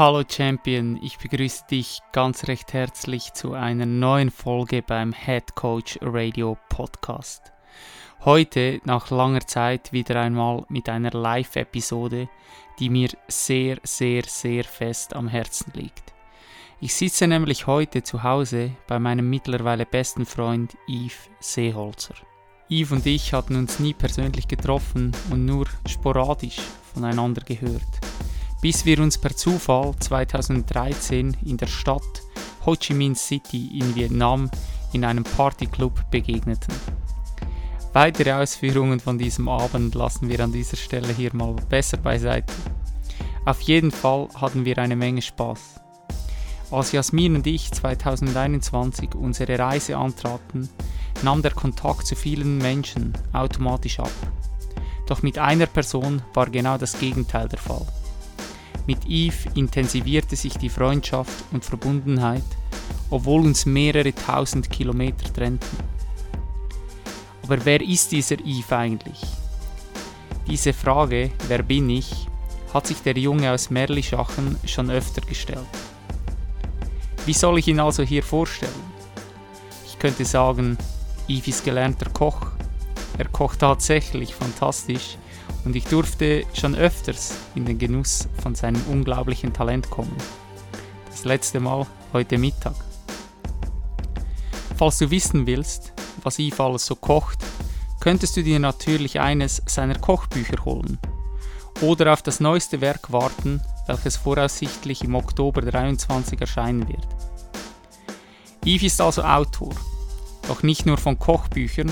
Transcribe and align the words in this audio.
Hallo 0.00 0.22
Champion, 0.26 0.98
ich 1.02 1.18
begrüße 1.18 1.64
dich 1.70 2.00
ganz 2.12 2.48
recht 2.48 2.72
herzlich 2.72 3.34
zu 3.34 3.52
einer 3.52 3.84
neuen 3.84 4.30
Folge 4.30 4.80
beim 4.80 5.12
Head 5.12 5.54
Coach 5.54 5.98
Radio 6.00 6.56
Podcast. 6.70 7.52
Heute 8.24 8.80
nach 8.86 9.10
langer 9.10 9.46
Zeit 9.46 9.92
wieder 9.92 10.18
einmal 10.18 10.64
mit 10.70 10.88
einer 10.88 11.10
Live-Episode, 11.10 12.30
die 12.78 12.88
mir 12.88 13.10
sehr, 13.28 13.76
sehr, 13.82 14.22
sehr 14.22 14.64
fest 14.64 15.14
am 15.14 15.28
Herzen 15.28 15.70
liegt. 15.74 16.14
Ich 16.80 16.94
sitze 16.94 17.26
nämlich 17.26 17.66
heute 17.66 18.02
zu 18.02 18.22
Hause 18.22 18.70
bei 18.86 18.98
meinem 18.98 19.28
mittlerweile 19.28 19.84
besten 19.84 20.24
Freund 20.24 20.78
Yves 20.88 21.28
Seeholzer. 21.40 22.14
Yves 22.70 22.92
und 22.92 23.04
ich 23.04 23.34
hatten 23.34 23.54
uns 23.54 23.78
nie 23.78 23.92
persönlich 23.92 24.48
getroffen 24.48 25.12
und 25.30 25.44
nur 25.44 25.66
sporadisch 25.86 26.56
voneinander 26.94 27.42
gehört 27.42 28.00
bis 28.60 28.84
wir 28.84 29.00
uns 29.00 29.16
per 29.16 29.34
Zufall 29.34 29.94
2013 29.98 31.36
in 31.44 31.56
der 31.56 31.66
Stadt 31.66 32.22
Ho 32.66 32.76
Chi 32.76 32.92
Minh 32.92 33.14
City 33.14 33.78
in 33.78 33.94
Vietnam 33.94 34.50
in 34.92 35.04
einem 35.04 35.24
Partyclub 35.24 36.10
begegneten. 36.10 36.74
Weitere 37.92 38.32
Ausführungen 38.34 39.00
von 39.00 39.18
diesem 39.18 39.48
Abend 39.48 39.94
lassen 39.94 40.28
wir 40.28 40.40
an 40.40 40.52
dieser 40.52 40.76
Stelle 40.76 41.12
hier 41.12 41.34
mal 41.34 41.56
besser 41.68 41.96
beiseite. 41.96 42.52
Auf 43.46 43.62
jeden 43.62 43.90
Fall 43.90 44.28
hatten 44.34 44.64
wir 44.64 44.78
eine 44.78 44.94
Menge 44.94 45.22
Spaß. 45.22 45.80
Als 46.70 46.92
Jasmin 46.92 47.36
und 47.36 47.46
ich 47.46 47.72
2021 47.72 49.14
unsere 49.14 49.58
Reise 49.58 49.96
antraten, 49.96 50.68
nahm 51.22 51.42
der 51.42 51.50
Kontakt 51.52 52.06
zu 52.06 52.14
vielen 52.14 52.58
Menschen 52.58 53.14
automatisch 53.32 53.98
ab. 53.98 54.12
Doch 55.06 55.22
mit 55.22 55.38
einer 55.38 55.66
Person 55.66 56.22
war 56.34 56.48
genau 56.48 56.78
das 56.78 56.98
Gegenteil 57.00 57.48
der 57.48 57.58
Fall. 57.58 57.86
Mit 58.90 59.04
Yves 59.04 59.46
intensivierte 59.54 60.34
sich 60.34 60.54
die 60.54 60.68
Freundschaft 60.68 61.44
und 61.52 61.64
Verbundenheit, 61.64 62.42
obwohl 63.08 63.42
uns 63.42 63.64
mehrere 63.64 64.12
tausend 64.12 64.68
Kilometer 64.68 65.32
trennten. 65.32 65.78
Aber 67.44 67.64
wer 67.64 67.80
ist 67.82 68.10
dieser 68.10 68.40
Yves 68.44 68.72
eigentlich? 68.72 69.20
Diese 70.48 70.72
Frage, 70.72 71.30
wer 71.46 71.62
bin 71.62 71.88
ich, 71.88 72.26
hat 72.74 72.88
sich 72.88 73.00
der 73.00 73.16
Junge 73.16 73.52
aus 73.52 73.70
Merlischachen 73.70 74.56
schon 74.64 74.90
öfter 74.90 75.20
gestellt. 75.20 75.70
Wie 77.26 77.32
soll 77.32 77.60
ich 77.60 77.68
ihn 77.68 77.78
also 77.78 78.02
hier 78.02 78.24
vorstellen? 78.24 78.72
Ich 79.86 80.00
könnte 80.00 80.24
sagen, 80.24 80.76
Yves 81.28 81.46
ist 81.46 81.64
gelernter 81.64 82.10
Koch. 82.10 82.44
Er 83.18 83.28
kocht 83.28 83.60
tatsächlich 83.60 84.34
fantastisch 84.34 85.16
und 85.64 85.76
ich 85.76 85.84
durfte 85.84 86.44
schon 86.54 86.74
öfters 86.74 87.34
in 87.54 87.64
den 87.64 87.78
Genuss 87.78 88.28
von 88.42 88.54
seinem 88.54 88.82
unglaublichen 88.90 89.52
Talent 89.52 89.90
kommen. 89.90 90.16
Das 91.10 91.24
letzte 91.24 91.60
Mal 91.60 91.86
heute 92.12 92.38
Mittag. 92.38 92.74
Falls 94.76 94.98
du 94.98 95.10
wissen 95.10 95.46
willst, 95.46 95.92
was 96.22 96.38
Yves 96.38 96.60
alles 96.60 96.86
so 96.86 96.96
kocht, 96.96 97.38
könntest 98.00 98.36
du 98.36 98.42
dir 98.42 98.58
natürlich 98.58 99.20
eines 99.20 99.62
seiner 99.66 99.98
Kochbücher 99.98 100.64
holen 100.64 100.98
oder 101.82 102.12
auf 102.12 102.22
das 102.22 102.40
neueste 102.40 102.80
Werk 102.80 103.12
warten, 103.12 103.60
welches 103.86 104.16
voraussichtlich 104.16 105.04
im 105.04 105.14
Oktober 105.14 105.60
23 105.60 106.40
erscheinen 106.40 106.88
wird. 106.88 107.06
Yves 108.64 108.94
ist 108.94 109.00
also 109.00 109.22
Autor, 109.22 109.74
doch 110.48 110.62
nicht 110.62 110.86
nur 110.86 110.96
von 110.98 111.18
Kochbüchern, 111.18 111.90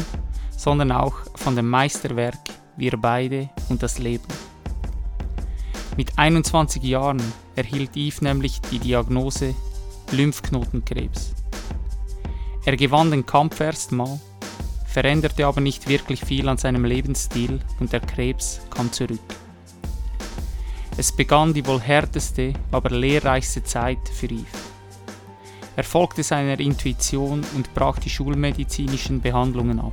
sondern 0.56 0.92
auch 0.92 1.14
von 1.34 1.56
dem 1.56 1.68
Meisterwerk 1.68 2.38
wir 2.78 2.96
beide 2.96 3.50
und 3.68 3.82
das 3.82 3.98
Leben. 3.98 4.24
Mit 5.96 6.16
21 6.16 6.82
Jahren 6.84 7.20
erhielt 7.56 7.96
Yves 7.96 8.22
nämlich 8.22 8.60
die 8.70 8.78
Diagnose 8.78 9.54
Lymphknotenkrebs. 10.12 11.34
Er 12.64 12.76
gewann 12.76 13.10
den 13.10 13.26
Kampf 13.26 13.60
erstmal, 13.60 14.20
veränderte 14.86 15.46
aber 15.46 15.60
nicht 15.60 15.88
wirklich 15.88 16.20
viel 16.20 16.48
an 16.48 16.56
seinem 16.56 16.84
Lebensstil 16.84 17.60
und 17.80 17.92
der 17.92 18.00
Krebs 18.00 18.60
kam 18.70 18.92
zurück. 18.92 19.18
Es 20.96 21.12
begann 21.12 21.52
die 21.52 21.66
wohl 21.66 21.80
härteste, 21.80 22.52
aber 22.70 22.90
lehrreichste 22.90 23.62
Zeit 23.62 24.08
für 24.08 24.26
Yves. 24.26 24.68
Er 25.76 25.84
folgte 25.84 26.24
seiner 26.24 26.58
Intuition 26.58 27.44
und 27.54 27.72
brach 27.74 27.98
die 27.98 28.10
schulmedizinischen 28.10 29.20
Behandlungen 29.20 29.78
ab. 29.78 29.92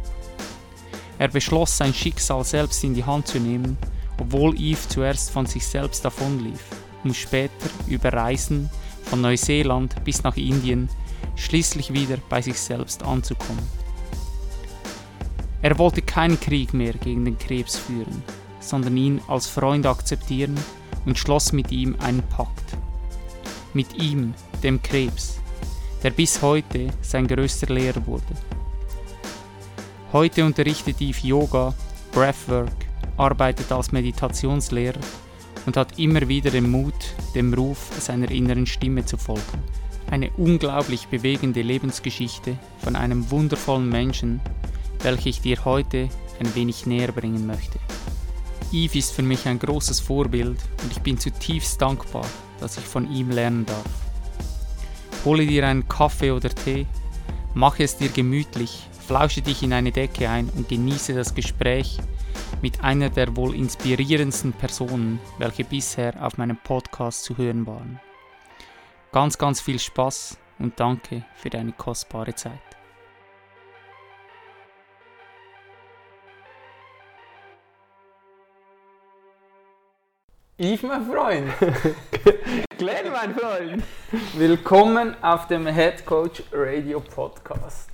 Er 1.17 1.29
beschloss, 1.29 1.77
sein 1.77 1.93
Schicksal 1.93 2.43
selbst 2.43 2.83
in 2.83 2.93
die 2.93 3.03
Hand 3.03 3.27
zu 3.27 3.39
nehmen, 3.39 3.77
obwohl 4.19 4.59
Eve 4.59 4.79
zuerst 4.87 5.31
von 5.31 5.45
sich 5.45 5.65
selbst 5.65 6.03
davonlief, 6.03 6.61
um 7.03 7.13
später 7.13 7.69
über 7.87 8.11
Reisen 8.11 8.69
von 9.03 9.21
Neuseeland 9.21 10.03
bis 10.03 10.23
nach 10.23 10.35
Indien 10.35 10.89
schließlich 11.35 11.93
wieder 11.93 12.17
bei 12.29 12.41
sich 12.41 12.59
selbst 12.59 13.03
anzukommen. 13.03 13.67
Er 15.61 15.77
wollte 15.77 16.01
keinen 16.01 16.39
Krieg 16.39 16.73
mehr 16.73 16.93
gegen 16.93 17.25
den 17.25 17.37
Krebs 17.37 17.77
führen, 17.77 18.23
sondern 18.59 18.97
ihn 18.97 19.21
als 19.27 19.47
Freund 19.47 19.85
akzeptieren 19.85 20.55
und 21.05 21.17
schloss 21.17 21.53
mit 21.53 21.71
ihm 21.71 21.95
einen 21.99 22.23
Pakt. 22.23 22.77
Mit 23.73 24.01
ihm, 24.01 24.33
dem 24.63 24.81
Krebs, 24.81 25.39
der 26.03 26.11
bis 26.11 26.41
heute 26.41 26.89
sein 27.01 27.27
größter 27.27 27.73
Lehrer 27.73 28.05
wurde. 28.05 28.23
Heute 30.15 30.45
unterrichtet 30.45 31.01
Eve 31.01 31.27
Yoga, 31.27 31.73
Breathwork, 32.13 32.71
arbeitet 33.17 33.69
als 33.73 33.91
Meditationslehrer 33.91 35.01
und 35.65 35.75
hat 35.75 35.99
immer 35.99 36.29
wieder 36.29 36.51
den 36.51 36.71
Mut, 36.71 36.93
dem 37.35 37.53
Ruf 37.53 37.91
seiner 37.99 38.31
inneren 38.31 38.65
Stimme 38.65 39.03
zu 39.03 39.17
folgen. 39.17 39.61
Eine 40.09 40.31
unglaublich 40.37 41.07
bewegende 41.07 41.61
Lebensgeschichte 41.61 42.57
von 42.81 42.95
einem 42.95 43.29
wundervollen 43.29 43.89
Menschen, 43.89 44.39
welche 44.99 45.27
ich 45.27 45.41
dir 45.41 45.65
heute 45.65 46.07
ein 46.39 46.55
wenig 46.55 46.85
näher 46.85 47.11
bringen 47.11 47.45
möchte. 47.45 47.77
Eve 48.71 48.97
ist 48.97 49.11
für 49.11 49.21
mich 49.21 49.45
ein 49.49 49.59
großes 49.59 49.99
Vorbild 49.99 50.59
und 50.81 50.91
ich 50.93 51.01
bin 51.01 51.17
zutiefst 51.17 51.81
dankbar, 51.81 52.25
dass 52.61 52.77
ich 52.77 52.85
von 52.85 53.11
ihm 53.11 53.31
lernen 53.31 53.65
darf. 53.65 53.83
Hole 55.25 55.45
dir 55.45 55.67
einen 55.67 55.89
Kaffee 55.89 56.31
oder 56.31 56.47
Tee, 56.47 56.85
mache 57.53 57.83
es 57.83 57.97
dir 57.97 58.07
gemütlich 58.07 58.87
Flausche 59.05 59.43
dich 59.43 59.61
in 59.61 59.71
eine 59.71 59.91
Decke 59.91 60.27
ein 60.27 60.49
und 60.49 60.67
genieße 60.67 61.13
das 61.13 61.35
Gespräch 61.35 61.99
mit 62.63 62.83
einer 62.83 63.11
der 63.11 63.35
wohl 63.35 63.53
inspirierendsten 63.53 64.51
Personen, 64.51 65.19
welche 65.37 65.63
bisher 65.63 66.25
auf 66.25 66.39
meinem 66.39 66.57
Podcast 66.57 67.23
zu 67.23 67.37
hören 67.37 67.67
waren. 67.67 67.99
Ganz, 69.11 69.37
ganz 69.37 69.61
viel 69.61 69.77
Spaß 69.77 70.39
und 70.57 70.79
danke 70.79 71.23
für 71.35 71.51
deine 71.51 71.71
kostbare 71.73 72.33
Zeit. 72.33 72.51
Yves, 80.57 80.81
mein 80.81 81.05
Freund. 81.05 81.53
Glenn, 82.79 83.11
mein 83.11 83.35
Freund. 83.35 83.83
Willkommen 84.33 85.15
auf 85.21 85.45
dem 85.47 85.67
Head 85.67 86.07
Coach 86.07 86.41
Radio 86.51 87.01
Podcast 87.01 87.91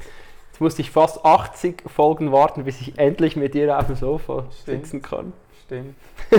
musste 0.62 0.82
ich 0.82 0.92
fast 0.92 1.26
80 1.26 1.84
Folgen 1.88 2.32
warten, 2.32 2.64
bis 2.64 2.80
ich 2.80 2.98
endlich 2.98 3.36
mit 3.36 3.56
dir 3.56 3.78
auf 3.78 3.88
dem 3.88 3.96
Sofa 3.96 4.46
Stimmt. 4.52 4.86
sitzen 4.86 5.02
kann. 5.02 5.34
Stimmt. 5.66 5.96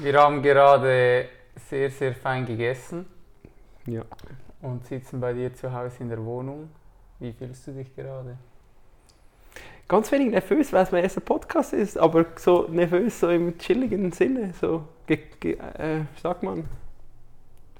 Wir 0.00 0.20
haben 0.20 0.42
gerade 0.42 1.28
sehr, 1.68 1.90
sehr 1.90 2.14
fein 2.14 2.44
gegessen. 2.44 3.06
Ja. 3.86 4.02
Und 4.60 4.84
sitzen 4.86 5.20
bei 5.20 5.32
dir 5.32 5.54
zu 5.54 5.72
Hause 5.72 5.96
in 6.00 6.08
der 6.08 6.24
Wohnung. 6.24 6.68
Wie 7.20 7.32
fühlst 7.32 7.66
du 7.68 7.72
dich 7.72 7.94
gerade? 7.94 8.36
Ganz 9.86 10.10
wenig 10.12 10.32
nervös, 10.32 10.72
weil 10.72 10.82
es 10.82 10.90
mein 10.90 11.04
erster 11.04 11.20
Podcast 11.20 11.72
ist, 11.72 11.96
aber 11.96 12.26
so 12.36 12.66
nervös, 12.68 13.20
so 13.20 13.30
im 13.30 13.56
chilligen 13.58 14.12
Sinne, 14.12 14.52
so, 14.60 14.84
ge, 15.06 15.20
ge, 15.40 15.54
äh, 15.54 16.04
sagt 16.20 16.42
man, 16.42 16.68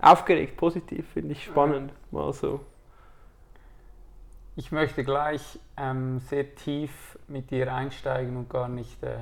aufgeregt, 0.01 0.57
positiv, 0.57 1.07
finde 1.13 1.33
ich 1.33 1.45
spannend, 1.45 1.93
mal 2.11 2.33
so 2.33 2.61
ich 4.59 4.73
möchte 4.73 5.05
gleich 5.05 5.61
ähm, 5.77 6.19
sehr 6.19 6.57
tief 6.57 7.17
mit 7.29 7.53
dir 7.53 7.73
einsteigen 7.73 8.37
und 8.37 8.51
gar 8.51 8.67
nicht 8.67 9.01
äh, 9.05 9.17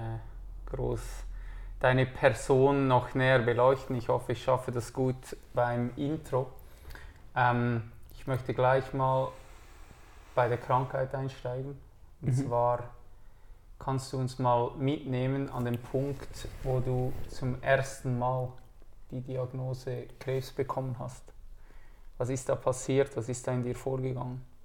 groß 0.65 1.03
deine 1.79 2.07
Person 2.07 2.89
noch 2.89 3.15
näher 3.15 3.41
beleuchten. 3.41 3.97
Ich 3.97 4.09
hoffe, 4.09 4.33
ich 4.33 4.43
schaffe 4.43 4.73
das 4.73 4.95
gut 4.95 5.37
beim 5.53 5.91
Intro. 5.97 6.51
Ähm, 7.35 7.93
ich 8.13 8.27
möchte 8.27 8.55
gleich 8.55 8.95
mal 8.95 9.29
bei 10.35 10.49
der 10.49 10.57
Krankheit 10.57 11.15
einsteigen. 11.15 11.79
Und 12.23 12.29
Mhm. 12.29 12.47
zwar 12.47 12.85
kannst 13.79 14.15
du 14.15 14.17
uns 14.19 14.39
mal 14.39 14.71
mitnehmen 14.79 15.51
an 15.51 15.67
den 15.67 15.77
Punkt, 15.79 16.49
wo 16.63 16.81
du 16.81 17.13
zum 17.29 17.63
ersten 17.63 18.19
Mal 18.19 18.49
die 19.11 19.21
Diagnose 19.21 20.07
Krebs 20.19 20.51
bekommen 20.51 20.97
hast. 20.99 21.25
Was 22.17 22.31
ist 22.31 22.49
da 22.49 22.55
passiert? 22.55 23.15
Was 23.19 23.29
ist 23.29 23.47
da 23.47 23.53
in 23.53 23.63
dir 23.65 23.75
vorgegangen? 23.75 24.56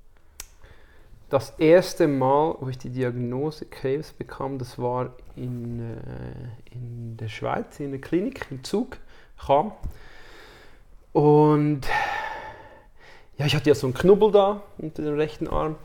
Das 1.31 1.51
erste 1.60 2.10
Mal, 2.10 2.57
wo 2.60 2.68
ich 2.68 2.78
die 2.78 2.89
Diagnose 2.89 3.66
Krebs 3.66 4.12
bekam, 4.12 4.57
das 4.57 4.78
war 4.78 5.12
in, 5.38 5.80
äh, 5.80 6.75
in 6.75 7.16
der 7.16 7.30
Schweiz, 7.30 7.80
in 7.80 7.92
der 7.92 8.01
Klinik, 8.01 8.48
im 8.51 8.66
Zug, 8.66 8.98
kam. 9.39 9.72
Und 11.13 11.83
ja, 13.38 13.45
ich 13.45 13.56
hatte 13.56 13.69
ja 13.69 13.75
so 13.75 13.88
einen 13.88 13.94
Knubbel 13.94 14.33
da 14.33 14.62
unter 14.78 15.04
dem 15.04 15.16
rechten 15.16 15.48
Arm, 15.48 15.78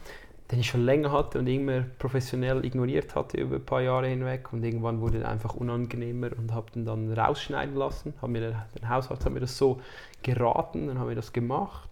den 0.50 0.58
ich 0.58 0.66
schon 0.66 0.84
länger 0.84 1.12
hatte 1.12 1.38
und 1.38 1.46
immer 1.46 1.84
professionell 2.00 2.64
ignoriert 2.64 3.14
hatte 3.14 3.36
über 3.36 3.54
ein 3.54 3.64
paar 3.64 3.82
Jahre 3.82 4.08
hinweg. 4.08 4.52
Und 4.52 4.64
irgendwann 4.64 5.00
wurde 5.00 5.20
er 5.20 5.28
einfach 5.28 5.54
unangenehmer 5.54 6.30
und 6.36 6.52
habe 6.52 6.72
den 6.72 6.84
dann 6.84 7.12
rausschneiden 7.12 7.76
lassen. 7.76 8.14
Hab 8.20 8.30
mir 8.30 8.40
der, 8.40 8.66
der 8.82 8.88
Hausarzt 8.88 9.24
hat 9.24 9.32
mir 9.32 9.38
das 9.38 9.56
so 9.56 9.80
geraten, 10.24 10.88
dann 10.88 10.98
haben 10.98 11.08
wir 11.08 11.14
das 11.14 11.32
gemacht. 11.32 11.88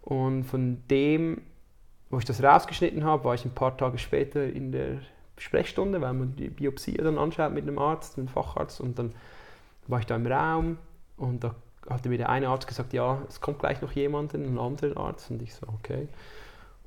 Und 0.00 0.44
von 0.44 0.84
dem 0.88 1.40
wo 2.14 2.18
ich 2.18 2.24
das 2.24 2.42
rausgeschnitten 2.42 3.04
habe, 3.04 3.24
war 3.24 3.34
ich 3.34 3.44
ein 3.44 3.54
paar 3.54 3.76
Tage 3.76 3.98
später 3.98 4.44
in 4.44 4.70
der 4.70 4.98
Sprechstunde, 5.36 6.00
weil 6.00 6.12
man 6.12 6.36
die 6.36 6.48
Biopsie 6.48 6.96
dann 6.96 7.18
anschaut 7.18 7.52
mit 7.52 7.64
einem 7.64 7.78
Arzt, 7.78 8.16
einem 8.16 8.28
Facharzt. 8.28 8.80
Und 8.80 8.98
dann 8.98 9.12
war 9.88 9.98
ich 9.98 10.06
da 10.06 10.14
im 10.14 10.26
Raum 10.26 10.78
und 11.16 11.42
da 11.42 11.56
hatte 11.90 12.08
mir 12.08 12.18
der 12.18 12.28
eine 12.28 12.48
Arzt 12.48 12.68
gesagt, 12.68 12.92
ja, 12.92 13.20
es 13.28 13.40
kommt 13.40 13.58
gleich 13.58 13.82
noch 13.82 13.92
jemand, 13.92 14.32
ein 14.32 14.58
anderer 14.58 14.96
Arzt. 14.96 15.30
Und 15.32 15.42
ich 15.42 15.54
so, 15.54 15.66
okay. 15.66 16.08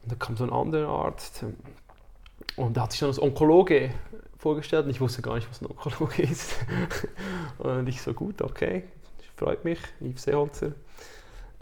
Und 0.03 0.12
dann 0.13 0.19
kam 0.19 0.38
so 0.38 0.45
ein 0.45 0.53
anderer 0.53 0.88
Arzt 0.88 1.44
und 2.56 2.75
der 2.75 2.83
hat 2.83 2.91
sich 2.91 3.01
dann 3.01 3.09
als 3.09 3.21
Onkologe 3.21 3.91
vorgestellt 4.38 4.85
und 4.85 4.91
ich 4.91 5.01
wusste 5.01 5.21
gar 5.21 5.35
nicht, 5.35 5.50
was 5.50 5.62
ein 5.62 5.68
Onkologe 5.68 6.21
ist. 6.23 6.56
und 7.57 7.89
ich 7.89 8.01
so, 8.01 8.13
gut, 8.13 8.41
okay, 8.41 8.83
freut 9.35 9.65
mich, 9.65 9.80
Yves 10.00 10.23
Seeholzer. 10.23 10.71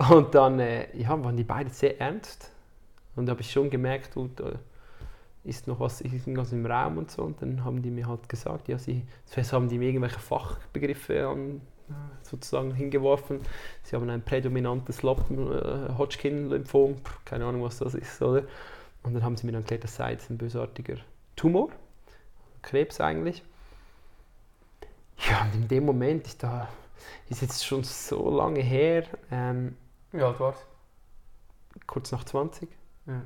Und 0.09 0.35
dann 0.35 0.59
äh, 0.59 0.95
ja, 0.95 1.21
waren 1.23 1.35
die 1.35 1.43
beide 1.43 1.71
sehr 1.71 1.99
ernst. 1.99 2.51
Und 3.15 3.25
da 3.25 3.31
habe 3.31 3.41
ich 3.41 3.51
schon 3.51 3.69
gemerkt, 3.69 4.15
du, 4.15 4.29
da 4.35 4.53
ist 5.43 5.67
noch 5.67 5.79
was, 5.79 6.01
irgendwas 6.01 6.51
im 6.51 6.65
Raum 6.65 6.97
und 6.97 7.11
so. 7.11 7.23
Und 7.23 7.41
dann 7.41 7.63
haben 7.63 7.81
die 7.81 7.91
mir 7.91 8.07
halt 8.07 8.27
gesagt, 8.27 8.67
ja, 8.67 8.77
sie, 8.77 9.05
zuerst 9.25 9.53
haben 9.53 9.69
die 9.69 9.77
mir 9.77 9.89
irgendwelche 9.89 10.19
Fachbegriffe 10.19 11.27
an, 11.27 11.61
sozusagen 12.23 12.73
hingeworfen. 12.73 13.39
Sie 13.83 13.95
haben 13.95 14.09
ein 14.09 14.23
prädominantes 14.23 14.99
äh, 14.99 15.03
Hodgkin-Lymphom, 15.97 16.95
keine 17.23 17.45
Ahnung, 17.45 17.63
was 17.63 17.77
das 17.77 17.93
ist, 17.93 18.21
oder? 18.21 18.43
Und 19.03 19.13
dann 19.13 19.23
haben 19.23 19.37
sie 19.37 19.45
mir 19.45 19.51
dann 19.51 19.61
erklärt, 19.61 19.83
das 19.83 19.95
sei 19.95 20.13
jetzt 20.13 20.31
ein 20.31 20.37
bösartiger 20.37 20.97
Tumor, 21.35 21.69
Krebs 22.63 22.99
eigentlich. 22.99 23.43
Ja, 25.29 25.43
und 25.43 25.53
in 25.53 25.67
dem 25.67 25.85
Moment, 25.85 26.25
ich 26.25 26.37
da, 26.37 26.67
ist 27.29 27.43
jetzt 27.43 27.63
schon 27.63 27.83
so 27.83 28.35
lange 28.35 28.61
her, 28.61 29.03
ähm, 29.31 29.77
Wie 30.11 30.23
alt 30.23 30.39
warst 30.39 30.65
kurz 31.87 32.11
nach 32.11 32.23
20. 32.23 32.69
Ja. 33.07 33.21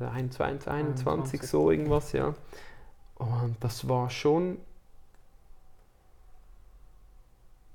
21, 0.00 0.68
21, 0.68 1.06
21. 1.06 1.42
so 1.42 1.70
irgendwas, 1.70 2.12
ja. 2.12 2.34
Und 3.16 3.56
das 3.60 3.88
war 3.88 4.10
schon. 4.10 4.58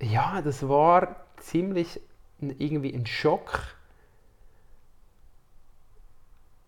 Ja, 0.02 0.42
das 0.42 0.68
war 0.68 1.26
ziemlich 1.38 2.02
irgendwie 2.40 2.94
ein 2.94 3.06
Schock. 3.06 3.76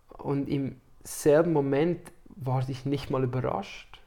Und 0.08 0.48
im 0.48 0.80
selben 1.02 1.52
Moment 1.52 2.12
war 2.28 2.68
ich 2.68 2.84
nicht 2.84 3.10
mal 3.10 3.24
überrascht. 3.24 4.00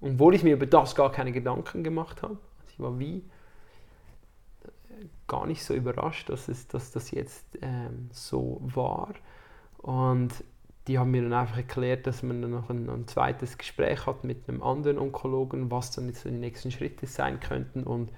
Obwohl 0.00 0.34
ich 0.34 0.42
mir 0.42 0.54
über 0.54 0.66
das 0.66 0.94
gar 0.94 1.12
keine 1.12 1.32
Gedanken 1.32 1.84
gemacht 1.84 2.22
habe. 2.22 2.38
Also 2.60 2.72
Ich 2.72 2.80
war 2.80 2.98
wie 2.98 3.22
gar 5.32 5.46
nicht 5.46 5.64
so 5.64 5.72
überrascht, 5.72 6.28
dass, 6.28 6.48
es, 6.48 6.68
dass 6.68 6.92
das 6.92 7.10
jetzt 7.10 7.46
ähm, 7.62 8.10
so 8.12 8.60
war. 8.60 9.14
Und 9.78 10.30
die 10.86 10.98
haben 10.98 11.10
mir 11.10 11.22
dann 11.22 11.32
einfach 11.32 11.56
erklärt, 11.56 12.06
dass 12.06 12.22
man 12.22 12.42
dann 12.42 12.50
noch 12.50 12.68
ein, 12.68 12.90
ein 12.90 13.08
zweites 13.08 13.56
Gespräch 13.56 14.04
hat 14.06 14.24
mit 14.24 14.46
einem 14.46 14.62
anderen 14.62 14.98
Onkologen, 14.98 15.70
was 15.70 15.90
dann 15.90 16.08
jetzt 16.08 16.26
die 16.26 16.30
nächsten 16.30 16.70
Schritte 16.70 17.06
sein 17.06 17.40
könnten 17.40 17.84
und 17.84 18.10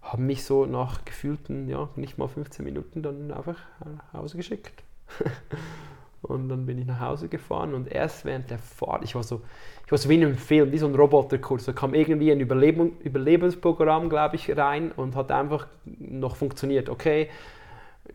haben 0.00 0.26
mich 0.26 0.44
so 0.44 0.64
nach 0.64 1.04
gefühlten, 1.04 1.68
ja, 1.68 1.88
nicht 1.96 2.18
mal 2.18 2.28
15 2.28 2.64
Minuten 2.64 3.02
dann 3.02 3.32
einfach 3.32 3.58
nach 3.84 4.20
Hause 4.20 4.36
geschickt. 4.36 4.84
und 6.22 6.48
dann 6.48 6.66
bin 6.66 6.78
ich 6.78 6.86
nach 6.86 7.00
Hause 7.00 7.28
gefahren 7.28 7.74
und 7.74 7.90
erst 7.90 8.24
während 8.24 8.50
der 8.50 8.58
Fahrt, 8.58 9.04
ich 9.04 9.14
war 9.14 9.22
so, 9.22 9.42
ich 9.86 9.92
war 9.92 9.98
so 9.98 10.08
wie 10.08 10.16
in 10.16 10.24
einem 10.24 10.36
Film, 10.36 10.70
wie 10.72 10.78
so 10.78 10.86
ein 10.86 10.94
Roboterkurs, 10.94 11.64
da 11.64 11.72
kam 11.72 11.94
irgendwie 11.94 12.30
ein 12.30 12.40
Überlebung, 12.40 12.98
Überlebensprogramm, 13.00 14.08
glaube 14.08 14.36
ich, 14.36 14.54
rein 14.56 14.92
und 14.92 15.16
hat 15.16 15.30
einfach 15.30 15.66
noch 15.84 16.36
funktioniert. 16.36 16.88
Okay, 16.88 17.28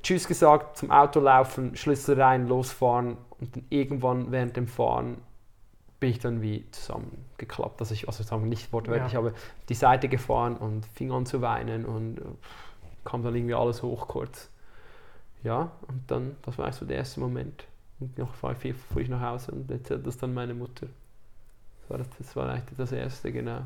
Tschüss 0.04 0.28
gesagt, 0.28 0.78
zum 0.78 0.92
Auto 0.92 1.20
laufen, 1.20 1.76
Schlüssel 1.76 2.22
rein, 2.22 2.48
losfahren 2.48 3.18
und 3.40 3.56
dann 3.56 3.66
irgendwann 3.70 4.32
während 4.32 4.56
dem 4.58 4.68
Fahren 4.68 5.18
bin 6.00 6.10
ich 6.10 6.20
dann 6.20 6.42
wie 6.42 6.70
zusammengeklappt. 6.72 7.80
Also 7.80 7.94
ich, 7.94 8.08
also 8.08 8.22
sagen 8.24 8.50
nicht 8.50 8.72
wortwörtlich, 8.74 9.14
Ja. 9.14 9.20
aber 9.20 9.32
die 9.70 9.74
Seite 9.74 10.10
gefahren 10.10 10.58
und 10.58 10.86
fing 10.86 11.12
an 11.12 11.26
zu 11.26 11.42
weinen 11.42 11.86
und 11.86 12.20
äh, 12.20 12.24
kam 13.06 13.24
dann 13.24 13.36
irgendwie 13.36 13.56
alles 13.56 13.82
hoch 13.82 14.08
kurz. 14.08 14.50
Ja, 15.44 15.72
und 15.88 16.02
dann, 16.12 16.36
das 16.42 16.58
war 16.58 16.72
so 16.74 16.86
der 16.86 16.98
erste 16.98 17.20
Moment. 17.20 17.66
Und 18.00 18.18
noch 18.18 18.34
fuhr 18.34 18.56
ich, 18.62 18.76
fuhr 18.76 19.02
ich 19.02 19.10
nach 19.10 19.22
Hause 19.22 19.52
und 19.52 19.70
erzählte 19.72 20.04
das 20.04 20.18
dann 20.18 20.34
meine 20.34 20.54
Mutter. 20.54 20.88
Das 21.82 21.90
war, 21.90 21.98
das, 21.98 22.08
das 22.18 22.36
war 22.36 22.50
eigentlich 22.50 22.78
das 22.78 22.92
erste, 22.92 23.32
genau. 23.32 23.62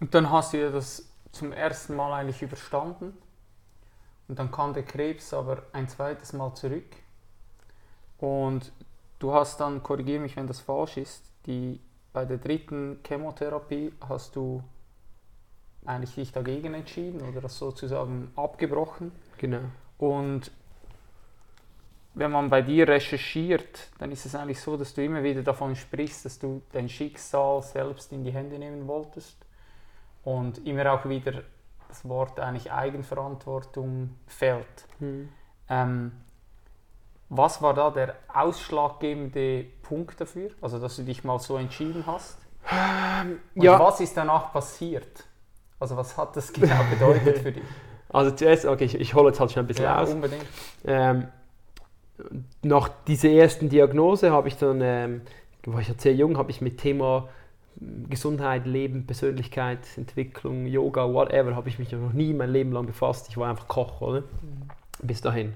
Und 0.00 0.14
dann 0.14 0.30
hast 0.30 0.52
du 0.52 0.60
ja 0.60 0.70
das 0.70 1.06
zum 1.32 1.52
ersten 1.52 1.94
Mal 1.94 2.12
eigentlich 2.12 2.42
überstanden. 2.42 3.16
Und 4.28 4.38
dann 4.38 4.50
kam 4.50 4.72
der 4.72 4.84
Krebs 4.84 5.34
aber 5.34 5.62
ein 5.72 5.88
zweites 5.88 6.32
Mal 6.32 6.54
zurück. 6.54 6.96
Und 8.18 8.72
du 9.18 9.34
hast 9.34 9.60
dann, 9.60 9.82
korrigiere 9.82 10.20
mich, 10.20 10.36
wenn 10.36 10.46
das 10.46 10.60
falsch 10.60 10.96
ist, 10.96 11.24
die, 11.46 11.80
bei 12.12 12.24
der 12.24 12.38
dritten 12.38 13.00
Chemotherapie 13.06 13.92
hast 14.08 14.36
du 14.36 14.62
eigentlich 15.84 16.14
dich 16.14 16.32
dagegen 16.32 16.74
entschieden 16.74 17.20
oder 17.22 17.40
das 17.40 17.58
sozusagen 17.58 18.30
abgebrochen. 18.36 19.12
Genau. 19.38 19.62
Und 19.98 20.50
wenn 22.14 22.30
man 22.30 22.50
bei 22.50 22.62
dir 22.62 22.88
recherchiert, 22.88 23.90
dann 23.98 24.12
ist 24.12 24.26
es 24.26 24.34
eigentlich 24.34 24.60
so, 24.60 24.76
dass 24.76 24.92
du 24.94 25.02
immer 25.02 25.22
wieder 25.22 25.42
davon 25.42 25.74
sprichst, 25.74 26.24
dass 26.24 26.38
du 26.38 26.62
dein 26.72 26.88
Schicksal 26.88 27.62
selbst 27.62 28.12
in 28.12 28.22
die 28.24 28.32
Hände 28.32 28.58
nehmen 28.58 28.86
wolltest 28.86 29.36
und 30.24 30.66
immer 30.66 30.92
auch 30.92 31.04
wieder 31.08 31.42
das 31.88 32.06
Wort 32.08 32.38
eigentlich 32.38 32.70
Eigenverantwortung 32.70 34.16
fällt. 34.26 34.86
Hm. 34.98 35.28
Ähm, 35.68 36.12
was 37.28 37.62
war 37.62 37.72
da 37.72 37.90
der 37.90 38.16
ausschlaggebende 38.32 39.64
Punkt 39.82 40.20
dafür? 40.20 40.50
Also, 40.60 40.78
dass 40.78 40.96
du 40.96 41.02
dich 41.02 41.24
mal 41.24 41.38
so 41.38 41.56
entschieden 41.56 42.04
hast? 42.06 42.38
Und 43.54 43.62
ja, 43.62 43.78
was 43.78 44.00
ist 44.00 44.16
danach 44.16 44.52
passiert? 44.52 45.24
Also, 45.80 45.96
was 45.96 46.16
hat 46.16 46.36
das 46.36 46.52
genau 46.52 46.84
bedeutet 46.90 47.38
für 47.38 47.52
dich? 47.52 47.62
also 48.10 48.30
zuerst, 48.32 48.66
okay, 48.66 48.84
ich, 48.84 48.94
ich 49.00 49.14
hole 49.14 49.28
jetzt 49.28 49.40
halt 49.40 49.50
schon 49.50 49.64
ein 49.64 49.66
bisschen 49.66 49.84
Ja, 49.86 50.00
aus. 50.00 50.10
unbedingt. 50.10 50.44
Ähm, 50.84 51.28
nach 52.62 52.90
dieser 53.06 53.30
ersten 53.30 53.68
Diagnose 53.68 54.30
habe 54.30 54.48
ich 54.48 54.56
dann, 54.56 54.80
ähm, 54.82 55.22
war 55.66 55.80
ich 55.80 55.88
ja 55.88 55.94
sehr 55.96 56.14
jung, 56.14 56.36
habe 56.38 56.50
ich 56.50 56.60
mit 56.60 56.78
Thema 56.78 57.28
Gesundheit, 58.08 58.66
Leben, 58.66 59.06
Persönlichkeitsentwicklung, 59.06 60.66
Yoga, 60.66 61.12
whatever, 61.12 61.56
habe 61.56 61.68
ich 61.68 61.78
mich 61.78 61.90
noch 61.92 62.12
nie 62.12 62.32
mein 62.34 62.50
Leben 62.50 62.72
lang 62.72 62.86
befasst. 62.86 63.28
Ich 63.28 63.36
war 63.36 63.48
einfach 63.48 63.66
Koch, 63.68 64.00
oder? 64.00 64.24
Bis 65.02 65.20
dahin. 65.20 65.54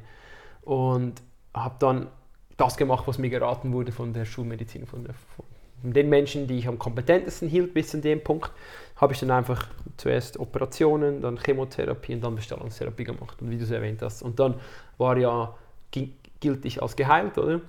Und 0.63 1.23
habe 1.55 1.77
dann 1.79 2.09
das 2.57 2.77
gemacht, 2.77 3.07
was 3.07 3.19
mir 3.19 3.31
geraten 3.31 3.73
wurde 3.73 3.93
von 3.93 4.13
der 4.13 4.25
Schulmedizin, 4.25 4.87
von, 4.87 5.05
der, 5.05 5.15
von 5.15 5.93
den 5.93 6.09
Menschen, 6.09 6.47
die 6.47 6.59
ich 6.59 6.69
am 6.69 6.79
kompetentesten 6.79 7.49
hielt 7.49 7.75
bis 7.75 7.91
zu 7.91 7.99
dem 7.99 8.23
Punkt, 8.23 8.51
habe 8.97 9.13
ich 9.13 9.21
dann 9.21 9.31
einfach 9.31 9.69
zuerst 9.99 10.39
Operationen, 10.41 11.21
dann 11.21 11.39
Chemotherapie 11.39 12.15
und 12.15 12.25
dann 12.25 12.35
Bestrahlungstherapie 12.35 13.05
gemacht. 13.05 13.41
Und 13.41 13.51
wie 13.51 13.59
du 13.59 13.65
es 13.65 13.71
erwähnt 13.71 14.01
hast. 14.03 14.23
Und 14.23 14.41
dann 14.41 14.55
war 14.97 15.17
ja, 15.19 15.55
ging, 15.91 16.15
gilt 16.41 16.65
ich 16.65 16.83
als 16.83 16.97
geheilt, 16.97 17.39
oder? 17.39 17.61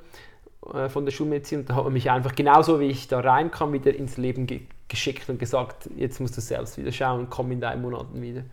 Äh, 0.74 0.90
Von 0.90 1.06
der 1.06 1.12
Schulmedizin. 1.12 1.60
Und 1.60 1.70
da 1.70 1.76
hat 1.76 1.84
man 1.84 1.94
mich 1.94 2.10
einfach 2.12 2.36
genauso 2.36 2.80
wie 2.80 2.88
ich 2.88 3.08
da 3.08 3.20
reinkam, 3.20 3.74
wieder 3.74 3.96
ins 3.96 4.18
Leben 4.18 4.48
ge 4.48 4.62
geschickt 4.90 5.30
und 5.30 5.38
gesagt, 5.38 5.90
jetzt 5.98 6.22
musst 6.22 6.38
du 6.38 6.42
selbst 6.42 6.78
wieder 6.78 6.94
schauen, 6.94 7.28
komm 7.30 7.52
in 7.52 7.60
drei 7.60 7.76
Monaten 7.76 8.22
wieder. 8.22 8.44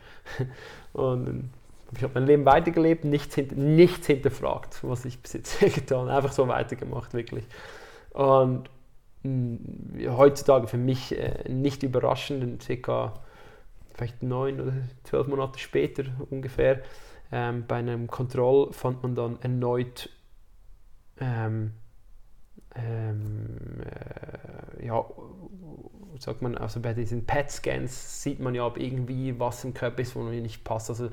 Und 0.92 1.26
dann 1.26 1.50
ich 1.96 2.02
habe 2.02 2.14
mein 2.14 2.26
Leben 2.26 2.44
weitergelebt, 2.44 3.04
nichts, 3.04 3.34
hint 3.34 3.56
nichts 3.56 4.06
hinterfragt, 4.06 4.78
was 4.82 5.04
ich 5.04 5.20
bis 5.20 5.34
jetzt 5.34 5.60
getan 5.74 6.08
habe. 6.08 6.12
Einfach 6.12 6.32
so 6.32 6.48
weitergemacht, 6.48 7.14
wirklich. 7.14 7.44
Und 8.12 8.64
mh, 9.22 10.16
heutzutage 10.16 10.66
für 10.66 10.78
mich 10.78 11.16
äh, 11.16 11.48
nicht 11.48 11.82
überraschend, 11.82 12.62
circa 12.62 13.14
vielleicht 13.94 14.22
neun 14.22 14.60
oder 14.60 14.72
zwölf 15.04 15.28
Monate 15.28 15.58
später 15.58 16.04
ungefähr, 16.30 16.82
Ähm, 17.36 17.64
bei 17.66 17.74
einem 17.76 18.06
Kontroll 18.06 18.72
fand 18.72 19.02
man 19.02 19.16
dann 19.16 19.40
erneut 19.42 20.08
ähm, 21.18 21.72
ähm, 22.76 23.82
äh, 23.82 24.86
ja, 24.86 25.04
sagt 26.20 26.42
man, 26.42 26.56
also 26.56 26.78
bei 26.78 26.94
diesen 26.94 27.26
PET-Scans 27.26 28.22
sieht 28.22 28.38
man 28.38 28.54
ja, 28.54 28.64
ob 28.64 28.78
irgendwie 28.78 29.36
was 29.40 29.64
im 29.64 29.74
Körper 29.74 30.00
ist, 30.00 30.14
wo 30.14 30.22
nicht 30.22 30.62
passt. 30.62 30.90
Also 30.90 31.10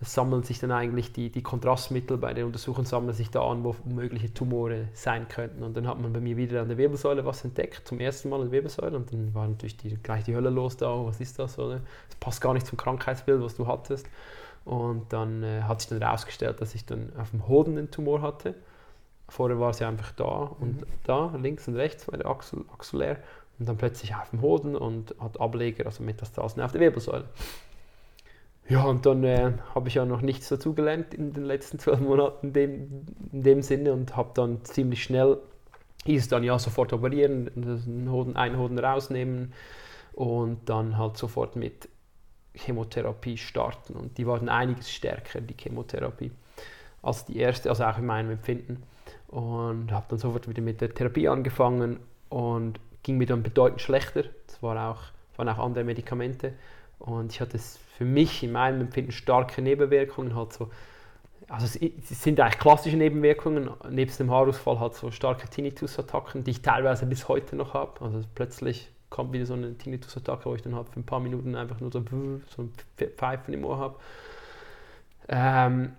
es 0.00 0.14
sammeln 0.14 0.44
sich 0.44 0.60
dann 0.60 0.70
eigentlich 0.70 1.12
die, 1.12 1.30
die 1.30 1.42
Kontrastmittel 1.42 2.16
bei 2.16 2.32
den 2.32 2.46
Untersuchungen 2.46 2.86
sammeln 2.86 3.12
sich 3.12 3.32
da 3.32 3.42
an, 3.42 3.64
wo 3.64 3.74
mögliche 3.84 4.32
Tumore 4.32 4.86
sein 4.92 5.26
könnten. 5.26 5.64
Und 5.64 5.76
dann 5.76 5.88
hat 5.88 6.00
man 6.00 6.12
bei 6.12 6.20
mir 6.20 6.36
wieder 6.36 6.62
an 6.62 6.68
der 6.68 6.78
Wirbelsäule 6.78 7.24
was 7.26 7.44
entdeckt, 7.44 7.88
zum 7.88 7.98
ersten 7.98 8.28
Mal 8.30 8.36
an 8.36 8.42
der 8.42 8.52
Wirbelsäule. 8.52 8.96
Und 8.96 9.12
dann 9.12 9.34
war 9.34 9.48
natürlich 9.48 9.78
die, 9.78 9.96
gleich 9.96 10.22
die 10.22 10.36
Hölle 10.36 10.50
los 10.50 10.76
da, 10.76 10.94
oh, 10.94 11.06
was 11.06 11.20
ist 11.20 11.40
das? 11.40 11.58
Oder? 11.58 11.80
Das 12.08 12.16
passt 12.20 12.40
gar 12.40 12.54
nicht 12.54 12.68
zum 12.68 12.78
Krankheitsbild, 12.78 13.42
was 13.42 13.56
du 13.56 13.66
hattest. 13.66 14.06
Und 14.64 15.12
dann 15.12 15.42
äh, 15.42 15.62
hat 15.62 15.80
sich 15.80 15.90
dann 15.90 16.00
herausgestellt, 16.00 16.60
dass 16.60 16.74
ich 16.74 16.86
dann 16.86 17.12
auf 17.18 17.30
dem 17.30 17.48
Hoden 17.48 17.78
einen 17.78 17.90
Tumor 17.90 18.22
hatte. 18.22 18.54
Vorher 19.28 19.58
war 19.60 19.72
sie 19.72 19.84
einfach 19.84 20.12
da 20.12 20.50
und 20.58 20.80
mhm. 20.80 20.86
da, 21.04 21.34
links 21.40 21.68
und 21.68 21.76
rechts, 21.76 22.06
bei 22.06 22.16
der 22.16 22.26
Achsel, 22.26 22.64
Achsellär. 22.72 23.18
Und 23.58 23.68
dann 23.68 23.76
plötzlich 23.76 24.14
auf 24.14 24.30
dem 24.30 24.40
Hoden 24.40 24.74
und 24.74 25.14
hat 25.20 25.40
Ableger, 25.40 25.86
also 25.86 26.02
Metastasen 26.02 26.62
auf 26.62 26.72
der 26.72 26.80
Wirbelsäule. 26.80 27.24
Ja, 28.70 28.84
und 28.84 29.04
dann 29.04 29.24
äh, 29.24 29.52
habe 29.74 29.88
ich 29.88 29.94
ja 29.94 30.04
noch 30.04 30.20
nichts 30.20 30.48
dazugelernt 30.48 31.12
in 31.12 31.32
den 31.32 31.44
letzten 31.44 31.80
zwölf 31.80 31.98
Monaten 31.98 32.46
in 32.46 32.52
dem, 32.52 33.06
in 33.32 33.42
dem 33.42 33.62
Sinne 33.62 33.92
und 33.92 34.16
habe 34.16 34.30
dann 34.34 34.64
ziemlich 34.64 35.02
schnell, 35.02 35.38
hieß 36.06 36.28
dann 36.28 36.44
ja 36.44 36.56
sofort 36.58 36.92
operieren, 36.92 37.50
einen 37.56 38.10
Hoden, 38.10 38.36
einen 38.36 38.58
Hoden 38.58 38.78
rausnehmen 38.78 39.52
und 40.12 40.68
dann 40.68 40.96
halt 40.96 41.16
sofort 41.16 41.56
mit 41.56 41.88
Chemotherapie 42.64 43.36
starten. 43.36 43.94
Und 43.94 44.18
die 44.18 44.26
waren 44.26 44.48
einiges 44.48 44.90
stärker, 44.90 45.40
die 45.40 45.54
Chemotherapie, 45.58 46.30
als 47.02 47.24
die 47.24 47.38
erste, 47.38 47.68
also 47.68 47.84
auch 47.84 47.98
in 47.98 48.06
meinem 48.06 48.30
Empfinden. 48.30 48.82
Und 49.28 49.92
habe 49.92 50.06
dann 50.08 50.18
sofort 50.18 50.48
wieder 50.48 50.62
mit 50.62 50.80
der 50.80 50.92
Therapie 50.92 51.28
angefangen 51.28 52.00
und 52.28 52.80
ging 53.02 53.18
mir 53.18 53.26
dann 53.26 53.42
bedeutend 53.42 53.80
schlechter. 53.80 54.24
Es 54.48 54.62
war 54.62 54.90
auch, 54.90 55.02
waren 55.36 55.48
auch 55.48 55.58
andere 55.58 55.84
Medikamente. 55.84 56.54
Und 56.98 57.32
ich 57.32 57.40
hatte 57.40 57.58
für 57.58 58.04
mich 58.04 58.42
in 58.42 58.52
meinem 58.52 58.82
Empfinden 58.82 59.12
starke 59.12 59.62
Nebenwirkungen. 59.62 60.34
Halt 60.34 60.52
so, 60.52 60.70
also 61.48 61.66
es 61.66 62.22
sind 62.22 62.38
eigentlich 62.40 62.58
klassische 62.58 62.96
Nebenwirkungen, 62.96 63.70
nebst 63.88 64.20
dem 64.20 64.30
Haarausfall 64.30 64.80
halt 64.80 64.94
so 64.94 65.10
starke 65.10 65.48
Tinnitus-Attacken, 65.48 66.44
die 66.44 66.52
ich 66.52 66.62
teilweise 66.62 67.06
bis 67.06 67.28
heute 67.28 67.56
noch 67.56 67.74
habe. 67.74 68.04
Also 68.04 68.22
plötzlich 68.34 68.88
kommt 69.10 69.32
wieder 69.32 69.44
so 69.44 69.54
eine 69.54 69.76
Tinnitus-Attacke, 69.76 70.44
wo 70.46 70.54
ich 70.54 70.62
dann 70.62 70.74
halt 70.74 70.88
für 70.88 71.00
ein 71.00 71.06
paar 71.06 71.20
Minuten 71.20 71.56
einfach 71.56 71.80
nur 71.80 71.92
so, 71.92 72.02
so 72.48 72.62
ein 72.62 72.72
Pfeifen 73.16 73.52
im 73.52 73.64
Ohr 73.64 73.78
habe. 73.78 73.96
Ähm, 75.28 75.92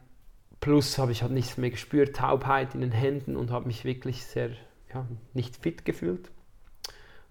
plus 0.62 0.98
habe 0.98 1.12
ich 1.12 1.22
halt 1.22 1.32
nichts 1.32 1.58
mehr 1.58 1.70
gespürt, 1.70 2.15
Taubheit 2.15 2.74
in 2.74 2.82
den 2.82 2.91
Händen 2.91 3.36
und 3.36 3.51
habe 3.51 3.68
mich 3.68 3.84
wirklich 3.84 4.25
sehr 4.25 4.51
ja, 4.94 5.06
nicht 5.34 5.58
fit 5.58 5.86
gefühlt. 5.86 6.32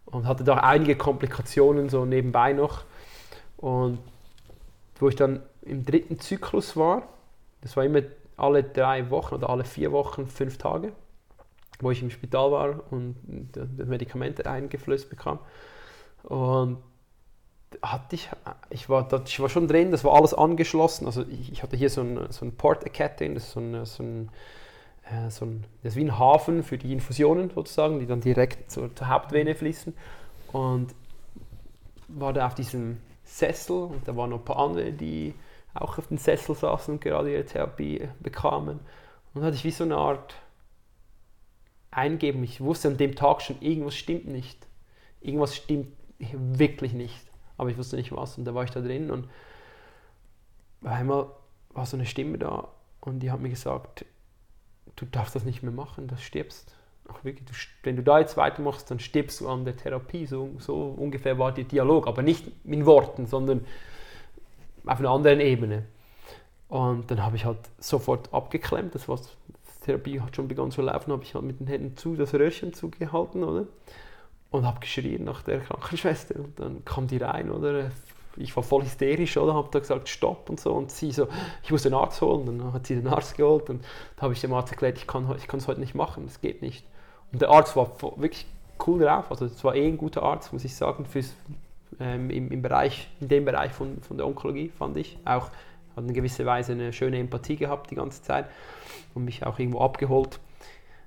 Und 0.05 0.27
hatte 0.27 0.45
da 0.45 0.57
einige 0.57 0.97
Komplikationen 0.97 1.89
so 1.89 2.05
nebenbei 2.05 2.53
noch. 2.53 2.85
Und 3.57 3.99
wo 4.97 5.09
ich 5.09 5.17
dann 5.17 5.43
im 5.63 5.85
dritten 5.85 6.19
Zyklus 6.19 6.77
war, 6.77 7.09
das 7.61 7.77
war 7.77 7.85
immer 7.85 8.03
alle 8.37 8.65
drei 8.65 9.11
Wochen 9.11 9.35
oder 9.37 9.51
alle 9.51 9.65
vier 9.65 9.93
Wochen 9.93 10.27
fünf 10.27 10.59
Tage, 10.59 10.93
wo 11.81 11.91
ich 11.91 12.03
im 12.03 12.11
Spital 12.11 12.51
war 12.51 12.93
und 12.93 13.17
das 13.53 13.87
Medikamente 13.87 14.51
eingeflößt 14.51 15.11
bekam. 15.11 15.39
Und 16.23 16.79
hatte 17.83 18.17
ich, 18.17 18.29
ich 18.71 18.89
war, 18.89 19.09
ich 19.25 19.41
war 19.41 19.49
schon 19.49 19.69
drin, 19.69 19.91
das 19.91 20.05
war 20.05 20.15
alles 20.15 20.35
angeschlossen. 20.35 21.07
Also 21.07 21.23
ich, 21.23 21.53
ich 21.53 21.63
hatte 21.63 21.77
hier 21.77 21.91
so 21.91 22.03
ein, 22.03 22.27
so 22.31 22.45
ein 22.45 22.57
Port-Kette, 22.57 23.29
das 23.33 23.45
ist 23.45 23.53
so 23.53 23.61
ein, 23.61 23.85
so 23.85 24.03
ein, 24.03 24.31
äh, 25.05 25.31
so 25.31 25.45
ein, 25.45 25.65
das 25.83 25.93
ist 25.93 25.97
wie 25.97 26.05
ein 26.05 26.19
Hafen 26.19 26.63
für 26.63 26.79
die 26.79 26.93
Infusionen 26.93 27.51
sozusagen, 27.51 28.01
die 28.01 28.07
dann 28.07 28.21
direkt 28.21 28.71
zur, 28.71 28.95
zur 28.95 29.09
Hauptvene 29.09 29.55
fließen. 29.55 29.95
Und 30.53 30.95
war 32.09 32.33
da 32.33 32.47
auf 32.49 32.55
diesem 32.55 32.99
Sessel 33.25 33.85
und 33.85 34.07
da 34.07 34.17
waren 34.17 34.31
noch 34.31 34.39
ein 34.39 34.45
paar 34.45 34.59
andere, 34.59 34.93
die 34.93 35.35
auch 35.75 35.99
auf 35.99 36.09
dem 36.09 36.19
Sessel 36.19 36.57
saßen 36.57 36.95
und 36.95 37.01
gerade 37.01 37.33
ihre 37.33 37.45
Therapie 37.45 38.09
bekamen. 38.19 38.81
Und 39.33 39.35
dann 39.35 39.45
hatte 39.45 39.57
ich 39.57 39.65
wie 39.65 39.71
so 39.71 39.85
eine 39.85 39.97
Art 39.97 40.35
Eingeben. 41.93 42.45
Ich 42.45 42.61
wusste 42.61 42.89
an 42.89 42.97
dem 42.97 43.17
Tag 43.17 43.43
schon, 43.43 43.61
irgendwas 43.61 43.97
stimmt 43.97 44.27
nicht. 44.27 44.67
Irgendwas 45.21 45.57
stimmt 45.57 45.89
wirklich 46.33 46.93
nicht. 46.93 47.21
Aber 47.57 47.71
ich 47.71 47.79
wusste 47.79 47.97
nicht 47.97 48.13
was. 48.13 48.39
Und 48.39 48.45
da 48.45 48.55
war 48.55 48.65
ich 48.65 48.71
da 48.71 48.81
drin 48.81 49.11
und 49.11 49.29
einmal 50.83 51.27
war 51.71 51.87
so 51.87 51.97
eine 51.97 52.07
Stimme 52.07 52.39
da 52.39 52.69
und 53.01 53.21
die 53.21 53.31
hat 53.31 53.41
mir 53.41 53.51
gesagt, 53.51 54.05
du 54.97 55.05
darfst 55.05 55.35
das 55.35 55.45
nicht 55.45 55.63
mehr 55.63 55.73
machen, 55.73 56.09
du 56.09 56.17
stirbst 56.17 56.75
auch 57.11 57.25
wirklich, 57.25 57.47
du, 57.47 57.55
wenn 57.83 57.97
du 57.97 58.03
da 58.03 58.19
jetzt 58.19 58.37
weitermachst, 58.37 58.91
dann 58.91 59.01
stirbst 59.01 59.41
du 59.41 59.49
an 59.49 59.65
der 59.65 59.77
Therapie. 59.77 60.27
So, 60.27 60.51
so 60.59 60.95
ungefähr 60.97 61.39
war 61.39 61.53
der 61.53 61.65
Dialog, 61.65 62.07
aber 62.07 62.23
nicht 62.23 62.47
in 62.65 62.87
Worten, 62.87 63.27
sondern 63.27 63.65
auf 64.87 64.99
einer 64.99 65.11
anderen 65.11 65.41
Ebene. 65.41 65.85
Und 66.69 67.11
dann 67.11 67.23
habe 67.25 67.37
ich 67.37 67.45
halt 67.45 67.59
sofort 67.79 68.33
abgeklemmt, 68.33 68.95
das 68.95 69.09
war, 69.09 69.17
die 69.17 69.85
Therapie 69.85 70.21
hat 70.21 70.37
schon 70.37 70.47
begonnen 70.47 70.71
zu 70.71 70.83
laufen, 70.83 71.13
habe 71.13 71.25
ich 71.25 71.35
halt 71.35 71.45
mit 71.45 71.59
den 71.59 71.67
Händen 71.67 71.97
zu 71.97 72.15
das 72.15 72.33
Röhrchen 72.33 72.73
zugehalten, 72.73 73.43
oder? 73.43 73.67
Und 74.51 74.67
habe 74.67 74.81
geschrien 74.81 75.25
nach 75.25 75.43
der 75.43 75.61
Krankenschwester. 75.61 76.37
Und 76.37 76.59
dann 76.59 76.85
kam 76.85 77.07
die 77.07 77.19
rein, 77.19 77.51
oder? 77.51 77.91
Ich 78.37 78.55
war 78.57 78.63
voll 78.63 78.83
hysterisch, 78.83 79.37
oder? 79.37 79.55
Habe 79.55 79.69
da 79.71 79.79
gesagt, 79.79 80.09
stopp 80.09 80.51
und 80.51 80.59
so. 80.59 80.73
Und 80.73 80.91
sie 80.91 81.13
so, 81.13 81.29
ich 81.63 81.71
muss 81.71 81.83
den 81.83 81.95
Arzt 81.95 82.21
holen. 82.21 82.47
Dann 82.47 82.73
hat 82.73 82.87
sie 82.87 82.97
den 82.97 83.09
Arzt 83.09 83.37
geholt 83.37 83.71
und 83.71 83.85
da 84.17 84.23
habe 84.23 84.35
ich 84.35 84.41
dem 84.41 84.53
Arzt 84.53 84.73
erklärt, 84.73 84.99
ich 84.99 85.07
kann 85.07 85.31
es 85.31 85.45
ich 85.45 85.67
heute 85.67 85.81
nicht 85.81 85.95
machen, 85.95 86.25
das 86.27 86.41
geht 86.41 86.63
nicht. 86.63 86.85
Und 87.33 87.43
der 87.43 87.51
Arzt 87.51 87.77
war 87.77 87.93
wirklich 88.17 88.47
cool 88.87 89.01
drauf. 89.01 89.31
Also 89.31 89.45
es 89.45 89.63
war 89.63 89.75
eh 89.75 89.87
ein 89.87 89.99
guter 89.99 90.23
Arzt, 90.23 90.53
muss 90.53 90.65
ich 90.65 90.75
sagen, 90.75 91.05
fürs, 91.05 91.35
ähm, 92.01 92.31
im, 92.31 92.51
im 92.51 92.63
Bereich, 92.63 93.09
in 93.21 93.29
dem 93.29 93.45
Bereich 93.45 93.73
von, 93.73 94.01
von 94.03 94.17
der 94.17 94.27
Onkologie, 94.27 94.71
fand 94.77 94.97
ich. 94.97 95.19
Auch 95.25 95.51
hat 95.97 96.05
in 96.05 96.15
gewisser 96.15 96.47
Weise 96.47 96.73
eine 96.73 96.93
schöne 96.93 97.19
Empathie 97.19 97.57
gehabt 97.57 97.91
die 97.91 97.95
ganze 97.97 98.23
Zeit 98.23 98.47
und 99.15 99.25
mich 99.25 99.45
auch 99.45 99.59
irgendwo 99.59 99.81
abgeholt. 99.81 100.41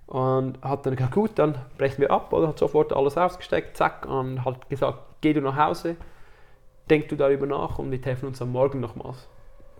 Und 0.08 0.62
hat 0.62 0.86
dann 0.86 0.96
gesagt, 0.96 1.14
gut, 1.14 1.32
dann 1.36 1.56
brechen 1.78 2.02
wir 2.02 2.12
ab, 2.12 2.34
oder 2.34 2.50
hat 2.50 2.60
sofort 2.60 2.94
alles 2.94 3.18
ausgesteckt, 3.18 3.78
zack, 3.78 4.06
und 4.06 4.44
hat 4.44 4.70
gesagt, 4.70 5.00
geh 5.22 5.34
du 5.34 5.42
nach 5.42 5.56
Hause, 5.56 5.96
denk 6.90 7.10
du 7.10 7.16
darüber 7.16 7.46
nach 7.46 7.80
und 7.80 7.90
wir 7.90 8.02
treffen 8.02 8.28
uns 8.28 8.42
am 8.42 8.52
Morgen 8.52 8.80
nochmals. 8.80 9.28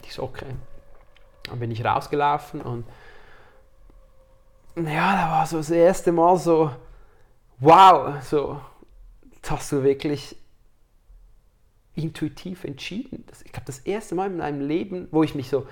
Ich 0.04 0.14
so, 0.14 0.24
okay. 0.24 0.48
Dann 1.44 1.60
bin 1.60 1.72
ich 1.72 1.84
rausgelaufen 1.84 2.62
und 2.62 2.86
ja, 4.76 5.16
da 5.16 5.30
war 5.30 5.46
so 5.46 5.58
das 5.58 5.70
erste 5.70 6.12
Mal 6.12 6.38
so, 6.38 6.72
wow, 7.60 8.24
so, 8.24 8.60
hast 9.48 9.72
du 9.72 9.84
wirklich 9.84 10.36
intuitiv 11.96 12.64
entschieden. 12.64 13.24
Das, 13.28 13.42
ich 13.44 13.52
glaube, 13.52 13.68
das 13.68 13.80
erste 13.80 14.16
Mal 14.16 14.28
in 14.28 14.38
meinem 14.38 14.62
Leben, 14.62 15.08
wo 15.12 15.22
ich 15.22 15.36
mich 15.36 15.50
so, 15.50 15.68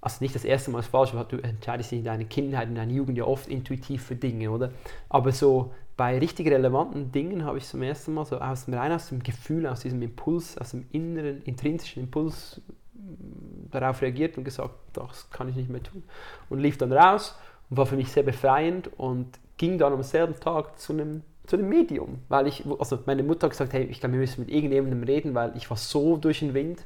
also 0.00 0.18
nicht 0.20 0.34
das 0.34 0.44
erste 0.44 0.70
Mal 0.70 0.80
ist 0.80 0.88
falsch, 0.88 1.14
weil 1.14 1.24
du 1.24 1.38
entscheidest 1.38 1.90
dich 1.90 1.98
in 1.98 2.04
deiner 2.04 2.24
Kindheit, 2.24 2.68
in 2.68 2.74
deiner 2.74 2.92
Jugend 2.92 3.18
ja 3.18 3.24
oft 3.24 3.48
intuitiv 3.48 4.04
für 4.04 4.16
Dinge, 4.16 4.50
oder? 4.50 4.70
Aber 5.08 5.32
so 5.32 5.72
bei 5.98 6.16
richtig 6.18 6.46
relevanten 6.48 7.10
Dingen 7.10 7.44
habe 7.44 7.58
ich 7.58 7.66
zum 7.66 7.82
ersten 7.82 8.14
Mal 8.14 8.24
so 8.24 8.38
aus 8.38 8.66
dem 8.66 8.74
rein 8.74 8.92
aus 8.92 9.08
dem 9.08 9.20
Gefühl, 9.20 9.66
aus 9.66 9.80
diesem 9.80 10.00
Impuls, 10.00 10.56
aus 10.56 10.70
dem 10.70 10.86
inneren, 10.92 11.42
intrinsischen 11.42 12.04
Impuls 12.04 12.60
mm, 12.94 13.70
darauf 13.72 14.00
reagiert 14.00 14.38
und 14.38 14.44
gesagt, 14.44 14.74
das 14.92 15.28
kann 15.30 15.48
ich 15.48 15.56
nicht 15.56 15.68
mehr 15.68 15.82
tun. 15.82 16.04
Und 16.48 16.60
lief 16.60 16.78
dann 16.78 16.92
raus 16.92 17.36
und 17.68 17.78
war 17.78 17.86
für 17.86 17.96
mich 17.96 18.12
sehr 18.12 18.22
befreiend 18.22 18.88
und 18.96 19.40
ging 19.56 19.76
dann 19.76 19.92
am 19.92 20.04
selben 20.04 20.38
Tag 20.38 20.78
zu 20.78 20.92
einem, 20.92 21.24
zu 21.46 21.56
einem 21.56 21.68
Medium, 21.68 22.20
weil 22.28 22.46
ich, 22.46 22.64
also 22.78 23.00
meine 23.06 23.24
Mutter 23.24 23.46
hat 23.46 23.50
gesagt, 23.50 23.72
hey, 23.72 23.82
ich 23.82 23.98
glaube, 23.98 24.12
wir 24.12 24.20
müssen 24.20 24.42
mit 24.42 24.50
irgendjemandem 24.50 25.02
reden, 25.02 25.34
weil 25.34 25.56
ich 25.56 25.68
war 25.68 25.76
so 25.76 26.16
durch 26.16 26.38
den 26.38 26.54
Wind. 26.54 26.84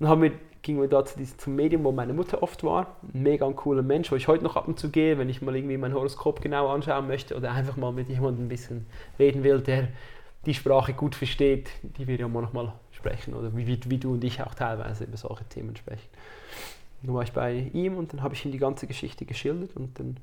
Und 0.00 0.08
haben 0.08 0.22
wir, 0.22 0.32
gingen 0.64 0.80
wir 0.80 0.88
da 0.88 1.04
zu 1.04 1.16
diesem, 1.16 1.38
zum 1.38 1.54
Medium, 1.54 1.84
wo 1.84 1.92
meine 1.92 2.14
Mutter 2.14 2.42
oft 2.42 2.64
war. 2.64 2.96
Ein 3.12 3.22
mega 3.22 3.48
cooler 3.52 3.82
Mensch, 3.82 4.10
wo 4.10 4.16
ich 4.16 4.26
heute 4.26 4.42
noch 4.42 4.56
ab 4.56 4.66
und 4.66 4.80
zu 4.80 4.90
gehe, 4.90 5.18
wenn 5.18 5.28
ich 5.28 5.42
mal 5.42 5.54
irgendwie 5.54 5.76
mein 5.76 5.94
Horoskop 5.94 6.40
genau 6.40 6.68
anschauen 6.68 7.06
möchte 7.06 7.36
oder 7.36 7.52
einfach 7.52 7.76
mal 7.76 7.92
mit 7.92 8.08
jemandem 8.08 8.46
ein 8.46 8.48
bisschen 8.48 8.86
reden 9.18 9.44
will, 9.44 9.60
der 9.60 9.88
die 10.46 10.54
Sprache 10.54 10.94
gut 10.94 11.14
versteht, 11.14 11.70
die 11.82 12.08
wir 12.08 12.16
ja 12.16 12.26
mal 12.26 12.40
nochmal 12.40 12.72
sprechen 12.90 13.34
oder 13.34 13.54
wie, 13.56 13.78
wie, 13.88 13.98
du 13.98 14.12
und 14.12 14.24
ich 14.24 14.42
auch 14.42 14.54
teilweise 14.54 15.04
über 15.04 15.16
solche 15.16 15.44
Themen 15.44 15.76
sprechen. 15.76 16.08
Dann 17.02 17.14
war 17.14 17.22
ich 17.22 17.32
bei 17.32 17.70
ihm 17.72 17.96
und 17.96 18.12
dann 18.12 18.22
habe 18.22 18.34
ich 18.34 18.44
ihm 18.44 18.52
die 18.52 18.58
ganze 18.58 18.86
Geschichte 18.86 19.26
geschildert 19.26 19.76
und 19.76 19.98
dann 20.00 20.16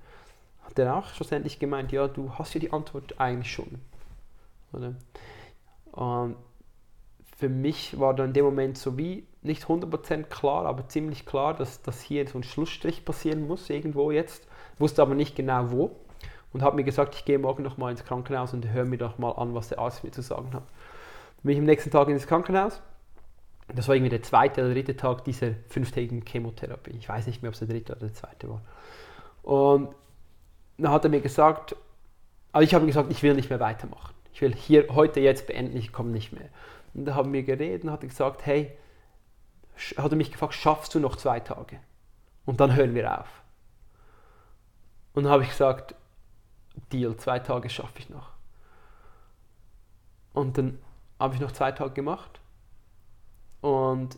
hat 0.63 0.77
er 0.79 0.95
auch 0.95 1.07
schlussendlich 1.13 1.59
gemeint, 1.59 1.91
ja, 1.91 2.07
du 2.07 2.33
hast 2.33 2.53
ja 2.55 2.59
die 2.59 2.73
Antwort 2.73 3.19
eigentlich 3.19 3.51
schon. 3.51 3.79
Oder? 4.73 4.95
Und 5.91 6.35
für 7.37 7.49
mich 7.49 7.99
war 7.99 8.15
dann 8.15 8.27
in 8.27 8.33
dem 8.33 8.45
Moment 8.45 8.77
so 8.77 8.97
wie 8.97 9.23
nicht 9.41 9.63
100% 9.63 10.23
klar, 10.23 10.65
aber 10.65 10.87
ziemlich 10.87 11.25
klar, 11.25 11.53
dass, 11.53 11.81
dass 11.81 12.01
hier 12.01 12.27
so 12.27 12.37
ein 12.37 12.43
Schlussstrich 12.43 13.05
passieren 13.05 13.47
muss, 13.47 13.69
irgendwo 13.69 14.11
jetzt. 14.11 14.47
Wusste 14.77 15.01
aber 15.01 15.15
nicht 15.15 15.35
genau 15.35 15.71
wo. 15.71 15.95
Und 16.53 16.61
habe 16.61 16.75
mir 16.75 16.83
gesagt, 16.83 17.15
ich 17.15 17.25
gehe 17.25 17.39
morgen 17.39 17.63
nochmal 17.63 17.91
ins 17.91 18.03
Krankenhaus 18.03 18.53
und 18.53 18.69
höre 18.69 18.85
mir 18.85 18.97
doch 18.97 19.17
mal 19.17 19.31
an, 19.31 19.55
was 19.55 19.69
der 19.69 19.79
Arzt 19.79 20.03
mir 20.03 20.11
zu 20.11 20.21
sagen 20.21 20.47
hat. 20.53 20.63
Dann 20.63 21.43
bin 21.43 21.53
ich 21.53 21.59
am 21.59 21.65
nächsten 21.65 21.91
Tag 21.91 22.09
ins 22.09 22.27
Krankenhaus 22.27 22.81
das 23.75 23.87
war 23.87 23.95
irgendwie 23.95 24.09
der 24.09 24.23
zweite 24.23 24.61
oder 24.61 24.73
dritte 24.73 24.95
Tag 24.95 25.23
dieser 25.23 25.53
fünftägigen 25.67 26.23
Chemotherapie. 26.25 26.91
Ich 26.91 27.07
weiß 27.07 27.27
nicht 27.27 27.41
mehr, 27.41 27.49
ob 27.49 27.53
es 27.53 27.59
der 27.59 27.67
dritte 27.67 27.93
oder 27.93 28.07
der 28.07 28.13
zweite 28.13 28.49
war. 28.49 28.61
Und 29.43 29.95
dann 30.77 30.91
hat 30.91 31.03
er 31.03 31.09
mir 31.09 31.21
gesagt, 31.21 31.75
also 32.51 32.63
ich 32.63 32.73
habe 32.73 32.85
ihm 32.85 32.87
gesagt, 32.87 33.11
ich 33.11 33.23
will 33.23 33.33
nicht 33.33 33.49
mehr 33.49 33.59
weitermachen. 33.59 34.13
Ich 34.33 34.41
will 34.41 34.53
hier 34.53 34.87
heute 34.89 35.19
jetzt 35.19 35.47
beenden, 35.47 35.77
ich 35.77 35.91
komme 35.91 36.11
nicht 36.11 36.33
mehr. 36.33 36.49
Und 36.93 37.05
da 37.05 37.15
haben 37.15 37.31
wir 37.31 37.43
geredet 37.43 37.83
und 37.83 37.91
hat 37.91 38.01
gesagt, 38.01 38.45
hey, 38.45 38.71
hat 39.97 40.11
er 40.11 40.15
mich 40.15 40.31
gefragt, 40.31 40.53
schaffst 40.53 40.95
du 40.95 40.99
noch 40.99 41.15
zwei 41.15 41.39
Tage? 41.39 41.79
Und 42.45 42.59
dann 42.59 42.75
hören 42.75 42.95
wir 42.95 43.19
auf. 43.19 43.41
Und 45.13 45.23
dann 45.23 45.31
habe 45.31 45.43
ich 45.43 45.49
gesagt, 45.49 45.95
Deal, 46.91 47.15
zwei 47.17 47.39
Tage 47.39 47.69
schaffe 47.69 47.99
ich 47.99 48.09
noch. 48.09 48.29
Und 50.33 50.57
dann 50.57 50.79
habe 51.19 51.35
ich 51.35 51.41
noch 51.41 51.51
zwei 51.51 51.71
Tage 51.71 51.93
gemacht 51.93 52.39
und 53.61 54.17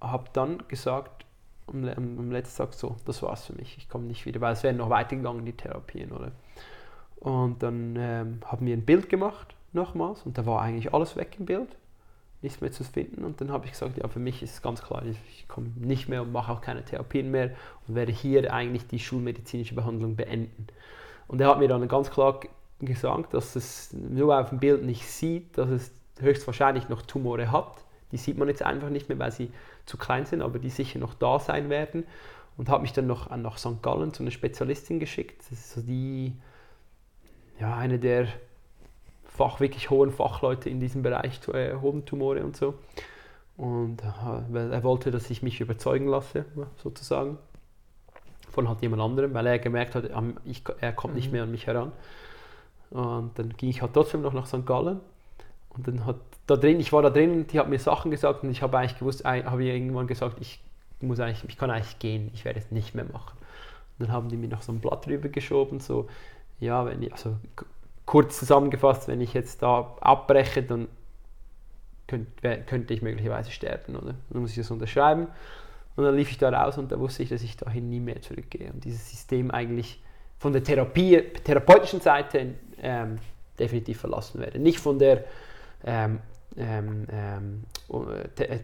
habe 0.00 0.30
dann 0.32 0.66
gesagt, 0.68 1.26
am, 1.66 2.30
letzten 2.32 2.64
Tag 2.64 2.74
so, 2.74 2.96
das 3.04 3.22
war's 3.22 3.46
für 3.46 3.52
mich, 3.52 3.76
ich 3.78 3.88
komme 3.88 4.06
nicht 4.06 4.26
wieder, 4.26 4.40
weil 4.40 4.54
es 4.54 4.62
wären 4.62 4.78
noch 4.78 4.90
weitergegangen, 4.90 5.44
die 5.44 5.52
Therapien, 5.52 6.10
oder? 6.10 6.32
Und 7.16 7.62
dann 7.62 7.94
ähm, 7.96 8.40
haben 8.44 8.66
wir 8.66 8.76
ein 8.76 8.84
Bild 8.84 9.08
gemacht, 9.08 9.54
nochmals, 9.72 10.22
und 10.22 10.36
da 10.38 10.46
war 10.46 10.62
eigentlich 10.62 10.92
alles 10.94 11.16
weg 11.16 11.36
im 11.38 11.46
Bild, 11.46 11.76
nichts 12.42 12.60
mehr 12.60 12.72
zu 12.72 12.84
finden. 12.84 13.24
Und 13.24 13.40
dann 13.40 13.50
habe 13.50 13.66
ich 13.66 13.72
gesagt, 13.72 13.98
ja, 13.98 14.08
für 14.08 14.18
mich 14.18 14.42
ist 14.42 14.54
es 14.54 14.62
ganz 14.62 14.82
klar, 14.82 15.02
ich 15.04 15.46
komme 15.48 15.68
nicht 15.76 16.08
mehr 16.08 16.22
und 16.22 16.32
mache 16.32 16.52
auch 16.52 16.60
keine 16.60 16.84
Therapien 16.84 17.30
mehr 17.30 17.50
und 17.86 17.94
werde 17.94 18.12
hier 18.12 18.52
eigentlich 18.52 18.86
die 18.86 18.98
schulmedizinische 18.98 19.74
Behandlung 19.74 20.16
beenden. 20.16 20.66
Und 21.28 21.40
er 21.40 21.48
hat 21.48 21.58
mir 21.58 21.68
dann 21.68 21.86
ganz 21.86 22.10
klar 22.10 22.40
gesagt, 22.80 23.34
dass 23.34 23.56
es 23.56 23.92
nur 23.92 24.38
auf 24.38 24.48
dem 24.48 24.58
Bild 24.58 24.84
nicht 24.84 25.06
sieht, 25.06 25.58
dass 25.58 25.68
es 25.68 25.92
höchstwahrscheinlich 26.18 26.88
noch 26.88 27.02
Tumore 27.02 27.52
hat. 27.52 27.84
Die 28.12 28.16
sieht 28.16 28.38
man 28.38 28.48
jetzt 28.48 28.62
einfach 28.62 28.88
nicht 28.88 29.08
mehr, 29.08 29.18
weil 29.18 29.30
sie 29.30 29.52
zu 29.86 29.96
klein 29.96 30.26
sind, 30.26 30.42
aber 30.42 30.58
die 30.58 30.70
sicher 30.70 30.98
noch 30.98 31.14
da 31.14 31.38
sein 31.38 31.70
werden. 31.70 32.04
Und 32.56 32.68
hat 32.68 32.82
mich 32.82 32.92
dann 32.92 33.06
noch 33.06 33.34
nach 33.36 33.58
St. 33.58 33.82
Gallen 33.82 34.12
zu 34.12 34.22
einer 34.22 34.32
Spezialistin 34.32 34.98
geschickt. 34.98 35.40
Das 35.40 35.52
ist 35.52 35.72
so 35.72 35.80
die, 35.80 36.34
ja, 37.58 37.76
eine 37.76 37.98
der 37.98 38.26
Fach, 39.36 39.60
wirklich 39.60 39.90
hohen 39.90 40.10
Fachleute 40.10 40.68
in 40.68 40.80
diesem 40.80 41.02
Bereich, 41.02 41.40
äh, 41.48 41.74
Hodentumore 41.80 42.44
und 42.44 42.56
so. 42.56 42.74
Und 43.56 44.02
äh, 44.02 44.70
er 44.70 44.82
wollte, 44.84 45.10
dass 45.10 45.30
ich 45.30 45.42
mich 45.42 45.60
überzeugen 45.60 46.08
lasse, 46.08 46.44
sozusagen, 46.82 47.38
von 48.50 48.68
halt 48.68 48.82
jemand 48.82 49.02
anderem, 49.02 49.34
weil 49.34 49.46
er 49.46 49.58
gemerkt 49.58 49.94
hat, 49.94 50.10
ich, 50.44 50.62
er 50.80 50.92
kommt 50.92 51.14
nicht 51.14 51.26
mhm. 51.26 51.32
mehr 51.32 51.42
an 51.44 51.50
mich 51.50 51.66
heran. 51.66 51.92
Und 52.90 53.38
dann 53.38 53.50
ging 53.56 53.68
ich 53.68 53.82
halt 53.82 53.94
trotzdem 53.94 54.22
noch 54.22 54.32
nach 54.32 54.46
St. 54.46 54.66
Gallen. 54.66 55.00
Und 55.70 55.86
dann 55.86 56.04
hat 56.04 56.16
da 56.46 56.56
drin, 56.56 56.80
ich 56.80 56.92
war 56.92 57.02
da 57.02 57.10
drin, 57.10 57.46
die 57.46 57.60
hat 57.60 57.68
mir 57.68 57.78
Sachen 57.78 58.10
gesagt 58.10 58.42
und 58.42 58.50
ich 58.50 58.62
habe 58.62 58.76
eigentlich 58.76 58.98
gewusst, 58.98 59.24
habe 59.24 59.62
ich 59.62 59.68
irgendwann 59.68 60.08
gesagt, 60.08 60.38
ich 60.40 60.60
muss 61.00 61.20
eigentlich, 61.20 61.44
ich 61.48 61.56
kann 61.56 61.70
eigentlich 61.70 61.98
gehen, 62.00 62.30
ich 62.34 62.44
werde 62.44 62.58
es 62.58 62.70
nicht 62.72 62.94
mehr 62.94 63.04
machen. 63.04 63.38
Und 63.98 64.06
dann 64.06 64.12
haben 64.12 64.28
die 64.28 64.36
mir 64.36 64.48
noch 64.48 64.62
so 64.62 64.72
ein 64.72 64.80
Blatt 64.80 65.06
drüber 65.06 65.28
geschoben, 65.28 65.78
so, 65.78 66.08
ja, 66.58 66.84
wenn 66.86 67.02
ich, 67.02 67.12
also 67.12 67.36
kurz 68.06 68.38
zusammengefasst, 68.38 69.08
wenn 69.08 69.20
ich 69.20 69.34
jetzt 69.34 69.62
da 69.62 69.96
abbreche, 70.00 70.62
dann 70.62 70.88
könnte, 72.06 72.62
könnte 72.66 72.94
ich 72.94 73.02
möglicherweise 73.02 73.50
sterben, 73.50 73.96
oder? 73.96 74.14
Dann 74.30 74.42
muss 74.42 74.50
ich 74.50 74.56
das 74.56 74.70
unterschreiben. 74.70 75.28
Und 75.96 76.04
dann 76.04 76.16
lief 76.16 76.30
ich 76.30 76.38
da 76.38 76.48
raus 76.48 76.78
und 76.78 76.90
da 76.90 76.98
wusste 76.98 77.22
ich, 77.22 77.28
dass 77.28 77.42
ich 77.42 77.56
dahin 77.56 77.90
nie 77.90 78.00
mehr 78.00 78.20
zurückgehe. 78.22 78.72
Und 78.72 78.84
dieses 78.84 79.10
System 79.10 79.50
eigentlich 79.50 80.02
von 80.38 80.52
der 80.52 80.64
Therapie, 80.64 81.20
therapeutischen 81.44 82.00
Seite 82.00 82.54
ähm, 82.80 83.18
definitiv 83.58 84.00
verlassen 84.00 84.40
werde. 84.40 84.58
Nicht 84.58 84.78
von 84.78 84.98
der 84.98 85.24
ähm, 85.84 86.20
ähm, 86.56 87.06
ähm 87.10 87.64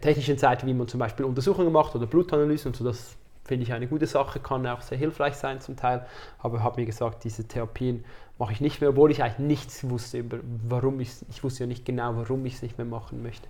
technischen 0.01 0.37
Seite, 0.37 0.65
wie 0.65 0.73
man 0.73 0.87
zum 0.87 0.99
Beispiel 0.99 1.25
Untersuchungen 1.25 1.71
macht 1.71 1.95
oder 1.95 2.07
Blutanalysen 2.07 2.69
und 2.69 2.75
so, 2.75 2.83
das 2.83 3.15
finde 3.43 3.63
ich 3.63 3.73
eine 3.73 3.87
gute 3.87 4.07
Sache, 4.07 4.39
kann 4.39 4.65
auch 4.67 4.81
sehr 4.81 4.97
hilfreich 4.97 5.35
sein 5.35 5.61
zum 5.61 5.77
Teil, 5.77 6.05
aber 6.39 6.63
habe 6.63 6.81
mir 6.81 6.85
gesagt, 6.85 7.23
diese 7.23 7.47
Therapien 7.47 8.03
mache 8.39 8.53
ich 8.53 8.61
nicht 8.61 8.81
mehr, 8.81 8.91
obwohl 8.91 9.11
ich 9.11 9.23
eigentlich 9.23 9.39
nichts 9.39 9.89
wusste, 9.89 10.23
warum 10.67 10.99
ich 10.99 11.11
ich 11.29 11.43
wusste 11.43 11.63
ja 11.63 11.67
nicht 11.67 11.85
genau, 11.85 12.15
warum 12.15 12.45
ich 12.45 12.55
es 12.55 12.61
nicht 12.61 12.77
mehr 12.77 12.85
machen 12.85 13.23
möchte. 13.23 13.47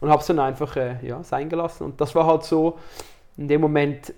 Und 0.00 0.10
habe 0.10 0.20
es 0.20 0.26
dann 0.26 0.38
einfach 0.38 0.76
äh, 0.76 1.04
ja, 1.06 1.22
sein 1.24 1.48
gelassen. 1.48 1.84
Und 1.84 2.00
das 2.00 2.14
war 2.14 2.26
halt 2.26 2.44
so 2.44 2.78
in 3.36 3.48
dem 3.48 3.60
Moment 3.60 4.12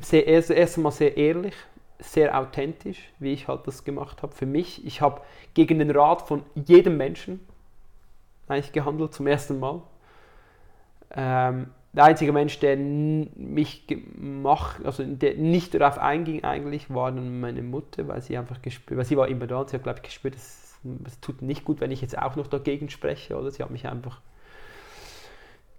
sehr, 0.00 0.26
erst, 0.26 0.50
erst 0.50 0.76
einmal 0.76 0.92
sehr 0.92 1.16
ehrlich, 1.16 1.54
sehr 1.98 2.38
authentisch, 2.38 3.10
wie 3.18 3.32
ich 3.32 3.48
halt 3.48 3.66
das 3.66 3.84
gemacht 3.84 4.22
habe 4.22 4.34
für 4.34 4.46
mich. 4.46 4.84
Ich 4.86 5.00
habe 5.00 5.20
gegen 5.54 5.78
den 5.78 5.90
Rat 5.90 6.22
von 6.22 6.42
jedem 6.54 6.96
Menschen 6.96 7.40
eigentlich 8.48 8.72
gehandelt, 8.72 9.14
zum 9.14 9.26
ersten 9.26 9.58
Mal. 9.58 9.82
Ähm, 11.10 11.70
der 11.94 12.04
einzige 12.04 12.32
Mensch, 12.32 12.58
der 12.58 12.76
mich 12.76 13.86
gemacht, 13.86 14.84
also 14.84 15.04
der 15.04 15.36
nicht 15.36 15.74
darauf 15.74 15.98
einging 15.98 16.42
eigentlich, 16.42 16.92
war 16.92 17.12
dann 17.12 17.40
meine 17.40 17.62
Mutter, 17.62 18.08
weil 18.08 18.20
sie 18.20 18.36
einfach 18.36 18.60
gespürt, 18.62 18.98
weil 18.98 19.04
sie 19.04 19.16
war 19.16 19.28
immer 19.28 19.46
da 19.46 19.60
und 19.60 19.70
sie 19.70 19.76
hat 19.76 19.84
glaube 19.84 20.00
ich 20.00 20.04
gespürt, 20.04 20.34
es, 20.34 20.76
es 21.06 21.20
tut 21.20 21.40
nicht 21.40 21.64
gut, 21.64 21.80
wenn 21.80 21.92
ich 21.92 22.00
jetzt 22.00 22.18
auch 22.18 22.34
noch 22.34 22.48
dagegen 22.48 22.90
spreche, 22.90 23.38
oder? 23.38 23.50
Sie 23.50 23.62
hat 23.62 23.70
mich 23.70 23.86
einfach 23.86 24.20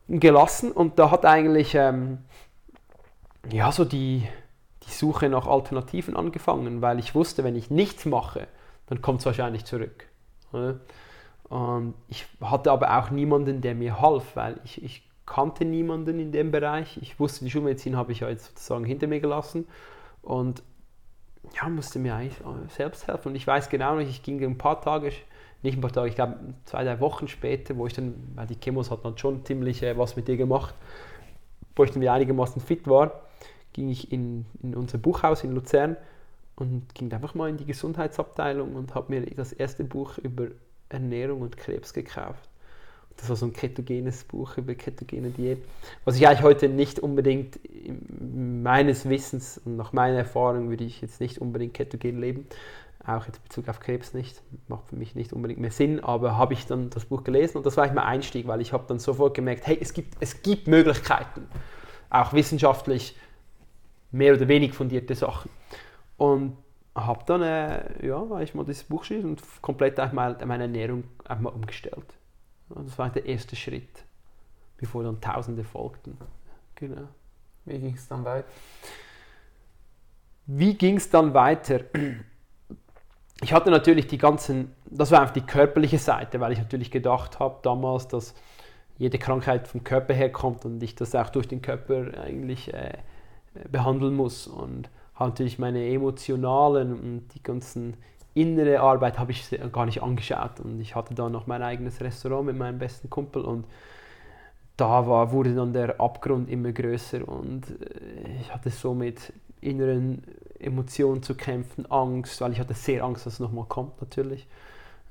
gelassen 0.07 0.71
und 0.71 0.99
da 0.99 1.11
hat 1.11 1.25
eigentlich 1.25 1.75
ähm, 1.75 2.19
ja 3.51 3.73
so 3.73 3.83
die, 3.83 4.25
die 4.87 4.91
Suche 4.91 5.27
nach 5.27 5.47
Alternativen 5.47 6.15
angefangen, 6.15 6.81
weil 6.81 6.97
ich 6.99 7.13
wusste, 7.13 7.43
wenn 7.43 7.57
ich 7.57 7.69
nichts 7.69 8.05
mache, 8.05 8.47
dann 8.87 9.01
kommt 9.01 9.19
es 9.19 9.25
wahrscheinlich 9.25 9.65
zurück. 9.65 10.07
Oder? 10.53 10.79
Und 11.49 11.93
ich 12.07 12.25
hatte 12.39 12.71
aber 12.71 12.97
auch 12.97 13.09
niemanden, 13.09 13.59
der 13.59 13.75
mir 13.75 13.99
half, 13.99 14.35
weil 14.35 14.59
ich, 14.63 14.81
ich 14.81 15.03
kannte 15.25 15.65
niemanden 15.65 16.19
in 16.19 16.31
dem 16.31 16.51
Bereich. 16.51 16.97
Ich 17.01 17.19
wusste, 17.19 17.45
die 17.45 17.51
Schulmedizin 17.51 17.95
habe 17.95 18.11
ich 18.11 18.19
ja 18.19 18.29
jetzt 18.29 18.45
sozusagen 18.45 18.85
hinter 18.85 19.07
mir 19.07 19.19
gelassen 19.19 19.67
und 20.21 20.63
ja, 21.53 21.69
musste 21.69 21.99
mir 21.99 22.15
eigentlich 22.15 22.37
selbst 22.69 23.07
helfen. 23.07 23.29
Und 23.29 23.35
ich 23.35 23.45
weiß 23.45 23.69
genau 23.69 23.95
noch, 23.95 24.01
ich 24.01 24.23
ging 24.23 24.43
ein 24.43 24.57
paar 24.57 24.81
Tage, 24.81 25.11
nicht 25.61 25.77
ein 25.77 25.81
paar 25.81 25.91
Tage, 25.91 26.09
ich 26.09 26.15
glaube 26.15 26.37
zwei, 26.65 26.83
drei 26.83 26.99
Wochen 26.99 27.27
später, 27.27 27.75
wo 27.77 27.87
ich 27.87 27.93
dann, 27.93 28.15
weil 28.35 28.47
die 28.47 28.59
Chemos 28.59 28.91
hat 28.91 29.05
dann 29.05 29.17
schon 29.17 29.45
ziemlich 29.45 29.81
äh, 29.83 29.97
was 29.97 30.15
mit 30.15 30.27
dir 30.27 30.37
gemacht, 30.37 30.75
wo 31.75 31.83
ich 31.83 31.91
dann 31.91 32.01
wieder 32.01 32.13
einigermaßen 32.13 32.61
fit 32.61 32.87
war, 32.87 33.21
ging 33.73 33.89
ich 33.89 34.11
in, 34.11 34.45
in 34.63 34.75
unser 34.75 34.97
Buchhaus 34.97 35.43
in 35.43 35.53
Luzern 35.53 35.97
und 36.55 36.93
ging 36.95 37.11
einfach 37.11 37.35
mal 37.35 37.49
in 37.49 37.57
die 37.57 37.65
Gesundheitsabteilung 37.65 38.75
und 38.75 38.95
habe 38.95 39.13
mir 39.13 39.25
das 39.35 39.51
erste 39.51 39.83
Buch 39.83 40.17
über 40.19 40.47
Ernährung 40.89 41.41
und 41.41 41.57
Krebs 41.57 41.93
gekauft. 41.93 42.49
Das 43.17 43.29
war 43.29 43.35
so 43.35 43.45
ein 43.45 43.53
ketogenes 43.53 44.23
Buch 44.25 44.57
über 44.57 44.75
ketogene 44.75 45.29
Diät, 45.29 45.59
was 46.03 46.17
ich 46.17 46.27
eigentlich 46.27 46.43
heute 46.43 46.69
nicht 46.69 46.99
unbedingt 46.99 47.59
meines 48.19 49.07
Wissens 49.07 49.59
und 49.63 49.77
nach 49.77 49.93
meiner 49.93 50.17
Erfahrung 50.17 50.69
würde 50.69 50.83
ich 50.83 51.01
jetzt 51.01 51.21
nicht 51.21 51.39
unbedingt 51.39 51.73
ketogen 51.73 52.19
leben, 52.19 52.47
auch 53.05 53.25
jetzt 53.25 53.37
in 53.37 53.43
Bezug 53.43 53.69
auf 53.69 53.79
Krebs 53.79 54.13
nicht, 54.13 54.41
macht 54.67 54.89
für 54.89 54.95
mich 54.95 55.15
nicht 55.15 55.31
unbedingt 55.31 55.59
mehr 55.59 55.71
Sinn, 55.71 56.03
aber 56.03 56.37
habe 56.37 56.53
ich 56.53 56.65
dann 56.65 56.89
das 56.89 57.05
Buch 57.05 57.23
gelesen 57.23 57.57
und 57.57 57.65
das 57.65 57.77
war 57.77 57.83
eigentlich 57.83 57.95
mein 57.95 58.05
Einstieg, 58.05 58.47
weil 58.47 58.61
ich 58.61 58.73
habe 58.73 58.85
dann 58.87 58.99
sofort 58.99 59.33
gemerkt, 59.33 59.65
hey, 59.67 59.77
es 59.79 59.93
gibt, 59.93 60.15
es 60.19 60.41
gibt 60.41 60.67
Möglichkeiten, 60.67 61.47
auch 62.09 62.33
wissenschaftlich 62.33 63.15
mehr 64.11 64.33
oder 64.33 64.47
weniger 64.47 64.73
fundierte 64.73 65.15
Sachen. 65.15 65.49
Und 66.17 66.57
habe 66.95 67.23
dann, 67.25 67.41
äh, 67.41 68.07
ja, 68.07 68.29
weil 68.29 68.43
ich 68.43 68.55
mal 68.55 68.65
dieses 68.65 68.85
Buch 68.85 69.01
geschrieben 69.01 69.29
und 69.31 69.41
komplett 69.61 69.97
meine 70.13 70.63
Ernährung 70.63 71.03
einmal 71.25 71.53
umgestellt. 71.53 72.05
Das 72.69 72.97
war 72.97 73.09
der 73.09 73.25
erste 73.25 73.55
Schritt, 73.55 74.03
bevor 74.77 75.03
dann 75.03 75.21
Tausende 75.21 75.63
folgten. 75.63 76.17
Genau. 76.75 77.07
Wie 77.65 77.79
ging 77.79 77.95
es 77.95 78.07
dann 78.07 78.25
weiter? 78.25 78.47
Wie 80.47 80.73
ging 80.75 80.97
es 80.97 81.09
dann 81.09 81.33
weiter? 81.33 81.81
Ich 83.41 83.53
hatte 83.53 83.71
natürlich 83.71 84.07
die 84.07 84.17
ganzen, 84.17 84.73
das 84.85 85.11
war 85.11 85.21
einfach 85.21 85.33
die 85.33 85.41
körperliche 85.41 85.97
Seite, 85.97 86.39
weil 86.39 86.53
ich 86.53 86.59
natürlich 86.59 86.91
gedacht 86.91 87.39
habe 87.39 87.59
damals, 87.63 88.07
dass 88.07 88.33
jede 88.97 89.17
Krankheit 89.17 89.67
vom 89.67 89.83
Körper 89.83 90.13
herkommt 90.13 90.65
und 90.65 90.81
ich 90.81 90.95
das 90.95 91.15
auch 91.15 91.29
durch 91.29 91.47
den 91.47 91.61
Körper 91.61 92.17
eigentlich 92.21 92.73
äh, 92.73 92.97
behandeln 93.69 94.15
muss. 94.15 94.47
Und 94.47 94.89
habe 95.15 95.31
natürlich 95.31 95.59
meine 95.59 95.85
emotionalen 95.87 96.93
und 96.93 97.27
die 97.33 97.43
ganzen 97.43 97.97
innere 98.35 98.81
Arbeit 98.81 99.17
habe 99.17 99.31
ich 99.31 99.49
gar 99.71 99.85
nicht 99.85 100.03
angeschaut. 100.03 100.59
Und 100.59 100.79
ich 100.79 100.95
hatte 100.95 101.15
da 101.15 101.29
noch 101.29 101.47
mein 101.47 101.63
eigenes 101.63 102.01
Restaurant 102.01 102.45
mit 102.45 102.57
meinem 102.57 102.77
besten 102.77 103.09
Kumpel 103.09 103.43
und 103.43 103.65
da 104.77 105.07
war, 105.07 105.31
wurde 105.31 105.55
dann 105.55 105.73
der 105.73 105.99
Abgrund 106.01 106.49
immer 106.49 106.73
größer 106.73 107.27
und 107.27 107.63
äh, 107.69 108.41
ich 108.41 108.53
hatte 108.53 108.69
so 108.69 108.93
mit 108.93 109.31
inneren 109.61 110.21
Emotionen 110.59 111.23
zu 111.23 111.33
kämpfen, 111.33 111.89
Angst, 111.89 112.41
weil 112.41 112.51
ich 112.51 112.59
hatte 112.59 112.73
sehr 112.73 113.03
Angst, 113.03 113.25
dass 113.25 113.33
es 113.35 113.39
nochmal 113.39 113.65
kommt 113.65 114.01
natürlich. 114.01 114.47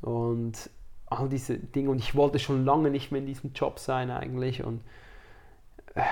Und 0.02 0.68
all 1.06 1.28
diese 1.28 1.58
Dinge. 1.58 1.90
Und 1.90 1.98
ich 1.98 2.14
wollte 2.14 2.38
schon 2.38 2.64
lange 2.64 2.90
nicht 2.90 3.10
mehr 3.10 3.20
in 3.20 3.26
diesem 3.26 3.52
Job 3.52 3.78
sein 3.78 4.10
eigentlich 4.10 4.62
und 4.62 4.80
äh, 5.94 6.02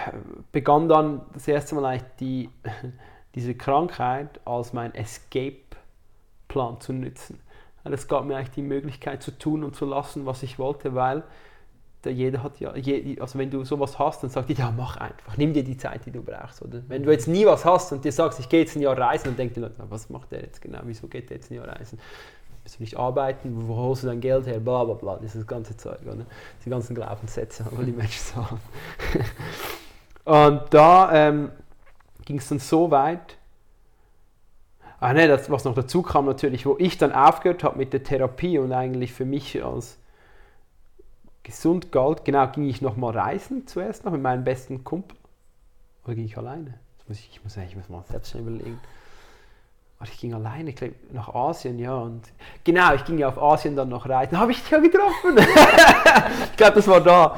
begann 0.53 0.88
dann 0.88 1.22
das 1.33 1.48
erste 1.48 1.75
Mal 1.75 1.85
eigentlich 1.85 2.11
die, 2.20 2.51
diese 3.35 3.55
Krankheit 3.55 4.40
als 4.44 4.72
mein 4.72 4.94
Escape 4.94 5.62
Plan 6.53 6.81
zu 6.81 6.93
nützen. 6.93 7.41
Es 7.85 8.07
gab 8.07 8.25
mir 8.25 8.37
eigentlich 8.37 8.51
die 8.51 8.62
Möglichkeit 8.62 9.23
zu 9.23 9.37
tun 9.37 9.65
und 9.65 9.75
zu 9.75 9.87
lassen, 9.87 10.27
was 10.27 10.43
ich 10.43 10.59
wollte, 10.59 10.95
weil 10.95 11.25
jeder 12.05 12.43
hat 12.43 12.59
ja, 12.59 12.75
je, 12.75 13.19
also 13.21 13.38
wenn 13.38 13.51
du 13.51 13.65
sowas 13.65 13.99
hast, 13.99 14.23
dann 14.23 14.31
sagt 14.31 14.49
die, 14.49 14.55
ja 14.55 14.73
mach 14.77 14.97
einfach, 14.97 15.37
nimm 15.37 15.53
dir 15.53 15.62
die 15.62 15.77
Zeit, 15.77 16.05
die 16.05 16.11
du 16.11 16.23
brauchst. 16.23 16.62
Oder 16.62 16.83
wenn 16.88 17.03
du 17.03 17.11
jetzt 17.11 17.29
nie 17.29 17.47
was 17.47 17.65
hast 17.65 17.93
und 17.93 18.05
dir 18.05 18.12
sagst, 18.12 18.41
ich 18.41 18.49
gehe 18.49 18.61
jetzt 18.61 18.77
ein 18.77 18.83
Jahr 18.83 18.99
reisen, 18.99 19.25
dann 19.27 19.37
denkt 19.37 19.57
die 19.57 19.61
Leute, 19.61 19.77
was 19.88 20.11
macht 20.11 20.33
der 20.33 20.43
jetzt 20.43 20.61
genau, 20.61 20.81
wieso 20.85 21.07
geht 21.07 21.31
der 21.31 21.37
jetzt 21.37 21.51
ein 21.51 21.55
Jahr 21.55 21.69
reisen? 21.69 21.99
Willst 22.62 22.79
du 22.79 22.83
nicht 22.83 22.97
arbeiten, 22.97 23.69
wo 23.69 23.77
holst 23.77 24.03
du 24.03 24.09
dein 24.09 24.21
Geld 24.21 24.47
her, 24.47 24.61
bla 24.61 24.85
bla 24.85 24.95
bla, 24.95 25.19
dieses 25.19 25.47
ganze 25.47 25.77
Zeug, 25.77 26.01
oder? 26.03 26.27
Die 26.65 26.71
ganzen 26.71 26.95
Glaubenssätze, 26.95 27.65
die 27.71 27.85
die 27.85 27.93
Menschen 27.93 28.37
haben. 28.37 28.61
und 30.61 30.62
da 30.75 31.12
ähm, 31.12 31.51
ging 32.25 32.38
es 32.38 32.49
dann 32.49 32.61
so 32.61 32.91
weit, 32.91 33.37
Ah 35.03 35.15
ne, 35.15 35.27
das, 35.27 35.51
was 35.51 35.65
noch 35.65 35.75
dazu 35.75 36.03
kam 36.03 36.27
natürlich, 36.27 36.65
wo 36.65 36.77
ich 36.79 36.97
dann 36.97 37.11
aufgehört 37.11 37.65
habe 37.65 37.77
mit 37.77 37.93
der 37.93 38.05
Therapie 38.05 38.57
und 38.61 38.73
eigentlich 38.73 39.12
für 39.12 39.25
mich 39.25 39.65
als 39.65 39.99
gesund 41.43 41.91
galt, 41.91 42.25
genau, 42.25 42.47
ging 42.47 42.69
ich 42.69 42.81
nochmal 42.81 43.19
reisen 43.19 43.67
zuerst 43.67 44.05
noch 44.05 44.12
mit 44.12 44.23
meinem 44.23 44.45
besten 44.45 44.85
Kumpel. 44.85 45.19
Oder 46.05 46.15
ging 46.15 46.27
ich 46.27 46.38
alleine? 46.38 46.75
Muss 47.09 47.19
ich, 47.19 47.31
ich, 47.33 47.43
muss, 47.43 47.57
ich 47.57 47.75
muss 47.75 47.88
mal 47.88 48.05
selbst 48.09 48.31
schon 48.31 48.43
überlegen. 48.43 48.79
Aber 49.99 50.09
ich 50.09 50.21
ging 50.21 50.35
alleine 50.35 50.71
ich 50.71 50.77
nach 51.11 51.35
Asien, 51.35 51.81
ja. 51.81 51.97
Und 51.97 52.23
genau, 52.62 52.95
ich 52.95 53.05
ging 53.05 53.19
ja 53.19 53.27
auf 53.27 53.43
Asien 53.43 53.75
dann 53.75 53.88
noch 53.88 54.09
reisen. 54.09 54.35
Da 54.35 54.38
habe 54.38 54.53
ich 54.53 54.61
dich 54.62 54.71
ja 54.71 54.79
getroffen. 54.79 55.37
ich 56.51 56.57
glaube, 56.57 56.77
das 56.77 56.87
war 56.87 57.01
da. 57.01 57.37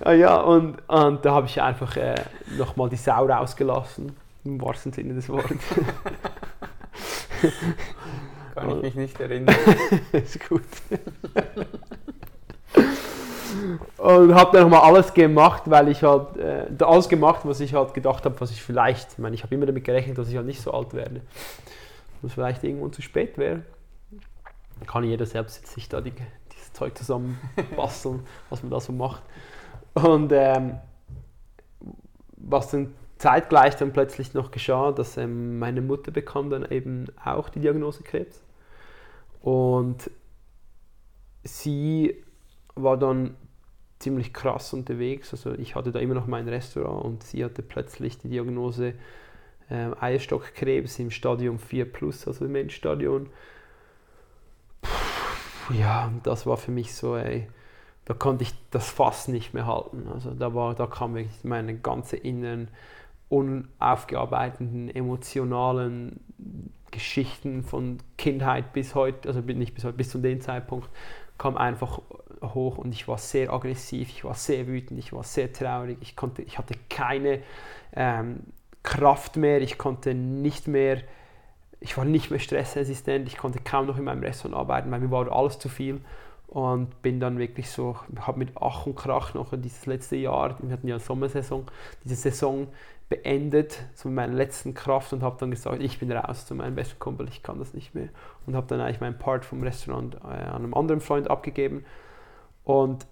Ah, 0.00 0.10
ja, 0.10 0.40
und, 0.40 0.80
und 0.88 1.24
da 1.24 1.32
habe 1.32 1.46
ich 1.46 1.62
einfach 1.62 1.96
äh, 1.96 2.16
nochmal 2.58 2.88
die 2.88 2.96
Sau 2.96 3.26
rausgelassen. 3.26 4.16
Im 4.44 4.60
wahrsten 4.60 4.92
Sinne 4.92 5.14
des 5.14 5.28
Wortes. 5.28 5.60
Kann 8.54 8.76
ich 8.76 8.82
mich 8.82 8.94
nicht 8.94 9.20
erinnern. 9.20 9.54
ist 10.12 10.48
gut. 10.48 10.62
und 13.98 14.34
habe 14.34 14.52
dann 14.52 14.70
nochmal 14.70 14.82
alles 14.82 15.12
gemacht, 15.12 15.64
weil 15.66 15.88
ich 15.88 16.02
halt 16.02 16.36
äh, 16.36 16.66
alles 16.84 17.08
gemacht, 17.08 17.40
was 17.44 17.60
ich 17.60 17.74
halt 17.74 17.94
gedacht 17.94 18.24
habe, 18.24 18.40
was 18.40 18.50
ich 18.50 18.62
vielleicht, 18.62 19.12
ich 19.12 19.18
meine, 19.18 19.34
ich 19.34 19.42
habe 19.42 19.54
immer 19.54 19.66
damit 19.66 19.84
gerechnet, 19.84 20.18
dass 20.18 20.28
ich 20.28 20.36
halt 20.36 20.46
nicht 20.46 20.60
so 20.60 20.72
alt 20.72 20.94
werde, 20.94 21.20
dass 22.22 22.30
es 22.30 22.32
vielleicht 22.32 22.62
irgendwann 22.62 22.92
zu 22.92 23.02
spät 23.02 23.38
wäre. 23.38 23.62
Kann 24.86 25.04
jeder 25.04 25.26
selbst 25.26 25.66
sich 25.66 25.88
da 25.88 26.00
die, 26.00 26.12
dieses 26.52 26.72
Zeug 26.72 26.96
zusammen 26.96 27.40
basteln, 27.76 28.26
was 28.50 28.62
man 28.62 28.70
da 28.70 28.80
so 28.80 28.92
macht. 28.92 29.22
Und 29.94 30.32
ähm, 30.32 30.78
was 32.36 32.70
dann 32.70 32.94
zeitgleich 33.18 33.76
dann 33.76 33.92
plötzlich 33.92 34.34
noch 34.34 34.50
geschah, 34.50 34.92
dass 34.92 35.16
ähm, 35.16 35.58
meine 35.58 35.80
Mutter 35.80 36.10
bekam 36.10 36.50
dann 36.50 36.70
eben 36.70 37.06
auch 37.24 37.48
die 37.48 37.60
Diagnose 37.60 38.02
Krebs. 38.02 38.42
Und 39.40 40.10
sie 41.44 42.22
war 42.74 42.96
dann 42.96 43.36
ziemlich 43.98 44.32
krass 44.32 44.72
unterwegs. 44.72 45.32
Also 45.32 45.52
ich 45.52 45.74
hatte 45.74 45.92
da 45.92 45.98
immer 45.98 46.14
noch 46.14 46.26
mein 46.26 46.48
Restaurant 46.48 47.04
und 47.04 47.22
sie 47.22 47.44
hatte 47.44 47.62
plötzlich 47.62 48.18
die 48.18 48.28
Diagnose 48.28 48.94
äh, 49.70 49.90
Eierstockkrebs 49.98 50.98
im 50.98 51.10
Stadium 51.10 51.58
4 51.58 51.90
plus, 51.90 52.26
also 52.26 52.44
im. 52.44 53.30
Puh, 54.82 55.74
ja, 55.74 56.12
das 56.22 56.46
war 56.46 56.56
für 56.56 56.70
mich 56.70 56.94
so, 56.94 57.16
ey, 57.16 57.48
da 58.04 58.14
konnte 58.14 58.42
ich 58.42 58.52
das 58.70 58.90
Fass 58.90 59.28
nicht 59.28 59.54
mehr 59.54 59.66
halten. 59.66 60.08
Also 60.12 60.32
da 60.32 60.54
war, 60.54 60.74
da 60.74 60.86
kam 60.86 61.14
wirklich 61.14 61.42
meine 61.44 61.78
ganze 61.78 62.16
inneren 62.16 62.68
unaufgearbeiteten 63.34 64.94
emotionalen 64.94 66.20
Geschichten 66.90 67.64
von 67.64 67.98
Kindheit 68.16 68.72
bis 68.72 68.94
heute, 68.94 69.28
also 69.28 69.40
nicht 69.40 69.74
bis 69.74 69.84
heute, 69.84 69.96
bis 69.96 70.10
zu 70.10 70.18
dem 70.18 70.40
Zeitpunkt, 70.40 70.88
kam 71.36 71.56
einfach 71.56 72.00
hoch 72.40 72.78
und 72.78 72.92
ich 72.92 73.08
war 73.08 73.18
sehr 73.18 73.52
aggressiv, 73.52 74.08
ich 74.10 74.24
war 74.24 74.34
sehr 74.34 74.68
wütend, 74.68 75.00
ich 75.00 75.12
war 75.12 75.24
sehr 75.24 75.52
traurig, 75.52 75.98
ich, 76.00 76.14
konnte, 76.14 76.42
ich 76.42 76.58
hatte 76.58 76.74
keine 76.88 77.40
ähm, 77.94 78.40
Kraft 78.84 79.36
mehr, 79.36 79.60
ich 79.60 79.78
konnte 79.78 80.14
nicht 80.14 80.68
mehr, 80.68 80.98
ich 81.80 81.96
war 81.96 82.04
nicht 82.04 82.30
mehr 82.30 82.38
stressresistent, 82.38 83.26
ich 83.26 83.36
konnte 83.36 83.58
kaum 83.58 83.86
noch 83.86 83.98
in 83.98 84.04
meinem 84.04 84.22
Restaurant 84.22 84.56
arbeiten, 84.56 84.90
weil 84.92 85.00
mir 85.00 85.10
war 85.10 85.32
alles 85.32 85.58
zu 85.58 85.68
viel 85.68 86.00
und 86.46 87.02
bin 87.02 87.18
dann 87.18 87.38
wirklich 87.38 87.68
so, 87.68 87.96
habe 88.20 88.38
mit 88.38 88.50
Ach 88.60 88.86
und 88.86 88.94
Krach 88.94 89.34
noch 89.34 89.52
dieses 89.56 89.86
letzte 89.86 90.14
Jahr, 90.14 90.56
wir 90.62 90.72
hatten 90.72 90.86
ja 90.86 91.00
Sommersaison, 91.00 91.64
diese 92.04 92.14
Saison 92.14 92.68
beendet, 93.14 93.84
mit 94.04 94.14
meiner 94.14 94.34
letzten 94.34 94.74
Kraft 94.74 95.12
und 95.12 95.22
habe 95.22 95.36
dann 95.38 95.50
gesagt, 95.50 95.80
ich 95.80 95.98
bin 95.98 96.10
raus 96.10 96.46
zu 96.46 96.54
meinem 96.54 96.74
besten 96.74 96.98
Kumpel, 96.98 97.28
ich 97.28 97.42
kann 97.42 97.58
das 97.58 97.74
nicht 97.74 97.94
mehr. 97.94 98.08
Und 98.46 98.56
habe 98.56 98.66
dann 98.66 98.80
eigentlich 98.80 99.00
meinen 99.00 99.18
Part 99.18 99.44
vom 99.44 99.62
Restaurant 99.62 100.16
äh, 100.16 100.26
an 100.26 100.56
einem 100.56 100.74
anderen 100.74 101.00
Freund 101.00 101.30
abgegeben. 101.30 101.84
Und 102.64 103.06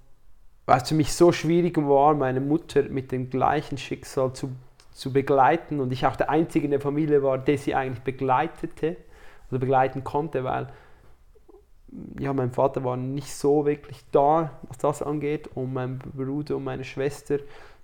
was 0.66 0.88
für 0.88 0.94
mich 0.94 1.12
so 1.12 1.32
schwierig 1.32 1.76
war, 1.76 2.14
meine 2.14 2.40
Mutter 2.40 2.82
mit 2.84 3.12
dem 3.12 3.30
gleichen 3.30 3.78
Schicksal 3.78 4.32
zu, 4.32 4.52
zu 4.92 5.12
begleiten 5.12 5.80
und 5.80 5.92
ich 5.92 6.06
auch 6.06 6.16
der 6.16 6.30
Einzige 6.30 6.64
in 6.64 6.70
der 6.70 6.80
Familie 6.80 7.22
war, 7.22 7.38
der 7.38 7.58
sie 7.58 7.74
eigentlich 7.74 8.02
begleitete 8.02 8.96
oder 9.50 9.58
begleiten 9.58 10.04
konnte, 10.04 10.44
weil 10.44 10.68
ja, 12.18 12.32
mein 12.32 12.50
Vater 12.50 12.84
war 12.84 12.96
nicht 12.96 13.34
so 13.34 13.66
wirklich 13.66 14.02
da, 14.12 14.50
was 14.62 14.78
das 14.78 15.02
angeht 15.02 15.48
und 15.54 15.74
mein 15.74 15.98
Bruder 15.98 16.56
und 16.56 16.64
meine 16.64 16.84
Schwester 16.84 17.38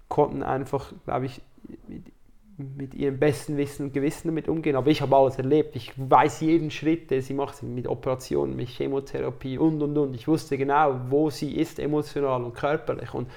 konnten 0.08 0.42
einfach, 0.42 0.92
glaube 1.04 1.26
ich, 1.26 1.42
mit, 1.88 2.76
mit, 2.76 2.94
ihrem 2.94 3.18
besten 3.18 3.56
Wissen 3.56 3.86
und 3.86 3.92
Gewissen 3.92 4.28
damit 4.28 4.48
umgehen. 4.48 4.76
Aber 4.76 4.90
ich 4.90 5.00
habe 5.00 5.16
alles 5.16 5.36
erlebt. 5.36 5.76
Ich 5.76 5.92
weiß 5.96 6.40
jeden 6.40 6.70
Schritt, 6.70 7.10
den 7.10 7.22
sie 7.22 7.34
macht, 7.34 7.62
mit 7.62 7.86
Operationen, 7.86 8.56
mit 8.56 8.68
Chemotherapie 8.68 9.58
und 9.58 9.80
und 9.82 9.96
und. 9.96 10.14
Ich 10.14 10.26
wusste 10.26 10.58
genau, 10.58 11.00
wo 11.08 11.30
sie 11.30 11.56
ist, 11.56 11.78
emotional 11.78 12.42
und 12.42 12.54
körperlich. 12.54 13.14
Und 13.14 13.28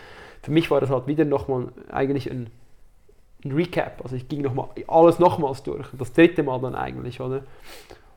für 0.41 0.52
mich 0.52 0.72
war 0.72 0.82
das 0.82 0.89
halt 0.89 1.08
wieder 1.08 1.26
nochmal 1.26 1.67
eigentlich 1.89 2.30
ein, 2.32 2.50
ein 3.46 3.52
Recap. 3.52 4.02
Also 4.04 4.15
ich 4.15 4.28
ging 4.28 4.41
nochmal 4.41 4.70
alles 4.88 5.20
nochmals 5.20 5.62
durch. 5.63 5.88
Das 5.98 6.13
dritte 6.13 6.44
Mal 6.44 6.60
dann 6.60 6.76
eigentlich, 6.76 7.22
oder? 7.22 7.44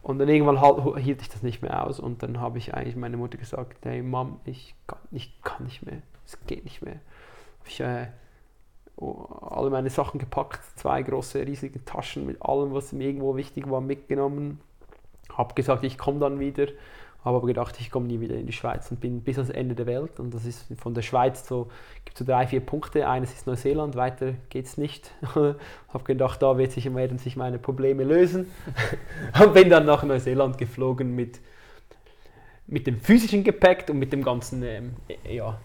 Und 0.03 0.18
dann 0.18 0.29
irgendwann 0.29 0.61
halt, 0.61 0.98
hielt 0.98 1.22
ich 1.22 1.31
das 1.31 1.42
nicht 1.42 1.62
mehr 1.62 1.87
aus. 1.87 1.98
Und 1.98 2.22
dann 2.22 2.40
habe 2.40 2.59
ich 2.59 2.74
eigentlich 2.74 2.96
meine 2.96 3.16
Mutter 3.16 3.38
gesagt, 3.38 3.85
hey 3.85 4.03
Mom, 4.03 4.40
ich 4.44 4.74
kann, 4.87 4.98
ich 5.11 5.42
kann 5.42 5.64
nicht 5.64 5.85
mehr. 5.85 6.03
Es 6.27 6.38
geht 6.46 6.64
nicht 6.64 6.83
mehr. 6.83 7.00
Ich, 7.66 7.81
äh, 7.81 8.09
alle 8.96 9.70
meine 9.70 9.90
Sachen 9.90 10.18
gepackt, 10.20 10.61
zwei 10.76 11.02
große, 11.02 11.46
riesige 11.46 11.85
Taschen 11.85 12.26
mit 12.26 12.40
allem, 12.42 12.72
was 12.72 12.92
mir 12.92 13.09
irgendwo 13.09 13.37
wichtig 13.37 13.68
war, 13.68 13.80
mitgenommen. 13.80 14.61
Habe 15.33 15.54
gesagt, 15.54 15.85
ich 15.85 15.98
komme 15.98 16.20
dann 16.20 16.38
wieder, 16.38 16.68
habe 17.24 17.38
aber 17.38 17.46
gedacht, 17.46 17.76
ich 17.80 17.90
komme 17.90 18.07
nie 18.07 18.20
wieder 18.20 18.37
in 18.37 18.46
die 18.46 18.52
Schweiz 18.52 18.90
und 18.90 19.00
bin 19.00 19.22
bis 19.22 19.37
ans 19.38 19.50
Ende 19.50 19.74
der 19.74 19.87
Welt. 19.87 20.20
Und 20.20 20.33
das 20.33 20.44
ist 20.44 20.66
von 20.78 20.94
der 20.94 21.02
Schweiz 21.02 21.46
so, 21.46 21.68
gibt 22.04 22.16
so 22.16 22.24
drei, 22.24 22.46
vier 22.46 22.61
Punkte. 22.61 23.09
Eines 23.09 23.33
ist 23.33 23.46
Neuseeland, 23.46 23.96
weiter 23.96 24.35
geht 24.50 24.66
es 24.66 24.76
nicht. 24.76 25.11
habe 25.35 26.04
gedacht, 26.04 26.40
da 26.42 26.57
wird 26.57 26.72
sich, 26.72 26.94
werden 26.94 27.18
sich 27.18 27.37
meine 27.37 27.59
Probleme 27.59 28.04
lösen. 28.04 28.52
und 29.42 29.54
bin 29.54 29.70
dann 29.70 29.87
nach 29.87 30.04
Neuseeland 30.04 30.57
geflogen 30.59 31.16
mit, 31.16 31.40
mit 32.68 32.87
dem 32.87 33.00
physischen 33.00 33.42
Gepäck 33.42 33.87
und 33.88 33.98
mit 33.98 34.12
dem 34.12 34.22
ganzen 34.22 34.62
ähm, 34.62 34.92
ja, 35.28 35.59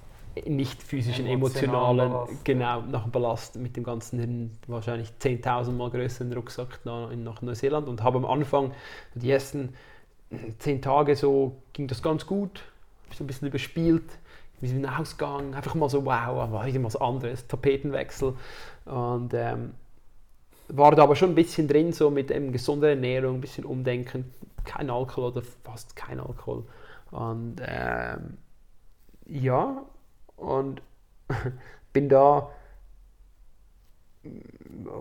nicht 0.47 0.81
physischen, 0.81 1.25
emotionalen, 1.25 2.11
Ballast. 2.11 2.45
genau, 2.45 2.81
nach 2.81 3.07
Ballast 3.07 3.55
mit 3.57 3.75
dem 3.75 3.83
ganzen 3.83 4.57
wahrscheinlich 4.67 5.11
10.000 5.19 5.71
Mal 5.71 5.89
größeren 5.89 6.31
Rucksack 6.33 6.79
nach, 6.83 7.13
nach 7.15 7.41
Neuseeland 7.41 7.87
und 7.87 8.03
habe 8.03 8.17
am 8.17 8.25
Anfang, 8.25 8.71
die 9.15 9.31
ersten 9.31 9.73
zehn 10.59 10.81
Tage 10.81 11.15
so, 11.15 11.57
ging 11.73 11.87
das 11.87 12.01
ganz 12.01 12.25
gut, 12.25 12.63
so 13.15 13.23
ein 13.23 13.27
bisschen 13.27 13.47
überspielt, 13.47 14.03
wir 14.59 14.69
sind 14.69 14.85
ausgegangen, 14.85 15.53
einfach 15.53 15.75
mal 15.75 15.89
so, 15.89 16.05
wow, 16.05 16.51
war 16.51 16.65
wieder 16.65 16.83
was 16.83 16.95
anderes, 16.95 17.47
Tapetenwechsel 17.47 18.33
und 18.85 19.33
ähm, 19.33 19.73
war 20.67 20.95
da 20.95 21.03
aber 21.03 21.15
schon 21.15 21.29
ein 21.29 21.35
bisschen 21.35 21.67
drin, 21.67 21.93
so 21.93 22.09
mit 22.09 22.29
ähm, 22.29 22.51
gesunder 22.51 22.89
Ernährung, 22.89 23.35
ein 23.35 23.41
bisschen 23.41 23.65
umdenken, 23.65 24.31
kein 24.65 24.89
Alkohol 24.89 25.31
oder 25.31 25.41
fast 25.63 25.95
kein 25.95 26.19
Alkohol 26.19 26.63
und 27.11 27.55
ähm, 27.65 28.37
ja, 29.25 29.83
und 30.39 30.81
bin 31.93 32.09
da, 32.09 32.49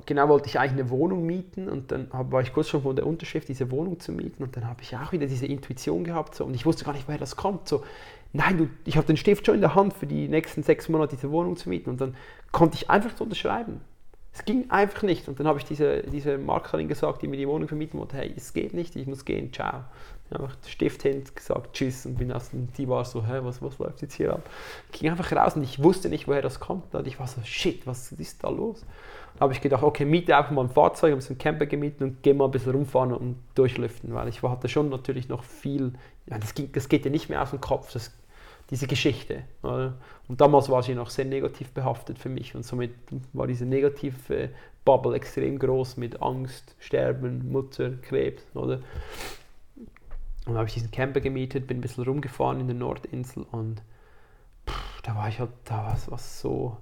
genau 0.07 0.29
wollte 0.29 0.49
ich 0.49 0.59
eigentlich 0.59 0.81
eine 0.81 0.91
Wohnung 0.91 1.27
mieten 1.27 1.69
und 1.69 1.91
dann 1.93 2.09
war 2.13 2.41
ich 2.41 2.53
kurz 2.53 2.69
schon 2.69 2.83
von 2.83 2.97
der 2.97 3.07
Unterschrift, 3.07 3.49
diese 3.49 3.71
Wohnung 3.71 4.01
zu 4.01 4.13
mieten 4.13 4.43
und 4.43 4.57
dann 4.57 4.67
habe 4.67 4.83
ich 4.83 4.97
auch 4.97 5.13
wieder 5.13 5.27
diese 5.27 5.47
Intuition 5.47 6.05
gehabt 6.05 6.35
so, 6.35 6.45
und 6.45 6.55
ich 6.55 6.67
wusste 6.67 6.85
gar 6.85 6.93
nicht, 6.93 7.09
woher 7.09 7.19
das 7.19 7.37
kommt. 7.37 7.69
So, 7.69 7.85
nein, 8.33 8.59
du, 8.59 8.69
ich 8.85 8.97
habe 8.97 9.07
den 9.07 9.17
Stift 9.17 9.47
schon 9.47 9.57
in 9.57 9.61
der 9.61 9.75
Hand 9.75 9.95
für 9.95 10.07
die 10.07 10.29
nächsten 10.29 10.63
sechs 10.63 10.89
Monate 10.89 11.17
diese 11.17 11.31
Wohnung 11.31 11.57
zu 11.57 11.69
mieten 11.69 11.91
und 11.91 12.01
dann 12.01 12.17
konnte 12.53 12.77
ich 12.77 12.91
einfach 12.91 13.17
so 13.17 13.25
unterschreiben. 13.25 13.81
Es 14.33 14.45
ging 14.45 14.71
einfach 14.71 15.03
nicht. 15.03 15.27
Und 15.27 15.41
dann 15.41 15.49
habe 15.49 15.59
ich 15.59 15.65
diese, 15.65 16.03
diese 16.03 16.39
Maklerin 16.39 16.87
gesagt, 16.87 17.23
die 17.23 17.27
mir 17.27 17.39
die 17.39 17.49
Wohnung 17.49 17.67
vermieten 17.67 17.99
wollte, 17.99 18.19
hey, 18.19 18.33
es 18.37 18.53
geht 18.53 18.73
nicht, 18.73 18.95
ich 18.95 19.07
muss 19.07 19.25
gehen, 19.25 19.53
ciao 19.53 19.85
einfach 20.31 20.57
Stift 20.67 21.03
hin, 21.03 21.25
gesagt 21.35 21.73
Tschüss 21.75 22.07
und 22.07 22.17
bin 22.17 22.33
aus 22.33 22.51
die 22.53 22.89
war 22.89 23.05
so, 23.05 23.27
hä, 23.27 23.41
was, 23.43 23.63
was 23.63 23.79
läuft 23.79 24.03
jetzt 24.03 24.15
hier 24.15 24.33
ab? 24.33 24.49
Ich 24.93 25.01
ging 25.01 25.11
einfach 25.11 25.33
raus 25.33 25.57
und 25.57 25.63
ich 25.63 25.83
wusste 25.83 26.09
nicht, 26.09 26.29
woher 26.29 26.43
das 26.43 26.61
kommt. 26.61 26.95
Und 26.95 27.07
ich 27.07 27.19
war 27.19 27.27
so, 27.27 27.41
shit, 27.45 27.87
was 27.87 28.13
ist 28.13 28.45
da 28.45 28.49
los? 28.49 28.85
Dann 29.35 29.41
habe 29.41 29.53
ich 29.53 29.61
gedacht, 29.61 29.83
okay, 29.83 30.05
miete 30.05 30.37
einfach 30.37 30.51
mal 30.51 30.65
ein 30.65 30.71
Fahrzeug, 30.71 31.13
habe 31.13 31.23
so 31.23 31.31
einen 31.31 31.39
Camper 31.39 31.67
gemietet 31.67 32.03
und 32.03 32.23
gehe 32.23 32.35
mal 32.35 32.47
ein 32.47 32.51
bisschen 32.51 32.73
rumfahren 32.73 33.13
und 33.13 33.37
durchlüften, 33.55 34.13
weil 34.15 34.29
ich 34.29 34.43
hatte 34.43 34.69
schon 34.69 34.89
natürlich 34.89 35.29
noch 35.29 35.45
viel, 35.45 35.93
ja, 36.27 36.39
das, 36.39 36.55
ging, 36.55 36.73
das 36.73 36.89
geht 36.89 37.05
ja 37.05 37.11
nicht 37.11 37.29
mehr 37.29 37.43
aus 37.43 37.51
dem 37.51 37.61
Kopf. 37.61 37.93
Das, 37.93 38.13
diese 38.71 38.87
Geschichte. 38.87 39.45
Oder? 39.63 39.95
Und 40.29 40.41
damals 40.41 40.69
war 40.69 40.83
sie 40.83 40.95
noch 40.95 41.11
sehr 41.11 41.25
negativ 41.25 41.71
behaftet 41.71 42.19
für 42.19 42.29
mich 42.29 42.55
und 42.55 42.65
somit 42.65 42.91
war 43.33 43.47
diese 43.47 43.65
negative 43.65 44.51
Bubble 44.85 45.15
extrem 45.15 45.59
groß 45.59 45.97
mit 45.97 46.23
Angst, 46.23 46.75
Sterben, 46.79 47.51
Mutter, 47.51 47.93
Krebs. 48.03 48.43
Oder? 48.55 48.81
Und 50.49 50.55
dann 50.55 50.59
habe 50.59 50.69
ich 50.69 50.75
diesen 50.75 50.91
Camper 50.91 51.21
gemietet, 51.21 51.67
bin 51.67 51.79
ein 51.79 51.81
bisschen 51.83 52.05
rumgefahren 52.05 52.61
in 52.61 52.67
der 52.67 52.77
Nordinsel 52.77 53.47
und 53.53 53.83
pff, 54.69 55.03
da 55.03 55.15
war 55.15 55.29
ich 55.29 55.39
halt, 55.39 55.51
da 55.65 55.87
war 55.87 55.95
es 55.95 56.41
so 56.41 56.77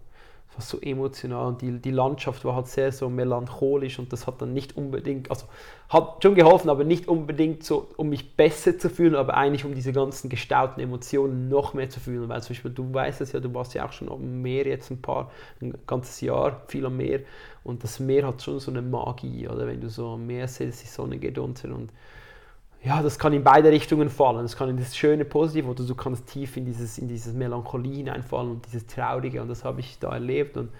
war 0.56 0.62
so 0.62 0.80
emotional. 0.80 1.46
Und 1.46 1.62
die, 1.62 1.78
die 1.78 1.90
Landschaft 1.90 2.44
war 2.44 2.56
halt 2.56 2.66
sehr 2.66 2.90
so 2.92 3.08
melancholisch 3.08 3.98
und 3.98 4.12
das 4.12 4.26
hat 4.26 4.40
dann 4.40 4.52
nicht 4.52 4.76
unbedingt, 4.76 5.30
also 5.30 5.46
hat 5.88 6.22
schon 6.22 6.34
geholfen, 6.34 6.70
aber 6.70 6.84
nicht 6.84 7.08
unbedingt 7.08 7.62
so, 7.62 7.88
um 7.96 8.08
mich 8.08 8.36
besser 8.36 8.78
zu 8.78 8.88
fühlen, 8.90 9.14
aber 9.14 9.34
eigentlich 9.34 9.64
um 9.64 9.74
diese 9.74 9.92
ganzen 9.92 10.28
gestauten 10.28 10.80
Emotionen 10.80 11.48
noch 11.48 11.74
mehr 11.74 11.90
zu 11.90 12.00
fühlen, 12.00 12.28
weil 12.28 12.42
zum 12.42 12.54
Beispiel 12.54 12.70
du 12.70 12.92
weißt 12.92 13.20
es 13.20 13.32
ja, 13.32 13.40
du 13.40 13.52
warst 13.54 13.74
ja 13.74 13.86
auch 13.86 13.92
schon 13.92 14.10
am 14.10 14.42
Meer 14.42 14.66
jetzt 14.66 14.90
ein 14.90 15.00
paar, 15.00 15.30
ein 15.60 15.74
ganzes 15.86 16.20
Jahr, 16.20 16.62
viel 16.68 16.86
am 16.86 16.96
Meer 16.96 17.20
und 17.62 17.84
das 17.84 18.00
Meer 18.00 18.26
hat 18.26 18.42
schon 18.42 18.58
so 18.58 18.70
eine 18.70 18.82
Magie, 18.82 19.48
oder? 19.48 19.66
Wenn 19.66 19.80
du 19.80 19.88
so 19.88 20.14
am 20.14 20.26
Meer 20.26 20.48
siehst, 20.48 20.82
die 20.82 20.88
Sonne 20.88 21.18
geht 21.18 21.38
unter 21.38 21.74
und 21.74 21.92
ja, 22.86 23.02
das 23.02 23.18
kann 23.18 23.32
in 23.32 23.42
beide 23.42 23.70
Richtungen 23.72 24.08
fallen. 24.08 24.44
Es 24.44 24.56
kann 24.56 24.68
in 24.68 24.76
das 24.76 24.96
schöne 24.96 25.24
Positive 25.24 25.68
oder 25.68 25.84
du 25.84 25.94
kannst 25.96 26.28
tief 26.28 26.56
in 26.56 26.64
dieses, 26.64 26.98
in 26.98 27.08
dieses 27.08 27.34
Melancholie 27.34 27.96
hineinfallen 27.96 28.52
und 28.52 28.66
dieses 28.66 28.86
Traurige 28.86 29.42
und 29.42 29.48
das 29.48 29.64
habe 29.64 29.80
ich 29.80 29.98
da 29.98 30.12
erlebt 30.12 30.56
und 30.56 30.70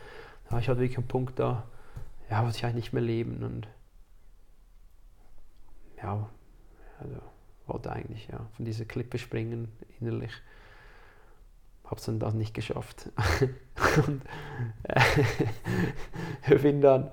da 0.49 0.61
ich 0.61 0.69
hatte 0.69 0.79
wirklich 0.79 0.99
einen 0.99 1.09
Punkt 1.09 1.37
da, 1.40 1.64
ja, 2.31 2.47
was 2.47 2.59
ich 2.59 2.64
eigentlich 2.64 2.77
nicht 2.77 2.92
mehr 2.92 3.03
leben 3.03 3.42
und 3.42 3.66
ja, 6.01 6.29
also 7.01 7.16
wollte 7.66 7.90
eigentlich 7.90 8.29
ja 8.29 8.38
von 8.55 8.64
dieser 8.64 8.85
Klippe 8.85 9.19
springen 9.19 9.73
innerlich. 9.99 10.31
Habe 11.87 11.97
es 11.97 12.05
dann 12.05 12.21
das 12.21 12.35
nicht 12.35 12.55
geschafft. 12.55 13.11
und 14.07 14.23
äh, 14.85 16.55
bin 16.62 16.81
dann, 16.81 17.11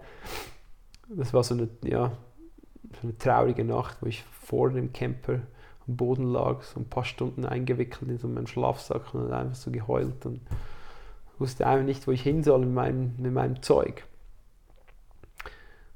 das 1.10 1.34
war 1.34 1.44
so 1.44 1.56
eine, 1.56 1.68
ja, 1.84 2.12
so 2.92 3.00
eine 3.04 3.18
traurige 3.18 3.64
Nacht, 3.64 3.98
wo 4.02 4.08
ich 4.08 4.24
vor 4.24 4.70
dem 4.70 4.94
Camper 4.94 5.42
am 5.88 5.96
Boden 5.98 6.32
lag, 6.32 6.62
so 6.64 6.80
ein 6.80 6.90
paar 6.90 7.06
Stunden 7.06 7.46
eingewickelt 7.46 8.10
in 8.10 8.18
so 8.18 8.28
meinem 8.28 8.48
Schlafsack 8.48 9.14
und 9.14 9.32
einfach 9.32 9.56
so 9.56 9.72
geheult 9.72 10.26
und 10.26 10.42
wusste 11.40 11.68
einfach 11.68 11.86
nicht, 11.86 12.08
wo 12.08 12.12
ich 12.12 12.22
hin 12.22 12.44
soll 12.44 12.60
mit 12.60 12.74
meinem, 12.74 13.16
mit 13.18 13.34
meinem 13.34 13.62
Zeug. 13.62 14.06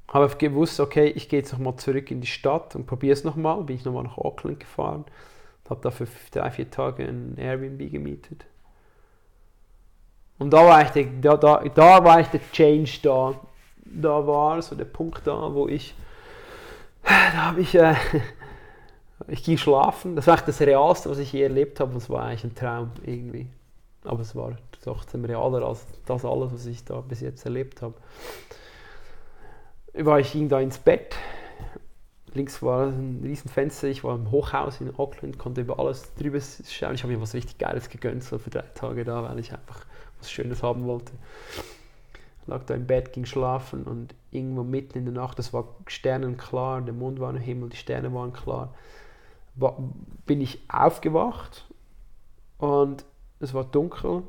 Habe 0.08 0.34
gewusst, 0.36 0.80
okay, 0.80 1.08
ich 1.08 1.28
gehe 1.28 1.40
jetzt 1.40 1.52
nochmal 1.52 1.76
zurück 1.76 2.10
in 2.10 2.20
die 2.20 2.26
Stadt 2.26 2.74
und 2.74 2.86
probiere 2.86 3.12
es 3.12 3.24
nochmal. 3.24 3.62
Bin 3.64 3.76
ich 3.76 3.84
nochmal 3.84 4.04
nach 4.04 4.16
Auckland 4.16 4.58
gefahren, 4.58 5.04
habe 5.68 5.80
da 5.82 5.90
für 5.90 6.06
drei, 6.30 6.50
vier 6.50 6.70
Tage 6.70 7.04
ein 7.04 7.36
Airbnb 7.36 7.90
gemietet. 7.90 8.46
Und 10.38 10.52
da 10.52 10.64
war 10.64 10.82
ich 10.82 10.90
der, 10.90 11.04
da, 11.04 11.36
da, 11.36 11.62
da 11.68 12.04
war 12.04 12.20
ich 12.20 12.28
der 12.28 12.40
Change 12.52 13.00
da. 13.02 13.34
Da 13.84 14.26
war 14.26 14.62
so 14.62 14.76
der 14.76 14.84
Punkt 14.84 15.26
da, 15.26 15.52
wo 15.54 15.66
ich, 15.68 15.94
da 17.02 17.46
habe 17.46 17.60
ich 17.60 17.74
äh, 17.74 17.94
ich 19.28 19.42
ging 19.42 19.58
schlafen. 19.58 20.16
Das 20.16 20.26
war 20.26 20.34
eigentlich 20.34 20.56
das 20.56 20.66
Realste, 20.66 21.10
was 21.10 21.18
ich 21.18 21.32
je 21.32 21.42
erlebt 21.42 21.80
habe. 21.80 21.96
Es 21.96 22.08
war 22.08 22.24
eigentlich 22.24 22.44
ein 22.44 22.54
Traum 22.54 22.90
irgendwie. 23.04 23.48
Aber 24.04 24.20
es 24.20 24.34
war 24.34 24.56
trotzdem 24.82 25.24
realer 25.24 25.66
als 25.66 25.86
das 26.06 26.24
alles, 26.24 26.52
was 26.52 26.66
ich 26.66 26.84
da 26.84 27.00
bis 27.00 27.20
jetzt 27.20 27.44
erlebt 27.44 27.82
habe. 27.82 27.94
Ich 29.92 30.32
ging 30.32 30.48
da 30.48 30.60
ins 30.60 30.78
Bett. 30.78 31.16
Links 32.34 32.62
war 32.62 32.86
ein 32.86 33.20
riesen 33.22 33.50
Fenster. 33.50 33.88
Ich 33.88 34.04
war 34.04 34.14
im 34.14 34.30
Hochhaus 34.30 34.80
in 34.80 34.94
Auckland, 34.96 35.38
konnte 35.38 35.62
über 35.62 35.78
alles 35.78 36.14
drüber 36.14 36.38
schauen. 36.40 36.94
Ich 36.94 37.02
habe 37.02 37.12
mir 37.12 37.20
was 37.20 37.34
richtig 37.34 37.58
Geiles 37.58 37.88
gegönnt, 37.88 38.22
so 38.22 38.38
für 38.38 38.50
drei 38.50 38.64
Tage 38.74 39.04
da, 39.04 39.24
weil 39.24 39.38
ich 39.38 39.52
einfach 39.52 39.84
was 40.18 40.30
Schönes 40.30 40.62
haben 40.62 40.86
wollte. 40.86 41.12
Lag 42.48 42.64
da 42.64 42.74
im 42.74 42.86
Bett, 42.86 43.12
ging 43.12 43.24
schlafen 43.24 43.84
und 43.84 44.14
irgendwo 44.30 44.62
mitten 44.62 44.98
in 44.98 45.04
der 45.04 45.14
Nacht, 45.14 45.38
das 45.38 45.52
war 45.52 45.76
sternenklar, 45.86 46.80
der 46.82 46.94
Mond 46.94 47.20
war 47.20 47.30
im 47.30 47.36
Himmel, 47.36 47.68
die 47.68 47.76
Sterne 47.76 48.12
waren 48.12 48.32
klar 48.32 48.74
bin 50.26 50.40
ich 50.40 50.60
aufgewacht 50.68 51.66
und 52.58 53.04
es 53.40 53.54
war 53.54 53.64
dunkel. 53.64 54.22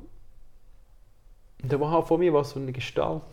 Und 1.62 1.74
da 1.74 1.80
war 1.80 1.92
halt 1.92 2.08
vor 2.08 2.18
mir 2.18 2.34
war 2.34 2.44
so 2.44 2.60
eine 2.60 2.72
Gestalt. 2.72 3.24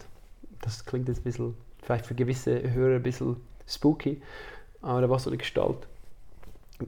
Das 0.61 0.85
klingt 0.85 1.09
jetzt 1.09 1.21
ein 1.21 1.25
bisschen, 1.25 1.57
vielleicht 1.83 2.07
für 2.07 2.15
gewisse 2.15 2.73
Hörer 2.73 2.97
ein 2.97 3.03
bisschen 3.03 3.37
spooky, 3.67 4.21
aber 4.83 5.01
da 5.01 5.11
war 5.11 5.19
so 5.19 5.31
eine 5.31 5.39
Gestalt. 5.39 5.87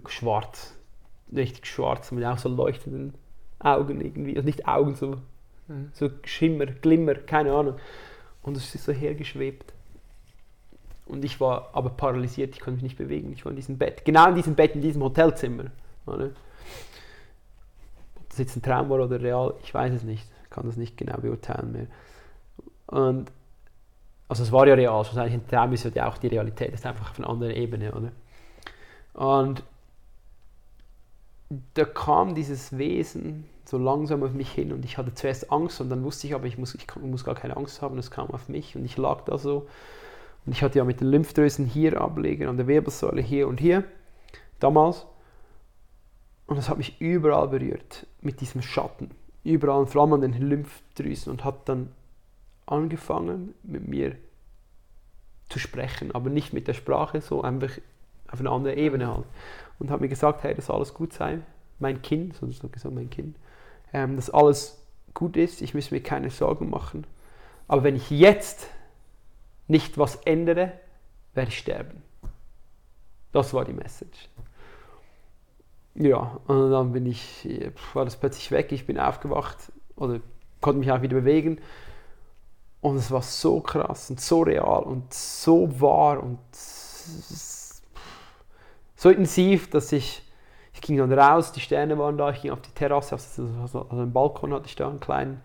Schwarz, 0.07 0.75
richtig 1.35 1.67
schwarz, 1.67 2.13
mit 2.13 2.25
auch 2.25 2.39
so 2.39 2.49
leuchtenden 2.49 3.15
Augen 3.61 4.01
irgendwie. 4.01 4.37
Also 4.37 4.45
nicht 4.45 4.67
Augen, 4.67 4.95
so, 4.95 5.17
mhm. 5.69 5.91
so 5.93 6.11
Schimmer, 6.25 6.67
Glimmer, 6.67 7.15
keine 7.15 7.53
Ahnung. 7.53 7.77
Und 8.43 8.57
es 8.57 8.75
ist 8.75 8.85
so 8.85 8.93
hergeschwebt. 8.93 9.73
Und 11.07 11.25
ich 11.25 11.41
war 11.41 11.71
aber 11.73 11.91
paralysiert, 11.91 12.55
ich 12.55 12.61
konnte 12.61 12.77
mich 12.77 12.83
nicht 12.83 12.99
bewegen. 12.99 13.33
Ich 13.33 13.45
war 13.45 13.51
in 13.51 13.57
diesem 13.57 13.79
Bett, 13.79 14.05
genau 14.05 14.29
in 14.29 14.35
diesem 14.35 14.55
Bett, 14.55 14.75
in 14.75 14.83
diesem 14.83 15.03
Hotelzimmer. 15.03 15.65
Ob 16.07 16.33
das 18.29 18.39
jetzt 18.39 18.57
ein 18.57 18.63
Traum 18.63 18.91
war 18.91 19.01
oder 19.01 19.21
real, 19.21 19.55
ich 19.63 19.73
weiß 19.73 19.95
es 19.95 20.03
nicht. 20.03 20.27
Ich 20.45 20.51
kann 20.51 20.67
das 20.67 20.77
nicht 20.77 20.97
genau 20.97 21.17
beurteilen 21.19 21.73
mehr. 21.73 21.87
Und 22.87 23.31
also 24.29 24.43
es 24.43 24.53
war 24.53 24.67
ja 24.67 24.75
real, 24.75 24.95
wahrscheinlich 24.95 25.35
ein 25.35 25.49
Traum 25.49 25.73
ist 25.73 25.85
ja 25.95 26.09
auch 26.09 26.19
die 26.19 26.27
Realität, 26.27 26.73
das 26.73 26.81
ist 26.81 26.87
einfach 26.87 27.11
auf 27.11 27.19
einer 27.19 27.31
anderen 27.31 27.55
Ebene, 27.55 27.93
oder? 27.93 28.13
Und 29.15 29.63
da 31.75 31.85
kam 31.85 32.35
dieses 32.35 32.77
Wesen 32.77 33.45
so 33.65 33.79
langsam 33.79 34.23
auf 34.23 34.33
mich 34.33 34.51
hin 34.51 34.73
und 34.73 34.85
ich 34.85 34.99
hatte 34.99 35.15
zuerst 35.15 35.51
Angst 35.51 35.81
und 35.81 35.91
dann 35.91 36.05
wusste 36.05 36.27
ich 36.27 36.35
aber, 36.35 36.47
ich 36.47 36.59
muss, 36.59 36.75
ich 36.75 36.87
muss 36.97 37.25
gar 37.25 37.35
keine 37.35 37.57
Angst 37.57 37.83
haben, 37.83 37.99
es 37.99 38.11
kam 38.11 38.31
auf 38.31 38.49
mich 38.49 38.77
und 38.77 38.85
ich 38.85 38.97
lag 38.97 39.23
da 39.25 39.39
so 39.39 39.67
und 40.49 40.53
ich 40.53 40.63
hatte 40.63 40.79
ja 40.79 40.85
mit 40.85 41.03
den 41.03 41.09
Lymphdrüsen 41.09 41.67
hier 41.67 42.01
ablegen, 42.01 42.49
an 42.49 42.57
der 42.57 42.67
Wirbelsäule 42.67 43.21
hier 43.21 43.49
und 43.49 43.61
hier, 43.61 43.85
damals. 44.61 45.07
Und 46.47 46.57
es 46.57 46.71
hat 46.71 46.79
mich 46.79 47.03
überall 47.03 47.49
berührt, 47.49 48.07
mit 48.23 48.41
diesem 48.41 48.63
Schatten. 48.63 49.11
Überall, 49.45 49.87
vor 49.87 50.01
allem 50.01 50.15
an 50.15 50.23
den 50.23 50.33
Lymphdrüsen. 50.33 51.31
Und 51.31 51.45
hat 51.45 51.69
dann 51.69 51.93
angefangen, 52.65 53.55
mit 53.63 53.87
mir 53.87 54.17
zu 55.51 55.59
sprechen, 55.59 56.15
aber 56.15 56.31
nicht 56.31 56.55
mit 56.55 56.67
der 56.67 56.73
Sprache, 56.73 57.21
so 57.21 57.43
einfach 57.43 57.79
auf 58.31 58.41
einer 58.41 58.53
anderen 58.53 58.79
Ebene 58.79 59.09
halt. 59.09 59.27
Und 59.79 59.91
hat 59.91 60.01
mir 60.01 60.09
gesagt, 60.09 60.43
hey, 60.43 60.55
dass 60.55 60.71
alles 60.71 60.95
gut 60.95 61.13
sei, 61.13 61.39
mein 61.79 62.03
Kind, 62.03 62.35
so 62.37 62.47
gesagt 62.47 62.95
mein 62.95 63.11
Kind, 63.11 63.37
ähm, 63.93 64.17
dass 64.17 64.31
alles 64.31 64.85
gut 65.15 65.37
ist, 65.37 65.63
ich 65.63 65.75
muss 65.75 65.91
mir 65.91 66.03
keine 66.03 66.31
Sorgen 66.31 66.71
machen. 66.71 67.07
Aber 67.69 67.85
wenn 67.85 67.97
ich 67.97 68.11
jetzt 68.11 68.69
nicht 69.67 69.99
was 69.99 70.17
ändere, 70.17 70.73
werde 71.35 71.51
ich 71.51 71.59
sterben. 71.59 72.03
Das 73.33 73.53
war 73.53 73.65
die 73.65 73.73
Message. 73.73 74.29
Ja, 75.95 76.39
und 76.47 76.71
dann 76.71 76.93
bin 76.93 77.07
ich, 77.07 77.49
war 77.93 78.05
das 78.05 78.17
plötzlich 78.17 78.51
weg, 78.51 78.73
ich 78.73 78.87
bin 78.87 78.99
aufgewacht 78.99 79.73
oder 79.97 80.21
konnte 80.61 80.79
mich 80.79 80.91
auch 80.91 81.03
wieder 81.03 81.17
bewegen. 81.17 81.61
Und 82.81 82.97
es 82.97 83.11
war 83.11 83.23
so 83.23 83.61
krass 83.61 84.09
und 84.09 84.21
so 84.21 84.43
real 84.43 84.85
und 84.85 85.13
so 85.13 85.81
wahr 85.81 86.23
und 86.23 86.39
so 88.99 89.11
intensiv, 89.11 89.71
dass 89.71 89.93
ich, 89.93 90.23
ich 90.75 90.81
ging 90.81 90.97
dann 90.97 91.13
raus, 91.13 91.53
die 91.53 91.61
Sterne 91.61 91.97
waren 91.99 92.19
da, 92.19 92.31
ich 92.31 92.43
ging 92.43 92.51
auf 92.51 92.61
die 92.61 92.73
Terrasse, 92.73 93.15
also, 93.15 93.49
also 93.61 93.89
einen 93.91 94.13
Balkon 94.13 94.53
hatte 94.53 94.67
ich 94.67 94.75
da, 94.75 94.89
einen 94.89 94.99
kleinen, 94.99 95.41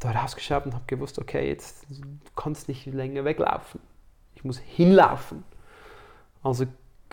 da 0.00 0.10
rausgeschaut 0.10 0.66
und 0.66 0.74
habe 0.74 0.84
gewusst, 0.86 1.18
okay, 1.18 1.46
jetzt 1.46 1.86
du 1.90 2.00
kannst 2.34 2.68
nicht 2.68 2.86
länger 2.86 3.24
weglaufen. 3.24 3.80
Ich 4.34 4.44
muss 4.44 4.58
hinlaufen. 4.58 5.44
Also 6.42 6.64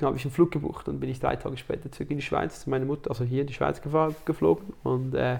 habe 0.01 0.15
ich 0.15 0.23
einen 0.23 0.33
Flug 0.33 0.51
gebucht 0.51 0.87
und 0.87 0.99
bin 0.99 1.09
ich 1.09 1.19
drei 1.19 1.35
Tage 1.35 1.57
später 1.57 1.91
zurück 1.91 2.11
in 2.11 2.17
die 2.17 2.23
Schweiz 2.23 2.61
zu 2.61 2.69
meiner 2.69 2.85
Mutter, 2.85 3.09
also 3.09 3.23
hier 3.23 3.41
in 3.41 3.47
die 3.47 3.53
Schweiz 3.53 3.81
geflogen 3.81 4.73
und 4.83 5.13
äh, 5.15 5.39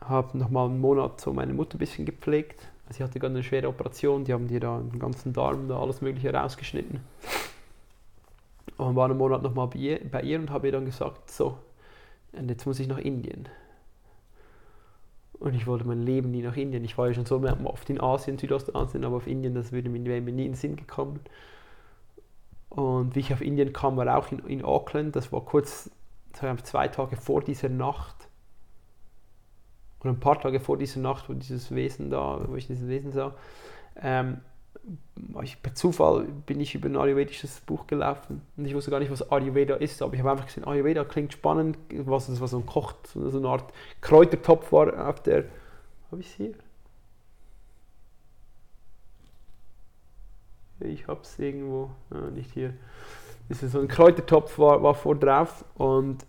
habe 0.00 0.36
nochmal 0.36 0.66
einen 0.66 0.80
Monat 0.80 1.20
so 1.20 1.32
meine 1.32 1.54
Mutter 1.54 1.76
ein 1.76 1.78
bisschen 1.78 2.04
gepflegt. 2.04 2.60
Sie 2.90 3.02
hatte 3.02 3.18
gerade 3.18 3.34
eine 3.34 3.42
schwere 3.42 3.68
Operation, 3.68 4.24
die 4.24 4.32
haben 4.32 4.48
dir 4.48 4.60
da 4.60 4.78
den 4.78 4.98
ganzen 4.98 5.32
Darm, 5.32 5.68
da 5.68 5.80
alles 5.80 6.02
Mögliche 6.02 6.32
rausgeschnitten. 6.32 7.00
Und 8.78 8.96
war 8.96 9.04
einen 9.04 9.18
Monat 9.18 9.42
nochmal 9.42 9.66
bei 9.66 9.78
ihr, 9.78 10.10
bei 10.10 10.22
ihr 10.22 10.38
und 10.38 10.50
habe 10.50 10.68
ihr 10.68 10.72
dann 10.72 10.86
gesagt, 10.86 11.30
so, 11.30 11.58
und 12.32 12.48
jetzt 12.48 12.64
muss 12.64 12.80
ich 12.80 12.88
nach 12.88 12.98
Indien. 12.98 13.48
Und 15.40 15.54
ich 15.54 15.66
wollte 15.66 15.86
mein 15.86 16.02
Leben 16.02 16.30
nie 16.30 16.42
nach 16.42 16.56
Indien. 16.56 16.84
Ich 16.84 16.96
war 16.96 17.08
ja 17.08 17.14
schon 17.14 17.26
so 17.26 17.40
oft 17.64 17.90
in 17.90 18.00
Asien, 18.00 18.38
Südostasien, 18.38 19.04
aber 19.04 19.16
auf 19.16 19.26
Indien, 19.26 19.54
das 19.54 19.72
würde 19.72 19.88
mir 19.88 19.98
nie 20.00 20.16
in 20.16 20.36
den 20.36 20.54
Sinn 20.54 20.76
gekommen. 20.76 21.20
Und 22.70 23.14
wie 23.14 23.20
ich 23.20 23.32
auf 23.32 23.40
Indien 23.40 23.72
kam, 23.72 23.96
war 23.96 24.16
auch 24.16 24.30
in, 24.30 24.40
in 24.40 24.64
Auckland. 24.64 25.16
Das 25.16 25.32
war 25.32 25.44
kurz, 25.44 25.90
zwei 26.32 26.88
Tage 26.88 27.16
vor 27.16 27.42
dieser 27.42 27.68
Nacht. 27.68 28.28
Oder 30.00 30.10
ein 30.10 30.20
paar 30.20 30.40
Tage 30.40 30.60
vor 30.60 30.76
dieser 30.76 31.00
Nacht, 31.00 31.28
wo 31.28 31.34
dieses 31.34 31.74
Wesen 31.74 32.10
da, 32.10 32.40
wo 32.46 32.54
ich 32.56 32.66
dieses 32.66 32.88
Wesen 32.88 33.12
sah. 33.12 33.34
Ähm, 34.00 34.38
ich, 35.42 35.60
per 35.62 35.74
Zufall 35.74 36.26
bin 36.46 36.60
ich 36.60 36.74
über 36.74 36.88
ein 36.88 36.96
ayurvedisches 36.96 37.60
Buch 37.60 37.86
gelaufen 37.86 38.42
und 38.56 38.64
ich 38.64 38.74
wusste 38.74 38.90
gar 38.90 39.00
nicht, 39.00 39.10
was 39.10 39.30
Ayurveda 39.30 39.76
ist, 39.76 40.02
aber 40.02 40.14
ich 40.14 40.20
habe 40.20 40.30
einfach 40.30 40.46
gesehen, 40.46 40.64
Ayurveda 40.64 41.04
klingt 41.04 41.32
spannend, 41.32 41.78
was 41.90 42.26
das 42.26 42.40
war 42.40 42.48
so 42.48 42.58
ein 42.58 42.66
Koch, 42.66 42.94
so 43.12 43.36
eine 43.36 43.48
Art 43.48 43.72
Kräutertopf 44.00 44.72
war 44.72 45.08
auf 45.08 45.22
der, 45.22 45.44
habe 46.10 46.20
ich 46.20 46.28
es 46.28 46.34
hier? 46.34 46.54
Ich 50.80 51.08
habe 51.08 51.20
es 51.22 51.38
irgendwo, 51.38 51.90
ah, 52.10 52.30
nicht 52.30 52.52
hier. 52.52 52.72
Das 53.48 53.62
ist 53.62 53.72
so 53.72 53.80
ein 53.80 53.88
Kräutertopf 53.88 54.58
war, 54.58 54.82
war 54.82 54.94
vor 54.94 55.16
drauf 55.16 55.64
und 55.74 56.24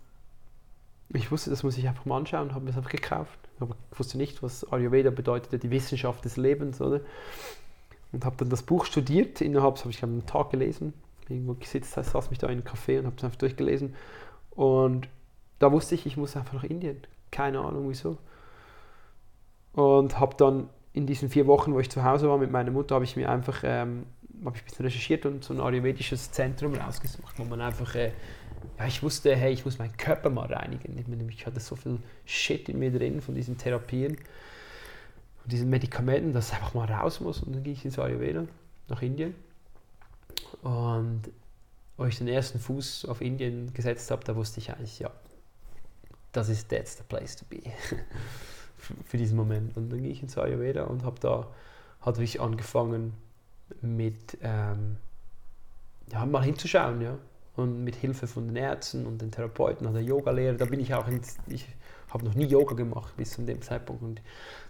ich 1.12 1.30
wusste, 1.30 1.50
das 1.50 1.62
muss 1.62 1.76
ich 1.76 1.86
einfach 1.88 2.04
mal 2.04 2.18
anschauen 2.18 2.48
und 2.48 2.54
habe 2.54 2.66
das 2.66 2.76
einfach 2.76 2.90
gekauft. 2.90 3.38
Aber 3.58 3.76
ich 3.92 3.98
wusste 3.98 4.16
nicht, 4.16 4.42
was 4.42 4.70
Ayurveda 4.72 5.10
bedeutet, 5.10 5.62
die 5.62 5.70
Wissenschaft 5.70 6.24
des 6.24 6.36
Lebens, 6.36 6.80
oder? 6.80 7.00
Und 8.12 8.24
habe 8.24 8.36
dann 8.36 8.50
das 8.50 8.62
Buch 8.62 8.84
studiert, 8.84 9.40
innerhalb, 9.40 9.78
habe 9.78 9.90
ich 9.90 10.02
einen 10.02 10.26
Tag 10.26 10.50
gelesen, 10.50 10.92
irgendwo 11.28 11.54
gesitzt, 11.54 11.94
saß 11.94 12.30
mich 12.30 12.38
da 12.38 12.48
in 12.48 12.54
einem 12.54 12.62
Café 12.62 12.98
und 12.98 13.06
habe 13.06 13.16
es 13.16 13.24
einfach 13.24 13.38
durchgelesen. 13.38 13.94
Und 14.50 15.08
da 15.58 15.70
wusste 15.70 15.94
ich, 15.94 16.06
ich 16.06 16.16
muss 16.16 16.36
einfach 16.36 16.54
nach 16.54 16.64
Indien. 16.64 17.00
Keine 17.30 17.60
Ahnung 17.60 17.88
wieso. 17.88 18.18
Und 19.72 20.18
habe 20.18 20.34
dann 20.36 20.68
in 20.92 21.06
diesen 21.06 21.30
vier 21.30 21.46
Wochen, 21.46 21.72
wo 21.72 21.78
ich 21.78 21.88
zu 21.88 22.02
Hause 22.02 22.28
war 22.28 22.38
mit 22.38 22.50
meiner 22.50 22.72
Mutter, 22.72 22.96
habe 22.96 23.04
ich 23.04 23.14
mir 23.14 23.30
einfach 23.30 23.62
ähm, 23.64 24.06
ich 24.40 24.46
ein 24.46 24.64
bisschen 24.64 24.84
recherchiert 24.84 25.26
und 25.26 25.44
so 25.44 25.54
ein 25.54 25.60
ayurvedisches 25.60 26.32
Zentrum 26.32 26.74
rausgesucht, 26.74 27.38
wo 27.38 27.44
man 27.44 27.60
einfach, 27.60 27.94
äh, 27.94 28.12
ja, 28.78 28.86
ich 28.86 29.02
wusste, 29.02 29.36
hey, 29.36 29.52
ich 29.52 29.64
muss 29.64 29.78
meinen 29.78 29.96
Körper 29.96 30.30
mal 30.30 30.52
reinigen. 30.52 30.98
Ich, 30.98 31.06
meine, 31.06 31.24
ich 31.30 31.46
hatte 31.46 31.60
so 31.60 31.76
viel 31.76 31.98
Shit 32.24 32.68
in 32.68 32.78
mir 32.78 32.90
drin 32.90 33.20
von 33.20 33.34
diesen 33.34 33.58
Therapien 33.58 34.16
und 35.44 35.52
diesen 35.52 35.70
Medikamenten, 35.70 36.32
dass 36.32 36.48
es 36.48 36.52
einfach 36.52 36.74
mal 36.74 36.90
raus 36.90 37.20
muss. 37.20 37.42
Und 37.42 37.54
dann 37.54 37.62
ging 37.62 37.72
ich 37.72 37.84
ins 37.84 37.98
Ayurveda, 37.98 38.44
nach 38.88 39.02
Indien. 39.02 39.34
Und 40.62 41.22
als 41.96 42.14
ich 42.14 42.18
den 42.18 42.28
ersten 42.28 42.58
Fuß 42.58 43.06
auf 43.06 43.20
Indien 43.20 43.72
gesetzt 43.72 44.10
habe, 44.10 44.24
da 44.24 44.36
wusste 44.36 44.60
ich 44.60 44.70
eigentlich, 44.72 44.98
ja, 44.98 45.10
das 46.32 46.48
ist 46.48 46.68
that's 46.68 46.96
the 46.96 47.02
place 47.02 47.36
to 47.36 47.44
be 47.48 47.58
für 49.04 49.16
diesen 49.16 49.36
Moment. 49.36 49.76
Und 49.76 49.90
dann 49.90 50.02
ging 50.02 50.10
ich 50.10 50.22
ins 50.22 50.38
Ayurveda 50.38 50.84
und 50.84 51.04
habe 51.04 51.18
da 51.20 51.48
halt 52.02 52.18
ich 52.18 52.40
angefangen, 52.40 53.14
mit 53.82 54.38
ähm, 54.42 54.96
ja, 56.10 56.26
mal 56.26 56.42
hinzuschauen, 56.42 57.00
ja. 57.00 57.18
Und 57.56 57.84
mit 57.84 57.96
Hilfe 57.96 58.26
von 58.26 58.46
den 58.46 58.56
Ärzten 58.56 59.06
und 59.06 59.20
den 59.20 59.30
Therapeuten 59.30 59.86
und 59.86 59.94
der 59.94 60.02
Yogalehrer, 60.02 60.56
da 60.56 60.64
bin 60.64 60.80
ich 60.80 60.94
auch, 60.94 61.06
ins, 61.08 61.36
ich 61.46 61.66
habe 62.12 62.24
noch 62.24 62.34
nie 62.34 62.46
Yoga 62.46 62.74
gemacht 62.74 63.16
bis 63.16 63.32
zu 63.32 63.42
dem 63.42 63.62
Zeitpunkt. 63.62 64.02
Und 64.02 64.22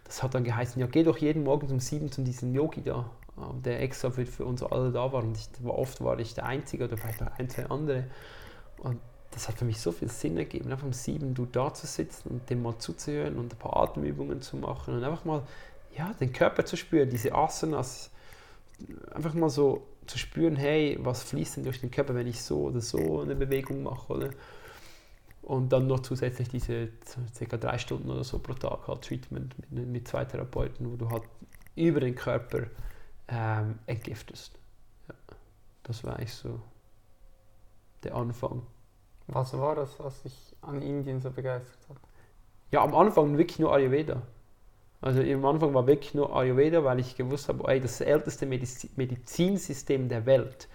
das 0.04 0.22
hat 0.22 0.34
dann 0.34 0.44
geheißen, 0.44 0.80
ja, 0.80 0.86
geh 0.86 1.02
doch 1.02 1.18
jeden 1.18 1.44
Morgen 1.44 1.68
um 1.70 1.80
sieben 1.80 2.10
zu 2.10 2.22
diesem 2.22 2.54
Yogi 2.54 2.82
da, 2.82 3.10
ähm, 3.38 3.62
der 3.62 3.82
extra 3.82 4.10
für, 4.10 4.26
für 4.26 4.44
uns 4.44 4.62
alle 4.62 4.92
da 4.92 5.12
war. 5.12 5.22
Und 5.22 5.36
ich, 5.36 5.48
oft 5.66 6.02
war 6.02 6.18
ich 6.18 6.34
der 6.34 6.46
Einzige 6.46 6.84
oder 6.84 6.96
vielleicht 6.96 7.20
noch 7.20 7.38
ein, 7.38 7.48
zwei 7.48 7.66
andere. 7.66 8.04
Und 8.78 8.98
das 9.30 9.48
hat 9.48 9.58
für 9.58 9.64
mich 9.64 9.80
so 9.80 9.92
viel 9.92 10.08
Sinn 10.08 10.36
ergeben, 10.36 10.70
einfach 10.72 10.86
um 10.86 10.92
sieben 10.92 11.34
du 11.34 11.46
da 11.46 11.72
zu 11.72 11.86
sitzen 11.86 12.28
und 12.30 12.50
dem 12.50 12.62
mal 12.62 12.78
zuzuhören 12.78 13.36
und 13.36 13.54
ein 13.54 13.58
paar 13.58 13.76
Atemübungen 13.76 14.42
zu 14.42 14.56
machen 14.56 14.94
und 14.94 15.04
einfach 15.04 15.24
mal 15.24 15.42
ja, 15.96 16.12
den 16.20 16.32
Körper 16.32 16.64
zu 16.64 16.76
spüren, 16.76 17.10
diese 17.10 17.34
Asanas, 17.34 18.10
einfach 19.12 19.34
mal 19.34 19.50
so 19.50 19.86
zu 20.06 20.18
spüren, 20.18 20.56
hey, 20.56 20.98
was 21.00 21.22
fließt 21.22 21.58
denn 21.58 21.64
durch 21.64 21.80
den 21.80 21.90
Körper, 21.90 22.14
wenn 22.14 22.26
ich 22.26 22.42
so 22.42 22.64
oder 22.64 22.80
so 22.80 23.20
eine 23.20 23.36
Bewegung 23.36 23.82
mache, 23.82 24.12
oder? 24.12 24.30
Und 25.50 25.72
dann 25.72 25.88
noch 25.88 25.98
zusätzlich 25.98 26.48
diese 26.48 26.90
ca. 27.36 27.56
drei 27.56 27.76
Stunden 27.76 28.08
oder 28.08 28.22
so 28.22 28.38
pro 28.38 28.54
Tag 28.54 28.86
halt 28.86 29.02
Treatment 29.02 29.52
mit, 29.72 29.88
mit 29.88 30.06
zwei 30.06 30.24
Therapeuten, 30.24 30.92
wo 30.92 30.94
du 30.94 31.10
halt 31.10 31.24
über 31.74 31.98
den 31.98 32.14
Körper 32.14 32.68
ähm, 33.26 33.80
entgiftest. 33.86 34.56
Ja, 35.08 35.14
das 35.82 36.04
war 36.04 36.14
eigentlich 36.14 36.34
so 36.34 36.60
der 38.04 38.14
Anfang. 38.14 38.62
Was 39.26 39.52
war 39.58 39.74
das, 39.74 39.98
was 39.98 40.22
dich 40.22 40.54
an 40.62 40.82
Indien 40.82 41.20
so 41.20 41.32
begeistert 41.32 41.80
hat? 41.88 41.96
Ja, 42.70 42.84
am 42.84 42.94
Anfang 42.94 43.36
wirklich 43.36 43.58
nur 43.58 43.74
Ayurveda. 43.74 44.22
Also 45.00 45.20
am 45.20 45.44
Anfang 45.44 45.74
war 45.74 45.84
wirklich 45.88 46.14
nur 46.14 46.32
Ayurveda, 46.32 46.84
weil 46.84 47.00
ich 47.00 47.16
gewusst 47.16 47.48
habe, 47.48 47.66
ey, 47.66 47.80
das 47.80 48.00
älteste 48.00 48.46
Mediz 48.46 48.86
Medizinsystem 48.94 50.08
der 50.08 50.26
Welt. 50.26 50.68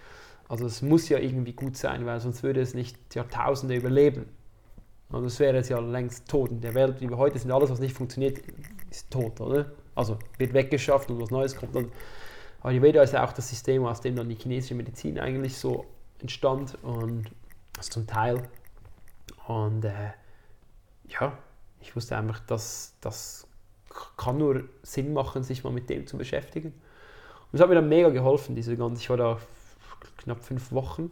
Also 0.50 0.66
es 0.66 0.82
muss 0.82 1.08
ja 1.08 1.16
irgendwie 1.16 1.54
gut 1.54 1.78
sein, 1.78 2.04
weil 2.04 2.20
sonst 2.20 2.42
würde 2.42 2.60
es 2.60 2.74
nicht 2.74 3.14
Jahrtausende 3.14 3.74
überleben. 3.74 4.35
Also 5.10 5.26
es 5.26 5.38
wäre 5.38 5.58
es 5.58 5.68
ja 5.68 5.78
längst 5.78 6.28
tot. 6.28 6.50
In 6.50 6.60
der 6.60 6.74
Welt, 6.74 7.00
wie 7.00 7.08
wir 7.08 7.16
heute 7.16 7.38
sind, 7.38 7.50
alles, 7.50 7.70
was 7.70 7.78
nicht 7.78 7.94
funktioniert, 7.94 8.38
ist 8.90 9.10
tot, 9.10 9.40
oder? 9.40 9.66
Also 9.94 10.18
wird 10.38 10.52
weggeschafft 10.52 11.10
und 11.10 11.20
was 11.20 11.30
Neues 11.30 11.56
kommt 11.56 11.74
dann. 11.74 11.90
Ayurveda 12.62 13.02
ist 13.02 13.12
ja 13.12 13.24
auch 13.24 13.32
das 13.32 13.48
System, 13.48 13.84
aus 13.84 14.00
dem 14.00 14.16
dann 14.16 14.28
die 14.28 14.34
chinesische 14.34 14.74
Medizin 14.74 15.20
eigentlich 15.20 15.56
so 15.56 15.86
entstand 16.20 16.76
und 16.82 17.30
also 17.76 17.90
zum 17.90 18.06
Teil. 18.06 18.48
Und 19.46 19.84
äh, 19.84 20.10
ja, 21.08 21.38
ich 21.80 21.94
wusste 21.94 22.16
einfach, 22.16 22.40
dass 22.40 22.94
das 23.00 23.46
kann 24.16 24.38
nur 24.38 24.64
Sinn 24.82 25.12
machen, 25.12 25.42
sich 25.42 25.64
mal 25.64 25.72
mit 25.72 25.88
dem 25.88 26.06
zu 26.06 26.18
beschäftigen. 26.18 26.68
Und 26.68 27.54
es 27.54 27.60
hat 27.60 27.68
mir 27.68 27.76
dann 27.76 27.88
mega 27.88 28.08
geholfen, 28.10 28.54
diese 28.54 28.76
ganze, 28.76 29.00
ich 29.00 29.10
war 29.10 29.16
da 29.16 29.38
knapp 30.18 30.44
fünf 30.44 30.72
Wochen, 30.72 31.10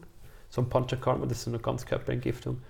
so 0.50 0.60
ein 0.60 0.68
Panchakarma, 0.68 1.26
das 1.26 1.38
ist 1.38 1.44
so 1.44 1.50
eine 1.50 1.60
Ganzkörperentgiftung. 1.60 2.60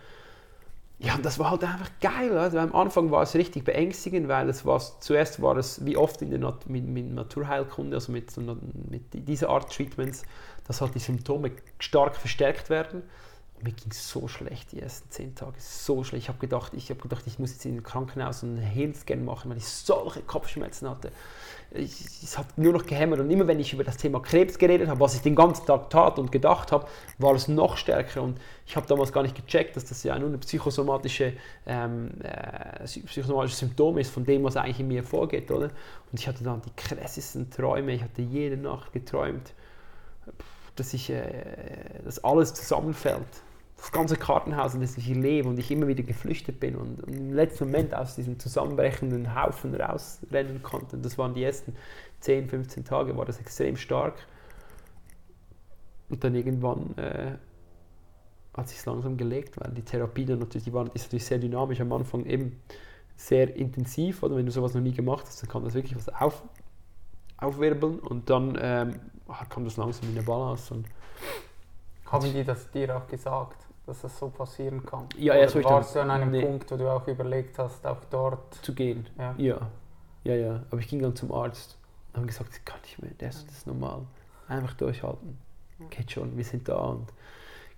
Ja, 0.99 1.17
und 1.17 1.25
das 1.25 1.39
war 1.39 1.51
halt 1.51 1.65
einfach 1.65 1.91
geil. 2.01 2.39
Also 2.39 2.59
am 2.59 2.75
Anfang 2.75 3.11
war 3.11 3.23
es 3.23 3.35
richtig 3.35 3.65
beängstigend, 3.65 4.29
weil 4.29 4.49
es 4.49 4.65
war, 4.65 4.81
zuerst 5.01 5.43
war 5.43 5.57
es 5.57 5.85
wie 5.85 5.97
oft 5.97 6.23
in 6.23 6.31
der 6.31 6.39
Nat 6.39 6.69
mit, 6.69 6.85
mit 6.87 7.13
Naturheilkunde, 7.13 7.97
also 7.97 8.13
mit, 8.13 8.33
mit 8.91 9.03
dieser 9.13 9.49
Art 9.49 9.73
Treatments, 9.75 10.23
dass 10.67 10.81
halt 10.81 10.95
die 10.95 11.01
Symptome 11.01 11.53
stark 11.79 12.17
verstärkt 12.17 12.71
werden 12.71 13.03
mir 13.65 13.73
ging 13.73 13.91
es 13.91 14.09
so 14.09 14.29
schlecht 14.29 14.73
die 14.73 14.81
ersten 14.81 15.11
zehn 15.11 15.35
Tage, 15.35 15.55
so 15.59 16.05
schlecht. 16.05 16.25
Ich 16.25 16.29
habe 16.29 16.39
gedacht, 16.39 16.73
ich 16.75 16.89
gedacht, 16.89 17.27
ich 17.27 17.39
muss 17.39 17.53
jetzt 17.53 17.65
in 17.65 17.75
den 17.75 17.83
Krankenhaus 17.83 18.43
einen 18.45 18.59
Hirnscan 18.59 19.25
machen, 19.25 19.51
weil 19.51 19.57
ich 19.57 19.67
solche 19.67 20.23
Kopfschmerzen 20.23 20.89
hatte. 20.89 21.11
Ich, 21.77 22.23
es 22.23 22.39
hat 22.39 22.57
nur 22.57 22.73
noch 22.73 22.87
gehämmert 22.87 23.19
und 23.19 23.31
immer 23.31 23.49
wenn 23.49 23.59
ich 23.59 23.73
über 23.73 23.83
das 23.83 23.97
Thema 23.97 24.21
Krebs 24.21 24.59
geredet 24.59 24.89
habe, 24.89 25.01
was 25.01 25.15
ich 25.17 25.23
den 25.23 25.35
ganzen 25.35 25.67
Tag 25.67 25.91
tat 25.91 26.19
und 26.21 26.31
gedacht 26.31 26.71
habe, 26.71 26.87
war 27.19 27.35
es 27.35 27.49
noch 27.49 27.77
stärker 27.77 28.23
und 28.23 28.39
ich 28.65 28.77
habe 28.77 28.87
damals 28.87 29.13
gar 29.13 29.23
nicht 29.23 29.35
gecheckt, 29.35 29.77
dass 29.77 29.85
das 29.85 30.05
ja 30.05 30.17
nur 30.19 30.31
ein 30.31 30.39
psychosomatische, 30.39 31.33
ähm, 31.67 32.11
äh, 32.23 32.85
psychosomatisches 32.85 33.59
Symptom 33.59 33.99
ist 33.99 34.11
von 34.11 34.25
dem, 34.25 34.45
was 34.45 34.57
eigentlich 34.57 34.81
in 34.81 34.89
mir 34.89 35.03
vorgeht, 35.03 35.51
oder? 35.51 35.71
Und 36.13 36.21
ich 36.21 36.29
hatte 36.29 36.45
dann 36.45 36.63
die 36.63 36.73
krassesten 36.77 37.51
Träume, 37.51 37.93
ich 37.93 38.03
hatte 38.03 38.23
jede 38.23 38.57
Nacht 38.57 38.93
geträumt, 38.93 39.53
dass 40.77 40.95
ich, 40.95 41.11
äh, 41.11 41.25
dass 42.05 42.23
alles 42.23 42.55
zusammenfällt 42.55 43.44
das 43.85 43.93
ganze 43.93 44.17
Kartenhaus, 44.17 44.75
in 44.75 44.81
das 44.81 44.97
ich 44.97 45.09
lebe 45.09 45.47
und 45.47 45.59
ich 45.59 45.71
immer 45.71 45.87
wieder 45.87 46.03
geflüchtet 46.03 46.59
bin 46.59 46.75
und, 46.75 47.01
im 47.01 47.35
letzten 47.35 47.67
Moment 47.67 47.95
aus 47.95 48.17
diesem 48.17 48.39
zusammenbrechenden 48.39 49.35
Haufen 49.35 49.75
rausrennen 49.75 50.63
konnte. 50.63 50.97
das 50.97 51.19
waren 51.19 51.35
die 51.35 51.45
ersten 51.45 51.77
10, 52.21 52.49
15 52.49 52.85
Tage, 52.87 53.15
war 53.15 53.27
das 53.27 53.39
extrem 53.41 53.77
stark. 53.77 54.15
Und 56.09 56.25
dann 56.25 56.35
irgendwann 56.35 56.97
äh, 56.97 57.33
hat 58.55 58.69
sich 58.71 58.83
langsam 58.87 59.19
gelegt, 59.19 59.61
weil 59.61 59.73
die 59.73 59.83
Therapie 59.83 60.25
dann 60.25 60.39
natürlich, 60.39 60.65
die 60.65 60.73
war, 60.73 60.87
ist 60.95 61.05
natürlich 61.05 61.27
sehr 61.27 61.39
dynamisch, 61.39 61.81
am 61.81 61.93
Anfang 61.93 62.25
eben 62.25 62.63
sehr 63.17 63.55
intensiv, 63.55 64.23
oder 64.23 64.37
wenn 64.37 64.47
du 64.47 64.53
sowas 64.53 64.73
noch 64.73 64.81
nie 64.81 64.93
gemacht 64.93 65.27
hast, 65.27 65.43
dann 65.43 65.51
kann 65.51 65.63
das 65.63 65.75
wirklich 65.75 65.95
was 65.95 66.09
auf, 66.09 66.43
aufwirbeln 67.37 67.99
und 67.99 68.31
dann 68.31 68.57
ähm, 68.59 68.95
kommt 69.51 69.67
das 69.67 69.77
langsam 69.77 70.09
in 70.09 70.17
eine 70.17 70.25
Balance. 70.25 70.73
Und 70.73 70.87
haben 72.07 72.33
die 72.33 72.45
das 72.45 72.71
dir 72.71 72.97
auch 72.97 73.07
gesagt? 73.07 73.64
Dass 73.87 74.03
das 74.03 74.19
so 74.19 74.29
passieren 74.29 74.85
kann? 74.85 75.09
Ja, 75.17 75.35
erst 75.35 75.57
Oder 75.57 75.71
warst 75.71 75.95
du 75.95 76.01
an 76.01 76.11
einem 76.11 76.31
nee. 76.31 76.43
Punkt, 76.43 76.71
wo 76.71 76.77
du 76.77 76.89
auch 76.89 77.07
überlegt 77.07 77.59
hast, 77.59 77.87
auch 77.87 77.99
dort 78.11 78.55
zu 78.55 78.75
gehen? 78.75 79.07
Ja. 79.19 79.35
ja. 79.37 79.71
Ja, 80.25 80.35
ja. 80.35 80.63
Aber 80.71 80.81
ich 80.81 80.89
ging 80.89 81.03
dann 81.03 81.15
zum 81.15 81.33
Arzt 81.33 81.77
und 82.13 82.19
habe 82.19 82.27
gesagt, 82.27 82.51
das 82.51 82.65
kann 82.65 82.81
nicht 82.83 83.01
mehr, 83.03 83.13
das, 83.19 83.45
das 83.45 83.59
ist 83.59 83.67
normal. 83.67 84.03
Einfach 84.49 84.75
durchhalten. 84.75 85.39
Geht 85.91 86.13
schon, 86.13 86.37
wir 86.37 86.45
sind 86.45 86.69
da 86.69 86.77
und 86.77 87.13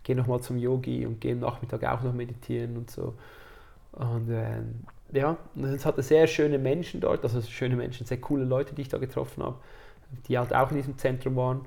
gehen 0.04 0.18
nochmal 0.18 0.40
zum 0.40 0.58
Yogi 0.58 1.04
und 1.06 1.20
gehen 1.20 1.40
Nachmittag 1.40 1.82
auch 1.84 2.02
noch 2.02 2.12
meditieren 2.12 2.76
und 2.76 2.90
so. 2.90 3.14
Und 3.92 4.30
äh, 4.30 4.62
ja, 5.12 5.36
und 5.54 5.64
es 5.64 5.86
hatte 5.86 6.02
sehr 6.02 6.26
schöne 6.26 6.58
Menschen 6.58 7.00
dort, 7.00 7.24
also 7.24 7.40
schöne 7.42 7.74
Menschen, 7.74 8.06
sehr 8.06 8.20
coole 8.20 8.44
Leute, 8.44 8.74
die 8.74 8.82
ich 8.82 8.88
da 8.88 8.98
getroffen 8.98 9.42
habe, 9.42 9.56
die 10.28 10.38
halt 10.38 10.54
auch 10.54 10.70
in 10.70 10.76
diesem 10.76 10.98
Zentrum 10.98 11.34
waren. 11.36 11.66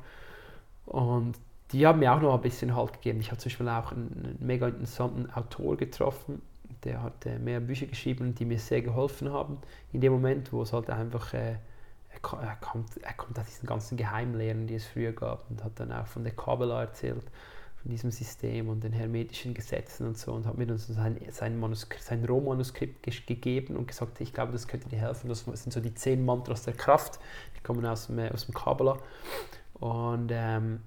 Und 0.85 1.35
die 1.71 1.85
haben 1.85 1.99
mir 1.99 2.13
auch 2.13 2.21
noch 2.21 2.33
ein 2.33 2.41
bisschen 2.41 2.75
Halt 2.75 2.93
gegeben. 2.93 3.19
Ich 3.19 3.27
habe 3.27 3.37
zum 3.37 3.49
Beispiel 3.49 3.69
auch 3.69 3.91
einen, 3.91 4.37
mega 4.39 4.67
interessanten 4.67 5.29
Autor 5.31 5.77
getroffen, 5.77 6.41
der 6.83 7.03
hat 7.03 7.25
äh, 7.25 7.37
mehr 7.39 7.59
Bücher 7.59 7.87
geschrieben, 7.87 8.35
die 8.35 8.45
mir 8.45 8.59
sehr 8.59 8.81
geholfen 8.81 9.31
haben. 9.31 9.57
In 9.91 10.01
dem 10.01 10.13
Moment, 10.13 10.53
wo 10.53 10.61
es 10.61 10.73
halt 10.73 10.89
einfach, 10.89 11.33
äh, 11.33 11.55
er, 12.09 12.55
kommt, 12.61 12.97
er 12.97 13.13
kommt 13.13 13.37
aus 13.37 13.45
diesen 13.45 13.67
ganzen 13.67 13.97
Geheimlehren, 13.97 14.67
die 14.67 14.75
es 14.75 14.85
früher 14.85 15.11
gab 15.11 15.49
und 15.49 15.63
hat 15.63 15.79
dann 15.79 15.91
auch 15.91 16.07
von 16.07 16.23
der 16.23 16.33
Kabbalah 16.33 16.81
erzählt, 16.81 17.25
von 17.81 17.91
diesem 17.91 18.11
System 18.11 18.69
und 18.69 18.83
den 18.83 18.91
hermetischen 18.91 19.53
Gesetzen 19.53 20.07
und 20.07 20.17
so 20.17 20.33
und 20.33 20.45
hat 20.45 20.57
mir 20.57 20.65
so 20.77 20.93
sein, 20.93 21.17
sein, 21.31 21.57
Manuskript, 21.59 22.03
sein 22.03 22.25
Rohmanuskript 22.25 23.03
gegeben 23.03 23.77
und 23.77 23.87
gesagt, 23.87 24.19
ich 24.19 24.33
glaube, 24.33 24.51
das 24.51 24.67
könnte 24.67 24.89
dir 24.89 24.99
helfen. 24.99 25.29
Das 25.29 25.45
sind 25.45 25.71
so 25.71 25.79
die 25.79 25.93
zehn 25.93 26.25
Mantras 26.25 26.63
der 26.63 26.73
Kraft, 26.73 27.19
die 27.57 27.61
kommen 27.61 27.85
aus 27.85 28.07
dem, 28.07 28.19
aus 28.19 28.45
dem 28.45 28.53
Kabbalah. 28.53 28.97
Und 29.79 30.29
ähm, 30.33 30.81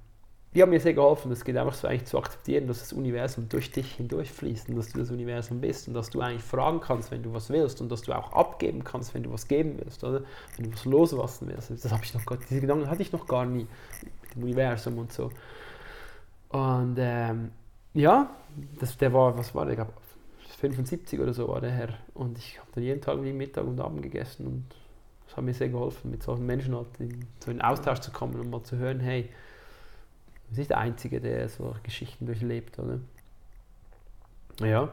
die 0.55 0.61
haben 0.61 0.71
mir 0.71 0.81
sehr 0.81 0.93
geholfen. 0.93 1.33
Es 1.33 1.45
geht 1.45 1.57
einfach 1.57 1.75
so 1.75 1.89
eigentlich 1.89 2.05
zu 2.05 2.19
akzeptieren, 2.19 2.67
dass 2.67 2.81
das 2.81 2.93
Universum 2.93 3.49
durch 3.49 3.71
dich 3.71 3.93
hindurchfließt 3.93 4.69
und 4.69 4.77
dass 4.77 4.93
du 4.93 4.99
das 4.99 5.11
Universum 5.11 5.61
bist 5.61 5.89
und 5.89 5.95
dass 5.95 6.11
du 6.11 6.21
eigentlich 6.21 6.43
fragen 6.43 6.81
kannst, 6.81 7.11
wenn 7.11 7.23
du 7.23 7.33
was 7.33 7.49
willst 7.49 7.81
und 7.81 7.91
dass 7.91 8.03
du 8.03 8.13
auch 8.13 8.33
abgeben 8.33 8.85
kannst, 8.85 9.15
wenn 9.15 9.23
du 9.23 9.33
was 9.33 9.49
geben 9.49 9.79
willst, 9.79 10.05
oder? 10.05 10.23
Wenn 10.57 10.67
du 10.67 10.73
was 10.73 10.85
loslassen 10.85 11.49
willst. 11.49 11.71
Das 11.71 11.91
habe 11.91 12.05
ich 12.05 12.13
noch 12.13 12.27
gar, 12.27 12.39
diese 12.39 12.61
Gedanken 12.61 12.89
hatte 12.91 13.01
ich 13.01 13.13
noch 13.13 13.27
gar 13.27 13.47
nie 13.47 13.67
mit 14.23 14.35
dem 14.35 14.43
Universum 14.43 14.99
und 14.99 15.13
so. 15.13 15.31
Und 16.51 16.97
ähm, 16.99 17.51
ja, 17.95 18.31
das, 18.79 18.99
der 18.99 19.13
war, 19.15 19.37
was 19.39 19.55
war 19.55 19.65
der? 19.65 19.73
Ich 19.73 19.77
glaube, 19.79 19.93
75 20.59 21.19
oder 21.19 21.33
so 21.33 21.49
war 21.49 21.63
der 21.63 21.71
Herr. 21.71 21.89
Und 22.13 22.37
ich 22.37 22.59
habe 22.59 22.69
dann 22.75 22.85
jeden 22.85 23.01
Tag 23.01 23.23
wie 23.23 23.33
Mittag 23.33 23.67
und 23.67 23.81
Abend 23.81 24.03
gegessen 24.03 24.47
und 24.47 24.65
das 25.27 25.37
hat 25.39 25.45
mir 25.45 25.55
sehr 25.55 25.71
geholfen, 25.71 26.11
mit 26.11 26.23
solchen 26.23 26.45
Menschen 26.45 26.77
halt 26.77 26.89
in, 26.99 27.25
so 27.43 27.51
in 27.51 27.63
Austausch 27.63 28.01
zu 28.01 28.11
kommen 28.11 28.39
und 28.39 28.51
mal 28.51 28.63
zu 28.63 28.77
hören, 28.77 29.01
hey, 29.01 29.31
du 30.53 30.57
bist 30.57 30.59
nicht 30.59 30.71
der 30.71 30.79
Einzige, 30.79 31.19
der 31.19 31.49
so 31.49 31.75
Geschichten 31.83 32.27
durchlebt, 32.27 32.79
oder? 32.79 32.99
Ja. 34.61 34.91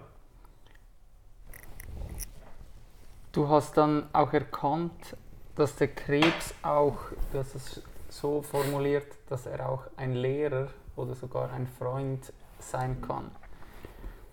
Du 3.34 3.48
hast 3.50 3.76
dann 3.76 4.08
auch 4.14 4.32
erkannt, 4.32 5.18
dass 5.56 5.76
der 5.76 5.90
Krebs 5.90 6.54
auch, 6.64 6.98
du 7.32 7.40
hast 7.40 7.56
es 7.56 7.82
so 8.10 8.42
formuliert, 8.42 9.08
dass 9.28 9.46
er 9.48 9.70
auch 9.70 9.84
ein 9.98 10.14
Lehrer 10.14 10.70
oder 10.96 11.14
sogar 11.14 11.52
ein 11.52 11.68
Freund 11.68 12.32
sein 12.60 13.02
kann. 13.02 13.30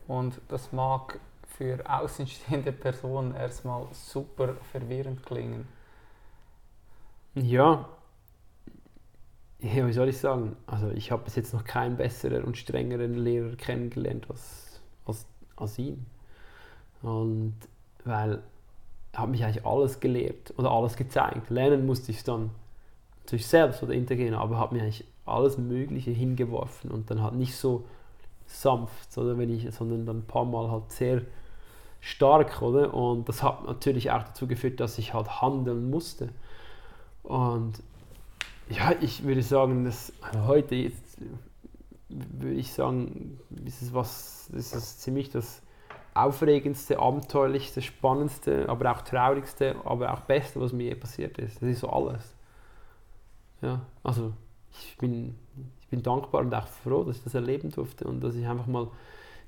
Und 0.07 0.41
das 0.49 0.73
mag 0.73 1.19
für 1.59 1.81
außenstehende 1.89 2.71
Personen 2.71 3.35
erstmal 3.35 3.87
super 3.93 4.55
verwirrend 4.71 5.27
klingen. 5.27 5.67
Ja, 7.35 7.89
ja, 9.61 9.87
wie 9.87 9.93
soll 9.93 10.09
ich 10.09 10.19
sagen? 10.19 10.57
Also 10.67 10.91
ich 10.91 11.11
habe 11.11 11.25
bis 11.25 11.37
jetzt 11.37 11.55
noch 11.55 11.65
keinen 11.65 11.97
besseren 11.97 12.45
und 12.45 12.57
strengeren 12.57 13.15
Lehrer 13.15 13.57
kennengelernt 13.57 14.27
als, 14.29 14.81
als, 15.07 15.27
als 15.57 15.79
ihn. 15.79 16.07
Und 17.03 17.55
weil 18.05 18.43
er 19.13 19.23
hat 19.23 19.31
mich 19.31 19.45
eigentlich 19.45 19.65
alles 19.65 20.01
gelehrt 20.01 20.53
oder 20.59 20.71
alles 20.71 20.97
gezeigt. 20.97 21.49
Lernen 21.51 21.87
musste 21.87 22.13
ich 22.13 22.23
dann 22.23 22.51
natürlich 23.25 23.47
selbst 23.47 23.83
oder 23.83 23.95
integrieren, 23.95 24.35
aber 24.35 24.59
hat 24.59 24.73
mir 24.73 24.83
eigentlich 24.83 25.05
alles 25.25 25.59
Mögliche 25.59 26.11
hingeworfen 26.11 26.91
und 26.91 27.11
dann 27.11 27.23
halt 27.23 27.35
nicht 27.35 27.57
so 27.57 27.85
sanft, 28.47 29.17
oder 29.19 29.37
wenn 29.39 29.51
ich, 29.51 29.75
sondern 29.75 30.07
dann 30.07 30.19
ein 30.19 30.27
paar 30.27 30.45
Mal 30.45 30.71
halt 30.71 30.93
sehr 30.93 31.23
stark, 32.01 32.63
oder? 32.63 32.95
Und 32.95 33.29
das 33.29 33.43
hat 33.43 33.65
natürlich 33.67 34.11
auch 34.13 34.23
dazu 34.23 34.47
geführt, 34.47 34.79
dass 34.79 34.99
ich 34.99 35.15
halt 35.15 35.41
handeln 35.41 35.91
musste. 35.91 36.29
Und 37.25 37.83
ja, 38.69 38.93
ich 39.01 39.25
würde 39.25 39.43
sagen, 39.43 39.85
dass 39.85 40.13
heute 40.47 40.75
jetzt, 40.75 41.19
würde 42.09 42.55
ich 42.55 42.73
sagen, 42.73 43.39
ist 43.65 43.83
es 43.83 43.95
was, 43.95 44.49
ist 44.51 44.75
es 44.75 44.99
ziemlich 44.99 45.31
das 45.31 45.63
aufregendste, 46.15 46.99
abenteuerlichste, 46.99 47.83
spannendste, 47.83 48.69
aber 48.69 48.91
auch 48.91 49.03
traurigste, 49.03 49.77
aber 49.85 50.13
auch 50.13 50.21
beste, 50.21 50.61
was 50.61 50.73
mir 50.73 50.85
je 50.85 50.95
passiert 50.95 51.39
ist. 51.39 51.61
Das 51.61 51.69
ist 51.69 51.81
so 51.81 51.91
alles. 51.91 52.35
Ja, 53.63 53.83
also 54.03 54.33
ich 54.71 54.97
bin, 54.99 55.35
ich 55.81 55.89
bin 55.89 56.03
dankbar 56.03 56.41
und 56.41 56.55
auch 56.55 56.67
froh, 56.67 57.05
dass 57.05 57.19
ich 57.19 57.25
das 57.25 57.35
erleben 57.35 57.71
durfte 57.71 58.07
und 58.07 58.21
dass 58.21 58.35
ich 58.35 58.47
einfach 58.47 58.67
mal, 58.67 58.89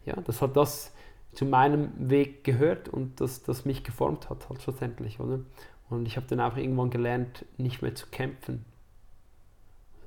ja, 0.04 0.14
das 0.16 0.40
hat 0.42 0.56
das 0.56 0.92
zu 1.32 1.44
meinem 1.44 1.92
Weg 1.96 2.44
gehört 2.44 2.88
und 2.88 3.20
das, 3.20 3.42
das 3.42 3.64
mich 3.64 3.84
geformt 3.84 4.30
hat, 4.30 4.48
halt 4.48 4.62
schlussendlich, 4.62 5.20
oder? 5.20 5.40
Und 5.90 6.06
ich 6.06 6.16
habe 6.16 6.26
dann 6.26 6.40
auch 6.40 6.56
irgendwann 6.56 6.90
gelernt, 6.90 7.44
nicht 7.56 7.80
mehr 7.80 7.94
zu 7.94 8.06
kämpfen, 8.08 8.64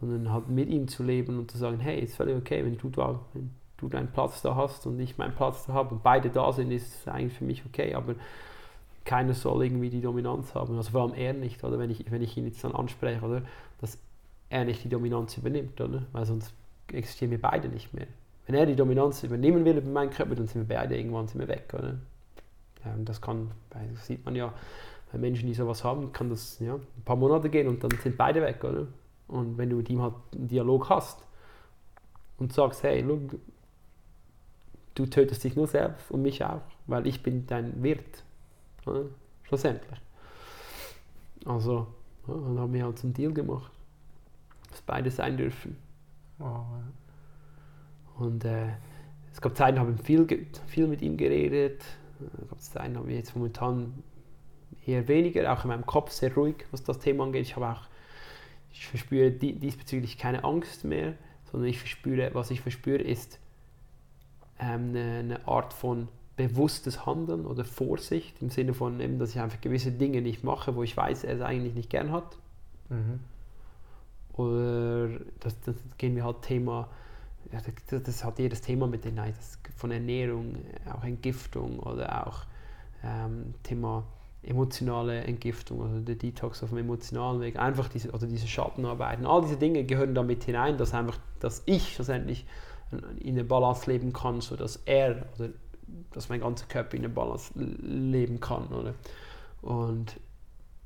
sondern 0.02 0.34
halt 0.34 0.50
mit 0.50 0.68
ihm 0.70 0.88
zu 0.88 1.04
leben 1.04 1.40
und 1.40 1.50
zu 1.50 1.58
sagen, 1.58 1.80
hey, 1.80 2.00
ist 2.00 2.16
völlig 2.16 2.36
okay, 2.36 2.66
wenn 2.66 2.78
du 2.78 2.90
da, 2.90 3.20
wenn 3.34 3.52
du 3.78 3.88
deinen 3.88 4.12
Platz 4.12 4.42
da 4.42 4.56
hast 4.56 4.86
und 4.88 5.00
ich 5.00 5.18
meinen 5.18 5.36
Platz 5.36 5.66
da 5.68 5.74
habe 5.74 5.96
und 5.96 6.04
beide 6.04 6.30
da 6.30 6.52
sind, 6.52 6.72
ist 6.72 6.94
es 6.94 7.08
eigentlich 7.08 7.38
für 7.38 7.46
mich 7.46 7.64
okay, 7.66 7.94
aber 7.94 8.16
keiner 9.06 9.34
soll 9.34 9.64
irgendwie 9.64 9.90
die 9.90 10.02
Dominanz 10.02 10.54
haben, 10.54 10.76
also 10.76 10.92
vor 10.92 11.02
allem 11.04 11.14
er 11.14 11.34
nicht, 11.34 11.64
oder 11.64 11.80
wenn 11.80 11.90
ich, 11.90 12.12
wenn 12.12 12.22
ich 12.22 12.36
ihn 12.36 12.46
jetzt 12.46 12.64
dann 12.64 12.74
anspreche, 12.74 13.24
oder, 13.24 13.44
dass 13.80 13.98
er 14.50 14.66
nicht 14.66 14.84
die 14.84 14.90
Dominanz 14.90 15.38
übernimmt, 15.38 15.80
oder, 15.80 16.04
weil 16.12 16.26
sonst 16.26 16.54
existieren 16.92 17.32
wir 17.32 17.42
beide 17.42 17.70
nicht 17.70 17.94
mehr. 17.94 18.08
Wenn 18.48 18.56
er 18.56 18.66
die 18.66 18.76
Dominanz 18.76 19.24
übernehmen 19.24 19.64
will 19.66 19.78
über 19.78 19.90
meinen 19.90 20.10
Körper, 20.10 20.36
dann 20.36 20.48
sind 20.48 20.68
wir 20.68 20.76
beide 20.76 20.98
irgendwann 20.98 21.28
sind 21.28 21.40
wir 21.40 21.48
weg, 21.48 21.74
oder? 21.74 21.96
Ja, 22.84 22.94
und 22.94 23.08
das 23.08 23.22
kann, 23.22 23.52
das 23.70 24.08
sieht 24.08 24.26
man 24.26 24.36
ja, 24.36 24.54
bei 25.12 25.18
Menschen, 25.18 25.48
die 25.48 25.54
sowas 25.54 25.84
haben, 25.84 26.12
kann 26.12 26.30
das 26.30 26.60
ja, 26.60 26.76
ein 26.76 27.04
paar 27.06 27.16
Monate 27.16 27.50
gehen 27.50 27.68
und 27.68 27.84
dann 27.84 27.92
sind 28.02 28.18
beide 28.18 28.42
weg, 28.42 28.64
oder? 28.64 28.88
Und 29.32 29.58
wenn 29.58 29.70
du 29.70 29.78
mit 29.78 29.90
ihm 29.90 30.02
halt 30.02 30.16
einen 30.36 30.50
Dialog 30.50 30.90
hast 30.90 31.26
und 32.38 32.52
sagst, 32.52 32.84
hey, 32.84 33.02
look, 33.02 33.22
du 34.94 35.06
tötest 35.06 35.44
dich 35.44 35.56
nur 35.56 35.68
selbst 35.68 36.12
und 36.12 36.22
mich 36.22 36.44
auch, 36.44 36.62
weil 36.86 37.08
ich 37.08 37.24
bin 37.24 37.48
dein 37.48 37.82
Wirt. 37.82 38.24
Ja, 38.86 39.04
schlussendlich. 39.44 40.00
Also, 41.46 41.88
ja, 42.28 42.34
dann 42.34 42.60
haben 42.60 42.74
wir 42.74 42.84
halt 42.84 43.00
so 43.00 43.08
einen 43.08 43.14
Deal 43.14 43.34
gemacht, 43.34 43.72
dass 44.70 44.82
beide 44.82 45.10
sein 45.10 45.38
dürfen. 45.38 45.78
Wow, 46.38 46.66
ja. 46.74 48.26
Und 48.26 48.44
äh, 48.44 48.68
es 49.32 49.40
gab 49.40 49.56
Zeiten, 49.56 49.80
habe 49.80 49.94
ich 49.94 50.02
viel, 50.02 50.28
viel 50.68 50.88
mit 50.88 51.02
ihm 51.02 51.16
geredet. 51.16 51.84
Es 52.42 52.50
gab 52.50 52.62
Zeiten, 52.62 52.98
habe 52.98 53.10
ich 53.10 53.16
jetzt 53.16 53.36
momentan 53.36 54.04
eher 54.86 55.08
weniger, 55.08 55.54
auch 55.54 55.64
in 55.64 55.70
meinem 55.70 55.86
Kopf 55.86 56.12
sehr 56.12 56.34
ruhig, 56.36 56.66
was 56.72 56.84
das 56.84 57.00
Thema 57.00 57.24
angeht. 57.24 57.44
Ich 57.44 57.56
habe 57.56 57.70
auch 57.70 57.91
ich 58.74 58.88
verspüre 58.88 59.32
diesbezüglich 59.32 60.18
keine 60.18 60.44
Angst 60.44 60.84
mehr, 60.84 61.14
sondern 61.52 61.70
ich 61.70 61.80
verspüre, 61.80 62.32
was 62.34 62.52
ich 62.52 62.62
verspüre, 62.62 63.02
ist 63.02 63.40
ähm, 64.60 64.90
eine, 64.90 65.20
eine, 65.20 65.48
Art 65.48 65.74
von 65.74 66.08
bewusstes 66.38 67.06
Handeln 67.06 67.46
oder 67.46 67.66
Vorsicht 67.66 68.42
im 68.42 68.50
Sinne 68.50 68.74
von, 68.74 69.00
eben, 69.00 69.20
dass 69.20 69.32
ich 69.32 69.40
einfach 69.40 69.60
gewisse 69.60 69.92
Dinge 69.92 70.22
nicht 70.22 70.44
mache, 70.44 70.76
wo 70.76 70.84
ich 70.84 70.96
weiß, 70.96 71.24
er 71.26 71.36
es 71.36 71.42
eigentlich 71.42 71.74
nicht 71.74 71.90
gern 71.90 72.12
hat. 72.12 72.38
Mhm. 72.90 73.20
Oder 74.34 75.10
das, 75.40 75.60
das 75.62 75.76
gehen 75.98 76.16
wir 76.16 76.24
halt 76.24 76.42
Thema, 76.42 76.90
das, 77.52 78.04
das, 78.04 78.24
hat 78.24 78.40
jedes 78.40 78.62
Thema 78.62 78.88
mit 78.88 79.04
den 79.04 79.18
das 79.18 79.60
von 79.76 79.92
Ernährung, 79.92 80.56
auch 80.92 81.04
Entgiftung 81.04 81.80
oder 81.80 82.28
auch 82.28 82.46
ähm, 83.04 83.54
Thema 83.64 84.06
emotionale 84.44 85.24
Entgiftung, 85.24 85.84
also 85.84 86.00
der 86.00 86.16
Detox 86.16 86.64
auf 86.64 86.70
dem 86.70 86.80
emotionalen 86.80 87.42
Weg, 87.42 87.58
einfach 87.58 87.90
diese, 87.90 88.12
oder 88.12 88.26
diese 88.26 88.48
Schattenarbeiten, 88.48 89.26
all 89.26 89.42
diese 89.42 89.58
Dinge 89.58 89.84
gehören 89.84 90.16
damit 90.16 90.44
hinein, 90.44 90.78
dass 90.78 90.94
einfach, 90.94 91.20
dass 91.40 91.62
ich 91.66 91.94
schlussendlich 91.94 92.46
in 93.20 93.36
der 93.36 93.44
Balance 93.44 93.90
leben 93.90 94.14
kann, 94.14 94.42
so 94.42 94.56
dass 94.56 94.78
er 94.86 95.26
oder 95.38 95.50
dass 96.12 96.30
mein 96.30 96.42
ganzer 96.42 96.66
Körper 96.66 96.96
in 96.96 97.04
der 97.04 97.10
Balance 97.10 97.52
leben 97.56 98.40
kann, 98.40 98.68
oder? 98.68 98.94
Und 99.62 100.16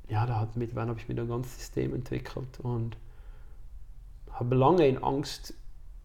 ja, 0.08 0.26
da 0.26 0.40
hat 0.40 0.56
mittlerweile 0.56 0.90
habe 0.90 1.00
ich 1.00 1.08
mir 1.08 1.20
ein 1.20 1.28
ganzes 1.28 1.58
System 1.58 1.94
entwickelt 1.94 2.60
und 2.60 2.96
habe 4.30 4.54
lange 4.54 4.86
in 4.86 5.02
Angst, 5.02 5.54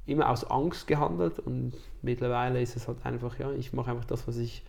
immer 0.05 0.29
aus 0.29 0.43
Angst 0.45 0.87
gehandelt 0.87 1.39
und 1.39 1.73
mittlerweile 2.01 2.61
ist 2.61 2.75
es 2.75 2.87
halt 2.87 3.05
einfach, 3.05 3.37
ja, 3.39 3.51
ich 3.51 3.73
mache 3.73 3.91
einfach 3.91 4.05
das, 4.05 4.27
was 4.27 4.37
ich 4.37 4.63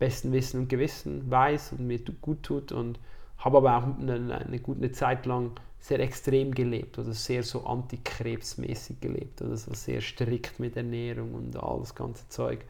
besten 0.00 0.32
Wissen 0.32 0.62
und 0.62 0.68
Gewissen 0.68 1.30
weiß 1.30 1.72
und 1.72 1.86
mir 1.86 2.00
gut 2.20 2.42
tut 2.42 2.72
und 2.72 2.98
habe 3.38 3.58
aber 3.58 3.76
auch 3.76 3.98
eine, 3.98 4.44
eine 4.44 4.58
gute 4.58 4.90
Zeit 4.90 5.26
lang 5.26 5.52
sehr 5.78 6.00
extrem 6.00 6.52
gelebt 6.54 6.98
oder 6.98 7.12
sehr 7.12 7.42
so 7.42 7.64
antikrebsmäßig 7.64 9.00
gelebt 9.00 9.40
oder 9.40 9.56
so 9.56 9.72
sehr 9.72 10.00
strikt 10.00 10.58
mit 10.58 10.76
Ernährung 10.76 11.34
und 11.34 11.56
all 11.56 11.78
das 11.78 11.94
ganze 11.94 12.28
Zeug. 12.28 12.64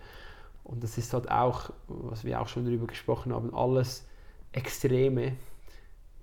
Und 0.64 0.84
das 0.84 0.98
ist 0.98 1.14
halt 1.14 1.30
auch, 1.30 1.70
was 1.88 2.24
wir 2.24 2.40
auch 2.40 2.48
schon 2.48 2.64
darüber 2.64 2.86
gesprochen 2.86 3.32
haben, 3.32 3.54
alles 3.54 4.06
Extreme 4.52 5.32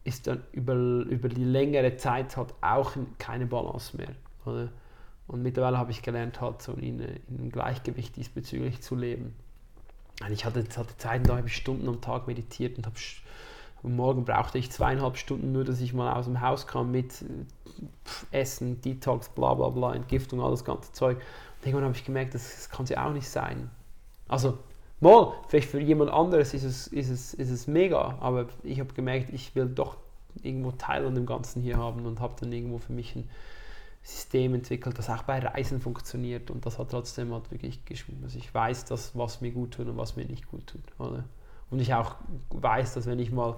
ist 0.03 0.27
dann 0.27 0.43
über, 0.51 0.73
über 0.73 1.27
die 1.27 1.43
längere 1.43 1.97
Zeit 1.97 2.37
halt 2.37 2.53
auch 2.61 2.95
keine 3.17 3.45
Balance 3.45 3.97
mehr. 3.97 4.15
Oder? 4.45 4.71
Und 5.27 5.43
mittlerweile 5.43 5.77
habe 5.77 5.91
ich 5.91 6.01
gelernt, 6.01 6.39
halt 6.39 6.61
so 6.61 6.73
in, 6.73 6.99
in 6.99 7.37
einem 7.37 7.49
Gleichgewicht 7.49 8.15
diesbezüglich 8.15 8.81
zu 8.81 8.95
leben. 8.95 9.35
Ich 10.29 10.45
hatte, 10.45 10.59
hatte 10.61 10.97
Zeiten, 10.97 11.25
da 11.25 11.37
habe 11.37 11.47
ich 11.47 11.55
Stunden 11.55 11.87
am 11.87 12.01
Tag 12.01 12.27
meditiert 12.27 12.77
und 12.77 12.85
habe 12.85 12.95
am 13.83 13.95
Morgen 13.95 14.25
brauchte 14.25 14.57
ich 14.57 14.71
zweieinhalb 14.71 15.17
Stunden 15.17 15.51
nur, 15.51 15.63
dass 15.63 15.79
ich 15.79 15.93
mal 15.93 16.13
aus 16.13 16.25
dem 16.25 16.41
Haus 16.41 16.65
kam 16.65 16.91
mit 16.91 17.23
Essen, 18.31 18.81
Detox, 18.81 19.29
bla 19.29 19.53
bla 19.53 19.69
bla, 19.69 19.93
Entgiftung, 19.93 20.41
alles 20.41 20.65
ganze 20.65 20.91
Zeug. 20.91 21.17
Und 21.17 21.67
irgendwann 21.67 21.85
habe 21.85 21.95
ich 21.95 22.05
gemerkt, 22.05 22.33
das, 22.33 22.55
das 22.55 22.69
kann 22.69 22.85
es 22.85 22.89
ja 22.89 23.07
auch 23.07 23.13
nicht 23.13 23.29
sein. 23.29 23.69
Also, 24.27 24.57
mal, 24.99 25.33
vielleicht 25.47 25.69
für 25.69 25.79
jemand 25.79 26.11
anderes 26.11 26.53
ist 26.53 26.63
es, 26.63 26.87
ist 26.87 27.09
es, 27.09 27.33
ist 27.35 27.51
es 27.51 27.67
mega, 27.67 28.17
aber 28.19 28.47
ich 28.63 28.79
habe 28.79 28.93
gemerkt, 28.93 29.29
ich 29.31 29.55
will 29.55 29.67
doch 29.67 29.97
irgendwo 30.41 30.71
Teil 30.71 31.05
an 31.05 31.15
dem 31.15 31.25
Ganzen 31.25 31.61
hier 31.61 31.77
haben 31.77 32.05
und 32.05 32.19
habe 32.19 32.35
dann 32.39 32.51
irgendwo 32.51 32.79
für 32.79 32.93
mich 32.93 33.15
ein 33.15 33.29
System 34.07 34.53
entwickelt, 34.53 34.97
das 34.97 35.09
auch 35.09 35.23
bei 35.23 35.39
Reisen 35.39 35.81
funktioniert 35.81 36.49
und 36.49 36.65
das 36.65 36.79
hat 36.79 36.91
trotzdem 36.91 37.33
halt 37.33 37.51
wirklich 37.51 37.83
geschrieben, 37.83 38.21
dass 38.21 38.35
ich 38.35 38.53
weiß, 38.53 38.85
dass, 38.85 39.17
was 39.17 39.41
mir 39.41 39.51
gut 39.51 39.71
tut 39.71 39.87
und 39.87 39.97
was 39.97 40.15
mir 40.15 40.23
nicht 40.23 40.47
gut 40.47 40.65
tut. 40.65 40.81
Oder? 40.97 41.25
Und 41.69 41.81
ich 41.81 41.93
auch 41.93 42.15
weiß, 42.51 42.93
dass 42.93 43.05
wenn 43.05 43.19
ich 43.19 43.33
mal 43.33 43.57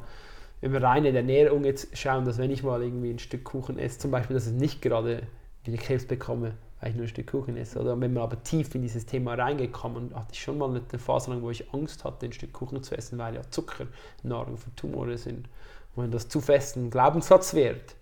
über 0.61 0.81
reine 0.81 1.15
Ernährung 1.15 1.65
jetzt 1.65 1.95
schauen, 1.95 2.25
dass 2.25 2.39
wenn 2.39 2.49
ich 2.49 2.63
mal 2.63 2.81
irgendwie 2.81 3.11
ein 3.11 3.19
Stück 3.19 3.43
Kuchen 3.43 3.77
esse, 3.77 3.99
zum 3.99 4.09
Beispiel, 4.09 4.33
dass 4.33 4.47
ich 4.47 4.53
nicht 4.53 4.81
gerade 4.81 5.21
wieder 5.65 5.77
Krebs 5.77 6.07
bekomme, 6.07 6.55
weil 6.81 6.89
ich 6.89 6.95
nur 6.95 7.05
ein 7.05 7.09
Stück 7.09 7.27
Kuchen 7.27 7.55
esse. 7.55 7.79
Oder 7.79 7.91
wenn 8.01 8.11
man 8.11 8.23
aber 8.23 8.41
tief 8.41 8.73
in 8.73 8.81
dieses 8.81 9.05
Thema 9.05 9.35
reingekommen, 9.35 10.15
hatte 10.15 10.33
ich 10.33 10.41
schon 10.41 10.57
mal 10.57 10.67
eine 10.67 10.99
Phase 10.99 11.29
lang, 11.29 11.43
wo 11.43 11.51
ich 11.51 11.71
Angst 11.75 12.03
hatte, 12.03 12.25
ein 12.25 12.33
Stück 12.33 12.53
Kuchen 12.53 12.81
zu 12.81 12.97
essen, 12.97 13.19
weil 13.19 13.35
ja 13.35 13.41
Zucker 13.51 13.85
Nahrung 14.23 14.57
für 14.57 14.73
Tumore 14.75 15.15
sind. 15.19 15.47
Und 15.95 16.05
wenn 16.05 16.11
das 16.11 16.27
zu 16.27 16.41
fest 16.41 16.75
ein 16.75 16.89
Glaubenssatz 16.89 17.53
wird, 17.53 17.95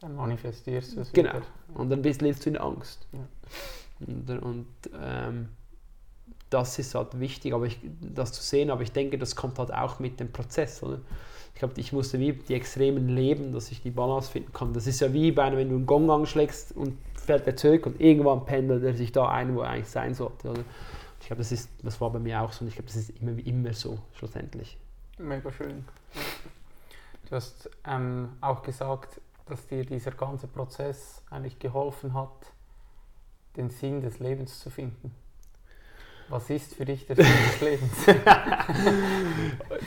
dann 0.00 0.14
manifestierst 0.14 0.96
du 0.96 1.00
es 1.00 1.12
Genau. 1.12 1.30
Wieder. 1.30 1.42
Und 1.74 1.90
dann 1.90 2.02
bist, 2.02 2.22
lebst 2.22 2.46
du 2.46 2.50
in 2.50 2.56
Angst. 2.56 3.06
Ja. 3.12 3.26
Und, 4.06 4.30
und 4.42 4.66
ähm, 5.00 5.48
das 6.50 6.78
ist 6.78 6.94
halt 6.94 7.18
wichtig, 7.18 7.52
aber 7.52 7.66
ich, 7.66 7.78
das 8.00 8.32
zu 8.32 8.42
sehen, 8.42 8.70
aber 8.70 8.82
ich 8.82 8.92
denke, 8.92 9.18
das 9.18 9.36
kommt 9.36 9.58
halt 9.58 9.72
auch 9.72 9.98
mit 9.98 10.20
dem 10.20 10.32
Prozess. 10.32 10.82
Oder? 10.82 11.00
Ich 11.52 11.58
glaube, 11.58 11.74
ich 11.78 11.92
musste 11.92 12.18
wie 12.20 12.32
die 12.32 12.54
Extremen 12.54 13.08
leben, 13.08 13.52
dass 13.52 13.70
ich 13.70 13.82
die 13.82 13.90
Balance 13.90 14.30
finden 14.30 14.52
kann. 14.52 14.72
Das 14.72 14.86
ist 14.86 15.00
ja 15.00 15.12
wie 15.12 15.32
bei 15.32 15.44
einem, 15.44 15.58
wenn 15.58 15.68
du 15.68 15.76
einen 15.76 15.86
Gong 15.86 16.10
anschlägst 16.10 16.72
und 16.72 16.96
fällt 17.14 17.46
er 17.46 17.56
zurück 17.56 17.86
und 17.86 18.00
irgendwann 18.00 18.46
pendelt 18.46 18.84
er 18.84 18.94
sich 18.94 19.12
da 19.12 19.28
ein, 19.28 19.54
wo 19.54 19.60
er 19.60 19.70
eigentlich 19.70 19.88
sein 19.88 20.14
sollte. 20.14 20.50
Oder? 20.50 20.62
Ich 21.20 21.26
glaube, 21.26 21.42
das, 21.42 21.68
das 21.82 22.00
war 22.00 22.10
bei 22.10 22.20
mir 22.20 22.40
auch 22.40 22.52
so 22.52 22.62
und 22.62 22.68
ich 22.68 22.74
glaube, 22.74 22.86
das 22.86 22.96
ist 22.96 23.10
immer, 23.20 23.36
immer 23.44 23.72
so, 23.74 23.98
schlussendlich. 24.14 24.78
Mega 25.18 25.50
schön. 25.52 25.84
Du 27.28 27.36
hast 27.36 27.68
ähm, 27.84 28.30
auch 28.40 28.62
gesagt, 28.62 29.20
dass 29.48 29.66
dir 29.66 29.84
dieser 29.84 30.12
ganze 30.12 30.46
Prozess 30.46 31.22
eigentlich 31.30 31.58
geholfen 31.58 32.14
hat, 32.14 32.52
den 33.56 33.70
Sinn 33.70 34.00
des 34.00 34.18
Lebens 34.18 34.60
zu 34.60 34.70
finden. 34.70 35.14
Was 36.28 36.50
ist 36.50 36.74
für 36.74 36.84
dich 36.84 37.06
der 37.06 37.16
Sinn 37.16 37.26
des 37.26 37.60
Lebens? 37.62 37.92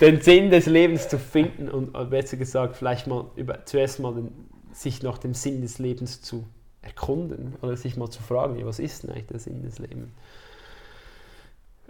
den 0.01 0.21
Sinn 0.21 0.49
des 0.49 0.65
Lebens 0.65 1.07
zu 1.07 1.19
finden 1.19 1.69
und 1.69 1.95
äh, 1.95 2.05
besser 2.05 2.37
gesagt, 2.37 2.75
vielleicht 2.75 3.07
mal 3.07 3.25
über, 3.35 3.65
zuerst 3.65 3.99
mal 3.99 4.13
den, 4.15 4.49
sich 4.73 5.03
nach 5.03 5.19
dem 5.19 5.33
Sinn 5.33 5.61
des 5.61 5.77
Lebens 5.77 6.21
zu 6.21 6.47
erkunden 6.81 7.55
oder 7.61 7.77
sich 7.77 7.95
mal 7.95 8.09
zu 8.09 8.23
fragen, 8.23 8.65
was 8.65 8.79
ist 8.79 9.03
denn 9.03 9.11
eigentlich 9.11 9.27
der 9.27 9.39
Sinn 9.39 9.61
des 9.61 9.77
Lebens? 9.77 10.09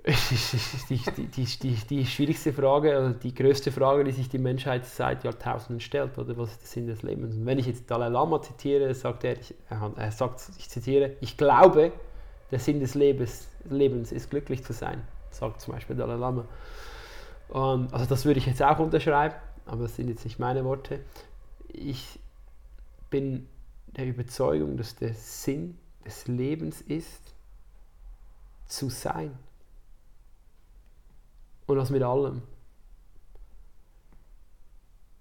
die, 0.89 0.97
die, 1.36 1.45
die, 1.45 1.76
die, 1.76 2.06
schwierigste 2.08 2.54
Frage, 2.54 2.97
also 2.97 3.14
die 3.14 3.36
größte 3.36 3.72
Frage, 3.72 4.04
die 4.04 4.12
sich 4.12 4.30
die 4.30 4.39
Menschheit 4.39 4.86
seit 4.88 5.24
Jahrtausenden 5.24 5.80
stellt, 5.80 6.18
oder 6.18 6.36
was 6.38 6.54
ist 6.54 6.62
der 6.62 6.68
Sinn 6.68 6.88
des 6.88 7.04
Lebens? 7.04 7.36
Und 7.36 7.45
wenn 7.45 7.60
ich 7.60 7.68
jetzt 7.68 7.89
Dalai 7.89 8.08
Lama 8.08 8.41
zitiere, 8.41 8.95
sagt 8.95 9.24
er, 9.24 9.39
ich, 9.39 9.54
er 9.70 10.12
sagt, 10.12 10.41
ich 10.58 10.70
zitiere, 10.70 11.18
ich 11.22 11.38
glaube, 11.38 11.91
der 12.49 12.58
Sinn 12.58 12.80
des 12.80 12.95
Lebens, 12.95 13.47
Lebens 13.70 14.12
ist 14.12 14.32
glücklich 14.32 14.64
zu 14.64 14.74
sein, 14.74 15.04
sagt 15.30 15.62
zum 15.62 15.76
Beispiel 15.76 15.95
Dalai 15.95 16.16
Lama. 16.16 16.45
Und, 17.49 17.93
also 17.93 18.08
das 18.08 18.26
würde 18.26 18.39
ich 18.39 18.47
jetzt 18.47 18.64
auch 18.64 18.80
unterschreiben, 18.80 19.36
aber 19.68 19.84
das 19.84 19.95
sind 19.95 20.10
jetzt 20.10 20.24
nicht 20.24 20.39
meine 20.39 20.66
Worte. 20.66 21.02
Ich 21.68 22.20
bin 23.12 23.47
der 23.86 24.08
Überzeugung, 24.08 24.78
dass 24.78 24.95
der 24.95 25.14
Sinn 25.14 25.78
des 26.04 26.28
Lebens 26.28 26.82
ist, 26.82 27.22
zu 28.66 28.89
sein. 28.89 29.38
Und 31.72 31.78
das 31.78 31.89
mit 31.89 32.03
allem. 32.03 32.41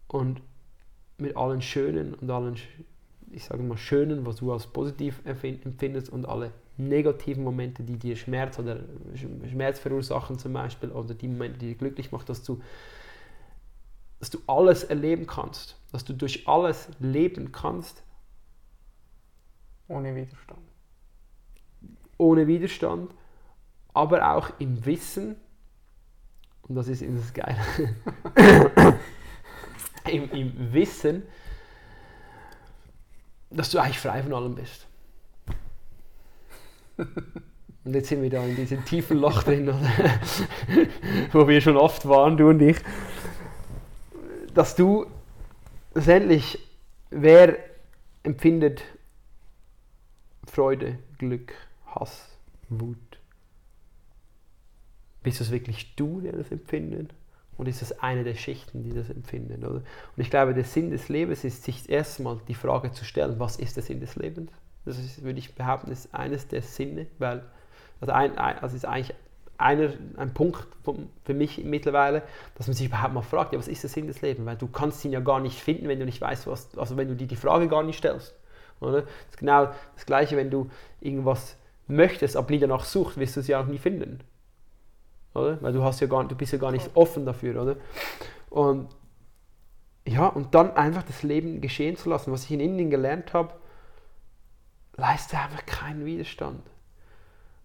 Und 0.09 0.43
mit 1.17 1.37
allen 1.37 1.63
Schönen 1.63 2.15
und 2.15 2.29
allen, 2.29 2.57
ich 3.31 3.45
sage 3.45 3.63
mal, 3.63 3.77
Schönen, 3.77 4.27
was 4.27 4.37
du 4.37 4.53
als 4.53 4.67
positiv 4.67 5.21
empfindest 5.25 6.11
und 6.11 6.27
alle 6.27 6.51
negativen 6.77 7.45
Momente, 7.45 7.85
die 7.85 7.97
dir 7.97 8.17
Schmerz 8.17 8.59
oder 8.59 8.81
Schmerz 9.15 9.79
verursachen 9.79 10.41
zum 10.41 10.53
Beispiel 10.53 10.91
oder 10.91 11.15
die 11.15 11.29
Momente, 11.29 11.61
die 11.61 11.69
dich 11.69 11.79
glücklich 11.79 12.11
machen, 12.11 12.27
dass 12.27 12.43
du, 12.43 12.61
dass 14.19 14.31
du 14.31 14.41
alles 14.49 14.83
erleben 14.83 15.29
kannst, 15.29 15.79
dass 15.93 16.05
du 16.05 16.15
durch 16.15 16.49
alles 16.49 16.89
leben 16.99 17.53
kannst. 17.53 18.03
Ohne 19.87 20.17
Widerstand. 20.17 20.63
Ohne 22.19 22.49
Widerstand, 22.49 23.15
aber 23.95 24.35
auch 24.35 24.51
im 24.59 24.85
Wissen, 24.85 25.37
und 26.71 26.77
das 26.77 26.87
ist 26.87 27.03
das 27.03 27.35
Geile, 27.35 27.59
Im, 30.09 30.31
im 30.31 30.73
Wissen, 30.73 31.25
dass 33.51 33.71
du 33.71 33.81
eigentlich 33.81 33.99
frei 33.99 34.23
von 34.23 34.33
allem 34.33 34.55
bist. 34.55 34.87
Und 36.97 37.95
jetzt 37.95 38.09
sind 38.09 38.23
wir 38.23 38.31
da 38.31 38.45
in 38.45 38.55
diesem 38.55 38.85
tiefen 38.85 39.19
Loch 39.19 39.43
drin, 39.43 39.67
wo 41.33 41.49
wir 41.49 41.61
schon 41.61 41.77
oft 41.77 42.09
waren, 42.09 42.37
du 42.37 42.51
und 42.51 42.63
ich. 42.63 42.77
Dass 44.55 44.77
du 44.77 45.07
letztendlich, 45.95 46.57
wer 47.11 47.59
empfindet 48.23 48.85
Freude, 50.47 51.01
Glück, 51.19 51.53
Hass, 51.87 52.29
Wut? 52.69 53.10
Bist 55.23 55.41
es 55.41 55.51
wirklich 55.51 55.95
du, 55.97 56.21
der 56.21 56.33
das 56.33 56.51
empfindet? 56.51 57.13
Oder 57.59 57.69
ist 57.69 57.83
es 57.83 58.01
eine 58.01 58.25
der 58.25 58.37
Schichten, 58.37 58.83
die 58.83 58.95
das 58.95 59.11
empfinden? 59.11 59.63
Oder? 59.65 59.83
Und 59.83 59.85
ich 60.17 60.31
glaube, 60.31 60.55
der 60.55 60.65
Sinn 60.65 60.91
des 60.91 61.11
Lebens 61.11 61.45
ist, 61.45 61.63
sich 61.63 61.91
erstmal 61.91 62.39
die 62.49 62.55
Frage 62.55 62.91
zu 62.93 63.05
stellen, 63.05 63.39
was 63.39 63.57
ist 63.57 63.77
der 63.77 63.83
Sinn 63.83 64.01
des 64.01 64.17
Lebens? 64.17 64.51
Das 64.87 64.99
ist, 64.99 65.23
würde 65.23 65.39
ich 65.39 65.55
behaupten, 65.55 65.91
ist 65.91 66.15
eines 66.15 66.49
der 66.49 66.63
Sinne, 66.63 67.07
weil 67.19 67.43
also 68.01 68.15
also 68.15 68.77
ist 68.77 68.87
eigentlich 68.87 69.15
einer, 69.59 69.91
ein 70.17 70.33
Punkt 70.33 70.67
für 71.23 71.35
mich 71.35 71.63
mittlerweile, 71.63 72.23
dass 72.55 72.67
man 72.67 72.75
sich 72.75 72.87
überhaupt 72.87 73.13
mal 73.13 73.21
fragt, 73.21 73.53
ja, 73.53 73.59
was 73.59 73.69
ist 73.69 73.83
der 73.83 73.91
Sinn 73.91 74.07
des 74.07 74.23
Lebens? 74.23 74.47
Weil 74.47 74.57
du 74.57 74.69
kannst 74.69 75.05
ihn 75.05 75.13
ja 75.13 75.21
gar 75.21 75.39
nicht 75.39 75.61
finden, 75.61 75.87
wenn 75.87 75.99
du 75.99 76.07
nicht 76.07 76.23
weißt, 76.23 76.47
was, 76.47 76.79
also 76.79 76.97
wenn 76.97 77.09
du 77.09 77.15
dir 77.15 77.27
die 77.27 77.37
Frage 77.37 77.69
gar 77.69 77.83
nicht 77.83 77.99
stellst. 77.99 78.35
Oder? 78.81 79.03
Das 79.03 79.11
ist 79.33 79.37
genau 79.37 79.67
das 79.95 80.07
Gleiche, 80.07 80.39
wenn 80.39 80.49
du 80.49 80.71
irgendwas 81.03 81.57
möchtest, 81.89 82.39
aber 82.39 82.51
nie 82.51 82.59
danach 82.59 82.87
suchst, 82.87 83.19
wirst 83.19 83.37
du 83.37 83.41
es 83.41 83.49
ja 83.49 83.61
auch 83.61 83.67
nie 83.67 83.77
finden 83.77 84.21
oder? 85.35 85.61
Weil 85.63 85.73
du 85.73 85.83
hast 85.83 86.01
ja 86.01 86.07
gar, 86.07 86.27
du 86.27 86.35
bist 86.35 86.53
ja 86.53 86.59
gar 86.59 86.73
nicht 86.73 86.91
offen 86.95 87.25
dafür, 87.25 87.63
oder? 87.63 87.77
Und 88.49 88.89
ja, 90.07 90.27
und 90.27 90.55
dann 90.55 90.77
einfach 90.77 91.03
das 91.03 91.23
Leben 91.23 91.61
geschehen 91.61 91.97
zu 91.97 92.09
lassen. 92.09 92.33
Was 92.33 92.45
ich 92.45 92.53
in 92.53 92.61
Indien 92.61 92.91
gelernt 92.91 93.33
habe, 93.33 93.55
leiste 94.97 95.37
einfach 95.39 95.65
keinen 95.67 96.05
Widerstand. 96.05 96.63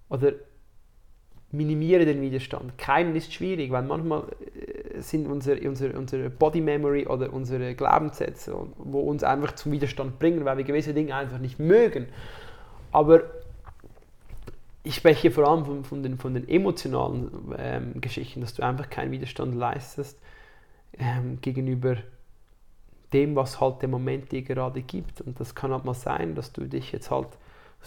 Oder 0.09 0.33
minimiere 1.51 2.05
den 2.05 2.21
Widerstand. 2.21 2.77
Keinen 2.77 3.15
ist 3.15 3.33
schwierig, 3.33 3.71
weil 3.71 3.83
manchmal 3.83 4.23
äh, 4.53 5.01
sind 5.01 5.27
unsere, 5.27 5.67
unsere, 5.67 5.97
unsere 5.97 6.29
Body 6.29 6.61
Memory 6.61 7.07
oder 7.07 7.31
unsere 7.33 7.75
Glaubenssätze, 7.75 8.53
wo 8.77 8.99
uns 8.99 9.23
einfach 9.23 9.53
zum 9.55 9.71
Widerstand 9.71 10.19
bringen, 10.19 10.45
weil 10.45 10.57
wir 10.57 10.65
gewisse 10.65 10.93
Dinge 10.93 11.15
einfach 11.15 11.39
nicht 11.39 11.59
mögen. 11.59 12.07
Aber 12.91 13.23
ich 14.85 14.95
spreche 14.95 15.31
vor 15.31 15.47
allem 15.47 15.65
von, 15.65 15.83
von, 15.83 16.03
den, 16.03 16.17
von 16.17 16.33
den 16.33 16.47
emotionalen 16.47 17.29
ähm, 17.57 18.01
Geschichten, 18.01 18.41
dass 18.41 18.53
du 18.53 18.63
einfach 18.63 18.89
keinen 18.89 19.11
Widerstand 19.11 19.55
leistest 19.55 20.19
ähm, 20.97 21.39
gegenüber 21.41 21.97
dem, 23.11 23.35
was 23.35 23.59
halt 23.59 23.81
der 23.81 23.89
Moment 23.89 24.31
dir 24.31 24.43
gerade 24.43 24.81
gibt. 24.81 25.21
Und 25.21 25.39
das 25.39 25.55
kann 25.55 25.71
halt 25.71 25.85
mal 25.85 25.93
sein, 25.95 26.35
dass 26.35 26.53
du 26.53 26.65
dich 26.65 26.91
jetzt 26.91 27.09
halt, 27.09 27.29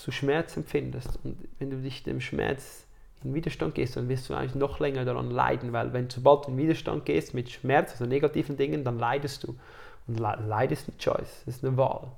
du 0.05 0.11
Schmerz 0.11 0.57
empfindest. 0.57 1.19
Und 1.23 1.37
wenn 1.59 1.71
du 1.71 1.77
dich 1.81 2.03
dem 2.03 2.21
Schmerz 2.21 2.87
in 3.23 3.35
Widerstand 3.35 3.75
gehst, 3.75 3.97
dann 3.97 4.09
wirst 4.09 4.29
du 4.29 4.35
eigentlich 4.35 4.55
noch 4.55 4.81
länger 4.81 5.05
daran 5.05 5.31
leiden, 5.31 5.73
weil 5.73 5.93
wenn 5.93 6.11
sobald 6.11 6.47
du 6.47 6.51
in 6.51 6.59
Widerstand 6.59 7.05
gehst 7.05 7.35
mit 7.35 7.51
Schmerz, 7.51 7.93
also 7.93 8.07
negativen 8.07 8.57
Dingen, 8.57 8.85
dann 8.85 8.99
leidest 8.99 9.45
du. 9.45 9.57
Und 10.07 10.19
Leid 10.19 10.73
ist 10.73 10.89
eine 10.89 10.97
Choice, 10.97 11.43
ist 11.47 11.65
eine 11.65 11.77
Wahl. 11.77 12.09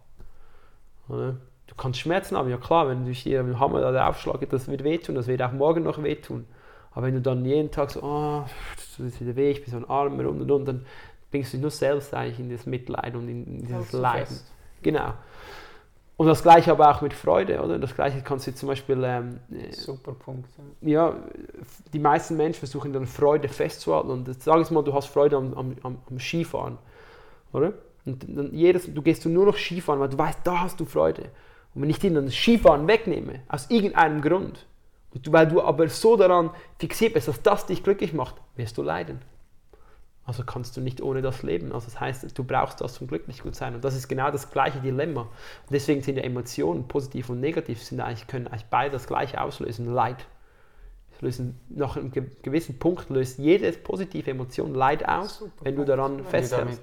Oder? 1.09 1.37
Du 1.71 1.77
kannst 1.77 2.01
Schmerzen 2.01 2.37
haben, 2.37 2.51
ja 2.51 2.57
klar, 2.57 2.89
wenn 2.89 3.07
du 3.07 3.13
dir 3.13 3.45
mit 3.45 3.55
dem 3.55 3.61
Hammer 3.61 3.93
da 3.93 4.09
aufschlagen, 4.09 4.49
das 4.51 4.67
wird 4.67 4.83
wehtun, 4.83 5.15
das 5.15 5.29
wird 5.29 5.41
auch 5.41 5.53
morgen 5.53 5.85
noch 5.85 6.03
wehtun. 6.03 6.45
Aber 6.91 7.07
wenn 7.07 7.15
du 7.15 7.21
dann 7.21 7.45
jeden 7.45 7.71
Tag 7.71 7.93
so, 7.93 8.03
oh, 8.03 8.43
das 8.75 8.99
ist 8.99 9.21
wieder 9.21 9.37
weh, 9.37 9.53
ich 9.53 9.63
bin 9.63 9.71
so 9.71 9.77
ein 9.77 9.89
Arm 9.89 10.19
und 10.19 10.27
und 10.27 10.51
und, 10.51 10.65
dann 10.67 10.85
bringst 11.31 11.53
du 11.53 11.59
dich 11.59 11.63
nur 11.63 11.71
selbst 11.71 12.13
eigentlich 12.13 12.41
in 12.41 12.51
das 12.51 12.67
Mitleid 12.67 13.15
und 13.15 13.29
in 13.29 13.65
dieses 13.65 13.93
Leiden. 13.93 14.27
Fest. 14.27 14.53
Genau. 14.83 15.13
Und 16.17 16.27
das 16.27 16.43
gleiche 16.43 16.73
aber 16.73 16.91
auch 16.91 17.03
mit 17.03 17.15
Freude, 17.15 17.63
oder? 17.63 17.79
Das 17.79 17.95
gleiche 17.95 18.21
kannst 18.21 18.49
du 18.49 18.55
zum 18.55 18.69
Beispiel. 18.69 19.01
Ähm, 19.05 19.39
Super 19.71 20.13
Punkt. 20.13 20.51
Ja, 20.81 21.15
die 21.93 22.01
meisten 22.01 22.37
Menschen 22.37 22.59
versuchen 22.59 22.93
dann 22.93 23.07
Freude 23.07 23.49
festzuhalten. 23.49 24.11
Und 24.11 24.43
sag 24.43 24.59
jetzt 24.59 24.73
mal, 24.73 24.83
du 24.83 24.93
hast 24.93 25.07
Freude 25.07 25.37
am, 25.37 25.55
am, 25.55 25.77
am 25.85 26.19
Skifahren, 26.19 26.79
oder? 27.53 27.75
Und 28.05 28.27
dann 28.29 28.53
jedes, 28.53 28.93
du 28.93 29.03
gehst 29.03 29.25
nur 29.25 29.47
noch 29.47 29.57
Skifahren, 29.57 30.01
weil 30.01 30.09
du 30.09 30.19
weißt, 30.19 30.41
da 30.43 30.61
hast 30.63 30.81
du 30.81 30.85
Freude. 30.85 31.31
Und 31.75 31.83
wenn 31.83 31.91
ich 31.91 31.99
dir 31.99 32.13
dann 32.13 32.27
das 32.27 32.35
Skifahren 32.35 32.87
wegnehme, 32.89 33.41
aus 33.49 33.71
irgendeinem 33.71 34.23
Grund, 34.23 34.67
weil 35.27 35.49
du 35.49 35.63
aber 35.63 35.89
so 35.89 36.17
daran 36.17 36.51
fixiert 36.79 37.15
bist, 37.15 37.29
dass 37.29 37.43
das 37.43 37.67
dich 37.67 37.83
glücklich 37.83 38.13
macht, 38.13 38.37
wirst 38.57 38.79
du 38.79 38.83
leiden. 38.83 39.21
Also 40.25 40.45
kannst 40.45 40.77
du 40.77 40.81
nicht 40.81 41.01
ohne 41.01 41.23
das 41.23 41.43
leben. 41.43 41.73
Also 41.73 41.87
das 41.87 41.99
heißt, 41.99 42.39
du 42.39 42.45
brauchst 42.45 42.81
das 42.81 42.95
zum 42.95 43.09
glücklich 43.09 43.43
gut 43.43 43.57
sein. 43.57 43.75
Und 43.75 43.85
das 43.85 43.97
ist 43.97 44.07
genau 44.07 44.31
das 44.31 44.51
gleiche 44.51 44.79
Dilemma. 44.81 45.23
Und 45.23 45.31
deswegen 45.71 46.03
sind 46.03 46.17
ja 46.17 46.23
Emotionen, 46.23 46.87
positiv 46.87 47.31
und 47.31 47.41
negativ, 47.41 47.83
sind 47.83 48.01
eigentlich, 48.01 48.29
können 48.29 48.47
eigentlich 48.47 48.67
beide 48.71 48.93
das 48.93 49.07
gleiche 49.09 49.41
auslösen. 49.41 49.93
Leid. 49.93 50.27
Lösen, 51.23 51.59
nach 51.69 51.97
einem 51.97 52.11
gewissen 52.43 52.79
Punkt 52.79 53.11
löst 53.11 53.39
jede 53.39 53.73
positive 53.73 54.31
Emotion 54.31 54.75
Leid 54.75 55.07
aus, 55.07 55.39
Super 55.39 55.65
wenn 55.65 55.77
du 55.77 55.85
daran 55.85 56.25
festhältst. 56.25 56.81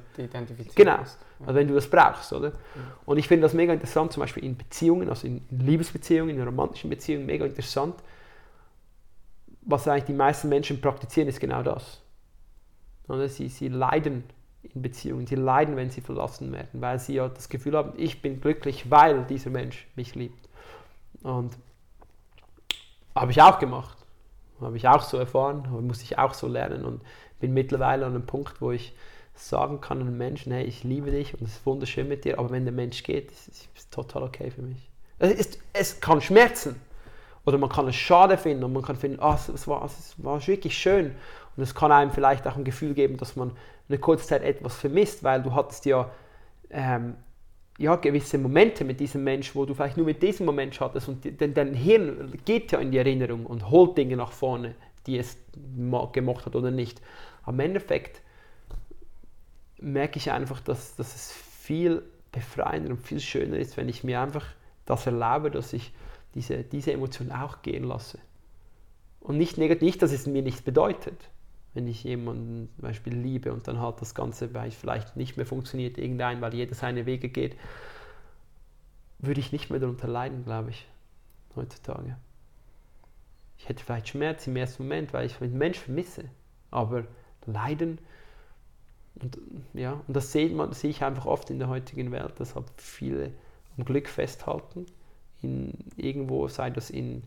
genau, 0.75 0.97
also 0.97 1.55
wenn 1.55 1.67
du 1.67 1.75
das 1.75 1.89
brauchst, 1.89 2.33
oder? 2.33 2.49
Ja. 2.49 2.55
Und 3.05 3.17
ich 3.17 3.27
finde 3.27 3.43
das 3.43 3.53
mega 3.53 3.73
interessant, 3.73 4.11
zum 4.13 4.21
Beispiel 4.21 4.43
in 4.43 4.57
Beziehungen, 4.57 5.09
also 5.09 5.27
in 5.27 5.41
Liebesbeziehungen, 5.49 6.35
in 6.35 6.43
romantischen 6.43 6.89
Beziehungen, 6.89 7.25
mega 7.25 7.45
interessant. 7.45 7.95
Was 9.61 9.87
eigentlich 9.87 10.05
die 10.05 10.13
meisten 10.13 10.49
Menschen 10.49 10.79
praktizieren, 10.79 11.27
ist 11.27 11.39
genau 11.39 11.61
das. 11.61 12.01
Oder? 13.07 13.27
Sie, 13.27 13.49
sie 13.49 13.67
leiden 13.67 14.23
in 14.73 14.81
Beziehungen, 14.81 15.27
sie 15.27 15.35
leiden, 15.35 15.75
wenn 15.75 15.89
sie 15.89 16.01
verlassen 16.01 16.51
werden, 16.51 16.81
weil 16.81 16.99
sie 16.99 17.15
ja 17.15 17.27
das 17.27 17.49
Gefühl 17.49 17.75
haben, 17.75 17.93
ich 17.97 18.21
bin 18.21 18.41
glücklich, 18.41 18.89
weil 18.89 19.23
dieser 19.25 19.49
Mensch 19.49 19.87
mich 19.95 20.15
liebt. 20.15 20.47
Und 21.23 21.57
habe 23.15 23.31
ich 23.31 23.41
auch 23.41 23.59
gemacht. 23.59 23.96
Habe 24.61 24.77
ich 24.77 24.87
auch 24.87 25.01
so 25.01 25.17
erfahren, 25.17 25.67
musste 25.85 26.03
ich 26.03 26.17
auch 26.17 26.33
so 26.33 26.47
lernen 26.47 26.85
und 26.85 27.01
bin 27.39 27.53
mittlerweile 27.53 28.05
an 28.05 28.15
einem 28.15 28.25
Punkt, 28.25 28.61
wo 28.61 28.71
ich 28.71 28.95
sagen 29.35 29.81
kann 29.81 30.01
einem 30.01 30.17
Menschen, 30.17 30.51
hey, 30.51 30.63
ich 30.63 30.83
liebe 30.83 31.11
dich 31.11 31.33
und 31.33 31.43
es 31.43 31.57
ist 31.57 31.65
wunderschön 31.65 32.07
mit 32.07 32.25
dir, 32.25 32.39
aber 32.39 32.49
wenn 32.49 32.65
der 32.65 32.73
Mensch 32.73 33.03
geht, 33.03 33.31
ist 33.31 33.69
es 33.75 33.89
total 33.89 34.23
okay 34.23 34.49
für 34.51 34.63
mich. 34.63 34.89
Es, 35.19 35.31
ist, 35.31 35.59
es 35.73 35.99
kann 35.99 36.21
schmerzen 36.21 36.79
oder 37.45 37.57
man 37.57 37.69
kann 37.69 37.87
es 37.87 37.95
schade 37.95 38.37
finden 38.37 38.63
und 38.63 38.73
man 38.73 38.83
kann 38.83 38.95
finden, 38.95 39.19
oh, 39.21 39.35
es, 39.35 39.67
war, 39.67 39.85
es 39.85 40.15
war 40.17 40.45
wirklich 40.45 40.77
schön 40.77 41.15
und 41.55 41.63
es 41.63 41.73
kann 41.73 41.91
einem 41.91 42.11
vielleicht 42.11 42.47
auch 42.47 42.55
ein 42.55 42.63
Gefühl 42.63 42.93
geben, 42.93 43.17
dass 43.17 43.35
man 43.35 43.51
eine 43.89 43.99
kurze 43.99 44.27
Zeit 44.27 44.43
etwas 44.43 44.75
vermisst, 44.75 45.23
weil 45.23 45.41
du 45.41 45.53
hattest 45.53 45.85
ja 45.85 46.09
ähm, 46.69 47.15
ja, 47.77 47.95
gewisse 47.95 48.37
Momente 48.37 48.83
mit 48.83 48.99
diesem 48.99 49.23
Mensch, 49.23 49.55
wo 49.55 49.65
du 49.65 49.73
vielleicht 49.73 49.97
nur 49.97 50.05
mit 50.05 50.21
diesem 50.21 50.45
Moment 50.45 50.79
hattest 50.79 51.07
und 51.07 51.25
dein, 51.39 51.53
dein 51.53 51.73
Hirn 51.73 52.33
geht 52.45 52.71
ja 52.71 52.79
in 52.79 52.91
die 52.91 52.97
Erinnerung 52.97 53.45
und 53.45 53.69
holt 53.69 53.97
Dinge 53.97 54.17
nach 54.17 54.31
vorne, 54.31 54.75
die 55.05 55.17
es 55.17 55.37
gemocht 56.11 56.45
hat 56.45 56.55
oder 56.55 56.71
nicht. 56.71 57.01
Im 57.45 57.59
Endeffekt 57.59 58.21
merke 59.79 60.17
ich 60.17 60.31
einfach, 60.31 60.59
dass, 60.59 60.95
dass 60.95 61.15
es 61.15 61.31
viel 61.31 62.01
befreiender 62.31 62.91
und 62.91 62.97
viel 62.97 63.19
schöner 63.19 63.57
ist, 63.57 63.77
wenn 63.77 63.89
ich 63.89 64.03
mir 64.03 64.21
einfach 64.21 64.45
das 64.85 65.05
erlaube, 65.05 65.51
dass 65.51 65.73
ich 65.73 65.93
diese, 66.33 66.63
diese 66.63 66.93
Emotion 66.93 67.31
auch 67.31 67.61
gehen 67.61 67.83
lasse. 67.83 68.19
Und 69.19 69.37
nicht 69.37 69.57
negativ, 69.57 69.83
nicht, 69.83 70.01
dass 70.01 70.11
es 70.11 70.25
mir 70.25 70.41
nichts 70.41 70.61
bedeutet 70.61 71.17
wenn 71.77 71.87
ich 71.87 72.03
jemanden 72.03 72.69
zum 72.73 72.81
Beispiel 72.81 73.13
liebe 73.13 73.53
und 73.53 73.67
dann 73.67 73.79
halt 73.79 74.01
das 74.01 74.15
Ganze 74.15 74.49
vielleicht 74.71 75.15
nicht 75.15 75.37
mehr 75.37 75.45
funktioniert, 75.45 75.99
irgendein, 75.99 76.41
weil 76.41 76.55
jeder 76.55 76.73
seine 76.73 77.05
Wege 77.05 77.29
geht, 77.29 77.55
würde 79.19 79.39
ich 79.39 79.51
nicht 79.51 79.69
mehr 79.69 79.79
darunter 79.79 80.07
leiden, 80.07 80.43
glaube 80.43 80.71
ich, 80.71 80.87
heutzutage. 81.55 82.17
Ich 83.59 83.69
hätte 83.69 83.83
vielleicht 83.83 84.07
Schmerz 84.07 84.47
im 84.47 84.55
ersten 84.55 84.83
Moment, 84.83 85.13
weil 85.13 85.27
ich 85.27 85.39
einen 85.39 85.55
Mensch 85.55 85.77
vermisse, 85.77 86.25
aber 86.71 87.03
Leiden, 87.45 87.99
und, 89.21 89.37
ja, 89.75 90.01
und 90.07 90.17
das 90.17 90.31
sehe, 90.31 90.49
man, 90.49 90.71
ich 90.81 91.03
einfach 91.03 91.27
oft 91.27 91.51
in 91.51 91.59
der 91.59 91.67
heutigen 91.67 92.11
Welt, 92.11 92.39
dass 92.39 92.55
halt 92.55 92.65
viele 92.77 93.33
am 93.77 93.85
Glück 93.85 94.09
festhalten, 94.09 94.87
in, 95.43 95.73
irgendwo, 95.95 96.47
sei 96.47 96.71
das 96.71 96.89
in 96.89 97.21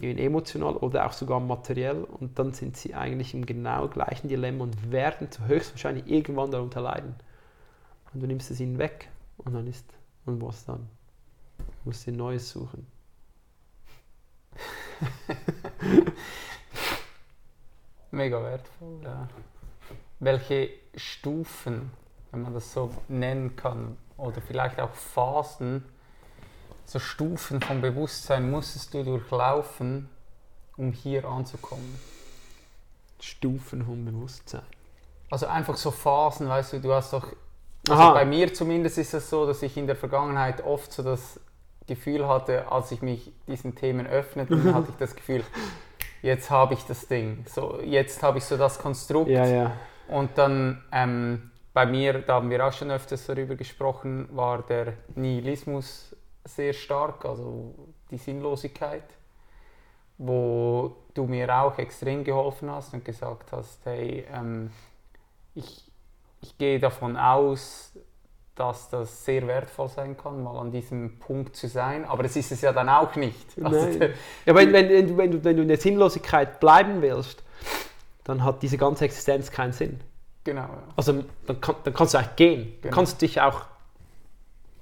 emotional 0.00 0.76
oder 0.76 1.06
auch 1.06 1.12
sogar 1.12 1.40
materiell 1.40 2.04
und 2.04 2.38
dann 2.38 2.52
sind 2.52 2.76
sie 2.76 2.94
eigentlich 2.94 3.34
im 3.34 3.46
genau 3.46 3.88
gleichen 3.88 4.28
Dilemma 4.28 4.64
und 4.64 4.90
werden 4.90 5.28
höchstwahrscheinlich 5.46 6.06
irgendwann 6.06 6.50
darunter 6.50 6.80
leiden. 6.80 7.14
Und 8.12 8.20
du 8.22 8.26
nimmst 8.26 8.50
es 8.50 8.60
ihnen 8.60 8.78
weg 8.78 9.08
und 9.38 9.54
dann 9.54 9.66
ist, 9.66 9.86
und 10.26 10.40
was 10.42 10.64
dann? 10.64 10.88
Du 11.58 11.64
musst 11.84 12.06
dir 12.06 12.12
Neues 12.12 12.50
suchen. 12.50 12.86
Mega 18.10 18.42
wertvoll, 18.42 19.00
ja. 19.02 19.28
Welche 20.20 20.70
Stufen, 20.94 21.90
wenn 22.30 22.42
man 22.42 22.54
das 22.54 22.72
so 22.72 22.90
nennen 23.08 23.56
kann, 23.56 23.96
oder 24.16 24.40
vielleicht 24.40 24.78
auch 24.80 24.92
Phasen, 24.92 25.84
so 26.92 26.98
Stufen 26.98 27.62
vom 27.62 27.80
Bewusstsein 27.80 28.50
musstest 28.50 28.92
du 28.92 29.02
durchlaufen, 29.02 30.10
um 30.76 30.92
hier 30.92 31.24
anzukommen? 31.24 31.98
Stufen 33.18 33.84
vom 33.84 34.04
Bewusstsein. 34.04 34.62
Also 35.30 35.46
einfach 35.46 35.76
so 35.76 35.90
Phasen, 35.90 36.48
weißt 36.48 36.74
du, 36.74 36.80
du 36.80 36.92
hast 36.92 37.14
doch, 37.14 37.28
also 37.88 38.12
bei 38.12 38.26
mir 38.26 38.52
zumindest 38.52 38.98
ist 38.98 39.14
es 39.14 39.30
so, 39.30 39.46
dass 39.46 39.62
ich 39.62 39.78
in 39.78 39.86
der 39.86 39.96
Vergangenheit 39.96 40.62
oft 40.62 40.92
so 40.92 41.02
das 41.02 41.40
Gefühl 41.86 42.28
hatte, 42.28 42.70
als 42.70 42.92
ich 42.92 43.00
mich 43.00 43.32
diesen 43.46 43.74
Themen 43.74 44.06
öffnete, 44.06 44.54
dann 44.54 44.74
hatte 44.74 44.88
ich 44.90 44.96
das 44.96 45.16
Gefühl, 45.16 45.42
jetzt 46.22 46.50
habe 46.50 46.74
ich 46.74 46.84
das 46.84 47.08
Ding, 47.08 47.46
so 47.48 47.80
jetzt 47.82 48.22
habe 48.22 48.36
ich 48.36 48.44
so 48.44 48.58
das 48.58 48.78
Konstrukt. 48.78 49.30
Ja, 49.30 49.46
ja. 49.46 49.72
Und 50.08 50.36
dann 50.36 50.84
ähm, 50.92 51.50
bei 51.72 51.86
mir, 51.86 52.18
da 52.20 52.34
haben 52.34 52.50
wir 52.50 52.66
auch 52.66 52.72
schon 52.72 52.90
öfters 52.90 53.24
darüber 53.24 53.54
gesprochen, 53.54 54.28
war 54.30 54.60
der 54.62 54.92
Nihilismus 55.14 56.14
sehr 56.44 56.72
stark, 56.72 57.24
also 57.24 57.74
die 58.10 58.18
Sinnlosigkeit, 58.18 59.04
wo 60.18 60.96
du 61.14 61.24
mir 61.24 61.54
auch 61.56 61.78
extrem 61.78 62.24
geholfen 62.24 62.70
hast 62.70 62.94
und 62.94 63.04
gesagt 63.04 63.52
hast, 63.52 63.80
hey, 63.84 64.26
ähm, 64.32 64.70
ich, 65.54 65.90
ich 66.40 66.56
gehe 66.58 66.78
davon 66.78 67.16
aus, 67.16 67.92
dass 68.54 68.90
das 68.90 69.24
sehr 69.24 69.46
wertvoll 69.46 69.88
sein 69.88 70.16
kann, 70.16 70.42
mal 70.42 70.58
an 70.58 70.70
diesem 70.70 71.18
Punkt 71.18 71.56
zu 71.56 71.68
sein, 71.68 72.04
aber 72.04 72.22
das 72.22 72.36
ist 72.36 72.52
es 72.52 72.60
ja 72.60 72.72
dann 72.72 72.88
auch 72.88 73.16
nicht. 73.16 73.46
Also 73.62 73.98
ja, 74.46 74.54
wenn, 74.54 74.72
wenn, 74.72 74.88
wenn, 74.88 75.08
du, 75.08 75.16
wenn, 75.16 75.30
du, 75.30 75.44
wenn 75.44 75.56
du 75.56 75.62
in 75.62 75.68
der 75.68 75.78
Sinnlosigkeit 75.78 76.60
bleiben 76.60 77.00
willst, 77.00 77.42
dann 78.24 78.44
hat 78.44 78.62
diese 78.62 78.76
ganze 78.76 79.06
Existenz 79.06 79.50
keinen 79.50 79.72
Sinn. 79.72 80.00
Genau. 80.44 80.62
Ja. 80.62 80.82
Also 80.96 81.24
dann, 81.46 81.60
kann, 81.60 81.76
dann 81.84 81.94
kannst 81.94 82.14
du 82.14 82.18
eigentlich 82.18 82.36
gehen. 82.36 82.72
Genau. 82.82 82.94
Kannst 82.94 83.14
du 83.14 83.26
dich 83.26 83.40
auch 83.40 83.62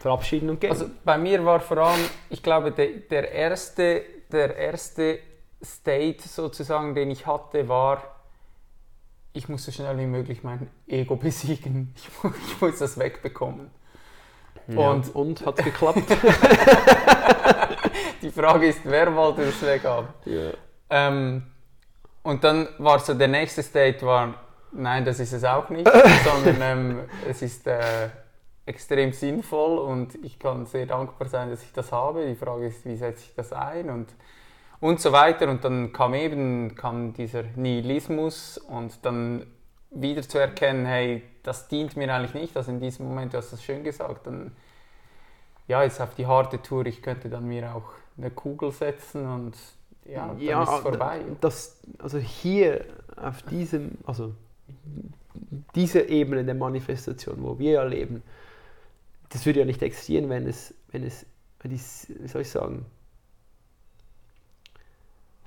verabschieden 0.00 0.50
und 0.50 0.60
gehen? 0.60 0.70
Also 0.70 0.86
bei 1.04 1.16
mir 1.18 1.44
war 1.44 1.60
vor 1.60 1.78
allem, 1.78 2.00
ich 2.30 2.42
glaube, 2.42 2.72
der, 2.72 2.88
der, 3.10 3.30
erste, 3.30 4.02
der 4.32 4.56
erste 4.56 5.20
State 5.62 6.26
sozusagen, 6.26 6.94
den 6.94 7.10
ich 7.10 7.26
hatte, 7.26 7.68
war, 7.68 8.02
ich 9.32 9.48
muss 9.48 9.64
so 9.64 9.70
schnell 9.70 9.96
wie 9.98 10.06
möglich 10.06 10.42
mein 10.42 10.68
Ego 10.88 11.16
besiegen. 11.22 11.94
Ich, 11.96 12.08
ich 12.48 12.60
muss 12.60 12.78
das 12.78 12.98
wegbekommen. 12.98 13.70
Ja, 14.66 14.90
und 14.90 15.14
und 15.14 15.46
hat 15.46 15.58
es 15.58 15.64
geklappt? 15.64 16.02
Die 18.22 18.30
Frage 18.30 18.68
ist, 18.68 18.80
wer 18.84 19.14
wollte 19.14 19.46
das 19.46 19.60
weghaben? 19.62 20.08
Ja. 20.26 20.50
Ähm, 20.90 21.42
und 22.22 22.44
dann 22.44 22.68
war 22.78 22.98
so 23.00 23.14
der 23.14 23.28
nächste 23.28 23.62
State 23.62 24.04
war, 24.04 24.34
nein, 24.72 25.04
das 25.04 25.18
ist 25.18 25.32
es 25.32 25.44
auch 25.44 25.68
nicht, 25.70 25.90
sondern 26.24 26.56
ähm, 26.60 27.00
es 27.28 27.42
ist 27.42 27.66
äh, 27.66 28.10
extrem 28.66 29.12
sinnvoll 29.12 29.78
und 29.78 30.14
ich 30.24 30.38
kann 30.38 30.66
sehr 30.66 30.86
dankbar 30.86 31.28
sein, 31.28 31.50
dass 31.50 31.62
ich 31.62 31.72
das 31.72 31.92
habe. 31.92 32.26
Die 32.26 32.34
Frage 32.34 32.66
ist, 32.66 32.84
wie 32.84 32.96
setze 32.96 33.24
ich 33.24 33.34
das 33.34 33.52
ein 33.52 33.90
und, 33.90 34.08
und 34.80 35.00
so 35.00 35.12
weiter. 35.12 35.48
Und 35.48 35.64
dann 35.64 35.92
kam 35.92 36.14
eben 36.14 36.74
kam 36.74 37.12
dieser 37.12 37.42
Nihilismus 37.56 38.58
und 38.58 39.04
dann 39.04 39.46
wieder 39.90 40.22
zu 40.22 40.38
erkennen, 40.38 40.86
hey, 40.86 41.22
das 41.42 41.68
dient 41.68 41.96
mir 41.96 42.14
eigentlich 42.14 42.34
nicht. 42.34 42.56
Also 42.56 42.70
in 42.70 42.80
diesem 42.80 43.08
Moment, 43.08 43.32
du 43.32 43.38
hast 43.38 43.52
das 43.52 43.62
schön 43.62 43.82
gesagt, 43.82 44.26
dann 44.26 44.52
ja, 45.66 45.84
jetzt 45.84 46.00
auf 46.00 46.14
die 46.14 46.26
harte 46.26 46.60
Tour, 46.60 46.84
ich 46.86 47.00
könnte 47.00 47.28
dann 47.28 47.46
mir 47.46 47.74
auch 47.74 47.92
eine 48.18 48.30
Kugel 48.30 48.72
setzen 48.72 49.26
und 49.26 49.56
ja, 50.04 50.26
dann 50.26 50.40
ja, 50.40 50.62
ist 50.62 50.68
es 50.68 50.80
vorbei. 50.80 51.20
Das, 51.40 51.80
also 51.98 52.18
hier 52.18 52.84
auf 53.16 53.42
diesem, 53.42 53.92
also 54.04 54.34
diese 55.74 56.00
Ebene 56.00 56.44
der 56.44 56.56
Manifestation, 56.56 57.36
wo 57.42 57.58
wir 57.58 57.72
ja 57.72 57.84
leben, 57.84 58.22
das 59.30 59.46
würde 59.46 59.60
ja 59.60 59.64
nicht 59.64 59.82
existieren, 59.82 60.28
wenn 60.28 60.46
es, 60.46 60.74
wenn 60.90 61.04
es, 61.04 61.24
wenn 61.60 61.70
die, 61.70 61.80
wie 62.20 62.28
soll 62.28 62.42
ich 62.42 62.50
sagen, 62.50 62.84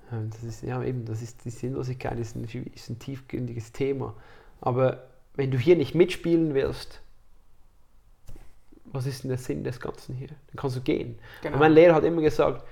das 0.09 0.43
ist, 0.43 0.63
ja, 0.63 0.81
eben, 0.83 1.05
das 1.05 1.21
ist 1.21 1.43
die 1.43 1.49
Sinnlosigkeit, 1.49 2.17
ist 2.19 2.35
ein, 2.35 2.43
ist 2.73 2.89
ein 2.89 2.99
tiefgründiges 2.99 3.71
Thema. 3.71 4.13
Aber 4.61 5.07
wenn 5.35 5.51
du 5.51 5.57
hier 5.57 5.75
nicht 5.75 5.95
mitspielen 5.95 6.53
willst, 6.53 7.01
was 8.85 9.07
ist 9.07 9.23
denn 9.23 9.29
der 9.29 9.39
Sinn 9.39 9.63
des 9.63 9.79
Ganzen 9.79 10.15
hier? 10.15 10.27
Dann 10.27 10.55
kannst 10.55 10.75
du 10.77 10.81
gehen. 10.81 11.17
Genau. 11.41 11.55
Und 11.55 11.59
mein 11.59 11.73
Lehrer 11.73 11.95
hat 11.95 12.03
immer 12.03 12.21
gesagt, 12.21 12.63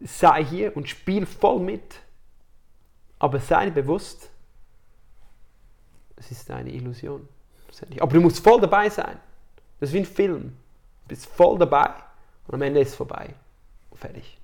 sei 0.00 0.44
hier 0.44 0.76
und 0.76 0.88
spiel 0.88 1.24
voll 1.24 1.60
mit, 1.60 2.00
aber 3.18 3.38
sei 3.38 3.70
bewusst, 3.70 4.30
es 6.16 6.30
ist 6.30 6.50
eine 6.50 6.72
Illusion. 6.72 7.28
Aber 8.00 8.12
du 8.12 8.20
musst 8.20 8.42
voll 8.42 8.60
dabei 8.60 8.90
sein. 8.90 9.18
Das 9.80 9.90
ist 9.90 9.94
wie 9.94 9.98
ein 9.98 10.06
Film. 10.06 10.42
Du 11.04 11.08
bist 11.08 11.26
voll 11.26 11.58
dabei 11.58 11.90
und 12.46 12.54
am 12.54 12.62
Ende 12.62 12.80
ist 12.80 12.90
es 12.90 12.94
vorbei. 12.94 13.34
fertig. 13.94 14.38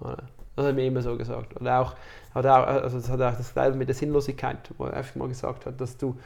Das 0.00 0.66
hat 0.66 0.74
mir 0.74 0.86
immer 0.86 1.02
so 1.02 1.16
gesagt. 1.16 1.60
Oder 1.60 1.80
auch, 1.80 1.94
hat 2.34 2.44
er, 2.44 2.66
also 2.66 2.98
das 2.98 3.08
hat 3.08 3.20
auch 3.20 3.36
das 3.36 3.54
Teil 3.54 3.72
mit 3.74 3.88
der 3.88 3.94
Sinnlosigkeit, 3.94 4.58
wo 4.76 4.86
er 4.86 4.94
einfach 4.94 5.14
mal 5.16 5.28
gesagt 5.28 5.66
hat, 5.66 5.80
dass 5.80 5.96
du, 5.96 6.18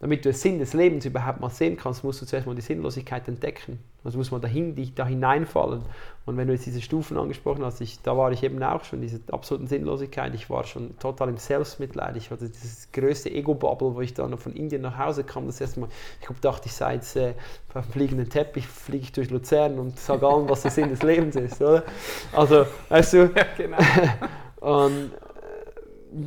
damit 0.00 0.24
du 0.24 0.30
den 0.30 0.36
Sinn 0.36 0.58
des 0.58 0.74
Lebens 0.74 1.06
überhaupt 1.06 1.40
mal 1.40 1.48
sehen 1.48 1.76
kannst, 1.76 2.04
musst 2.04 2.20
du 2.20 2.26
zuerst 2.26 2.46
mal 2.46 2.54
die 2.54 2.60
Sinnlosigkeit 2.60 3.26
entdecken. 3.28 3.78
Also 4.04 4.18
muss 4.18 4.30
man 4.30 4.42
dahin, 4.42 4.76
da 4.94 5.06
hineinfallen. 5.06 5.80
Und 6.26 6.36
wenn 6.36 6.46
du 6.46 6.52
jetzt 6.52 6.66
diese 6.66 6.82
Stufen 6.82 7.16
angesprochen 7.16 7.64
hast, 7.64 7.80
ich, 7.80 8.02
da 8.02 8.16
war 8.16 8.30
ich 8.30 8.42
eben 8.42 8.62
auch 8.62 8.84
schon, 8.84 9.00
diese 9.00 9.20
absoluten 9.32 9.66
Sinnlosigkeit, 9.66 10.34
ich 10.34 10.50
war 10.50 10.64
schon 10.64 10.98
total 10.98 11.30
im 11.30 11.38
Selbstmitleid. 11.38 12.16
Ich 12.16 12.30
hatte 12.30 12.50
dieses 12.50 12.92
größte 12.92 13.30
Ego-Bubble, 13.30 13.94
wo 13.94 14.00
ich 14.02 14.12
dann 14.12 14.36
von 14.36 14.52
Indien 14.52 14.82
nach 14.82 14.98
Hause 14.98 15.24
kam, 15.24 15.46
das 15.46 15.60
erste 15.60 15.80
Mal, 15.80 15.88
ich 16.20 16.28
hab, 16.28 16.38
dachte, 16.40 16.66
ich 16.66 16.74
sei 16.74 16.94
jetzt 16.94 17.16
äh, 17.16 17.32
auf 17.72 17.86
dem 17.86 17.92
fliegenden 17.92 18.28
Teppich, 18.28 18.66
fliege 18.66 19.04
ich 19.04 19.12
durch 19.12 19.30
Luzern 19.30 19.78
und 19.78 19.98
sage 19.98 20.26
allen, 20.26 20.48
was 20.48 20.62
der 20.62 20.70
Sinn 20.70 20.90
des 20.90 21.02
Lebens 21.02 21.36
ist, 21.36 21.62
oder? 21.62 21.84
Also, 22.32 22.66
weißt 22.90 23.12
du, 23.14 23.18
ja, 23.34 23.46
genau. 23.56 23.78
und 24.86 25.12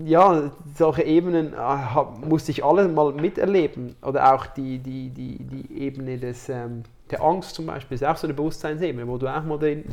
ja, 0.06 0.52
solche 0.76 1.04
Ebenen 1.04 1.54
äh, 1.54 1.58
hab, 1.58 2.26
musste 2.26 2.52
ich 2.52 2.64
alle 2.64 2.88
mal 2.88 3.14
miterleben. 3.14 3.96
Oder 4.02 4.34
auch 4.34 4.46
die, 4.48 4.80
die, 4.80 5.10
die, 5.10 5.38
die 5.44 5.80
Ebene 5.80 6.18
des, 6.18 6.50
ähm, 6.50 6.84
der 7.10 7.22
Angst 7.24 7.56
zum 7.56 7.66
Beispiel, 7.66 7.96
ist 7.96 8.04
auch 8.04 8.18
so 8.18 8.28
eine 8.28 8.34
Bewusstseinsebene, 8.34 9.08
wo 9.08 9.18
du 9.18 9.28
auch 9.28 9.44
mal 9.44 9.60
den, 9.60 9.86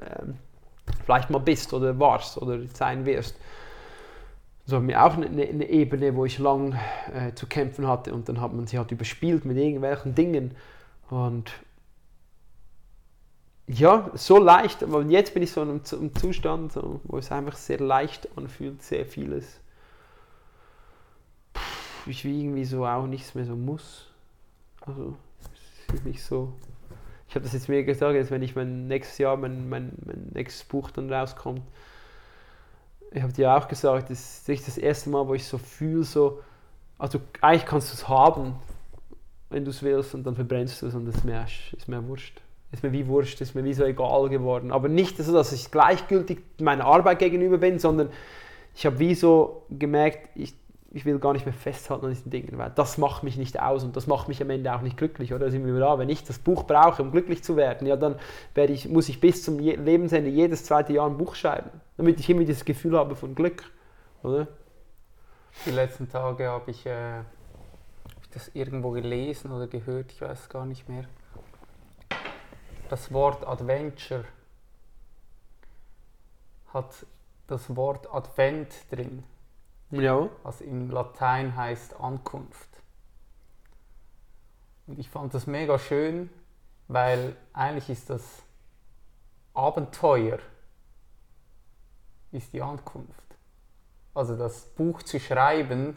ähm, 0.00 0.36
vielleicht 1.04 1.30
mal 1.30 1.38
bist 1.38 1.72
oder 1.72 1.98
warst 1.98 2.40
oder 2.40 2.58
sein 2.72 3.04
wirst. 3.04 3.36
So 4.64 4.76
hat 4.76 4.84
mir 4.84 5.04
auch 5.04 5.16
eine, 5.16 5.26
eine, 5.26 5.68
Ebene, 5.68 6.14
wo 6.14 6.24
ich 6.24 6.38
lang 6.38 6.78
äh, 7.12 7.34
zu 7.34 7.46
kämpfen 7.46 7.88
hatte 7.88 8.14
und 8.14 8.28
dann 8.28 8.40
hat 8.40 8.52
man 8.52 8.66
sie 8.68 8.78
halt 8.78 8.92
überspielt 8.92 9.44
mit 9.44 9.56
irgendwelchen 9.56 10.14
Dingen. 10.14 10.52
Und 11.10 11.50
ja, 13.66 14.10
so 14.14 14.38
leicht, 14.38 14.82
aber 14.82 15.02
jetzt 15.02 15.34
bin 15.34 15.42
ich 15.42 15.52
so 15.52 15.62
in 15.62 15.70
einem 15.70 16.14
Zustand, 16.14 16.72
wo 17.04 17.18
es 17.18 17.30
einfach 17.30 17.56
sehr 17.56 17.78
leicht 17.78 18.28
anfühlt, 18.36 18.82
sehr 18.82 19.06
vieles. 19.06 19.60
Ich 22.06 22.24
wie 22.24 22.40
irgendwie 22.40 22.64
so 22.64 22.84
auch 22.84 23.06
nichts 23.06 23.34
mehr 23.34 23.44
so 23.44 23.54
muss. 23.54 24.06
Also, 24.80 25.14
es 25.88 25.94
ist 25.94 26.04
nicht 26.04 26.22
so. 26.22 26.52
Ich 27.28 27.36
habe 27.36 27.44
das 27.44 27.52
jetzt 27.52 27.68
mir 27.68 27.84
gesagt, 27.84 28.14
jetzt 28.14 28.32
wenn 28.32 28.42
ich 28.42 28.56
mein 28.56 28.88
nächstes 28.88 29.18
Jahr, 29.18 29.36
mein, 29.36 29.68
mein, 29.68 29.92
mein 30.04 30.30
nächstes 30.34 30.64
Buch 30.64 30.90
dann 30.90 31.10
rauskommt, 31.10 31.62
ich 33.12 33.22
habe 33.22 33.32
dir 33.32 33.54
auch 33.54 33.68
gesagt, 33.68 34.10
das 34.10 34.48
ist 34.48 34.66
das 34.66 34.78
erste 34.78 35.10
Mal, 35.10 35.26
wo 35.28 35.34
ich 35.34 35.44
so 35.44 35.58
fühle, 35.58 36.02
so, 36.02 36.42
also 36.98 37.20
eigentlich 37.40 37.66
kannst 37.66 37.90
du 37.90 37.94
es 37.94 38.08
haben, 38.08 38.56
wenn 39.50 39.64
du 39.64 39.70
es 39.70 39.82
willst, 39.82 40.14
und 40.14 40.24
dann 40.24 40.34
verbrennst 40.34 40.82
du 40.82 40.86
es 40.86 40.94
und 40.94 41.06
es 41.06 41.16
ist 41.16 41.24
mir, 41.24 41.44
ist 41.44 41.88
mir 41.88 42.06
wurscht 42.06 42.40
ist 42.72 42.82
mir 42.82 42.92
wie 42.92 43.06
wurscht, 43.06 43.40
ist 43.40 43.54
mir 43.54 43.64
wie 43.64 43.74
so 43.74 43.84
egal 43.84 44.28
geworden. 44.30 44.72
Aber 44.72 44.88
nicht 44.88 45.18
so, 45.18 45.32
dass 45.32 45.52
ich 45.52 45.70
gleichgültig 45.70 46.38
meiner 46.58 46.86
Arbeit 46.86 47.18
gegenüber 47.18 47.58
bin, 47.58 47.78
sondern 47.78 48.08
ich 48.74 48.86
habe 48.86 48.98
wie 48.98 49.14
so 49.14 49.66
gemerkt, 49.68 50.30
ich, 50.34 50.54
ich 50.90 51.04
will 51.04 51.18
gar 51.18 51.34
nicht 51.34 51.44
mehr 51.44 51.52
festhalten 51.52 52.06
an 52.06 52.12
diesen 52.12 52.30
Dingen, 52.30 52.56
weil 52.56 52.72
das 52.74 52.96
macht 52.96 53.24
mich 53.24 53.36
nicht 53.36 53.60
aus 53.60 53.84
und 53.84 53.94
das 53.94 54.06
macht 54.06 54.28
mich 54.28 54.40
am 54.40 54.48
Ende 54.48 54.74
auch 54.74 54.80
nicht 54.80 54.96
glücklich, 54.96 55.34
oder? 55.34 55.50
sind 55.50 55.66
wir 55.66 55.78
da, 55.78 55.98
wenn 55.98 56.08
ich 56.08 56.24
das 56.24 56.38
Buch 56.38 56.64
brauche, 56.64 57.02
um 57.02 57.12
glücklich 57.12 57.44
zu 57.44 57.56
werden, 57.56 57.86
ja, 57.86 57.96
dann 57.96 58.16
werde 58.54 58.72
ich, 58.72 58.88
muss 58.88 59.10
ich 59.10 59.20
bis 59.20 59.44
zum 59.44 59.58
Lebensende 59.58 60.30
jedes 60.30 60.64
zweite 60.64 60.94
Jahr 60.94 61.08
ein 61.08 61.18
Buch 61.18 61.34
schreiben, 61.34 61.70
damit 61.98 62.20
ich 62.20 62.30
immer 62.30 62.44
dieses 62.44 62.64
Gefühl 62.64 62.96
habe 62.96 63.16
von 63.16 63.34
Glück, 63.34 63.64
oder? 64.22 64.48
Die 65.66 65.70
letzten 65.70 66.08
Tage 66.08 66.48
habe 66.48 66.70
ich, 66.70 66.86
äh, 66.86 67.18
hab 67.18 68.22
ich 68.22 68.30
das 68.30 68.50
irgendwo 68.54 68.90
gelesen 68.92 69.52
oder 69.52 69.66
gehört, 69.66 70.10
ich 70.12 70.22
weiß 70.22 70.48
gar 70.48 70.64
nicht 70.64 70.88
mehr 70.88 71.04
das 72.92 73.10
Wort 73.10 73.46
Adventure 73.46 74.26
hat 76.74 77.06
das 77.46 77.74
Wort 77.74 78.06
Advent 78.12 78.68
drin. 78.90 79.24
Ja. 79.88 80.28
Was 80.42 80.60
in 80.60 80.90
Latein 80.90 81.56
heißt 81.56 81.98
Ankunft. 81.98 82.68
Und 84.86 84.98
ich 84.98 85.08
fand 85.08 85.32
das 85.32 85.46
mega 85.46 85.78
schön, 85.78 86.28
weil 86.86 87.34
eigentlich 87.54 87.88
ist 87.88 88.10
das 88.10 88.42
Abenteuer 89.54 90.38
ist 92.30 92.52
die 92.52 92.60
Ankunft. 92.60 93.24
Also 94.12 94.36
das 94.36 94.66
Buch 94.66 95.02
zu 95.02 95.18
schreiben 95.18 95.96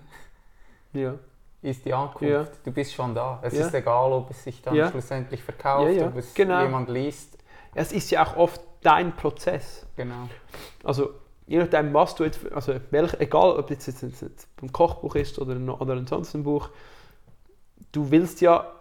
ja 0.94 1.20
ist 1.66 1.84
die 1.86 1.94
Ankunft. 1.94 2.24
Ja. 2.24 2.46
Du 2.64 2.72
bist 2.72 2.94
schon 2.94 3.16
da. 3.16 3.40
Es 3.42 3.54
ja. 3.54 3.66
ist 3.66 3.74
egal, 3.74 4.12
ob 4.12 4.30
es 4.30 4.44
sich 4.44 4.62
dann 4.62 4.90
schlussendlich 4.90 5.42
verkauft, 5.44 6.00
ob 6.02 6.16
es 6.18 6.34
genau. 6.34 6.62
jemand 6.62 6.90
liest. 6.90 7.38
Es 7.74 7.92
ist 7.92 8.12
ja 8.12 8.26
auch 8.26 8.38
oft 8.38 8.62
dein 8.82 9.16
Prozess. 9.16 9.86
Genau. 9.98 10.30
Also 10.84 11.10
je 11.48 11.58
nachdem, 11.58 11.94
was 11.94 12.16
du 12.16 12.24
jetzt, 12.24 12.40
also 12.52 12.76
welch, 12.92 13.14
egal 13.20 13.58
ob 13.58 13.72
es 13.72 13.86
jetzt, 13.88 14.02
jetzt 14.04 14.48
ein 14.62 14.72
Kochbuch 14.72 15.16
ist 15.16 15.40
oder 15.40 15.54
ein, 15.56 15.70
oder 15.70 15.94
ansonsten 15.94 16.40
ein 16.40 16.44
Buch, 16.44 16.70
du 17.92 18.12
willst 18.12 18.42
ja 18.42 18.72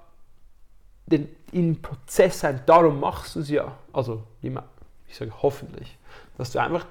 den, 1.06 1.28
im 1.52 1.80
Prozess 1.80 2.40
sein, 2.40 2.62
darum 2.66 3.00
machst 3.00 3.34
du 3.34 3.40
es 3.40 3.50
ja. 3.50 3.76
Also, 3.92 4.22
ich 4.42 5.16
sage 5.16 5.32
hoffentlich, 5.42 5.98
dass 6.36 6.52
du 6.52 6.60
einfach 6.60 6.86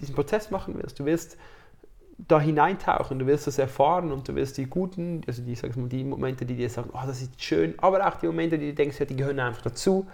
diesen 0.00 0.14
Prozess 0.14 0.50
machen 0.50 0.74
willst. 0.76 0.98
Du 0.98 1.04
willst 1.04 1.36
da 2.28 2.40
hineintauchen, 2.40 3.18
du 3.18 3.26
willst 3.26 3.46
das 3.46 3.58
erfahren 3.58 4.12
und 4.12 4.28
du 4.28 4.34
willst 4.34 4.58
die 4.58 4.66
guten, 4.66 5.22
also 5.26 5.42
die, 5.42 5.54
sag 5.54 5.76
mal, 5.76 5.88
die 5.88 6.04
Momente, 6.04 6.44
die 6.44 6.56
dir 6.56 6.68
sagen, 6.68 6.90
oh, 6.92 7.06
das 7.06 7.22
ist 7.22 7.42
schön, 7.42 7.74
aber 7.78 8.06
auch 8.06 8.16
die 8.16 8.26
Momente, 8.26 8.58
die 8.58 8.68
du 8.68 8.74
denkst, 8.74 8.98
ja, 9.00 9.06
die 9.06 9.16
gehören 9.16 9.40
einfach 9.40 9.62
dazu, 9.62 10.06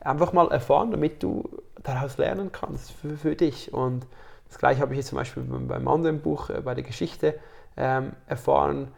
einfach 0.00 0.32
mal 0.32 0.50
erfahren, 0.50 0.90
damit 0.90 1.22
du 1.22 1.48
daraus 1.82 2.18
lernen 2.18 2.52
kannst 2.52 2.92
für, 2.92 3.16
für 3.16 3.34
dich. 3.34 3.72
Und 3.72 4.06
das 4.48 4.58
gleiche 4.58 4.80
habe 4.80 4.92
ich 4.92 4.98
jetzt 4.98 5.08
zum 5.08 5.16
Beispiel 5.16 5.42
beim 5.42 5.88
anderen 5.88 6.20
Buch, 6.20 6.50
äh, 6.50 6.60
bei 6.60 6.74
der 6.74 6.84
Geschichte, 6.84 7.38
ähm, 7.76 8.12
erfahren. 8.26 8.88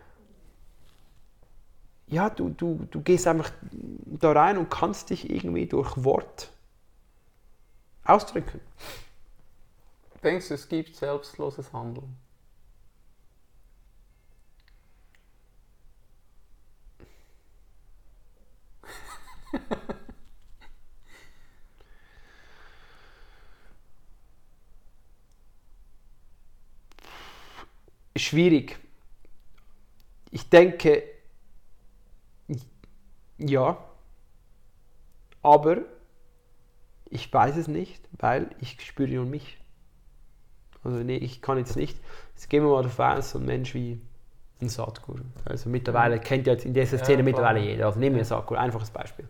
Ja, 2.09 2.31
du, 2.31 2.51
du, 2.51 2.87
du 2.91 3.01
gehst 3.01 3.27
einfach 3.27 3.51
da 3.73 4.33
rein 4.33 4.59
und 4.59 4.71
kannst 4.71 5.11
dich 5.11 5.31
irgendwie 5.31 5.67
durch 5.67 6.05
Wort 6.05 6.51
ausdrücken. 8.05 8.61
Denkst 10.23 10.49
du, 10.49 10.55
es 10.55 10.69
gibt 10.69 10.95
selbstloses 10.97 11.73
Handeln? 11.73 12.17
Schwierig. 28.17 28.79
Ich 30.31 30.49
denke, 30.49 31.03
ja, 33.39 33.79
aber 35.43 35.79
ich 37.09 37.33
weiß 37.33 37.57
es 37.57 37.69
nicht, 37.69 38.09
weil 38.13 38.51
ich 38.61 38.81
spüre 38.81 39.11
nur 39.11 39.27
mich. 39.27 39.59
Also 40.83 40.99
nee, 40.99 41.17
ich 41.17 41.43
kann 41.43 41.59
jetzt 41.59 41.77
nicht. 41.77 41.99
Jetzt 42.35 42.49
gehen 42.49 42.65
wir 42.65 42.71
mal 42.71 42.83
davon 42.83 43.19
aus, 43.19 43.31
so 43.31 43.39
ein 43.39 43.45
Mensch 43.45 43.75
wie 43.75 44.01
ein 44.61 44.69
Sadhguru. 44.69 45.23
Also 45.45 45.69
mittlerweile 45.69 46.19
kennt 46.19 46.47
ja 46.47 46.55
in 46.55 46.73
dieser 46.73 46.99
Szene 46.99 47.19
ja, 47.19 47.25
mittlerweile 47.25 47.61
jeder. 47.61 47.87
Also 47.87 47.99
nehmen 47.99 48.17
wir 48.17 48.25
Sadhguru, 48.25 48.59
einfaches 48.59 48.91
Beispiel. 48.91 49.27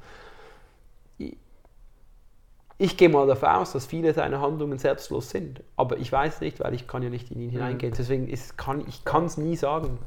Ich, 2.79 2.97
gehe 2.97 3.09
mal 3.09 3.27
davon 3.27 3.49
aus, 3.49 3.73
dass 3.73 3.87
viele 3.87 4.13
seiner 4.13 4.41
Handlungen 4.41 4.79
selbstlos 4.79 5.31
sind. 5.31 5.63
Aber 5.77 5.97
ich 5.97 6.13
weiß 6.13 6.41
nicht, 6.41 6.61
weil 6.61 6.75
ich 6.75 6.87
kann 6.87 7.03
ja 7.03 7.09
nicht 7.09 7.31
in 7.31 7.41
ihn 7.41 7.51
hineingehen. 7.51 7.93
Mhm. 7.93 7.97
Deswegen 7.97 8.29
ist, 8.29 8.59
kann 8.59 8.87
ich 8.87 9.05
kann 9.05 9.25
es 9.25 9.37
nie 9.39 9.57
sagen. 9.57 9.99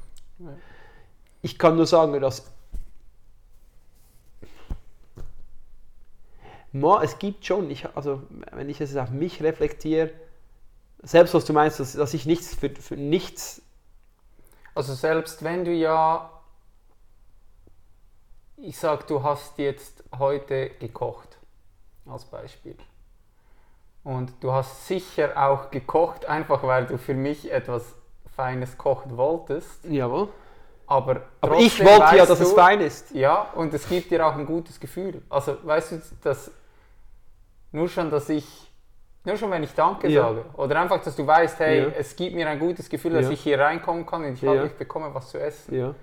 Ich 1.41 1.57
kann 1.57 1.75
nur 1.75 1.87
sagen, 1.87 2.19
dass 2.21 2.51
es 7.01 7.17
gibt 7.17 7.45
schon, 7.45 7.71
ich, 7.71 7.87
also 7.95 8.21
wenn 8.51 8.69
ich 8.69 8.79
es 8.79 8.95
auf 8.95 9.09
mich 9.09 9.41
reflektiere, 9.41 10.11
selbst 11.01 11.33
was 11.33 11.45
du 11.45 11.53
meinst, 11.53 11.79
dass, 11.79 11.93
dass 11.93 12.13
ich 12.13 12.27
nichts 12.27 12.53
für, 12.53 12.69
für 12.69 12.95
nichts 12.95 13.63
also 14.79 14.93
selbst 14.93 15.43
wenn 15.43 15.65
du 15.65 15.71
ja, 15.71 16.29
ich 18.55 18.77
sag, 18.77 19.07
du 19.07 19.23
hast 19.23 19.57
jetzt 19.57 20.05
heute 20.17 20.69
gekocht, 20.69 21.28
als 22.09 22.25
Beispiel. 22.25 22.75
Und 24.03 24.31
du 24.41 24.51
hast 24.51 24.87
sicher 24.87 25.31
auch 25.35 25.71
gekocht, 25.71 26.25
einfach 26.25 26.63
weil 26.63 26.85
du 26.85 26.97
für 26.97 27.13
mich 27.13 27.51
etwas 27.51 27.95
Feines 28.35 28.77
kochen 28.77 29.17
wolltest. 29.17 29.83
Jawohl. 29.85 30.29
Aber, 30.87 31.21
Aber 31.41 31.57
ich 31.57 31.83
wollte 31.83 32.15
ja, 32.15 32.25
dass 32.25 32.39
du, 32.39 32.45
es 32.45 32.53
fein 32.53 32.81
ist. 32.81 33.11
Ja, 33.11 33.49
und 33.53 33.73
es 33.73 33.87
gibt 33.87 34.09
dir 34.09 34.25
auch 34.25 34.35
ein 34.35 34.45
gutes 34.45 34.79
Gefühl. 34.79 35.21
Also 35.29 35.57
weißt 35.63 35.91
du, 35.91 36.01
dass 36.23 36.49
nur 37.71 37.87
schon, 37.87 38.09
dass 38.09 38.27
ich 38.29 38.71
nur 39.23 39.37
schon, 39.37 39.51
wenn 39.51 39.61
ich 39.61 39.73
Danke 39.75 40.07
ja. 40.07 40.23
sage. 40.23 40.45
Oder 40.53 40.79
einfach, 40.79 41.01
dass 41.03 41.15
du 41.15 41.27
weißt, 41.27 41.59
hey, 41.59 41.83
ja. 41.83 41.87
es 41.89 42.15
gibt 42.15 42.35
mir 42.35 42.49
ein 42.49 42.57
gutes 42.57 42.89
Gefühl, 42.89 43.13
dass 43.13 43.25
ja. 43.25 43.31
ich 43.31 43.41
hier 43.41 43.59
reinkommen 43.59 44.05
kann 44.05 44.23
und 44.23 44.33
ich, 44.33 44.41
ja. 44.41 44.63
ich 44.63 44.73
bekomme 44.73 45.13
was 45.13 45.29
zu 45.29 45.39
essen. 45.39 45.75
Ja. 45.75 45.95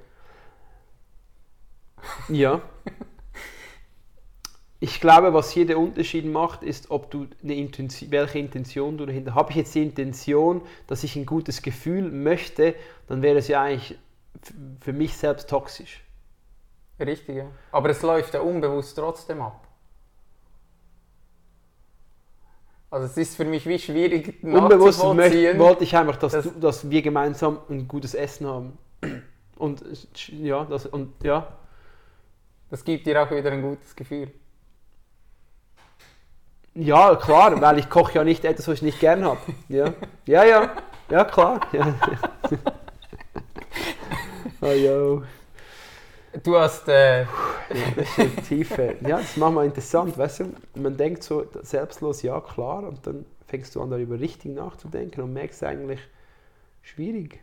Ja. 2.29 2.61
ich 4.81 5.01
glaube, 5.01 5.33
was 5.33 5.51
hier 5.51 5.67
der 5.67 5.79
Unterschied 5.79 6.27
macht, 6.27 6.63
ist, 6.63 6.91
ob 6.91 7.11
du 7.11 7.27
eine 7.43 7.55
Intention, 7.55 8.11
welche 8.11 8.39
Intention 8.39 8.99
du 8.99 9.07
dahinter. 9.07 9.35
Habe 9.35 9.51
ich 9.51 9.57
jetzt 9.57 9.75
die 9.75 9.83
Intention, 9.83 10.61
dass 10.87 11.03
ich 11.05 11.17
ein 11.17 11.25
gutes 11.27 11.63
Gefühl 11.63 12.11
möchte, 12.11 12.75
dann 13.09 13.23
wäre 13.23 13.39
es 13.39 13.49
ja 13.49 13.63
eigentlich 13.63 13.99
für 14.81 14.93
mich 14.93 15.17
selbst 15.17 15.49
toxisch. 15.49 16.03
Richtig, 17.01 17.37
ja. 17.37 17.47
Aber 17.73 17.91
es 17.91 18.03
läuft 18.03 18.35
ja 18.35 18.41
unbewusst 18.41 18.97
trotzdem 18.97 19.41
ab. 19.41 19.67
Also 22.91 23.07
es 23.07 23.17
ist 23.17 23.37
für 23.37 23.45
mich 23.45 23.67
wie 23.67 23.79
schwierig 23.79 24.43
Unbewusst 24.43 25.03
möchte, 25.05 25.59
wollte 25.59 25.85
ich 25.85 25.97
einfach, 25.97 26.17
dass, 26.17 26.33
Das- 26.33 26.45
du, 26.45 26.51
dass 26.61 26.89
wir 26.89 27.03
gemeinsam 27.03 27.59
ein 27.69 27.89
gutes 27.89 28.15
Essen 28.15 28.47
haben. 28.47 28.79
Und 29.59 29.83
ja, 30.29 30.65
das, 30.65 30.87
und 30.87 31.13
ja, 31.23 31.49
Das 32.71 32.85
gibt 32.85 33.07
dir 33.07 33.23
auch 33.23 33.31
wieder 33.31 33.51
ein 33.53 33.63
gutes 33.63 33.95
Gefühl. 33.97 34.31
Ja, 36.77 37.17
klar, 37.17 37.61
weil 37.61 37.79
ich 37.79 37.89
koche 37.89 38.15
ja 38.15 38.25
nicht 38.25 38.45
etwas, 38.45 38.69
was 38.69 38.75
ich 38.77 38.83
nicht 38.83 39.01
gern 39.01 39.25
habe. 39.25 39.41
Ja, 39.69 39.93
ja, 40.27 40.45
ja, 40.45 40.71
ja 41.11 41.25
klar. 41.25 41.61
Ja. 41.73 41.95
Oh, 44.61 44.73
yo. 44.73 45.23
Du 46.43 46.57
hast, 46.59 46.89
äh, 46.89 47.23
Ja, 47.23 47.27
das 47.97 48.09
ist 48.09 48.19
eine 48.19 48.37
Tiefe. 48.37 48.97
Ja, 49.03 49.19
das 49.19 49.31
ist 49.31 49.37
manchmal 49.37 49.67
interessant, 49.67 50.17
weißt 50.19 50.41
du? 50.41 50.55
Man 50.75 50.97
denkt 50.97 51.23
so 51.23 51.47
selbstlos, 51.63 52.23
ja 52.23 52.41
klar, 52.41 52.85
und 52.85 53.07
dann 53.07 53.25
fängst 53.47 53.75
du 53.75 53.83
an, 53.83 53.91
darüber 53.91 54.19
richtig 54.21 54.53
nachzudenken 54.55 55.23
und 55.23 55.33
merkst 55.33 55.63
eigentlich, 55.65 56.01
schwierig. 56.83 57.41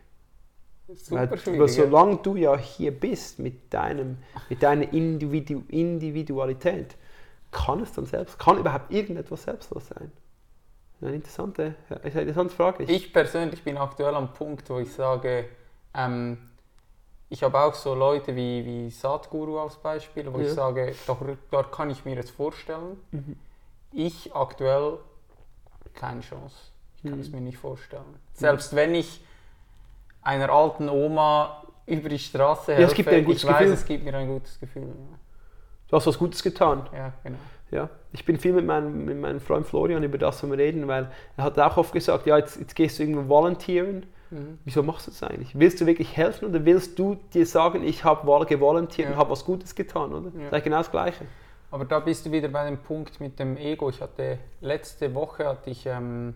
super 0.94 1.30
Weil, 1.30 1.38
schwierig. 1.38 1.72
solange 1.74 2.16
du 2.18 2.36
ja 2.36 2.56
hier 2.56 2.92
bist 2.92 3.38
mit, 3.38 3.72
deinem, 3.72 4.18
mit 4.48 4.62
deiner 4.62 4.92
Individu 4.92 5.62
Individualität, 5.68 6.96
kann 7.54 7.80
es 7.80 7.92
dann 7.92 8.04
selbst, 8.04 8.38
kann 8.38 8.58
überhaupt 8.58 8.90
irgendetwas 8.90 9.44
selbstlos 9.44 9.86
sein? 9.88 10.12
Eine 11.00 11.14
interessante, 11.14 11.74
ja, 11.88 11.96
ist 11.96 12.12
eine 12.12 12.22
interessante 12.22 12.54
Frage. 12.54 12.84
Ich 12.84 13.12
persönlich 13.12 13.62
bin 13.64 13.76
aktuell 13.78 14.14
am 14.14 14.32
Punkt, 14.32 14.68
wo 14.70 14.78
ich 14.78 14.92
sage, 14.92 15.46
ähm, 15.94 16.50
ich 17.28 17.42
habe 17.42 17.58
auch 17.58 17.74
so 17.74 17.94
Leute 17.94 18.34
wie, 18.36 18.64
wie 18.64 18.90
Satguru 18.90 19.58
als 19.58 19.76
Beispiel, 19.76 20.32
wo 20.32 20.38
ich 20.38 20.48
Ja. 20.48 20.54
sage, 20.54 20.94
doch, 21.06 21.18
dort 21.50 21.72
kann 21.72 21.90
ich 21.90 22.04
mir 22.04 22.16
das 22.16 22.30
vorstellen. 22.30 22.98
Mhm. 23.12 23.36
Ich 23.92 24.34
aktuell 24.34 24.98
keine 25.94 26.20
Chance. 26.20 26.56
Ich 26.96 27.02
kann 27.02 27.14
Mhm. 27.14 27.20
es 27.20 27.30
mir 27.30 27.40
nicht 27.40 27.58
vorstellen. 27.58 28.04
Selbst 28.34 28.74
wenn 28.74 28.94
ich 28.94 29.22
einer 30.22 30.50
alten 30.50 30.88
Oma 30.88 31.62
über 31.86 32.08
die 32.08 32.18
Straße 32.18 32.72
helfe, 32.74 32.82
Ja, 32.82 32.88
es 32.88 32.94
gibt 32.94 33.08
ein 33.10 33.24
gutes 33.24 33.42
ich 33.42 33.48
weiß, 33.48 33.58
Gefühl. 33.58 33.74
es 33.74 33.84
gibt 33.84 34.04
mir 34.04 34.16
ein 34.16 34.28
gutes 34.28 34.58
Gefühl. 34.58 34.94
Du 35.94 36.00
hast 36.00 36.06
was 36.06 36.18
Gutes 36.18 36.42
getan. 36.42 36.82
Ja, 36.92 37.12
genau. 37.22 37.38
Ja, 37.70 37.88
ich 38.12 38.24
bin 38.24 38.38
viel 38.38 38.52
mit 38.52 38.66
meinem, 38.66 39.04
mit 39.04 39.18
meinem 39.18 39.40
Freund 39.40 39.66
Florian 39.66 40.02
über 40.02 40.18
das 40.18 40.44
am 40.44 40.52
reden, 40.52 40.86
weil 40.86 41.10
er 41.36 41.44
hat 41.44 41.58
auch 41.58 41.76
oft 41.76 41.92
gesagt, 41.92 42.26
ja, 42.26 42.36
jetzt, 42.36 42.58
jetzt 42.58 42.74
gehst 42.76 42.98
du 42.98 43.02
irgendwo 43.02 43.28
volunteeren. 43.28 44.06
Mhm. 44.30 44.58
Wieso 44.64 44.82
machst 44.82 45.06
du 45.06 45.10
das 45.10 45.22
eigentlich? 45.22 45.58
Willst 45.58 45.80
du 45.80 45.86
wirklich 45.86 46.16
helfen 46.16 46.48
oder 46.48 46.64
willst 46.64 46.98
du 46.98 47.16
dir 47.32 47.46
sagen, 47.46 47.82
ich 47.84 48.04
habe 48.04 48.46
gevolontiert 48.46 49.08
Ja. 49.08 49.14
und 49.14 49.18
habe 49.18 49.30
was 49.30 49.44
Gutes 49.44 49.74
getan, 49.74 50.12
oder? 50.12 50.30
Ja. 50.38 50.50
Das 50.50 50.58
ist 50.58 50.64
genau 50.64 50.78
das 50.78 50.90
Gleiche. 50.90 51.24
Aber 51.70 51.84
da 51.84 51.98
bist 52.00 52.26
du 52.26 52.30
wieder 52.30 52.48
bei 52.48 52.64
dem 52.66 52.78
Punkt 52.78 53.20
mit 53.20 53.38
dem 53.38 53.56
Ego. 53.56 53.88
Ich 53.90 54.00
hatte 54.00 54.38
letzte 54.60 55.12
Woche 55.14 55.46
hatte 55.46 55.70
ich 55.70 55.86
ähm, 55.86 56.34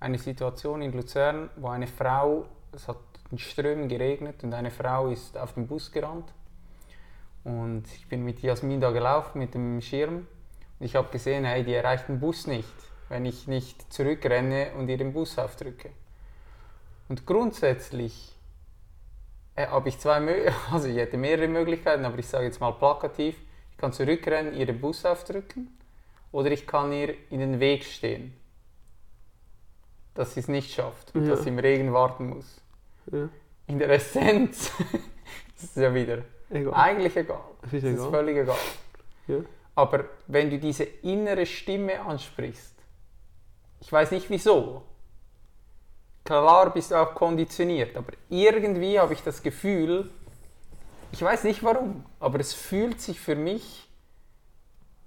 eine 0.00 0.18
Situation 0.18 0.80
in 0.80 0.92
Luzern, 0.92 1.50
wo 1.56 1.68
eine 1.68 1.86
Frau, 1.86 2.46
es 2.72 2.88
hat 2.88 2.96
in 3.30 3.38
Strömen 3.38 3.88
geregnet 3.88 4.42
und 4.44 4.54
eine 4.54 4.70
Frau 4.70 5.08
ist 5.08 5.36
auf 5.36 5.52
den 5.54 5.66
Bus 5.66 5.92
gerannt. 5.92 6.32
Und 7.44 7.84
ich 7.94 8.08
bin 8.08 8.24
mit 8.24 8.42
Jasmin 8.42 8.80
da 8.80 8.90
gelaufen 8.90 9.38
mit 9.38 9.54
dem 9.54 9.80
Schirm 9.80 10.26
und 10.78 10.86
ich 10.86 10.96
habe 10.96 11.08
gesehen, 11.10 11.44
hey, 11.44 11.64
die 11.64 11.72
erreicht 11.74 12.08
den 12.08 12.20
Bus 12.20 12.46
nicht, 12.46 12.72
wenn 13.08 13.24
ich 13.24 13.46
nicht 13.46 13.92
zurückrenne 13.92 14.72
und 14.76 14.88
ihr 14.88 14.98
den 14.98 15.12
Bus 15.12 15.38
aufdrücke. 15.38 15.90
Und 17.08 17.26
grundsätzlich 17.26 18.36
äh, 19.54 19.66
habe 19.66 19.88
ich 19.88 19.98
zwei 19.98 20.20
Mö 20.20 20.50
also 20.70 20.88
ich 20.88 20.96
hätte 20.96 21.16
mehrere 21.16 21.48
Möglichkeiten, 21.48 22.04
aber 22.04 22.18
ich 22.18 22.26
sage 22.28 22.44
jetzt 22.44 22.60
mal 22.60 22.72
plakativ, 22.72 23.36
ich 23.70 23.78
kann 23.78 23.92
zurückrennen, 23.92 24.54
ihr 24.54 24.66
den 24.66 24.80
Bus 24.80 25.04
aufdrücken 25.04 25.68
oder 26.32 26.50
ich 26.50 26.66
kann 26.66 26.92
ihr 26.92 27.14
in 27.30 27.40
den 27.40 27.60
Weg 27.60 27.84
stehen. 27.84 28.34
Dass 30.14 30.34
sie 30.34 30.40
es 30.40 30.48
nicht 30.48 30.72
schafft 30.72 31.14
und 31.14 31.24
Ja. 31.24 31.30
dass 31.30 31.44
sie 31.44 31.48
im 31.48 31.58
Regen 31.60 31.92
warten 31.92 32.28
muss. 32.28 32.60
Ja. 33.10 33.28
In 33.68 33.78
der 33.78 33.90
Essenz 33.90 34.70
ist 35.56 35.64
es 35.64 35.74
ja 35.76 35.94
wieder 35.94 36.22
Egal. 36.50 36.74
eigentlich 36.74 37.16
egal. 37.16 37.40
Das 37.62 37.72
ist 37.72 37.84
Es 37.84 37.90
ist 37.92 37.98
egal. 37.98 38.10
völlig 38.10 38.36
egal. 38.38 38.56
Ja. 39.26 39.36
Aber 39.74 40.04
wenn 40.26 40.50
du 40.50 40.58
diese 40.58 40.84
innere 40.84 41.46
Stimme 41.46 42.00
ansprichst, 42.00 42.74
ich 43.80 43.92
weiß 43.92 44.10
nicht 44.10 44.28
wieso, 44.30 44.82
klar 46.24 46.70
bist 46.72 46.90
du 46.90 46.96
auch 46.96 47.14
konditioniert, 47.14 47.96
aber 47.96 48.12
irgendwie 48.28 48.98
habe 48.98 49.12
ich 49.14 49.22
das 49.22 49.42
Gefühl, 49.42 50.10
ich 51.12 51.22
weiß 51.22 51.44
nicht 51.44 51.62
warum, 51.62 52.04
aber 52.20 52.40
es 52.40 52.52
fühlt 52.54 53.00
sich 53.00 53.18
für 53.20 53.36
mich 53.36 53.88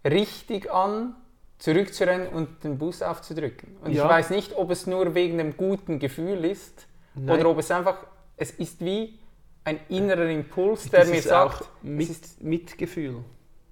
richtig 0.06 0.72
an, 0.72 1.16
zurückzurennen 1.60 2.28
und 2.30 2.64
den 2.64 2.78
Bus 2.80 3.04
aufzudrücken. 3.04 3.78
Und 3.84 3.92
Ja. 3.92 4.06
ich 4.06 4.10
weiß 4.10 4.30
nicht, 4.32 4.56
ob 4.56 4.72
es 4.72 4.88
nur 4.88 5.14
wegen 5.14 5.38
dem 5.38 5.56
guten 5.58 6.00
Gefühl 6.00 6.44
ist 6.46 6.88
Nein. 7.14 7.39
oder 7.39 7.50
ob 7.50 7.60
es 7.60 7.70
einfach, 7.70 8.04
es 8.36 8.50
ist 8.52 8.84
wie 8.84 9.20
ein 9.64 9.80
innerer 9.89 10.30
Impuls, 10.30 10.89
der 10.89 11.01
das 11.01 11.09
mir 11.09 11.22
sagt, 11.22 11.70
mit, 11.82 12.09
Mitgefühl. 12.41 13.24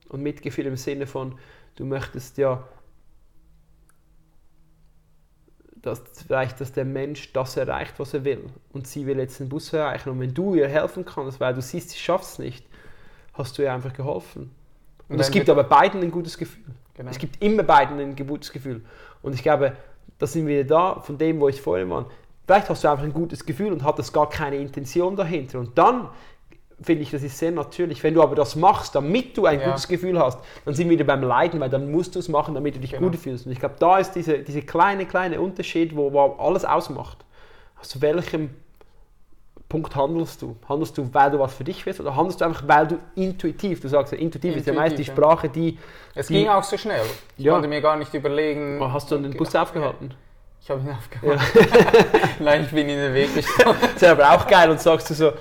Und 0.09 0.21
Mitgefühl 0.21 0.65
im 0.65 0.77
Sinne 0.77 1.07
von, 1.07 1.37
du 1.75 1.85
möchtest 1.85 2.37
ja, 2.37 2.67
dass 5.81 6.01
vielleicht, 6.27 6.59
dass 6.59 6.73
der 6.73 6.85
Mensch 6.85 7.31
das 7.33 7.57
erreicht, 7.57 7.93
was 7.97 8.13
er 8.13 8.23
will. 8.23 8.49
Und 8.73 8.87
sie 8.87 9.05
will 9.05 9.17
jetzt 9.17 9.39
den 9.39 9.49
Bus 9.49 9.71
erreichen. 9.71 10.09
Und 10.09 10.19
wenn 10.19 10.33
du 10.33 10.55
ihr 10.55 10.67
helfen 10.67 11.05
kannst, 11.05 11.39
weil 11.39 11.53
du 11.53 11.61
siehst, 11.61 11.91
sie 11.91 11.97
schafft 11.97 12.25
es 12.25 12.39
nicht, 12.39 12.65
hast 13.33 13.57
du 13.57 13.61
ihr 13.61 13.73
einfach 13.73 13.93
geholfen. 13.93 14.51
Und 15.07 15.15
Und 15.15 15.19
es 15.21 15.31
gibt 15.31 15.49
aber 15.49 15.63
beiden 15.63 16.01
ein 16.01 16.11
gutes 16.11 16.37
Gefühl. 16.37 16.65
Genau. 16.95 17.09
Es 17.09 17.17
gibt 17.17 17.41
immer 17.41 17.63
beiden 17.63 17.99
ein 17.99 18.15
gutes 18.15 18.51
Gefühl. 18.51 18.83
Und 19.21 19.33
ich 19.33 19.41
glaube, 19.41 19.75
da 20.17 20.27
sind 20.27 20.47
wir 20.47 20.67
da 20.67 20.99
von 20.99 21.17
dem, 21.17 21.39
wo 21.39 21.47
ich 21.47 21.61
vorhin 21.61 21.89
war. 21.89 22.11
Vielleicht 22.49 22.67
hast 22.67 22.83
du 22.83 22.87
einfach 22.89 23.03
ein 23.03 23.13
gutes 23.13 23.45
Gefühl 23.45 23.71
und 23.71 23.83
hattest 23.83 24.11
gar 24.11 24.27
keine 24.27 24.55
Intention 24.55 25.15
dahinter. 25.15 25.59
Und 25.59 25.77
dann 25.77 26.07
finde 26.81 27.03
ich, 27.03 27.11
das 27.11 27.21
ist 27.21 27.37
sehr 27.37 27.51
natürlich. 27.51 28.01
Wenn 28.03 28.15
du 28.15 28.23
aber 28.23 28.33
das 28.33 28.55
machst, 28.55 28.95
damit 28.95 29.37
du 29.37 29.45
ein 29.45 29.59
Ja. 29.59 29.67
gutes 29.67 29.87
Gefühl 29.87 30.17
hast, 30.17 30.39
dann 30.65 30.73
sind 30.73 30.87
wir 30.89 30.93
wieder 30.97 31.05
beim 31.05 31.21
Leiden, 31.21 31.59
weil 31.59 31.69
dann 31.69 31.91
musst 31.91 32.15
du 32.15 32.19
es 32.19 32.27
machen, 32.27 32.55
damit 32.55 32.75
du 32.75 32.79
dich 32.79 32.93
Genau. 32.93 33.03
gut 33.11 33.17
fühlst. 33.17 33.45
Und 33.45 33.51
ich 33.51 33.59
glaube, 33.59 33.75
da 33.77 33.99
ist 33.99 34.13
dieser 34.13 34.39
diese 34.39 34.63
kleine, 34.63 35.05
kleine 35.05 35.39
Unterschied, 35.39 35.95
wo, 35.95 36.11
wo 36.11 36.37
alles 36.39 36.65
ausmacht. 36.65 37.19
Aus 37.79 38.01
welchem 38.01 38.49
Punkt 39.67 39.95
handelst 39.95 40.41
du? 40.41 40.55
Handelst 40.67 40.97
du, 40.97 41.07
weil 41.13 41.29
du 41.29 41.37
was 41.37 41.53
für 41.53 41.63
dich 41.63 41.85
willst, 41.85 41.99
oder 42.01 42.15
handelst 42.15 42.41
du 42.41 42.45
einfach, 42.45 42.67
weil 42.67 42.87
du 42.87 42.97
intuitiv, 43.13 43.79
du 43.79 43.87
sagst 43.89 44.11
ja, 44.13 44.17
intuitiv, 44.17 44.55
ist 44.55 44.65
ja 44.65 44.73
meist 44.73 44.97
die 44.97 45.03
Intuitiv, 45.03 45.07
ja. 45.09 45.13
Sprache, 45.13 45.49
die. 45.49 45.77
Es 46.15 46.25
die, 46.25 46.33
ging 46.33 46.47
auch 46.47 46.63
so 46.63 46.77
schnell. 46.77 47.05
Ich 47.37 47.45
Ja. 47.45 47.53
konnte 47.53 47.67
mir 47.67 47.79
gar 47.79 47.95
nicht 47.95 48.11
überlegen. 48.11 48.81
Hast 48.91 49.11
du 49.11 49.19
den 49.19 49.37
Bus 49.37 49.53
aufgehalten? 49.55 50.15
Ich 50.61 50.69
habe 50.69 50.81
ihn 50.81 50.89
aufgehalten. 50.89 51.41
Nein, 52.43 52.63
ich 52.65 52.71
bin 52.71 52.89
in 52.89 52.97
den 52.97 53.13
Weg 53.13 53.33
gestanden. 53.33 53.81
Das 53.93 54.01
ist 54.01 54.03
aber 54.03 54.31
auch 54.31 54.47
geil 54.47 54.69
und 54.69 54.79
sagst 54.79 55.09
du 55.09 55.13
so, 55.13 55.33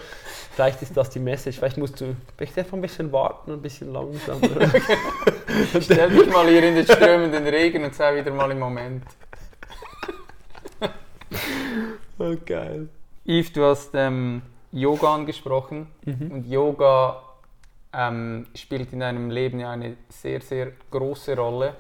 vielleicht 0.55 0.81
ist 0.83 0.97
das 0.97 1.11
die 1.11 1.19
Message, 1.19 1.59
vielleicht 1.59 1.77
musst 1.77 2.01
du 2.01 2.17
vielleicht 2.37 2.59
einfach 2.59 2.75
ein 2.75 2.81
bisschen 2.81 3.13
warten 3.13 3.51
und 3.51 3.59
ein 3.59 3.63
bisschen 3.63 3.93
langsamer. 3.93 4.41
Stell 5.81 6.11
dich 6.11 6.31
mal 6.31 6.49
hier 6.49 6.63
in 6.63 6.77
den 6.77 6.85
strömenden 6.85 7.47
Regen 7.47 7.85
und 7.85 7.95
sei 7.95 8.17
wieder 8.17 8.31
mal 8.31 8.51
im 8.51 8.59
Moment. 8.59 9.05
oh, 12.19 12.35
geil. 12.47 12.89
Yves, 13.27 13.53
du 13.53 13.65
hast 13.65 13.91
ähm, 13.95 14.43
Yoga 14.73 15.15
angesprochen. 15.15 15.89
Und 16.07 16.47
Yoga 16.47 17.23
ähm, 17.93 18.47
spielt 18.55 18.93
in 18.93 19.01
deinem 19.01 19.31
Leben 19.31 19.61
ja 19.61 19.71
eine 19.71 19.97
sehr, 20.09 20.41
sehr 20.41 20.73
große 20.91 21.37
Rolle. 21.37 21.75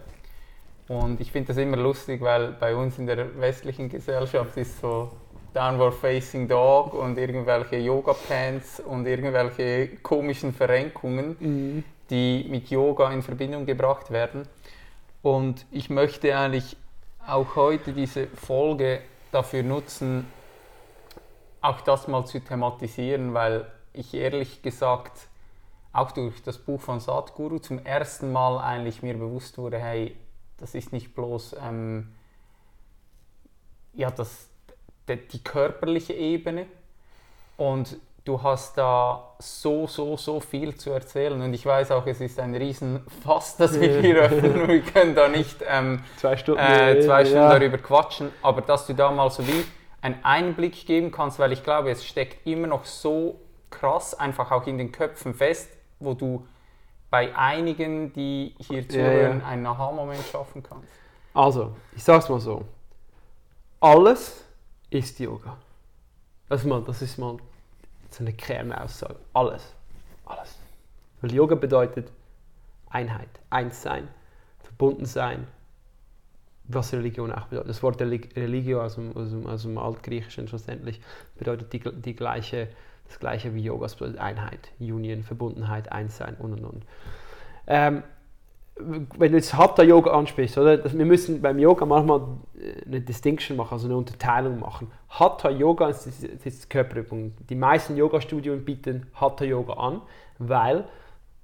Und 0.89 1.20
ich 1.20 1.30
finde 1.30 1.49
das 1.49 1.59
immer 1.59 1.76
lustig, 1.76 2.22
weil 2.22 2.53
bei 2.53 2.74
uns 2.74 2.99
in 2.99 3.07
der 3.07 3.39
westlichen 3.39 3.91
Gesellschaft 3.91 4.57
ist 4.57 4.80
so 4.80 5.11
Downward 5.53 5.95
Facing 5.95 6.49
Dog 6.49 6.95
und 6.95 7.18
irgendwelche 7.18 7.76
Yoga 7.76 8.14
Pants 8.14 8.80
und 8.80 9.07
irgendwelche 9.07 9.97
komischen 10.03 10.53
Verrenkungen, 10.55 11.84
die 12.09 12.47
mit 12.49 12.70
Yoga 12.70 13.11
in 13.12 13.22
Verbindung 13.22 13.66
gebracht 13.66 14.11
werden. 14.11 14.49
Und 15.22 15.66
ich 15.70 15.91
möchte 15.91 16.36
eigentlich 16.36 16.76
auch 17.26 17.57
heute 17.57 17.93
diese 17.93 18.26
Folge 18.28 19.01
dafür 19.30 19.62
nutzen, 19.62 20.26
auch 21.61 21.82
das 21.82 22.09
mal 22.09 22.24
zu 22.24 22.41
thematisieren, 22.41 23.34
weil 23.34 23.66
ich 23.93 24.14
ehrlich 24.14 24.62
gesagt 24.62 25.28
auch 25.93 26.12
durch 26.12 26.43
das 26.43 26.57
Buch 26.57 26.80
von 26.80 27.01
Sadhguru 27.01 27.59
zum 27.59 27.84
ersten 27.84 28.32
Mal 28.32 28.59
eigentlich 28.59 29.03
mir 29.03 29.14
bewusst 29.14 29.59
wurde, 29.59 29.78
hey, 29.78 30.14
das 30.59 30.74
ist 30.74 30.92
nicht 30.92 31.14
bloß 31.14 31.56
ähm, 31.64 32.12
ja, 33.94 34.11
das, 34.11 34.48
die, 35.09 35.42
körperliche 35.42 36.12
Ebene 36.12 36.66
und 37.56 37.96
du 38.24 38.42
hast 38.42 38.76
da 38.76 39.34
so, 39.38 39.86
so, 39.86 40.16
so 40.16 40.40
viel 40.40 40.76
zu 40.76 40.90
erzählen 40.90 41.40
und 41.40 41.54
ich 41.54 41.64
weiß 41.64 41.90
auch, 41.92 42.06
es 42.06 42.20
ist 42.20 42.38
ein 42.38 42.54
Riesenfass, 42.54 43.56
das 43.56 43.80
wir 43.80 44.00
hier 44.00 44.16
öffnen 44.16 44.68
wir 44.68 44.82
können 44.82 45.14
da 45.14 45.28
nicht 45.28 45.56
ähm, 45.66 46.02
Zwei 46.16 46.36
Stunden. 46.36 46.61
äh, 46.61 47.00
zwei 47.00 47.22
ja. 47.22 47.26
Stunden 47.26 47.48
darüber 47.48 47.78
quatschen, 47.78 48.30
aber 48.42 48.61
dass 48.61 48.86
du 48.86 48.94
da 48.94 49.11
mal 49.11 49.30
so 49.30 49.46
wie 49.46 49.64
einen 50.00 50.22
Einblick 50.22 50.86
geben 50.86 51.11
kannst, 51.11 51.38
weil 51.38 51.52
ich 51.52 51.64
glaube, 51.64 51.90
es 51.90 52.04
steckt 52.04 52.46
immer 52.46 52.66
noch 52.66 52.84
so 52.84 53.40
krass, 53.70 54.14
einfach 54.14 54.52
auch 54.52 54.66
in 54.66 54.78
den 54.78 54.92
Köpfen 54.92 55.34
fest, 55.34 55.70
wo 55.98 56.14
du 56.14 56.46
bei 57.11 57.34
einigen, 57.36 58.12
die 58.12 58.54
hier 58.59 58.82
Ja, 58.82 58.88
zuhören, 58.88 59.40
ja. 59.40 59.46
einen 59.46 59.66
Aha-Moment 59.66 60.22
schaffen 60.24 60.62
kannst? 60.62 60.88
Also, 61.34 61.74
ich 61.96 62.02
sag's 62.04 62.28
mal 62.28 62.40
so. 62.40 62.64
Alles 63.80 64.44
ist 64.90 65.18
Yoga. 65.20 65.56
Das 66.48 66.62
ist 66.62 66.66
mal, 66.66 66.82
das 66.82 67.02
ist 67.02 67.18
mal 67.18 67.36
so 68.11 68.24
eine 68.24 68.32
Kernaussage. 68.32 69.16
Alles. 69.34 69.74
Alles. 70.26 70.56
Weil 71.20 71.32
Yoga 71.32 71.54
bedeutet 71.54 72.11
Einheit, 72.90 73.28
eins 73.50 73.82
sein, 73.82 74.09
verbunden 74.62 75.04
sein. 75.04 75.46
Was 76.70 76.92
Religion 76.92 77.32
auch 77.32 77.46
bedeutet. 77.46 77.70
Das 77.70 77.82
Wort 77.82 78.00
Relig- 78.00 78.34
Religio 78.36 78.82
aus 78.82 78.96
dem, 78.96 79.16
aus 79.16 79.30
dem, 79.30 79.46
aus 79.46 79.62
dem 79.62 79.78
Altgriechischen 79.78 80.48
schlussendlich 80.48 81.00
bedeutet 81.36 81.72
die, 81.72 81.80
die 81.80 82.14
gleiche, 82.14 82.68
das 83.09 83.18
gleiche 83.18 83.54
wie 83.54 83.62
Yoga. 83.62 83.86
Einheit, 84.18 84.70
Union, 84.78 85.22
Verbundenheit, 85.22 85.90
Einssein 85.90 86.36
und 86.38 86.52
und 86.52 86.64
und. 86.64 86.86
Ähm, 87.66 88.02
wenn 88.80 89.32
du 89.32 89.38
jetzt 89.38 89.54
Hatha 89.54 89.82
Yoga 89.82 90.12
ansprichst, 90.12 90.56
oder? 90.56 90.84
Wir 90.84 91.04
müssen 91.04 91.42
beim 91.42 91.59
Yoga 91.59 91.84
manchmal 91.84 92.20
äh, 92.59 92.84
eine 92.86 93.00
Distinction 93.00 93.56
machen, 93.56 93.72
also 93.72 93.88
eine 93.88 93.96
Unterteilung 93.96 94.61
machen. 94.61 94.90
Hatha 95.09 95.50
Yoga 95.50 95.88
ist, 95.88 96.06
ist, 96.06 96.70
Körperübung. 96.70 97.34
Die 97.48 97.54
meisten 97.54 97.96
Yoga-Studien 97.96 98.64
bieten 98.64 99.06
Hatha 99.14 99.44
Yoga 99.44 99.74
an, 99.74 100.02
weil, 100.38 100.84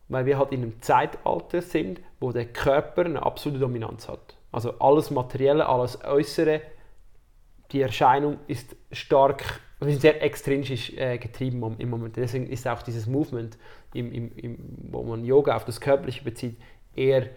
weil 0.09 0.27
wir 0.27 0.39
halt 0.39 0.53
in 0.53 0.62
einem 0.62 0.83
Zeitalter 0.83 1.61
sind, 1.61 2.01
wo 2.21 2.31
der 2.31 2.47
Körper 2.47 3.05
eine 3.05 3.23
absolute 3.23 3.61
Dominanz 3.61 4.09
hat. 4.09 4.37
Also 4.53 4.79
alles 4.79 5.11
Materielle, 5.11 5.69
alles 5.69 6.05
Äußere, 6.05 6.61
die 7.73 7.81
Erscheinung 7.81 8.39
ist 8.47 8.77
stark, 8.93 9.61
wir 9.85 9.93
sind 9.93 10.01
sehr 10.03 10.22
extrinsisch 10.22 10.93
äh, 10.95 11.18
getrieben 11.18 11.76
im- 11.78 11.91
Moment. 11.91 12.16
Deswegen 12.16 12.47
ist 12.47 12.66
auch 12.66 12.82
dieses 12.82 13.07
Movement, 13.07 13.57
im, 13.93 14.12
im, 14.12 14.32
im, 14.37 14.59
wo 14.91 15.03
man 15.03 15.24
Yoga 15.24 15.57
auf 15.57 15.64
das 15.64 15.80
Körperliche 15.80 16.24
bezieht, 16.24 16.59
eher 16.95 17.28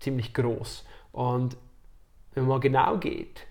ziemlich 0.00 0.34
groß. 0.34 0.84
Und 1.12 1.56
wenn 2.34 2.46
man 2.46 2.60
genau 2.60 2.98
geht, 2.98 3.46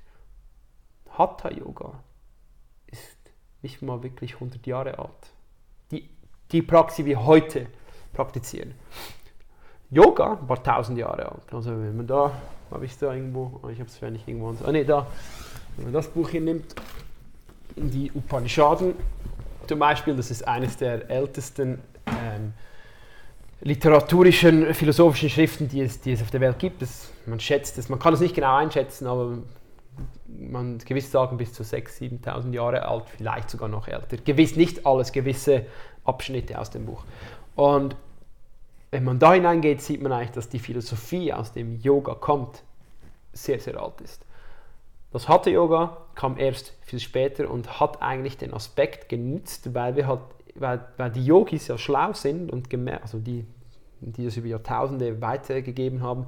Hatha 1.18 1.52
Yoga 1.52 2.04
ist 2.88 3.18
nicht 3.62 3.82
mal 3.82 4.02
wirklich 4.04 4.36
100 4.36 4.66
Jahre 4.66 4.98
alt. 4.98 5.32
Die, 5.92 6.10
die 6.52 6.62
Praxis, 6.62 7.06
wir 7.06 7.26
heute 7.26 7.68
praktizieren. 8.14 8.74
Yoga 9.90 10.40
war 10.48 10.58
1000 10.58 10.98
Jahre 10.98 11.32
alt. 11.32 11.54
Also 11.54 11.72
wenn 11.72 11.96
man 11.98 12.08
da, 12.08 12.32
habe 12.72 12.86
ich 12.86 12.92
es 12.92 12.98
da 12.98 13.14
irgendwo, 13.14 13.60
oh, 13.62 13.68
ich 13.68 13.80
habe 13.80 13.90
es 13.90 14.02
nicht 14.02 14.28
irgendwo, 14.28 14.56
ah 14.66 14.72
ne, 14.72 14.86
da, 14.86 15.06
wenn 15.76 15.86
man 15.86 15.94
das 15.94 16.08
Buch 16.08 16.30
hier 16.30 16.42
nimmt, 16.42 16.74
die 17.76 18.12
Upanishaden 18.14 18.96
zum 19.68 19.80
Beispiel, 19.80 20.16
das 20.16 20.32
ist 20.32 20.48
eines 20.48 20.78
der 20.78 21.10
ältesten 21.10 21.80
ähm, 22.06 22.54
literaturischen, 23.62 24.74
philosophischen 24.74 25.30
Schriften, 25.30 25.68
die 25.70 25.82
es, 25.82 26.02
die 26.02 26.12
es 26.12 26.22
auf 26.22 26.32
der 26.32 26.42
Welt 26.42 26.60
gibt. 26.60 26.82
Das, 26.82 27.10
man 27.26 27.40
schätzt 27.40 27.78
es, 27.78 27.88
man 27.88 28.00
kann 28.00 28.14
es 28.14 28.20
nicht 28.20 28.36
genau 28.36 28.56
einschätzen, 28.56 29.08
aber 29.08 29.38
man 30.28 30.80
gewiss 30.80 31.12
sagen 31.12 31.38
bis 31.38 31.54
zu 31.54 31.64
6.000, 31.64 32.24
7.000 32.24 32.54
Jahre 32.54 32.86
alt, 32.86 33.06
vielleicht 33.16 33.50
sogar 33.50 33.70
noch 33.70 33.88
älter. 33.88 34.18
Gewiss 34.18 34.56
nicht 34.56 34.86
alles, 34.86 35.12
gewisse 35.12 35.66
Abschnitte 36.04 36.60
aus 36.60 36.70
dem 36.70 36.86
Buch. 36.86 37.04
Und 37.56 37.96
wenn 38.90 39.04
man 39.04 39.20
da 39.20 39.34
hineingeht, 39.34 39.82
sieht 39.82 40.02
man 40.02 40.12
eigentlich, 40.12 40.32
dass 40.32 40.50
die 40.50 40.60
Philosophie, 40.60 41.32
aus 41.32 41.54
dem 41.54 41.80
Yoga 41.80 42.16
kommt, 42.16 42.64
sehr, 43.32 43.60
sehr 43.60 43.82
alt 43.82 44.02
ist. 44.02 44.26
Das 45.14 45.30
Hatha 45.30 45.50
Yoga 45.50 45.98
kam 46.22 46.38
erst 46.38 46.74
viel 46.82 47.00
später 47.00 47.50
und 47.50 47.80
hat 47.80 48.04
eigentlich 48.04 48.38
den 48.38 48.54
Aspekt 48.54 49.10
genützt, 49.10 49.74
weil 49.74 49.96
wir 49.96 50.06
halt, 50.06 50.20
weil, 50.54 50.80
weil 50.98 51.10
die 51.10 51.26
Yogis 51.26 51.68
ja 51.68 51.80
schlau 51.80 52.14
sind 52.14 52.52
und 52.52 52.70
gemerkt, 52.70 53.02
also 53.02 53.18
die, 53.18 53.44
die 54.02 54.26
das 54.26 54.38
über 54.38 54.48
Jahrtausende 54.48 55.20
weitergegeben 55.20 56.04
haben, 56.04 56.28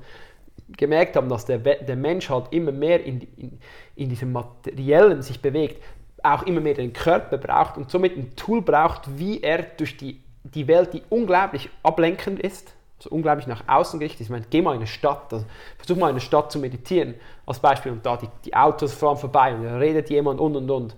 gemerkt 0.76 1.16
haben, 1.16 1.30
dass 1.30 1.46
der, 1.46 1.60
der 1.60 1.96
Mensch 1.96 2.28
halt 2.32 2.48
immer 2.50 2.72
mehr 2.72 3.06
in, 3.06 3.22
in, 3.38 3.60
in 3.96 4.10
diesem 4.10 4.32
Materiellen 4.32 5.22
sich 5.22 5.44
bewegt, 5.44 5.84
auch 6.24 6.42
immer 6.42 6.62
mehr 6.62 6.74
den 6.74 6.94
Körper 6.94 7.38
braucht 7.38 7.78
und 7.78 7.92
somit 7.92 8.18
ein 8.18 8.36
Tool 8.36 8.64
braucht, 8.64 9.20
wie 9.20 9.42
er 9.44 9.62
durch 9.62 9.96
die, 9.96 10.22
die 10.44 10.68
Welt, 10.68 10.92
die 10.96 11.04
unglaublich 11.10 11.70
ablenkend 11.84 12.40
ist, 12.40 12.74
also 13.04 13.16
unglaublich 13.16 13.48
nach 13.48 13.64
außen 13.68 14.00
gerichtet 14.00 14.22
ist. 14.22 14.28
Ich 14.28 14.32
meine, 14.32 14.46
geh 14.50 14.62
mal 14.62 14.72
in 14.72 14.78
eine 14.78 14.88
Stadt, 14.88 15.32
also 15.34 15.46
versuch 15.78 15.98
mal 15.98 16.08
in 16.08 16.14
eine 16.14 16.22
Stadt 16.22 16.52
zu 16.52 16.60
meditieren, 16.60 17.16
als 17.46 17.60
Beispiel, 17.60 17.92
und 17.92 18.06
da 18.06 18.18
die, 18.18 18.30
die 18.46 18.56
Autos 18.56 18.94
fahren 18.94 19.18
vorbei 19.18 19.54
und 19.54 19.64
da 19.64 19.78
redet 19.78 20.10
jemand 20.10 20.40
und 20.40 20.56
und 20.56 20.70
und. 20.70 20.96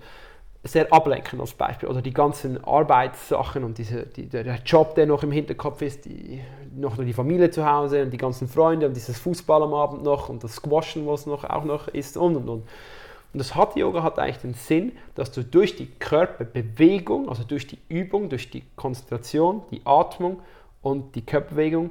Sehr 0.68 0.92
ablenkend 0.92 1.40
als 1.40 1.54
Beispiel. 1.54 1.88
Oder 1.88 2.02
die 2.02 2.14
ganzen 2.14 2.64
Arbeitssachen 2.64 3.64
und 3.64 3.78
diese, 3.78 4.08
die, 4.08 4.26
der, 4.26 4.44
der 4.44 4.60
Job, 4.66 4.96
der 4.96 5.06
noch 5.06 5.22
im 5.22 5.32
Hinterkopf 5.32 5.84
ist, 5.84 6.06
die, 6.06 6.42
noch 6.76 6.98
die 6.98 7.14
Familie 7.14 7.52
zu 7.52 7.70
Hause 7.70 8.02
und 8.02 8.10
die 8.10 8.18
ganzen 8.18 8.48
Freunde 8.48 8.88
und 8.88 8.96
dieses 8.96 9.20
Fußball 9.20 9.62
am 9.62 9.76
Abend 9.76 10.02
noch 10.02 10.28
und 10.30 10.44
das 10.44 10.56
Squashen, 10.56 11.06
was 11.06 11.28
noch 11.28 11.44
auch 11.44 11.66
noch 11.66 11.88
ist 11.88 12.18
und 12.18 12.36
und 12.36 12.50
und. 12.50 12.64
Und 13.36 13.40
das 13.40 13.54
Hatha 13.54 13.78
Yoga 13.78 14.02
hat 14.02 14.18
eigentlich 14.18 14.38
den 14.38 14.54
Sinn, 14.54 14.94
dass 15.14 15.30
du 15.30 15.44
durch 15.44 15.76
die 15.76 15.88
Körperbewegung, 15.88 17.28
also 17.28 17.44
durch 17.44 17.68
die 17.68 17.78
Übung, 17.90 18.30
durch 18.30 18.50
die 18.50 18.64
Konzentration, 18.78 19.62
die 19.72 19.82
Atmung 19.84 20.40
und 20.86 21.16
die 21.16 21.26
Körperbewegung 21.26 21.90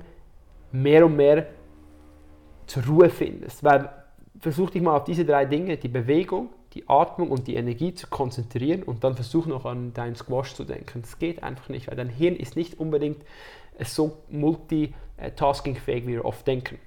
mehr 0.71 1.05
und 1.05 1.17
mehr 1.17 1.49
zur 2.67 2.85
Ruhe 2.85 3.11
findest. 3.11 3.65
Weil 3.65 3.91
versuch 4.39 4.71
dich 4.71 4.83
mal 4.83 4.97
auf 4.97 5.03
diese 5.03 5.25
drei 5.25 5.47
Dinge, 5.47 5.77
die 5.77 5.89
Bewegung, 5.89 6.51
die 6.75 6.89
Atmung 6.89 7.33
und 7.33 7.49
die 7.49 7.57
Energie 7.57 7.93
zu 7.95 8.07
konzentrieren 8.07 8.85
und 8.85 9.03
dann 9.03 9.17
versuch 9.17 9.47
noch 9.47 9.65
an 9.65 9.93
deinen 9.95 10.15
Squash 10.15 10.55
zu 10.55 10.63
denken. 10.63 11.03
Das 11.03 11.19
geht 11.19 11.43
einfach 11.43 11.69
nicht, 11.69 11.89
weil 11.89 11.97
dein 11.97 12.09
Hirn 12.09 12.37
ist 12.37 12.55
nicht 12.55 12.79
unbedingt 12.79 13.21
äh, 13.79 13.85
so 13.85 14.19
multitaskingfähig, 14.31 16.07
wie 16.07 16.13
wir 16.13 16.25
oft 16.25 16.47
denken. 16.47 16.79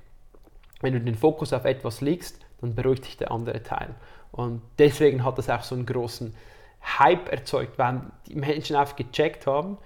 Wenn 0.80 0.94
du 0.94 1.02
den 1.02 1.16
Fokus 1.16 1.52
auf 1.52 1.66
etwas 1.66 2.00
legst, 2.00 2.40
dann 2.62 2.74
beruhigt 2.74 3.04
sich 3.04 3.18
der 3.18 3.32
andere 3.32 3.64
Teil. 3.64 3.96
Und 4.32 4.62
deswegen 4.80 5.26
hat 5.26 5.38
das 5.38 5.50
auch 5.50 5.64
so 5.64 5.76
einen 5.76 5.86
großen 5.86 6.34
Hype 7.00 7.30
erzeugt, 7.30 7.78
weil 7.78 8.04
die 8.28 8.36
Menschen 8.36 8.78
einfach 8.78 8.96
gecheckt 8.96 9.46
haben, 9.46 9.78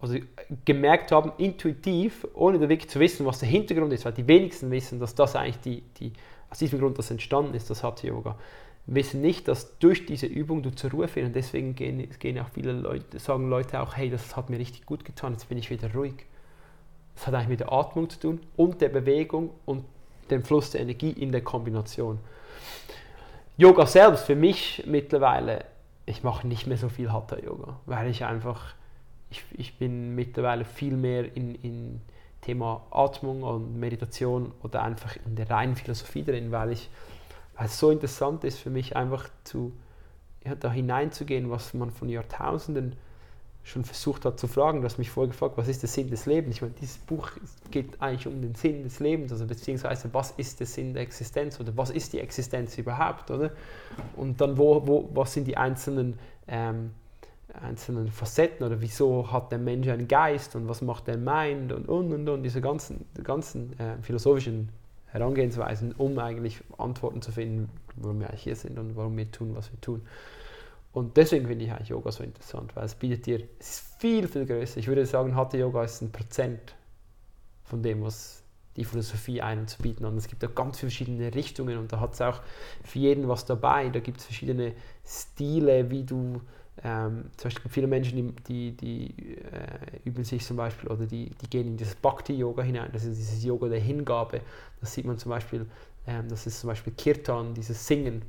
also 0.00 0.18
gemerkt 0.64 1.12
haben, 1.12 1.32
intuitiv, 1.38 2.26
ohne 2.34 2.58
da 2.58 2.68
wirklich 2.68 2.90
zu 2.90 3.00
wissen, 3.00 3.24
was 3.26 3.38
der 3.38 3.48
Hintergrund 3.48 3.92
ist, 3.92 4.04
weil 4.04 4.12
die 4.12 4.28
wenigsten 4.28 4.70
wissen, 4.70 5.00
dass 5.00 5.14
das 5.14 5.36
eigentlich 5.36 5.60
die, 5.60 5.82
die 5.98 6.12
aus 6.50 6.58
diesem 6.58 6.78
Grund 6.78 6.98
das 6.98 7.10
entstanden 7.10 7.54
ist, 7.54 7.70
das 7.70 7.82
Hatha 7.82 8.06
Yoga. 8.06 8.36
Wissen 8.86 9.20
nicht, 9.20 9.48
dass 9.48 9.78
durch 9.78 10.06
diese 10.06 10.26
Übung 10.26 10.62
du 10.62 10.70
zur 10.70 10.90
Ruhe 10.90 11.08
findest. 11.08 11.30
Und 11.30 11.36
deswegen 11.36 11.74
gehen, 11.74 12.08
gehen 12.20 12.38
auch 12.38 12.48
viele 12.50 12.72
Leute, 12.72 13.18
sagen 13.18 13.48
Leute 13.48 13.80
auch, 13.80 13.96
hey, 13.96 14.10
das 14.10 14.36
hat 14.36 14.48
mir 14.48 14.58
richtig 14.58 14.86
gut 14.86 15.04
getan, 15.04 15.32
jetzt 15.32 15.48
bin 15.48 15.58
ich 15.58 15.70
wieder 15.70 15.92
ruhig. 15.92 16.26
Das 17.16 17.26
hat 17.26 17.34
eigentlich 17.34 17.48
mit 17.48 17.60
der 17.60 17.72
Atmung 17.72 18.08
zu 18.10 18.20
tun 18.20 18.40
und 18.56 18.80
der 18.80 18.90
Bewegung 18.90 19.50
und 19.64 19.84
dem 20.30 20.44
Fluss 20.44 20.70
der 20.70 20.82
Energie 20.82 21.10
in 21.10 21.32
der 21.32 21.42
Kombination. 21.42 22.18
Yoga 23.56 23.86
selbst 23.86 24.24
für 24.24 24.36
mich 24.36 24.84
mittlerweile, 24.86 25.64
ich 26.04 26.22
mache 26.22 26.46
nicht 26.46 26.66
mehr 26.66 26.76
so 26.76 26.88
viel 26.88 27.10
Hatha 27.10 27.38
Yoga, 27.38 27.80
weil 27.86 28.10
ich 28.10 28.24
einfach, 28.24 28.74
ich, 29.36 29.58
ich 29.58 29.78
bin 29.78 30.14
mittlerweile 30.14 30.64
viel 30.64 30.96
mehr 30.96 31.36
in, 31.36 31.54
in 31.56 32.00
Thema 32.40 32.86
Atmung 32.90 33.42
und 33.42 33.78
Meditation 33.78 34.52
oder 34.62 34.82
einfach 34.82 35.16
in 35.26 35.36
der 35.36 35.50
reinen 35.50 35.74
Philosophie 35.74 36.22
drin, 36.22 36.52
weil 36.52 36.72
ich, 36.72 36.88
weil 37.56 37.66
es 37.66 37.78
so 37.78 37.90
interessant 37.90 38.44
ist 38.44 38.58
für 38.58 38.70
mich 38.70 38.96
einfach 38.96 39.28
zu, 39.44 39.72
ja, 40.44 40.54
da 40.54 40.70
hineinzugehen, 40.70 41.50
was 41.50 41.74
man 41.74 41.90
von 41.90 42.08
Jahrtausenden 42.08 42.94
schon 43.66 43.84
versucht 43.84 44.24
hat 44.24 44.38
zu 44.38 44.46
fragen. 44.46 44.80
Du 44.80 44.84
hast 44.84 44.96
mich 44.96 45.10
vorher 45.10 45.32
gefragt, 45.32 45.54
was 45.56 45.66
ist 45.66 45.82
der 45.82 45.88
Sinn 45.88 46.08
des 46.08 46.26
Lebens? 46.26 46.54
Ich 46.54 46.62
meine, 46.62 46.74
dieses 46.80 46.98
Buch 46.98 47.32
geht 47.72 48.00
eigentlich 48.00 48.28
um 48.28 48.40
den 48.40 48.54
Sinn 48.54 48.84
des 48.84 49.00
Lebens, 49.00 49.32
also 49.32 49.44
beziehungsweise 49.44 50.08
was 50.14 50.30
ist 50.36 50.60
der 50.60 50.68
Sinn 50.68 50.94
der 50.94 51.02
Existenz 51.02 51.58
oder 51.58 51.76
was 51.76 51.90
ist 51.90 52.12
die 52.12 52.20
Existenz 52.20 52.78
überhaupt, 52.78 53.28
oder? 53.32 53.50
Und 54.14 54.40
dann, 54.40 54.56
wo, 54.56 54.86
wo, 54.86 55.10
was 55.14 55.32
sind 55.32 55.48
die 55.48 55.56
einzelnen, 55.56 56.16
ähm, 56.46 56.92
einzelnen 57.62 58.08
Facetten 58.10 58.66
oder 58.66 58.80
wieso 58.80 59.30
hat 59.30 59.52
der 59.52 59.58
Mensch 59.58 59.88
einen 59.88 60.08
Geist 60.08 60.56
und 60.56 60.68
was 60.68 60.82
macht 60.82 61.06
der 61.06 61.16
Mind 61.16 61.72
und 61.72 61.88
und 61.88 62.12
und 62.12 62.28
und, 62.28 62.42
diese 62.42 62.60
ganzen, 62.60 63.06
ganzen 63.22 63.78
äh, 63.78 63.96
philosophischen 64.02 64.70
Herangehensweisen, 65.06 65.92
um 65.92 66.18
eigentlich 66.18 66.62
Antworten 66.78 67.22
zu 67.22 67.32
finden, 67.32 67.70
warum 67.96 68.20
wir 68.20 68.28
eigentlich 68.28 68.42
hier 68.42 68.56
sind 68.56 68.78
und 68.78 68.96
warum 68.96 69.16
wir 69.16 69.30
tun, 69.30 69.54
was 69.54 69.70
wir 69.72 69.80
tun. 69.80 70.02
Und 70.92 71.16
deswegen 71.16 71.46
finde 71.46 71.64
ich 71.64 71.70
eigentlich 71.70 71.90
Yoga 71.90 72.10
so 72.10 72.24
interessant, 72.24 72.74
weil 72.74 72.84
es 72.84 72.94
bietet 72.94 73.26
dir, 73.26 73.40
es 73.58 73.70
ist 73.70 74.00
viel, 74.00 74.26
viel 74.28 74.46
größer. 74.46 74.78
Ich 74.78 74.88
würde 74.88 75.04
sagen, 75.04 75.34
Hatha 75.34 75.58
Yoga 75.58 75.84
ist 75.84 76.00
ein 76.00 76.10
Prozent 76.10 76.74
von 77.64 77.82
dem, 77.82 78.02
was 78.02 78.42
die 78.76 78.84
Philosophie 78.84 79.42
einem 79.42 79.66
zu 79.66 79.82
bieten 79.82 80.06
hat. 80.06 80.14
Es 80.14 80.28
gibt 80.28 80.42
da 80.42 80.46
ganz 80.46 80.78
verschiedene 80.78 81.34
Richtungen 81.34 81.78
und 81.78 81.92
da 81.92 82.00
hat 82.00 82.14
es 82.14 82.20
auch 82.20 82.40
für 82.84 82.98
jeden 82.98 83.28
was 83.28 83.44
dabei. 83.44 83.88
Da 83.88 84.00
gibt 84.00 84.20
es 84.20 84.26
verschiedene 84.26 84.72
Stile, 85.04 85.90
wie 85.90 86.04
du, 86.04 86.40
ähm, 86.84 87.30
zum 87.36 87.50
Beispiel 87.50 87.70
viele 87.70 87.86
Menschen, 87.86 88.16
die, 88.16 88.72
die, 88.72 88.72
die 88.76 89.36
äh, 89.38 90.00
üben 90.04 90.24
sich 90.24 90.44
zum 90.44 90.56
Beispiel 90.56 90.90
oder 90.90 91.06
die, 91.06 91.30
die 91.30 91.50
gehen 91.50 91.66
in 91.66 91.76
dieses 91.76 91.94
Bhakti-Yoga 91.94 92.62
hinein, 92.62 92.90
das 92.92 93.04
ist 93.04 93.18
dieses 93.18 93.42
Yoga 93.44 93.68
der 93.68 93.80
Hingabe. 93.80 94.40
Das 94.80 94.92
sieht 94.92 95.06
man 95.06 95.18
zum 95.18 95.30
Beispiel, 95.30 95.66
ähm, 96.06 96.28
das 96.28 96.46
ist 96.46 96.60
zum 96.60 96.68
Beispiel 96.68 96.92
Kirtan, 96.92 97.54
dieses 97.54 97.86
Singen 97.86 98.22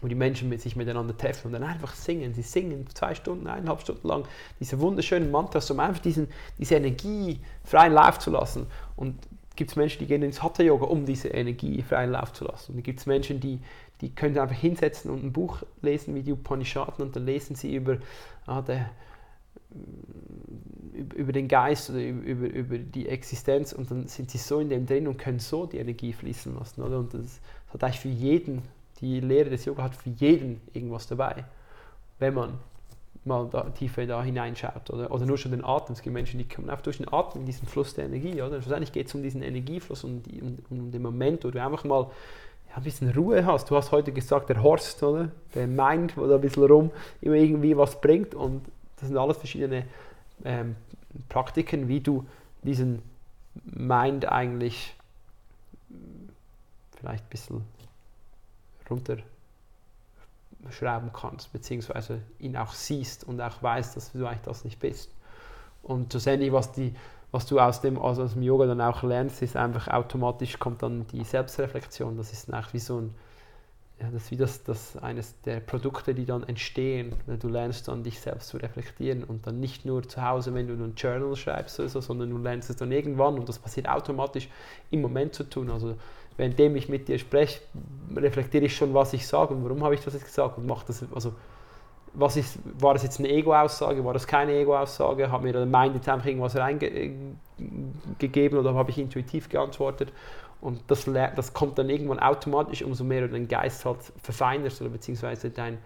wo 0.00 0.08
die 0.08 0.14
Menschen 0.14 0.48
mit 0.48 0.60
sich 0.60 0.76
miteinander 0.76 1.16
treffen 1.16 1.48
und 1.48 1.52
dann 1.52 1.62
einfach 1.62 1.94
singen. 1.94 2.34
Sie 2.34 2.42
singen 2.42 2.86
zwei 2.94 3.14
Stunden, 3.14 3.46
eineinhalb 3.46 3.80
Stunden 3.80 4.06
lang 4.06 4.24
diese 4.58 4.80
wunderschönen 4.80 5.30
Mantras, 5.30 5.70
um 5.70 5.80
einfach 5.80 6.00
diesen, 6.00 6.28
diese 6.58 6.76
Energie 6.76 7.40
freien 7.64 7.92
Lauf 7.92 8.18
zu 8.18 8.30
lassen. 8.30 8.66
Und 8.96 9.18
gibt 9.56 9.70
es 9.70 9.76
Menschen, 9.76 9.98
die 9.98 10.06
gehen 10.06 10.22
ins 10.22 10.42
Hatha-Yoga, 10.42 10.86
um 10.86 11.04
diese 11.04 11.28
Energie 11.28 11.82
freien 11.82 12.12
Lauf 12.12 12.32
zu 12.32 12.44
lassen. 12.44 12.74
Und 12.74 12.82
gibt 12.82 13.00
es 13.00 13.06
Menschen, 13.06 13.40
die, 13.40 13.60
die 14.00 14.14
können 14.14 14.38
einfach 14.38 14.56
hinsetzen 14.56 15.10
und 15.10 15.24
ein 15.24 15.32
Buch 15.32 15.62
lesen 15.82 16.14
wie 16.14 16.22
die 16.22 16.32
Upanishaden 16.32 17.04
und 17.04 17.16
dann 17.16 17.26
lesen 17.26 17.54
sie 17.54 17.74
über, 17.74 17.98
ah, 18.46 18.62
der, 18.62 18.90
über 21.14 21.32
den 21.32 21.48
Geist 21.48 21.90
oder 21.90 22.02
über, 22.02 22.46
über 22.46 22.78
die 22.78 23.08
Existenz 23.08 23.72
und 23.72 23.90
dann 23.90 24.06
sind 24.06 24.30
sie 24.30 24.38
so 24.38 24.60
in 24.60 24.68
dem 24.68 24.86
drin 24.86 25.06
und 25.06 25.18
können 25.18 25.38
so 25.38 25.66
die 25.66 25.78
Energie 25.78 26.12
fließen 26.12 26.54
lassen. 26.54 26.82
Oder? 26.82 26.98
Und 26.98 27.14
das 27.14 27.40
hat 27.72 27.84
eigentlich 27.84 28.00
für 28.00 28.08
jeden 28.08 28.62
die 29.00 29.20
Lehre 29.20 29.50
des 29.50 29.64
Yoga 29.64 29.84
hat 29.84 29.96
für 29.96 30.10
jeden 30.10 30.60
irgendwas 30.72 31.06
dabei, 31.06 31.44
wenn 32.18 32.34
man 32.34 32.58
mal 33.24 33.48
da, 33.50 33.64
tiefer 33.70 34.06
da 34.06 34.22
hineinschaut. 34.22 34.90
Oder, 34.90 35.10
oder 35.10 35.26
nur 35.26 35.38
schon 35.38 35.52
den 35.52 35.64
Atem. 35.64 35.94
Es 35.94 36.02
gibt 36.02 36.14
Menschen, 36.14 36.38
die 36.38 36.48
kommen 36.48 36.70
einfach 36.70 36.82
durch 36.82 36.98
den 36.98 37.12
Atem 37.12 37.42
in 37.42 37.46
diesen 37.46 37.66
Fluss 37.66 37.94
der 37.94 38.06
Energie. 38.06 38.40
Oder? 38.40 38.60
Schlussendlich 38.60 38.92
geht 38.92 39.08
es 39.08 39.14
um 39.14 39.22
diesen 39.22 39.42
Energiefluss 39.42 40.04
und 40.04 40.26
um, 40.40 40.58
um, 40.70 40.90
den 40.90 41.02
Moment, 41.02 41.44
wo 41.44 41.50
du 41.50 41.62
einfach 41.62 41.84
mal 41.84 42.10
ja, 42.70 42.76
ein 42.76 42.82
bisschen 42.82 43.10
Ruhe 43.10 43.44
hast. 43.44 43.70
Du 43.70 43.76
hast 43.76 43.92
heute 43.92 44.12
gesagt, 44.12 44.48
der 44.48 44.62
Horst, 44.62 45.02
oder? 45.02 45.30
der 45.54 45.66
meint, 45.66 46.16
wo 46.16 46.26
da 46.26 46.36
ein 46.36 46.40
bisschen 46.40 46.64
rum 46.64 46.90
immer 47.20 47.34
irgendwie 47.34 47.76
was 47.76 48.00
bringt. 48.00 48.34
Und 48.34 48.64
das 48.96 49.08
sind 49.08 49.18
alles 49.18 49.36
verschiedene 49.36 49.84
ähm, 50.44 50.76
Praktiken, 51.28 51.88
wie 51.88 52.00
du 52.00 52.26
diesen 52.62 53.02
Mind 53.64 54.26
eigentlich 54.26 54.94
vielleicht 56.98 57.24
ein 57.24 57.30
bisschen 57.30 57.64
runterschrauben 58.88 61.10
kannst, 61.12 61.52
beziehungsweise 61.52 62.20
ihn 62.38 62.56
auch 62.56 62.72
siehst 62.72 63.24
und 63.24 63.40
auch 63.40 63.60
weißt, 63.62 63.96
dass 63.96 64.12
du 64.12 64.26
eigentlich 64.26 64.42
das 64.42 64.64
nicht 64.64 64.78
bist. 64.78 65.10
Und 65.82 66.12
schlussendlich, 66.12 66.52
was, 66.52 66.72
die, 66.72 66.94
was 67.32 67.46
du 67.46 67.60
aus 67.60 67.80
dem, 67.80 67.98
also 67.98 68.22
aus 68.22 68.34
dem 68.34 68.42
Yoga 68.42 68.66
dann 68.66 68.80
auch 68.80 69.02
lernst, 69.02 69.42
ist 69.42 69.56
einfach 69.56 69.88
automatisch 69.88 70.58
kommt 70.58 70.82
dann 70.82 71.06
die 71.08 71.24
Selbstreflexion. 71.24 72.16
Das 72.16 72.32
ist 72.32 72.52
auch 72.52 72.72
wie 72.72 72.78
so 72.78 72.98
ein, 72.98 73.14
ja, 74.00 74.08
das 74.10 74.24
ist 74.24 74.30
wie 74.30 74.36
das, 74.36 74.64
das 74.64 74.96
eines 74.96 75.40
der 75.42 75.60
Produkte, 75.60 76.14
die 76.14 76.24
dann 76.24 76.42
entstehen. 76.42 77.12
Du 77.38 77.48
lernst 77.48 77.86
dann 77.86 78.02
dich 78.02 78.18
selbst 78.18 78.48
zu 78.48 78.56
reflektieren 78.56 79.22
und 79.22 79.46
dann 79.46 79.60
nicht 79.60 79.84
nur 79.84 80.02
zu 80.02 80.22
Hause, 80.22 80.54
wenn 80.54 80.66
du 80.66 80.74
ein 80.74 80.94
Journal 80.96 81.36
schreibst, 81.36 81.78
oder 81.78 81.88
so, 81.88 82.00
sondern 82.00 82.30
du 82.30 82.38
lernst 82.38 82.70
es 82.70 82.76
dann 82.76 82.90
irgendwann 82.90 83.38
und 83.38 83.48
das 83.48 83.58
passiert 83.58 83.88
automatisch 83.88 84.48
im 84.90 85.02
Moment 85.02 85.34
zu 85.34 85.44
tun. 85.44 85.70
Also 85.70 85.94
währenddem 86.36 86.74
ich 86.74 86.88
mit 86.88 87.06
dir 87.06 87.18
spreche, 87.18 87.60
reflektiere 88.16 88.64
ich 88.64 88.74
schon, 88.74 88.92
was 88.94 89.12
ich 89.12 89.26
sage 89.26 89.54
und 89.54 89.62
warum 89.62 89.84
habe 89.84 89.94
ich 89.94 90.00
das 90.00 90.14
jetzt 90.14 90.24
gesagt 90.24 90.58
und 90.58 90.66
mache 90.66 90.86
das, 90.86 91.04
also 91.14 91.34
was 92.12 92.36
ist, 92.36 92.58
war 92.80 92.94
das 92.94 93.02
jetzt 93.02 93.18
eine 93.18 93.28
Ego-Aussage, 93.28 94.04
war 94.04 94.12
das 94.12 94.26
keine 94.26 94.52
Ego-Aussage, 94.52 95.30
hat 95.30 95.42
mir 95.42 95.52
der 95.52 95.66
Mind 95.66 95.94
jetzt 95.94 96.08
einfach 96.08 96.26
irgendwas 96.26 96.56
reingegeben 96.56 97.38
oder 98.58 98.74
habe 98.74 98.90
ich 98.90 98.98
intuitiv 98.98 99.48
geantwortet 99.48 100.12
und 100.60 100.82
das, 100.88 101.04
das 101.04 101.54
kommt 101.54 101.78
dann 101.78 101.88
irgendwann 101.88 102.18
automatisch, 102.18 102.82
umso 102.82 103.04
mehr 103.04 103.22
du 103.22 103.28
deinen 103.28 103.48
Geist 103.48 103.84
halt 103.84 103.98
verfeinerst 104.22 104.80
oder 104.80 104.90
beziehungsweise 104.90 105.50
dein, 105.50 105.78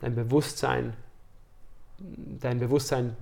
dein 0.00 0.14
Bewusstsein, 0.14 0.94
dein 1.98 2.58
Bewusstsein 2.58 3.16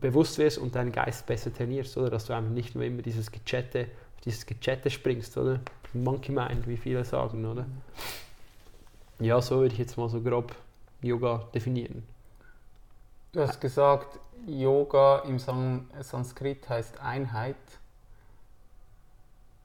bewusst 0.00 0.38
wirst 0.38 0.58
und 0.58 0.74
deinen 0.74 0.92
Geist 0.92 1.26
besser 1.26 1.52
trainierst, 1.52 1.96
oder 1.96 2.10
dass 2.10 2.26
du 2.26 2.32
einfach 2.32 2.50
nicht 2.50 2.74
nur 2.74 2.84
immer 2.84 3.02
dieses 3.02 3.30
Gechatte, 3.30 3.88
dieses 4.24 4.46
Gechatte 4.46 4.90
springst, 4.90 5.36
oder? 5.36 5.60
Monkey 5.92 6.32
Mind, 6.32 6.66
wie 6.66 6.76
viele 6.76 7.04
sagen, 7.04 7.44
oder? 7.44 7.66
Ja, 9.18 9.40
so 9.40 9.60
würde 9.60 9.72
ich 9.72 9.78
jetzt 9.78 9.96
mal 9.96 10.08
so 10.08 10.20
grob 10.20 10.54
Yoga 11.06 11.48
definieren. 11.54 12.06
Du 13.32 13.40
hast 13.40 13.60
gesagt, 13.60 14.18
Yoga 14.46 15.18
im 15.20 15.38
San 15.38 15.90
Sanskrit 16.00 16.68
heißt 16.68 17.00
Einheit. 17.00 17.56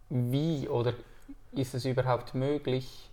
Wie 0.10 0.68
oder 0.68 0.94
ist 1.52 1.74
es 1.74 1.86
überhaupt 1.86 2.34
möglich, 2.34 3.10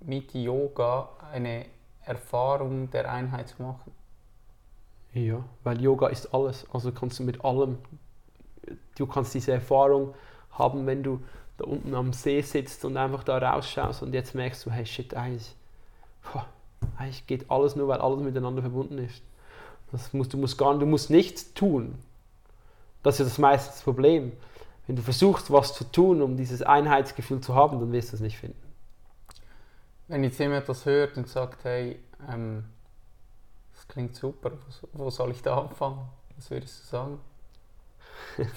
mit 0.00 0.34
Yoga 0.34 1.08
eine 1.32 1.66
Erfahrung 2.04 2.90
der 2.90 3.10
Einheit 3.10 3.48
zu 3.48 3.62
machen? 3.62 3.92
Ja, 5.12 5.44
weil 5.62 5.80
Yoga 5.80 6.08
ist 6.08 6.34
alles. 6.34 6.66
Also 6.72 6.90
kannst 6.92 7.20
du 7.20 7.22
mit 7.22 7.44
allem, 7.44 7.78
du 8.96 9.06
kannst 9.06 9.34
diese 9.34 9.52
Erfahrung 9.52 10.14
haben, 10.50 10.86
wenn 10.86 11.02
du 11.02 11.20
da 11.56 11.64
unten 11.66 11.94
am 11.94 12.12
See 12.12 12.40
sitzt 12.40 12.84
und 12.84 12.96
einfach 12.96 13.22
da 13.22 13.38
rausschaust 13.38 14.02
und 14.02 14.12
jetzt 14.12 14.34
merkst 14.34 14.66
du, 14.66 14.70
hey 14.70 14.84
shit, 14.84 15.14
boah, 15.14 16.46
eigentlich 16.96 17.26
geht 17.26 17.50
alles 17.50 17.76
nur, 17.76 17.88
weil 17.88 18.00
alles 18.00 18.20
miteinander 18.20 18.62
verbunden 18.62 18.98
ist. 18.98 19.22
Das 19.92 20.12
musst, 20.12 20.32
du, 20.32 20.38
musst 20.38 20.58
gar, 20.58 20.76
du 20.78 20.86
musst 20.86 21.10
nichts 21.10 21.54
tun. 21.54 21.98
Das 23.02 23.20
ist 23.20 23.30
das 23.30 23.38
meiste 23.38 23.82
Problem. 23.84 24.32
Wenn 24.86 24.96
du 24.96 25.02
versuchst, 25.02 25.50
was 25.50 25.74
zu 25.74 25.84
tun, 25.84 26.20
um 26.20 26.36
dieses 26.36 26.62
Einheitsgefühl 26.62 27.40
zu 27.40 27.54
haben, 27.54 27.80
dann 27.80 27.92
wirst 27.92 28.12
du 28.12 28.16
es 28.16 28.20
nicht 28.20 28.38
finden. 28.38 28.60
Wenn 30.08 30.24
jetzt 30.24 30.38
jemand 30.38 30.68
das 30.68 30.84
hört 30.84 31.16
und 31.16 31.28
sagt, 31.28 31.64
hey, 31.64 31.98
ähm, 32.30 32.64
das 33.74 33.88
klingt 33.88 34.14
super, 34.14 34.52
wo 34.92 35.10
soll 35.10 35.30
ich 35.30 35.42
da 35.42 35.58
anfangen? 35.58 36.00
Was 36.36 36.50
würdest 36.50 36.82
du 36.82 36.86
sagen? 36.86 37.20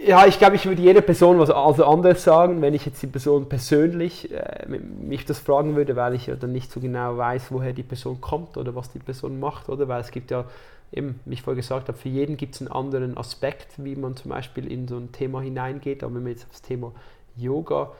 Ja, 0.00 0.26
ich 0.26 0.38
glaube, 0.38 0.54
ich 0.54 0.64
würde 0.64 0.80
jeder 0.80 1.00
Person 1.00 1.40
was 1.40 1.50
also 1.50 1.84
anderes 1.84 2.22
sagen, 2.22 2.62
wenn 2.62 2.72
ich 2.72 2.86
jetzt 2.86 3.02
die 3.02 3.08
Person 3.08 3.48
persönlich 3.48 4.32
äh, 4.32 4.66
mich 4.68 5.24
das 5.24 5.40
fragen 5.40 5.74
würde, 5.74 5.96
weil 5.96 6.14
ich 6.14 6.28
ja 6.28 6.36
dann 6.36 6.52
nicht 6.52 6.70
so 6.70 6.78
genau 6.78 7.16
weiß, 7.16 7.50
woher 7.50 7.72
die 7.72 7.82
Person 7.82 8.20
kommt 8.20 8.56
oder 8.56 8.76
was 8.76 8.92
die 8.92 9.00
Person 9.00 9.40
macht, 9.40 9.68
oder? 9.68 9.88
Weil 9.88 10.00
es 10.00 10.12
gibt 10.12 10.30
ja 10.30 10.44
eben, 10.92 11.18
wie 11.24 11.34
ich 11.34 11.42
vorher 11.42 11.60
gesagt 11.60 11.88
habe, 11.88 11.98
für 11.98 12.08
jeden 12.08 12.36
gibt 12.36 12.54
es 12.54 12.60
einen 12.60 12.70
anderen 12.70 13.18
Aspekt, 13.18 13.72
wie 13.84 13.96
man 13.96 14.14
zum 14.16 14.30
Beispiel 14.30 14.70
in 14.70 14.86
so 14.86 14.96
ein 14.96 15.10
Thema 15.10 15.40
hineingeht. 15.40 16.04
Aber 16.04 16.14
wenn 16.14 16.22
man 16.22 16.32
jetzt 16.32 16.46
aufs 16.48 16.62
Thema 16.62 16.92
Yoga 17.36 17.90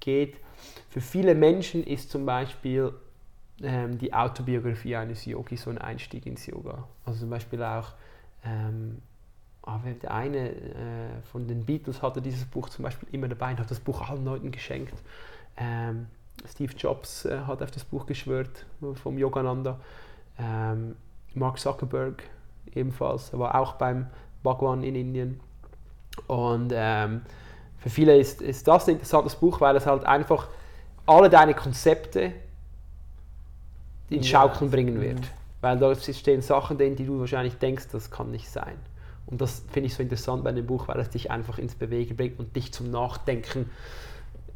geht, 0.00 0.36
für 0.90 1.00
viele 1.00 1.36
Menschen 1.36 1.84
ist 1.84 2.10
zum 2.10 2.26
Beispiel 2.26 2.92
ähm, 3.62 3.98
die 3.98 4.12
Autobiografie 4.12 4.96
eines 4.96 5.24
Yogis 5.24 5.62
so 5.62 5.70
ein 5.70 5.78
Einstieg 5.78 6.26
ins 6.26 6.46
Yoga. 6.46 6.88
Also 7.04 7.20
zum 7.20 7.30
Beispiel 7.30 7.62
auch 7.62 7.92
ähm, 8.44 8.98
aber 9.66 9.90
der 9.90 10.12
eine 10.12 10.50
äh, 10.50 11.22
von 11.32 11.46
den 11.46 11.64
Beatles 11.64 12.02
hatte 12.02 12.20
dieses 12.20 12.44
Buch 12.44 12.68
zum 12.68 12.82
Beispiel 12.82 13.08
immer 13.12 13.28
dabei 13.28 13.50
und 13.50 13.60
hat 13.60 13.70
das 13.70 13.80
Buch 13.80 14.08
allen 14.08 14.24
Leuten 14.24 14.50
geschenkt. 14.50 14.94
Ähm, 15.56 16.06
Steve 16.46 16.72
Jobs 16.76 17.24
äh, 17.24 17.38
hat 17.46 17.62
auf 17.62 17.70
das 17.70 17.84
Buch 17.84 18.04
geschwört 18.04 18.66
vom 19.02 19.16
Yogananda. 19.16 19.80
Ähm, 20.38 20.96
Mark 21.34 21.58
Zuckerberg 21.58 22.22
ebenfalls, 22.74 23.32
er 23.32 23.38
war 23.38 23.54
auch 23.54 23.74
beim 23.74 24.06
Bhagwan 24.42 24.82
in 24.82 24.94
Indien. 24.94 25.40
Und 26.26 26.72
ähm, 26.74 27.22
für 27.78 27.90
viele 27.90 28.16
ist, 28.18 28.42
ist 28.42 28.68
das 28.68 28.86
ein 28.86 28.94
interessantes 28.94 29.34
Buch, 29.36 29.60
weil 29.60 29.76
es 29.76 29.86
halt 29.86 30.04
einfach 30.04 30.48
alle 31.06 31.30
deine 31.30 31.54
Konzepte 31.54 32.32
ins 34.10 34.28
Schaukeln 34.28 34.70
bringen 34.70 35.00
wird. 35.00 35.20
Mhm. 35.20 35.26
Weil 35.60 35.78
da 35.78 35.94
stehen 35.94 36.42
Sachen 36.42 36.76
drin, 36.76 36.96
die 36.96 37.06
du 37.06 37.20
wahrscheinlich 37.20 37.56
denkst, 37.56 37.88
das 37.90 38.10
kann 38.10 38.30
nicht 38.30 38.50
sein. 38.50 38.76
Und 39.26 39.40
das 39.40 39.64
finde 39.70 39.86
ich 39.86 39.94
so 39.94 40.02
interessant 40.02 40.44
bei 40.44 40.52
dem 40.52 40.66
Buch, 40.66 40.88
weil 40.88 41.00
es 41.00 41.10
dich 41.10 41.30
einfach 41.30 41.58
ins 41.58 41.74
Bewegen 41.74 42.16
bringt 42.16 42.38
und 42.38 42.54
dich 42.54 42.72
zum 42.72 42.90
Nachdenken 42.90 43.70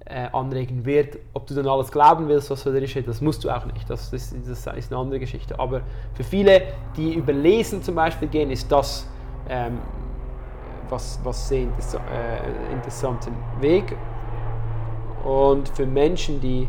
äh, 0.04 0.28
anregen 0.32 0.84
wird. 0.84 1.18
Ob 1.32 1.46
du 1.46 1.54
dann 1.54 1.66
alles 1.66 1.90
glauben 1.90 2.28
willst, 2.28 2.50
was 2.50 2.64
da 2.64 2.70
drin 2.70 2.86
steht, 2.86 3.08
das 3.08 3.20
musst 3.20 3.44
du 3.44 3.50
auch 3.50 3.64
nicht. 3.66 3.88
Das, 3.88 4.10
das, 4.10 4.34
das, 4.46 4.66
ist 4.66 4.92
eine 4.92 5.00
andere 5.00 5.20
Geschichte. 5.20 5.58
Aber 5.58 5.82
für 6.14 6.24
viele, 6.24 6.62
die 6.96 7.14
über 7.14 7.32
Lesen 7.32 7.82
zum 7.82 7.94
Beispiel 7.94 8.28
gehen, 8.28 8.50
ist 8.50 8.70
das 8.70 9.06
ähm, 9.48 9.78
was, 10.88 11.20
was 11.22 11.48
sehr 11.48 11.62
interess 11.62 11.94
äh, 11.94 12.72
interessanten 12.72 13.34
Weg. 13.60 13.96
Und 15.24 15.68
für 15.70 15.86
Menschen, 15.86 16.40
die 16.40 16.68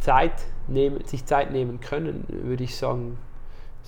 Zeit 0.00 0.32
nehmen, 0.66 1.04
sich 1.04 1.24
Zeit 1.26 1.52
nehmen 1.52 1.80
können, 1.80 2.24
würde 2.28 2.64
ich 2.64 2.76
sagen, 2.76 3.18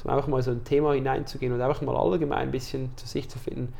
um 0.05 0.11
einfach 0.11 0.29
mal 0.29 0.43
so 0.43 0.51
ein 0.51 0.65
Thema 0.65 0.93
hineinzugehen 0.95 1.53
und 1.53 1.61
einfach 1.61 1.83
mal 1.83 1.97
allgemein 1.97 2.49
ein 2.49 2.51
bisschen 2.51 2.97
zu 2.97 3.07
sich 3.07 3.29
zu 3.29 3.39
finden. 3.39 3.73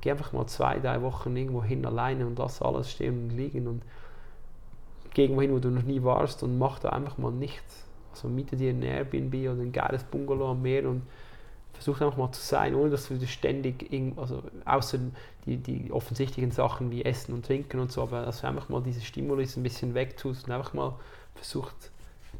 Geh 0.00 0.12
einfach 0.12 0.32
mal 0.32 0.46
zwei, 0.46 0.78
drei 0.78 1.02
Wochen 1.02 1.36
irgendwo 1.36 1.62
hin 1.62 1.84
alleine 1.84 2.26
und 2.26 2.38
lass 2.38 2.62
alles 2.62 2.90
stehen 2.90 3.24
und 3.24 3.36
liegen 3.36 3.66
und 3.66 3.82
geh 5.12 5.24
irgendwo 5.24 5.42
hin, 5.42 5.52
wo 5.52 5.58
du 5.58 5.70
noch 5.70 5.82
nie 5.82 6.02
warst 6.02 6.42
und 6.42 6.58
mach 6.58 6.78
da 6.78 6.90
einfach 6.90 7.18
mal 7.18 7.32
nichts. 7.32 7.84
Also 8.12 8.28
miete 8.28 8.56
dir 8.56 8.70
ein 8.70 8.82
Airbnb 8.82 9.34
oder 9.34 9.60
ein 9.60 9.72
geiles 9.72 10.04
Bungalow 10.04 10.52
am 10.52 10.62
Meer 10.62 10.88
und 10.88 11.02
versuch 11.74 12.00
einfach 12.00 12.16
mal 12.16 12.30
zu 12.32 12.40
sein, 12.40 12.74
ohne 12.74 12.90
dass 12.90 13.08
du 13.08 13.26
ständig, 13.26 13.90
also 14.16 14.42
außer 14.64 14.98
die, 15.44 15.56
die 15.58 15.92
offensichtlichen 15.92 16.52
Sachen 16.52 16.90
wie 16.90 17.04
Essen 17.04 17.34
und 17.34 17.44
Trinken 17.44 17.80
und 17.80 17.92
so, 17.92 18.02
aber 18.02 18.22
dass 18.22 18.40
du 18.40 18.46
einfach 18.46 18.68
mal 18.68 18.82
diese 18.82 19.00
Stimulus 19.00 19.56
ein 19.56 19.62
bisschen 19.62 19.94
wegtust 19.94 20.46
und 20.46 20.52
einfach 20.52 20.72
mal 20.72 20.94
versucht 21.34 21.90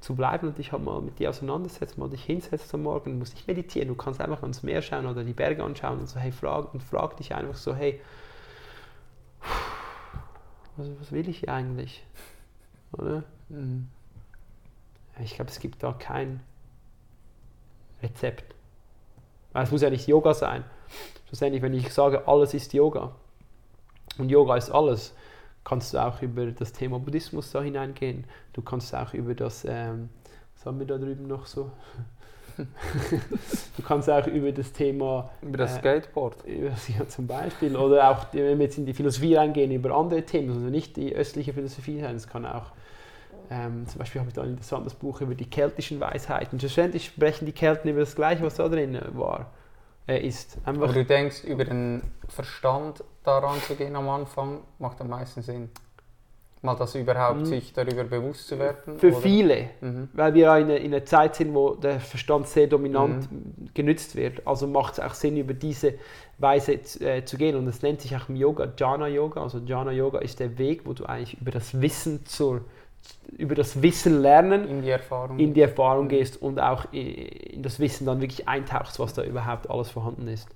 zu 0.05 0.15
bleiben 0.15 0.49
und 0.49 0.59
dich 0.59 0.73
halt 0.73 0.85
mal 0.85 1.01
mit 1.01 1.19
dir 1.19 1.31
auseinandersetzen, 1.31 1.99
mal 1.99 2.11
dich 2.11 2.25
hinsetzt 2.25 2.73
am 2.75 2.83
Morgen, 2.83 3.13
du 3.13 3.19
musst 3.19 3.35
nicht 3.35 3.49
meditieren, 3.49 3.89
du 3.89 3.95
kannst 3.95 4.21
einfach 4.21 4.43
ans 4.43 4.63
Meer 4.63 4.83
schauen 4.83 5.07
oder 5.07 5.25
die 5.25 5.33
Berge 5.33 5.65
anschauen 5.65 5.99
und 5.99 6.09
so, 6.09 6.21
hey, 6.21 6.31
frag, 6.31 6.75
und 6.75 6.83
frag 6.83 7.17
dich 7.17 7.35
einfach 7.35 7.57
so, 7.57 7.75
hey, 7.75 8.01
was, 10.77 10.89
was 11.01 11.11
will 11.11 11.27
ich 11.27 11.49
eigentlich? 11.49 12.05
Oder? 12.93 13.25
Mhm. 13.49 13.89
Ich 15.23 15.37
glaube, 15.37 15.51
es 15.51 15.59
gibt 15.59 15.83
da 15.83 15.93
kein 15.93 16.41
Rezept. 18.03 18.55
Weil 19.53 19.65
es 19.65 19.71
muss 19.71 19.81
ja 19.81 19.89
nicht 19.89 20.07
Yoga 20.07 20.35
sein. 20.35 20.65
Schlussendlich, 21.29 21.63
wenn 21.63 21.73
ich 21.73 21.93
sage, 21.95 22.29
alles 22.29 22.53
ist 22.53 22.75
Yoga 22.75 23.13
und 24.19 24.29
Yoga 24.29 24.57
ist 24.57 24.71
alles, 24.71 25.15
kannst 25.65 25.95
du 25.95 25.99
auch 25.99 26.23
über 26.23 26.47
das 26.47 26.73
Thema 26.73 26.99
Buddhismus 26.99 27.51
da 27.51 27.63
hineingehen. 27.63 28.25
Du 28.53 28.63
kannst 28.63 28.95
auch 28.95 29.15
über 29.15 29.35
das, 29.35 29.65
ähm, 29.65 30.11
was 30.55 30.67
haben 30.67 30.79
wir 30.79 30.87
da 30.87 30.99
drüben 30.99 31.27
noch 31.27 31.47
so? 31.47 31.71
du 32.57 33.83
kannst 33.83 34.09
auch 34.09 34.27
über 34.27 34.53
das 34.53 34.73
Thema. 34.73 35.31
Über 35.43 35.59
das 35.59 35.77
äh, 35.77 35.79
Skateboard. 35.79 36.37
Ja, 36.47 37.09
zum 37.09 37.27
Beispiel. 37.27 37.77
Oder 37.77 38.11
auch, 38.11 38.27
wenn 38.33 38.59
wir 38.59 38.67
jetzt 38.67 38.79
in 38.79 38.87
die 38.87 38.95
Philosophie 38.95 39.35
reingehen, 39.35 39.73
über 39.73 39.95
andere 39.95 40.23
Themen, 40.23 40.51
also 40.51 40.67
nicht 40.67 40.97
die 40.97 41.15
östliche 41.15 41.53
Philosophie 41.53 42.01
sein. 42.01 42.15
Es 42.15 42.29
kann 42.29 42.47
auch. 42.47 42.73
Ähm, 43.51 43.87
zum 43.87 43.99
Beispiel 43.99 44.21
habe 44.21 44.31
ich 44.31 44.35
da 44.35 44.43
ein 44.43 44.51
interessantes 44.51 44.95
Buch 44.95 45.21
über 45.21 45.35
die 45.35 45.45
keltischen 45.45 46.01
Weisheiten. 46.01 46.59
Schlussendlich 46.59 47.07
sprechen 47.07 47.45
die 47.45 47.53
Kelten 47.53 47.89
über 47.89 48.01
das 48.01 48.15
Gleiche, 48.15 48.43
was 48.43 48.55
da 48.55 48.69
drin 48.69 48.99
war. 49.13 49.51
Äh, 50.07 50.27
ist. 50.27 50.59
Einfach 50.65 50.85
Aber 50.85 50.93
du 50.93 51.05
denkst, 51.05 51.45
über 51.45 51.65
den 51.65 52.03
Verstand 52.29 53.05
daran 53.25 53.61
zu 53.61 53.75
gehen 53.75 53.97
am 53.97 54.09
Anfang, 54.09 54.61
macht 54.79 55.01
am 55.01 55.09
meisten 55.09 55.43
Sinn 55.43 55.71
mal 56.65 56.75
das 56.75 56.95
überhaupt 56.95 57.41
mhm. 57.41 57.45
sich 57.45 57.73
darüber 57.73 58.05
bewusst 58.05 58.49
zu 58.49 58.59
werden? 58.59 58.99
Für 58.99 59.09
oder? 59.09 59.17
viele, 59.19 59.69
mhm. 59.81 60.09
weil 60.15 60.35
wir 60.35 60.57
in, 60.57 60.71
in 60.71 60.95
einer 60.95 61.05
Zeit 61.05 61.37
sind, 61.37 61.55
wo 61.55 61.75
der 61.75 62.01
Verstand 62.01 62.49
sehr 62.49 62.67
dominant 62.67 63.31
mhm. 63.31 63.69
genützt 63.75 64.17
wird. 64.17 64.47
Also 64.47 64.67
macht 64.67 64.95
es 64.95 65.01
auch 65.01 65.15
Sinn, 65.15 65.37
über 65.37 65.55
diese 65.55 65.95
Weise 66.39 66.73
äh, 66.73 67.25
zu 67.25 67.37
gehen. 67.37 67.55
Und 67.57 67.67
das 67.67 67.83
nennt 67.83 68.01
sich 68.01 68.17
auch 68.17 68.29
im 68.29 68.37
Yoga 68.37 68.73
Jhana 68.77 69.07
Yoga. 69.07 69.43
Also 69.43 69.59
Jhana 69.59 69.93
Yoga 69.93 70.19
ist 70.19 70.41
der 70.41 70.59
Weg, 70.59 70.87
wo 70.87 70.95
du 70.95 71.05
eigentlich 71.05 71.41
über 71.41 71.51
das 71.51 71.81
Wissen 71.81 72.27
zur 72.27 72.63
über 73.37 73.55
das 73.55 73.83
Wissen 73.83 74.23
lernen 74.23 74.67
in 74.67 74.81
die 74.81 74.89
Erfahrung, 74.89 75.39
in 75.39 75.53
die 75.53 75.61
Erfahrung 75.61 76.09
gehst 76.09 76.41
und 76.41 76.59
auch 76.59 76.87
in 76.91 77.63
das 77.63 77.79
Wissen 77.79 78.07
dann 78.07 78.23
wirklich 78.23 78.49
eintauchst, 78.49 78.99
was 78.99 79.13
da 79.13 79.23
überhaupt 79.23 79.69
alles 79.69 79.91
vorhanden 79.91 80.27
ist. 80.27 80.49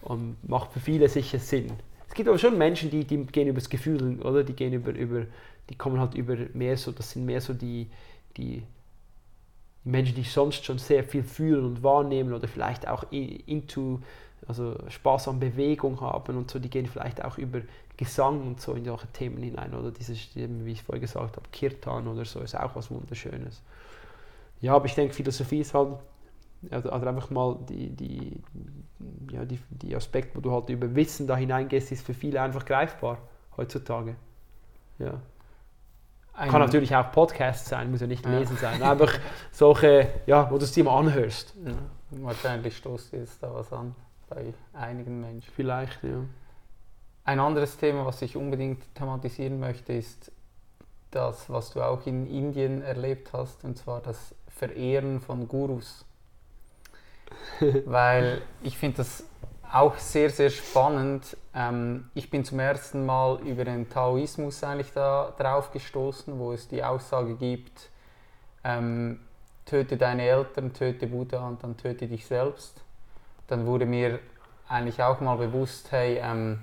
Und 0.00 0.38
macht 0.48 0.72
für 0.72 0.80
viele 0.80 1.10
sicher 1.10 1.38
Sinn. 1.38 1.70
Es 2.10 2.14
gibt 2.14 2.28
aber 2.28 2.38
schon 2.38 2.58
Menschen, 2.58 2.90
die, 2.90 3.04
die 3.04 3.24
gehen 3.24 3.46
über 3.46 3.60
das 3.60 3.70
Gefühl, 3.70 4.20
oder? 4.20 4.42
Die 4.42 4.52
gehen 4.52 4.72
über, 4.72 4.90
über 4.90 5.26
die 5.68 5.76
kommen 5.76 6.00
halt 6.00 6.14
über 6.14 6.36
mehr 6.54 6.76
so, 6.76 6.90
das 6.90 7.12
sind 7.12 7.24
mehr 7.24 7.40
so 7.40 7.54
die, 7.54 7.88
die, 8.36 8.58
die 8.58 8.62
Menschen, 9.84 10.16
die 10.16 10.24
sonst 10.24 10.64
schon 10.64 10.78
sehr 10.78 11.04
viel 11.04 11.22
fühlen 11.22 11.64
und 11.64 11.84
wahrnehmen 11.84 12.32
oder 12.34 12.48
vielleicht 12.48 12.88
auch 12.88 13.04
into, 13.12 14.00
also 14.48 14.76
Spaß 14.88 15.28
an 15.28 15.38
Bewegung 15.38 16.00
haben 16.00 16.36
und 16.36 16.50
so, 16.50 16.58
die 16.58 16.68
gehen 16.68 16.86
vielleicht 16.86 17.24
auch 17.24 17.38
über 17.38 17.60
Gesang 17.96 18.42
und 18.44 18.60
so 18.60 18.72
in 18.72 18.84
solche 18.84 19.06
Themen 19.12 19.40
hinein 19.40 19.72
oder 19.72 19.92
dieses, 19.92 20.18
wie 20.34 20.72
ich 20.72 20.82
vorher 20.82 21.00
gesagt 21.00 21.36
habe, 21.36 21.48
Kirtan 21.52 22.08
oder 22.08 22.24
so 22.24 22.40
ist 22.40 22.58
auch 22.58 22.74
was 22.74 22.90
Wunderschönes. 22.90 23.62
Ja, 24.60 24.74
aber 24.74 24.86
ich 24.86 24.96
denke, 24.96 25.14
Philosophie 25.14 25.60
ist 25.60 25.74
halt 25.74 25.96
also, 26.70 26.90
also 26.90 27.06
einfach 27.06 27.30
mal 27.30 27.58
die, 27.68 27.90
die, 27.90 28.42
ja, 29.30 29.44
die, 29.44 29.58
die 29.70 29.96
Aspekt, 29.96 30.36
wo 30.36 30.40
du 30.40 30.52
halt 30.52 30.68
über 30.68 30.94
Wissen 30.94 31.26
da 31.26 31.36
hineingehst, 31.36 31.92
ist 31.92 32.04
für 32.04 32.14
viele 32.14 32.40
einfach 32.42 32.64
greifbar 32.64 33.18
heutzutage. 33.56 34.16
Ja. 34.98 35.20
Ein 36.34 36.50
Kann 36.50 36.60
natürlich 36.60 36.94
auch 36.94 37.10
Podcast 37.12 37.66
sein, 37.66 37.90
muss 37.90 38.00
ja 38.00 38.06
nicht 38.06 38.24
lesen 38.24 38.56
ja. 38.56 38.70
sein. 38.70 38.82
Einfach 38.82 39.12
solche, 39.52 40.08
ja, 40.26 40.50
wo 40.50 40.58
du 40.58 40.64
es 40.64 40.72
dir 40.72 40.84
mal 40.84 40.98
anhörst. 40.98 41.54
Ja. 41.64 41.72
Wahrscheinlich 42.22 42.76
stoßt 42.76 43.12
jetzt 43.12 43.42
da 43.42 43.52
was 43.54 43.72
an 43.72 43.94
bei 44.28 44.52
einigen 44.72 45.20
Menschen. 45.20 45.50
Vielleicht, 45.54 46.02
ja. 46.02 46.22
Ein 47.24 47.40
anderes 47.40 47.76
Thema, 47.76 48.06
was 48.06 48.22
ich 48.22 48.36
unbedingt 48.36 48.82
thematisieren 48.94 49.60
möchte, 49.60 49.92
ist 49.92 50.32
das, 51.10 51.50
was 51.50 51.72
du 51.72 51.82
auch 51.82 52.06
in 52.06 52.26
Indien 52.26 52.82
erlebt 52.82 53.32
hast, 53.32 53.64
und 53.64 53.76
zwar 53.76 54.00
das 54.00 54.34
Verehren 54.48 55.20
von 55.20 55.46
Gurus. 55.48 56.06
Weil 57.84 58.42
ich 58.62 58.76
finde 58.78 58.98
das 58.98 59.24
auch 59.72 59.96
sehr, 59.98 60.30
sehr 60.30 60.50
spannend. 60.50 61.36
Ähm, 61.54 62.10
ich 62.14 62.30
bin 62.30 62.44
zum 62.44 62.58
ersten 62.58 63.06
Mal 63.06 63.40
über 63.42 63.64
den 63.64 63.88
Taoismus 63.88 64.64
eigentlich 64.64 64.92
da 64.92 65.32
drauf 65.38 65.70
gestoßen, 65.72 66.38
wo 66.38 66.52
es 66.52 66.68
die 66.68 66.82
Aussage 66.82 67.36
gibt, 67.36 67.88
ähm, 68.64 69.20
töte 69.64 69.96
deine 69.96 70.26
Eltern, 70.26 70.72
töte 70.72 71.06
Buddha 71.06 71.46
und 71.46 71.62
dann 71.62 71.76
töte 71.76 72.08
dich 72.08 72.26
selbst. 72.26 72.82
Dann 73.46 73.66
wurde 73.66 73.86
mir 73.86 74.18
eigentlich 74.68 75.02
auch 75.02 75.20
mal 75.20 75.36
bewusst, 75.36 75.92
hey, 75.92 76.20
ähm, 76.22 76.60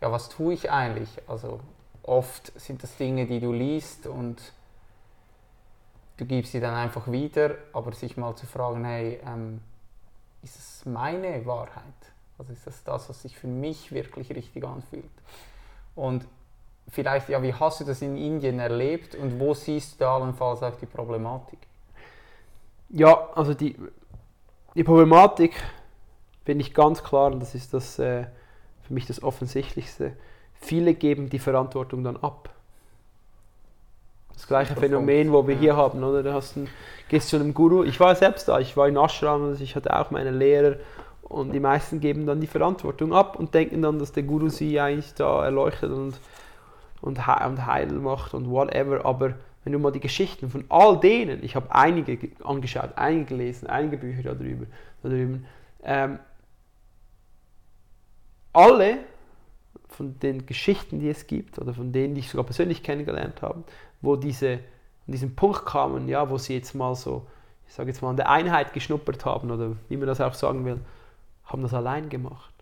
ja, 0.00 0.10
was 0.12 0.28
tue 0.28 0.54
ich 0.54 0.70
eigentlich? 0.70 1.08
Also 1.26 1.60
oft 2.02 2.52
sind 2.58 2.82
das 2.82 2.96
Dinge, 2.96 3.26
die 3.26 3.40
du 3.40 3.52
liest 3.52 4.06
und 4.06 4.52
du 6.16 6.24
gibst 6.24 6.52
sie 6.52 6.60
dann 6.60 6.74
einfach 6.74 7.10
wieder, 7.10 7.56
aber 7.72 7.92
sich 7.92 8.16
mal 8.16 8.34
zu 8.36 8.46
fragen, 8.46 8.84
hey, 8.84 9.20
ähm, 9.26 9.60
ist 10.42 10.56
es 10.56 10.86
meine 10.86 11.44
Wahrheit? 11.46 11.82
Also 12.38 12.52
ist 12.52 12.66
das 12.66 12.84
das, 12.84 13.08
was 13.08 13.22
sich 13.22 13.36
für 13.36 13.46
mich 13.46 13.92
wirklich 13.92 14.30
richtig 14.30 14.64
anfühlt? 14.64 15.04
Und 15.94 16.26
vielleicht, 16.88 17.28
ja, 17.28 17.42
wie 17.42 17.54
hast 17.54 17.80
du 17.80 17.84
das 17.84 18.02
in 18.02 18.16
Indien 18.16 18.58
erlebt 18.58 19.14
und 19.14 19.40
wo 19.40 19.54
siehst 19.54 20.00
du 20.00 20.08
allenfalls 20.08 20.62
auch 20.62 20.76
die 20.76 20.86
Problematik? 20.86 21.58
Ja, 22.90 23.28
also 23.34 23.54
die, 23.54 23.76
die 24.74 24.84
Problematik 24.84 25.54
bin 26.44 26.60
ich 26.60 26.74
ganz 26.74 27.02
klar, 27.02 27.32
und 27.32 27.40
das 27.40 27.54
ist 27.54 27.74
das, 27.74 27.98
äh, 27.98 28.26
für 28.82 28.94
mich 28.94 29.06
das 29.06 29.22
Offensichtlichste. 29.22 30.12
Viele 30.54 30.94
geben 30.94 31.28
die 31.28 31.38
Verantwortung 31.38 32.04
dann 32.04 32.16
ab. 32.16 32.50
Das 34.36 34.46
gleiche 34.46 34.74
das 34.74 34.80
Phänomen, 34.80 35.32
wo 35.32 35.46
wir 35.46 35.54
ja. 35.54 35.60
hier 35.60 35.76
haben, 35.76 36.04
oder? 36.04 36.22
Du 36.22 36.32
hast 36.32 36.56
einen, 36.56 36.68
gehst 37.08 37.30
zu 37.30 37.36
einem 37.36 37.54
Guru. 37.54 37.82
Ich 37.84 37.98
war 37.98 38.14
selbst 38.14 38.48
da, 38.48 38.60
ich 38.60 38.76
war 38.76 38.86
in 38.86 38.96
Ashram, 38.96 39.44
also 39.44 39.64
ich 39.64 39.74
hatte 39.74 39.98
auch 39.98 40.10
meine 40.10 40.30
Lehrer 40.30 40.76
und 41.22 41.52
die 41.52 41.60
meisten 41.60 42.00
geben 42.00 42.26
dann 42.26 42.40
die 42.40 42.46
Verantwortung 42.46 43.12
ab 43.12 43.36
und 43.36 43.54
denken 43.54 43.82
dann, 43.82 43.98
dass 43.98 44.12
der 44.12 44.22
Guru 44.22 44.48
sie 44.48 44.78
eigentlich 44.78 45.14
da 45.14 45.44
erleuchtet 45.44 45.90
und, 45.90 46.20
und, 47.00 47.18
und 47.18 47.66
heil 47.66 47.92
macht 47.92 48.34
und 48.34 48.48
whatever. 48.48 49.04
Aber 49.04 49.34
wenn 49.64 49.72
du 49.72 49.78
mal 49.80 49.90
die 49.90 50.00
Geschichten 50.00 50.50
von 50.50 50.64
all 50.68 51.00
denen, 51.00 51.42
ich 51.42 51.56
habe 51.56 51.74
einige 51.74 52.18
angeschaut, 52.44 52.90
einige 52.94 53.24
gelesen, 53.24 53.66
einige 53.66 53.96
Bücher 53.96 54.22
darüber, 54.22 54.66
darüber 55.02 55.38
ähm, 55.82 56.18
alle 58.52 58.98
von 59.88 60.18
den 60.20 60.46
Geschichten, 60.46 61.00
die 61.00 61.08
es 61.08 61.26
gibt, 61.26 61.58
oder 61.58 61.74
von 61.74 61.92
denen, 61.92 62.14
die 62.14 62.20
ich 62.20 62.30
sogar 62.30 62.44
persönlich 62.44 62.82
kennengelernt 62.82 63.42
habe, 63.42 63.64
wo 64.00 64.16
diese 64.16 64.60
an 65.06 65.12
diesen 65.12 65.36
Punkt 65.36 65.64
kamen, 65.66 66.08
ja, 66.08 66.28
wo 66.30 66.38
sie 66.38 66.54
jetzt 66.54 66.74
mal 66.74 66.94
so, 66.94 67.26
ich 67.68 67.74
sage 67.74 67.90
jetzt 67.90 68.02
mal, 68.02 68.10
an 68.10 68.16
der 68.16 68.28
Einheit 68.28 68.72
geschnuppert 68.72 69.24
haben, 69.24 69.50
oder 69.50 69.76
wie 69.88 69.96
man 69.96 70.08
das 70.08 70.20
auch 70.20 70.34
sagen 70.34 70.64
will, 70.64 70.80
haben 71.44 71.62
das 71.62 71.74
allein 71.74 72.08
gemacht. 72.08 72.52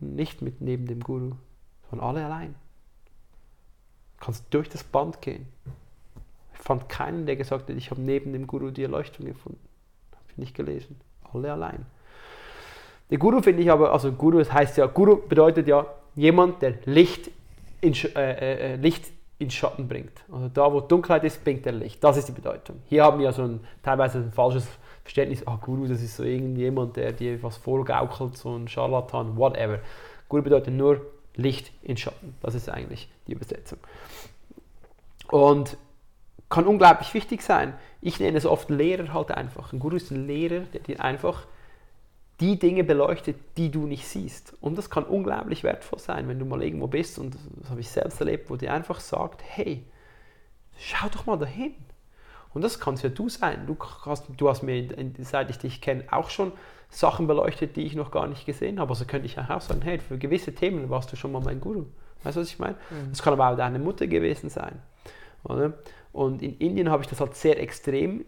Nicht 0.00 0.42
mit 0.42 0.60
neben 0.60 0.86
dem 0.86 1.00
Guru, 1.00 1.32
sondern 1.88 2.08
alle 2.08 2.24
allein. 2.24 2.54
Du 4.18 4.24
kannst 4.24 4.44
durch 4.50 4.68
das 4.68 4.82
Band 4.82 5.22
gehen. 5.22 5.46
Ich 6.54 6.60
fand 6.60 6.88
keinen, 6.88 7.26
der 7.26 7.36
gesagt 7.36 7.68
hat, 7.68 7.76
ich 7.76 7.90
habe 7.90 8.00
neben 8.00 8.32
dem 8.32 8.48
Guru 8.48 8.70
die 8.70 8.82
Erleuchtung 8.82 9.26
gefunden. 9.26 9.60
Habe 10.12 10.24
ich 10.30 10.38
nicht 10.38 10.54
gelesen. 10.54 11.00
Alle 11.32 11.52
allein. 11.52 11.86
Der 13.10 13.18
Guru 13.18 13.40
finde 13.40 13.62
ich 13.62 13.70
aber, 13.70 13.92
also 13.92 14.10
Guru, 14.10 14.38
das 14.38 14.52
heißt 14.52 14.78
ja, 14.78 14.86
Guru 14.86 15.16
bedeutet 15.16 15.68
ja 15.68 15.86
jemand, 16.16 16.62
der 16.62 16.74
Licht 16.86 17.30
in, 17.80 17.94
äh, 17.94 18.08
äh, 18.16 18.72
äh, 18.72 18.76
Licht 18.76 19.06
in 19.42 19.50
Schatten 19.50 19.88
bringt. 19.88 20.24
Also 20.30 20.48
da, 20.48 20.72
wo 20.72 20.80
Dunkelheit 20.80 21.24
ist, 21.24 21.42
bringt 21.42 21.66
er 21.66 21.72
Licht. 21.72 22.02
Das 22.02 22.16
ist 22.16 22.28
die 22.28 22.32
Bedeutung. 22.32 22.80
Hier 22.86 23.04
haben 23.04 23.18
wir 23.18 23.32
so 23.32 23.42
ein, 23.42 23.60
teilweise 23.82 24.18
ein 24.18 24.32
falsches 24.32 24.66
Verständnis, 25.02 25.46
ah, 25.46 25.58
Guru, 25.60 25.86
das 25.86 26.00
ist 26.00 26.16
so 26.16 26.22
irgendjemand, 26.22 26.96
der 26.96 27.12
dir 27.12 27.42
was 27.42 27.56
vorgaukelt, 27.56 28.36
so 28.36 28.56
ein 28.56 28.68
Scharlatan, 28.68 29.36
whatever. 29.36 29.80
Guru 30.28 30.42
bedeutet 30.42 30.72
nur 30.72 31.00
Licht 31.34 31.72
in 31.82 31.96
Schatten. 31.96 32.36
Das 32.40 32.54
ist 32.54 32.68
eigentlich 32.68 33.08
die 33.26 33.32
Übersetzung. 33.32 33.78
Und 35.28 35.76
kann 36.48 36.66
unglaublich 36.66 37.14
wichtig 37.14 37.42
sein. 37.42 37.74
Ich 38.00 38.20
nenne 38.20 38.36
es 38.36 38.46
oft 38.46 38.70
Lehrer 38.70 39.12
halt 39.12 39.30
einfach. 39.30 39.72
Ein 39.72 39.78
Guru 39.78 39.96
ist 39.96 40.10
ein 40.10 40.26
Lehrer, 40.26 40.60
der 40.72 40.80
dir 40.80 41.00
einfach 41.00 41.46
die 42.42 42.58
Dinge 42.58 42.82
beleuchtet, 42.82 43.36
die 43.56 43.70
du 43.70 43.86
nicht 43.86 44.04
siehst. 44.04 44.54
Und 44.60 44.76
das 44.76 44.90
kann 44.90 45.04
unglaublich 45.04 45.62
wertvoll 45.62 46.00
sein, 46.00 46.26
wenn 46.28 46.40
du 46.40 46.44
mal 46.44 46.60
irgendwo 46.60 46.88
bist, 46.88 47.20
und 47.20 47.36
das 47.60 47.70
habe 47.70 47.80
ich 47.80 47.88
selbst 47.88 48.18
erlebt, 48.18 48.50
wo 48.50 48.56
dir 48.56 48.72
einfach 48.72 48.98
sagt, 48.98 49.42
hey, 49.46 49.84
schau 50.76 51.08
doch 51.08 51.24
mal 51.24 51.38
dahin. 51.38 51.72
Und 52.52 52.62
das 52.62 52.80
kannst 52.80 53.04
ja 53.04 53.10
du 53.10 53.28
sein. 53.28 53.64
Du 53.66 53.76
hast, 54.04 54.26
du 54.36 54.48
hast 54.48 54.62
mir, 54.62 54.88
seit 55.20 55.50
ich 55.50 55.58
dich 55.58 55.80
kenne, 55.80 56.04
auch 56.10 56.30
schon 56.30 56.50
Sachen 56.90 57.28
beleuchtet, 57.28 57.76
die 57.76 57.82
ich 57.82 57.94
noch 57.94 58.10
gar 58.10 58.26
nicht 58.26 58.44
gesehen 58.44 58.80
habe. 58.80 58.90
Also 58.90 59.04
könnte 59.04 59.26
ich 59.26 59.38
auch 59.38 59.60
sagen, 59.60 59.80
hey, 59.82 60.00
für 60.00 60.18
gewisse 60.18 60.52
Themen 60.52 60.90
warst 60.90 61.12
du 61.12 61.16
schon 61.16 61.30
mal 61.30 61.40
mein 61.40 61.60
Guru. 61.60 61.86
Weißt 62.24 62.36
du, 62.36 62.40
was 62.40 62.48
ich 62.48 62.58
meine? 62.58 62.74
Mhm. 62.90 63.10
Das 63.10 63.22
kann 63.22 63.32
aber 63.34 63.50
auch 63.50 63.56
deine 63.56 63.78
Mutter 63.78 64.08
gewesen 64.08 64.50
sein. 64.50 64.82
Oder? 65.44 65.74
Und 66.12 66.42
in 66.42 66.58
Indien 66.58 66.90
habe 66.90 67.02
ich 67.02 67.08
das 67.08 67.20
halt 67.20 67.34
sehr 67.34 67.60
extrem 67.60 68.24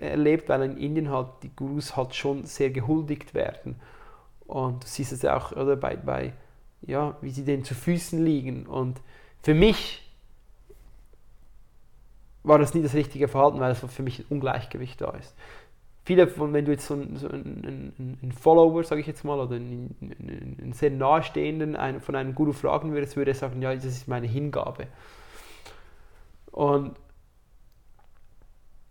erlebt, 0.00 0.48
weil 0.48 0.62
in 0.62 0.76
Indien 0.76 1.10
halt 1.10 1.28
die 1.42 1.50
Gurus 1.56 1.96
halt 1.96 2.14
schon 2.14 2.44
sehr 2.44 2.70
gehuldigt 2.70 3.32
werden. 3.32 3.76
Und 4.46 4.84
du 4.84 4.86
siehst 4.86 5.12
es 5.12 5.22
ja 5.22 5.36
auch 5.36 5.52
oder, 5.52 5.76
bei, 5.76 5.96
bei, 5.96 6.34
ja, 6.82 7.16
wie 7.22 7.30
sie 7.30 7.44
denen 7.44 7.64
zu 7.64 7.74
Füßen 7.74 8.22
liegen. 8.22 8.66
Und 8.66 9.00
für 9.42 9.54
mich 9.54 10.02
war 12.42 12.58
das 12.58 12.74
nie 12.74 12.82
das 12.82 12.92
richtige 12.92 13.26
Verhalten, 13.26 13.58
weil 13.58 13.72
es 13.72 13.78
für 13.80 14.02
mich 14.02 14.18
ein 14.18 14.26
Ungleichgewicht 14.28 15.00
da 15.00 15.10
ist. 15.12 15.34
Viele 16.04 16.28
von, 16.28 16.52
wenn 16.52 16.66
du 16.66 16.72
jetzt 16.72 16.86
so 16.86 16.92
einen, 16.92 17.16
so 17.16 17.26
einen, 17.26 18.18
einen 18.22 18.32
Follower, 18.32 18.84
sage 18.84 19.00
ich 19.00 19.06
jetzt 19.06 19.24
mal, 19.24 19.40
oder 19.40 19.56
einen, 19.56 19.96
einen 20.60 20.72
sehr 20.74 20.90
nahestehenden 20.90 21.76
einen, 21.76 22.02
von 22.02 22.14
einem 22.14 22.34
Guru 22.34 22.52
fragen 22.52 22.92
würdest, 22.92 23.16
würde 23.16 23.30
er 23.30 23.34
sagen, 23.34 23.62
ja, 23.62 23.74
das 23.74 23.86
ist 23.86 24.06
meine 24.06 24.26
Hingabe. 24.26 24.88
Und 26.52 26.94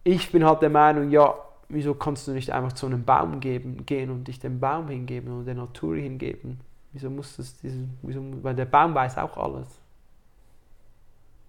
ich 0.03 0.31
bin 0.31 0.45
halt 0.45 0.61
der 0.61 0.69
Meinung, 0.69 1.09
ja, 1.11 1.35
wieso 1.69 1.93
kannst 1.93 2.27
du 2.27 2.31
nicht 2.31 2.51
einfach 2.51 2.73
zu 2.73 2.85
einem 2.85 3.03
Baum 3.03 3.39
geben, 3.39 3.85
gehen 3.85 4.09
und 4.09 4.27
dich 4.27 4.39
dem 4.39 4.59
Baum 4.59 4.87
hingeben 4.89 5.31
und 5.31 5.45
der 5.45 5.55
Natur 5.55 5.95
hingeben? 5.95 6.59
Wieso 6.91 7.09
muss 7.09 7.37
das 7.37 7.57
diesen, 7.57 7.97
wieso, 8.01 8.21
weil 8.43 8.55
der 8.55 8.65
Baum 8.65 8.93
weiß 8.93 9.17
auch 9.17 9.37
alles. 9.37 9.67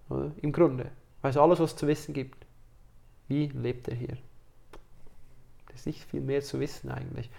Oder? 0.09 0.31
Im 0.41 0.51
Grunde. 0.51 0.91
Weiß 1.21 1.37
alles, 1.37 1.59
was 1.59 1.71
es 1.71 1.77
zu 1.77 1.87
wissen 1.87 2.13
gibt. 2.13 2.45
Wie 3.27 3.47
lebt 3.47 3.87
er 3.87 3.95
hier? 3.95 4.17
Das 5.67 5.81
ist 5.81 5.85
nicht 5.87 6.03
viel 6.05 6.21
mehr 6.21 6.41
zu 6.41 6.59
wissen 6.59 6.89
eigentlich. 6.91 7.29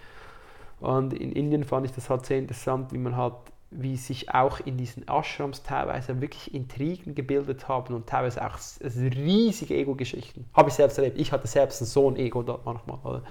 Und 0.79 1.13
in 1.13 1.31
Indien 1.31 1.63
fand 1.63 1.85
ich 1.85 1.91
das 1.93 2.09
halt 2.09 2.25
sehr 2.25 2.37
interessant, 2.37 2.93
wie 2.93 2.97
man 2.97 3.15
halt, 3.15 3.35
wie 3.69 3.97
sich 3.97 4.33
auch 4.33 4.59
in 4.61 4.77
diesen 4.77 5.05
Ashrams 5.07 5.63
teilweise 5.63 6.21
wirklich 6.21 6.53
Intrigen 6.53 7.15
gebildet 7.15 7.67
haben 7.67 7.93
und 7.93 8.07
teilweise 8.07 8.45
auch 8.45 8.57
riesige 8.81 9.75
Ego-Geschichten. 9.75 10.45
Habe 10.53 10.69
ich 10.69 10.75
selbst 10.75 10.97
erlebt. 10.97 11.19
Ich 11.19 11.31
hatte 11.31 11.47
selbst 11.47 11.79
so 11.79 12.09
ein 12.09 12.15
Ego 12.15 12.43
dort 12.43 12.65
manchmal. 12.65 12.99
Oder? 13.03 13.23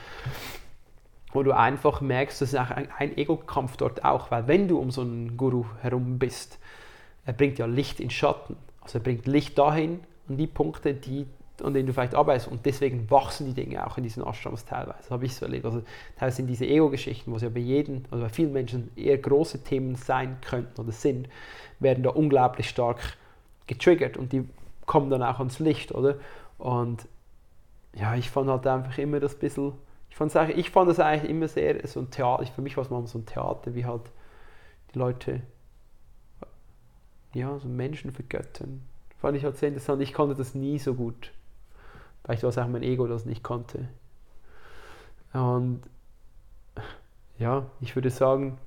Wo 1.33 1.43
du 1.43 1.53
einfach 1.53 2.01
merkst, 2.01 2.41
das 2.43 2.53
ist 2.53 2.59
auch 2.59 2.71
ein 2.71 3.17
Ego-Kampf 3.17 3.79
dort 3.79 4.05
auch, 4.05 4.31
weil 4.31 4.47
wenn 4.47 4.69
du 4.69 4.79
um 4.79 4.91
so 4.91 5.01
einen 5.01 5.37
Guru 5.37 5.65
herum 5.81 6.19
bist, 6.19 6.59
er 7.25 7.33
bringt 7.33 7.59
ja 7.59 7.67
Licht 7.67 7.99
in 7.99 8.11
Schatten. 8.11 8.57
Also 8.83 8.99
er 8.99 9.03
bringt 9.03 9.27
Licht 9.27 9.59
dahin, 9.59 10.01
an 10.29 10.37
die 10.37 10.47
Punkte, 10.47 10.95
die 10.95 11.27
an 11.63 11.75
denen 11.75 11.87
du 11.87 11.93
vielleicht 11.93 12.15
arbeitest. 12.15 12.49
Und 12.49 12.67
deswegen 12.67 13.11
wachsen 13.11 13.47
die 13.47 13.55
Dinge 13.55 13.87
auch 13.87 13.97
in 13.97 14.05
diesen 14.05 14.23
Ashrams 14.27 14.65
teilweise. 14.65 15.11
Habe 15.11 15.27
ich 15.27 15.35
so 15.35 15.47
erlebt. 15.47 15.65
Also 15.65 15.83
teilweise 16.17 16.37
sind 16.37 16.47
diese 16.49 16.67
Ego-Geschichten, 16.67 17.31
wo 17.31 17.37
es 17.37 17.43
ja 17.43 17.49
bei 17.49 17.61
jedem, 17.61 18.05
also 18.11 18.25
bei 18.25 18.31
vielen 18.31 18.53
Menschen 18.53 18.91
eher 18.97 19.19
große 19.19 19.63
Themen 19.65 19.95
sein 19.95 20.39
könnten 20.41 20.81
oder 20.81 20.93
sind, 20.93 21.29
werden 21.79 22.03
da 22.03 22.11
unglaublich 22.11 22.69
stark 22.69 23.17
getriggert 23.67 24.17
und 24.17 24.33
die 24.33 24.49
kommen 24.87 25.11
dann 25.11 25.23
auch 25.23 25.39
ans 25.39 25.59
Licht, 25.59 25.93
oder? 25.93 26.17
Und 26.59 27.07
ja, 27.95 28.15
ich 28.15 28.31
fand 28.31 28.49
halt 28.49 28.67
einfach 28.67 28.99
immer 28.99 29.21
das 29.21 29.35
bisschen, 29.35 29.73
ich 30.11 30.17
fand, 30.17 30.35
ich 30.57 30.71
fand 30.71 30.89
das 30.89 31.01
eigentlich 31.01 31.31
immer 31.31 31.49
sehr 31.49 31.87
so 31.87 32.01
ein 32.01 32.11
Theater, 32.11 32.47
für 32.47 32.63
mich 32.63 32.77
war 32.77 32.85
es 32.85 32.91
mal 32.91 33.07
so 33.07 33.19
ein 33.19 33.27
Theater, 33.27 33.75
wie 33.75 33.85
halt 33.85 34.03
die 34.95 34.99
Leute, 34.99 35.43
ja, 37.35 37.59
so 37.59 37.69
Menschen 37.69 38.13
vergöttern. 38.13 38.83
Fand 39.19 39.37
ich 39.37 39.45
halt 39.45 39.57
sehr 39.57 39.71
interessant. 39.71 40.01
Ich 40.03 40.13
konnte 40.13 40.35
das 40.35 40.55
nie 40.55 40.79
so 40.79 40.95
gut 40.95 41.33
Vielleicht 42.27 42.43
war 42.43 42.51
es 42.51 42.59
auch 42.59 42.67
mein 42.67 42.83
Ego, 42.83 43.07
das 43.07 43.25
nicht 43.25 43.45
konnte. 43.45 43.87
Und 45.33 45.81
ja, 47.39 47.67
ich 47.81 47.95
würde 47.95 48.11
sagen, 48.11 48.59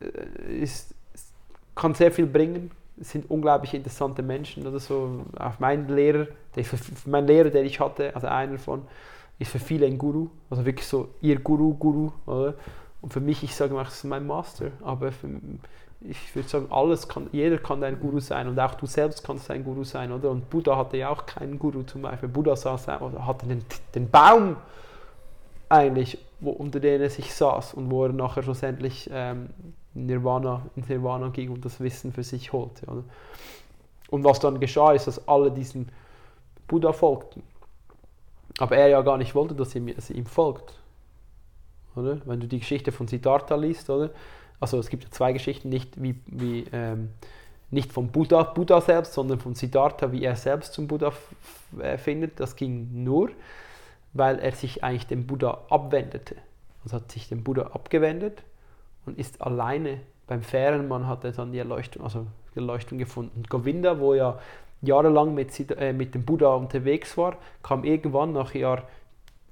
es, 0.00 0.90
äh, 0.90 0.94
es 1.12 1.32
kann 1.74 1.92
sehr 1.92 2.10
viel 2.10 2.24
bringen. 2.24 2.70
Es 2.98 3.10
sind 3.10 3.30
unglaublich 3.30 3.74
interessante 3.74 4.22
Menschen. 4.22 4.66
Oder 4.66 4.78
so. 4.78 5.26
Auch 5.38 5.58
mein 5.58 5.86
Lehrer, 5.86 6.28
der, 6.56 6.64
mein 7.04 7.26
Lehrer, 7.26 7.50
den 7.50 7.66
ich 7.66 7.78
hatte, 7.78 8.14
also 8.14 8.26
einer 8.26 8.58
von, 8.58 8.86
ist 9.38 9.50
für 9.50 9.58
viele 9.58 9.84
ein 9.84 9.98
Guru. 9.98 10.28
Also 10.48 10.64
wirklich 10.64 10.86
so 10.86 11.10
ihr 11.20 11.38
Guru, 11.40 11.74
Guru. 11.74 12.10
Oder? 12.24 12.54
Und 13.02 13.12
für 13.12 13.20
mich, 13.20 13.42
ich 13.42 13.54
sage 13.54 13.74
immer, 13.74 13.84
das 13.84 13.96
ist 13.96 14.04
mein 14.04 14.26
Master. 14.26 14.70
Aber 14.82 15.12
für, 15.12 15.28
ich 16.06 16.34
würde 16.34 16.48
sagen, 16.48 16.66
alles 16.70 17.08
kann, 17.08 17.28
jeder 17.32 17.58
kann 17.58 17.82
ein 17.82 17.98
Guru 17.98 18.20
sein 18.20 18.46
und 18.46 18.58
auch 18.58 18.74
du 18.74 18.86
selbst 18.86 19.24
kannst 19.24 19.50
ein 19.50 19.64
Guru 19.64 19.84
sein, 19.84 20.12
oder? 20.12 20.30
Und 20.30 20.50
Buddha 20.50 20.76
hatte 20.76 20.98
ja 20.98 21.08
auch 21.08 21.24
keinen 21.24 21.58
Guru 21.58 21.82
zum 21.82 22.02
Beispiel. 22.02 22.28
Buddha 22.28 22.54
saß, 22.56 22.88
hatte 22.88 23.46
den, 23.46 23.64
den 23.94 24.10
Baum 24.10 24.56
eigentlich, 25.68 26.18
wo, 26.40 26.50
unter 26.50 26.78
dem 26.80 27.00
er 27.00 27.10
sich 27.10 27.32
saß 27.32 27.74
und 27.74 27.90
wo 27.90 28.04
er 28.04 28.12
nachher 28.12 28.42
schlussendlich 28.42 29.08
ähm, 29.12 29.48
Nirvana, 29.94 30.62
ins 30.76 30.88
Nirvana 30.88 31.28
ging 31.28 31.50
und 31.50 31.64
das 31.64 31.80
Wissen 31.80 32.12
für 32.12 32.22
sich 32.22 32.52
holte. 32.52 32.86
Oder? 32.86 33.04
Und 34.10 34.24
was 34.24 34.40
dann 34.40 34.60
geschah, 34.60 34.92
ist, 34.92 35.06
dass 35.06 35.26
alle 35.26 35.50
diesen 35.50 35.88
Buddha 36.68 36.92
folgten. 36.92 37.42
Aber 38.58 38.76
er 38.76 38.88
ja 38.88 39.00
gar 39.00 39.16
nicht 39.16 39.34
wollte, 39.34 39.54
dass 39.54 39.70
sie 39.70 39.78
ihm 39.78 40.26
folgt. 40.26 40.78
Oder? 41.96 42.18
Wenn 42.26 42.40
du 42.40 42.46
die 42.46 42.58
Geschichte 42.58 42.92
von 42.92 43.08
Siddhartha 43.08 43.54
liest, 43.56 43.88
oder? 43.88 44.10
Also 44.64 44.78
es 44.78 44.88
gibt 44.88 45.04
ja 45.04 45.10
zwei 45.10 45.32
Geschichten, 45.32 45.68
nicht 45.68 46.02
wie, 46.02 46.14
wie 46.26 46.64
ähm, 46.72 47.10
nicht 47.70 47.92
vom 47.92 48.08
Buddha, 48.08 48.42
Buddha 48.42 48.80
selbst, 48.80 49.12
sondern 49.12 49.38
von 49.38 49.54
Siddhartha, 49.54 50.10
wie 50.10 50.24
er 50.24 50.36
selbst 50.36 50.72
zum 50.72 50.86
Buddha 50.86 51.12
äh, 51.80 51.98
findet. 51.98 52.40
Das 52.40 52.56
ging 52.56 53.04
nur, 53.04 53.30
weil 54.14 54.38
er 54.38 54.52
sich 54.52 54.82
eigentlich 54.82 55.06
dem 55.06 55.26
Buddha 55.26 55.62
abwendete. 55.68 56.36
Also 56.82 56.96
hat 56.96 57.12
sich 57.12 57.28
dem 57.28 57.44
Buddha 57.44 57.62
abgewendet 57.74 58.42
und 59.06 59.18
ist 59.18 59.42
alleine 59.42 60.00
beim 60.26 60.42
Fährenmann 60.42 61.06
hat 61.06 61.24
er 61.24 61.32
dann 61.32 61.52
die 61.52 61.58
Erleuchtung, 61.58 62.02
also 62.02 62.26
die 62.54 62.60
Erleuchtung 62.60 62.96
gefunden. 62.96 63.42
Govinda, 63.48 64.00
wo 64.00 64.14
ja 64.14 64.38
jahrelang 64.80 65.34
mit, 65.34 65.70
äh, 65.78 65.92
mit 65.92 66.14
dem 66.14 66.24
Buddha 66.24 66.54
unterwegs 66.54 67.16
war, 67.18 67.36
kam 67.62 67.84
irgendwann 67.84 68.32
nach 68.32 68.54
Jahr 68.54 68.84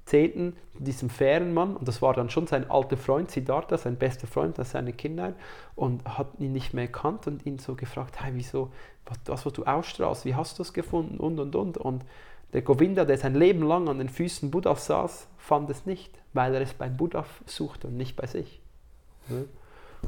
Zehnten 0.05 0.55
diesem 0.79 1.09
fairen 1.09 1.53
Mann, 1.53 1.77
und 1.77 1.87
das 1.87 2.01
war 2.01 2.13
dann 2.13 2.29
schon 2.29 2.47
sein 2.47 2.69
alter 2.69 2.97
Freund 2.97 3.31
Siddhartha, 3.31 3.77
sein 3.77 3.95
bester 3.95 4.27
Freund 4.27 4.59
aus 4.59 4.71
seiner 4.71 4.91
Kindheit, 4.91 5.35
und 5.75 6.05
hat 6.17 6.27
ihn 6.39 6.51
nicht 6.51 6.73
mehr 6.73 6.85
erkannt 6.85 7.25
und 7.27 7.45
ihn 7.45 7.57
so 7.57 7.75
gefragt, 7.75 8.21
hey, 8.21 8.31
wieso, 8.35 8.71
was, 9.05 9.17
was, 9.25 9.45
was 9.45 9.53
du 9.53 9.63
ausstrahlst, 9.63 10.25
wie 10.25 10.35
hast 10.35 10.59
du 10.59 10.63
es 10.63 10.73
gefunden 10.73 11.17
und 11.17 11.39
und 11.39 11.55
und. 11.55 11.77
Und 11.77 12.05
der 12.51 12.61
Govinda, 12.63 13.05
der 13.05 13.17
sein 13.17 13.33
Leben 13.33 13.63
lang 13.63 13.87
an 13.87 13.99
den 13.99 14.09
Füßen 14.09 14.51
Buddhas 14.51 14.87
saß, 14.87 15.27
fand 15.37 15.69
es 15.69 15.85
nicht, 15.85 16.11
weil 16.33 16.53
er 16.53 16.61
es 16.61 16.73
beim 16.73 16.97
Buddha 16.97 17.25
suchte 17.45 17.87
und 17.87 17.97
nicht 17.97 18.15
bei 18.15 18.27
sich. 18.27 18.61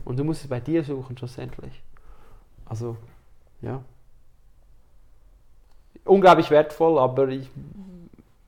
Und 0.04 0.20
du 0.20 0.24
musst 0.24 0.44
es 0.44 0.50
bei 0.50 0.60
dir 0.60 0.84
suchen, 0.84 1.18
schlussendlich. 1.18 1.82
Also, 2.66 2.98
ja. 3.62 3.82
Unglaublich 6.04 6.52
wertvoll, 6.52 7.00
aber 7.00 7.30
ich 7.30 7.50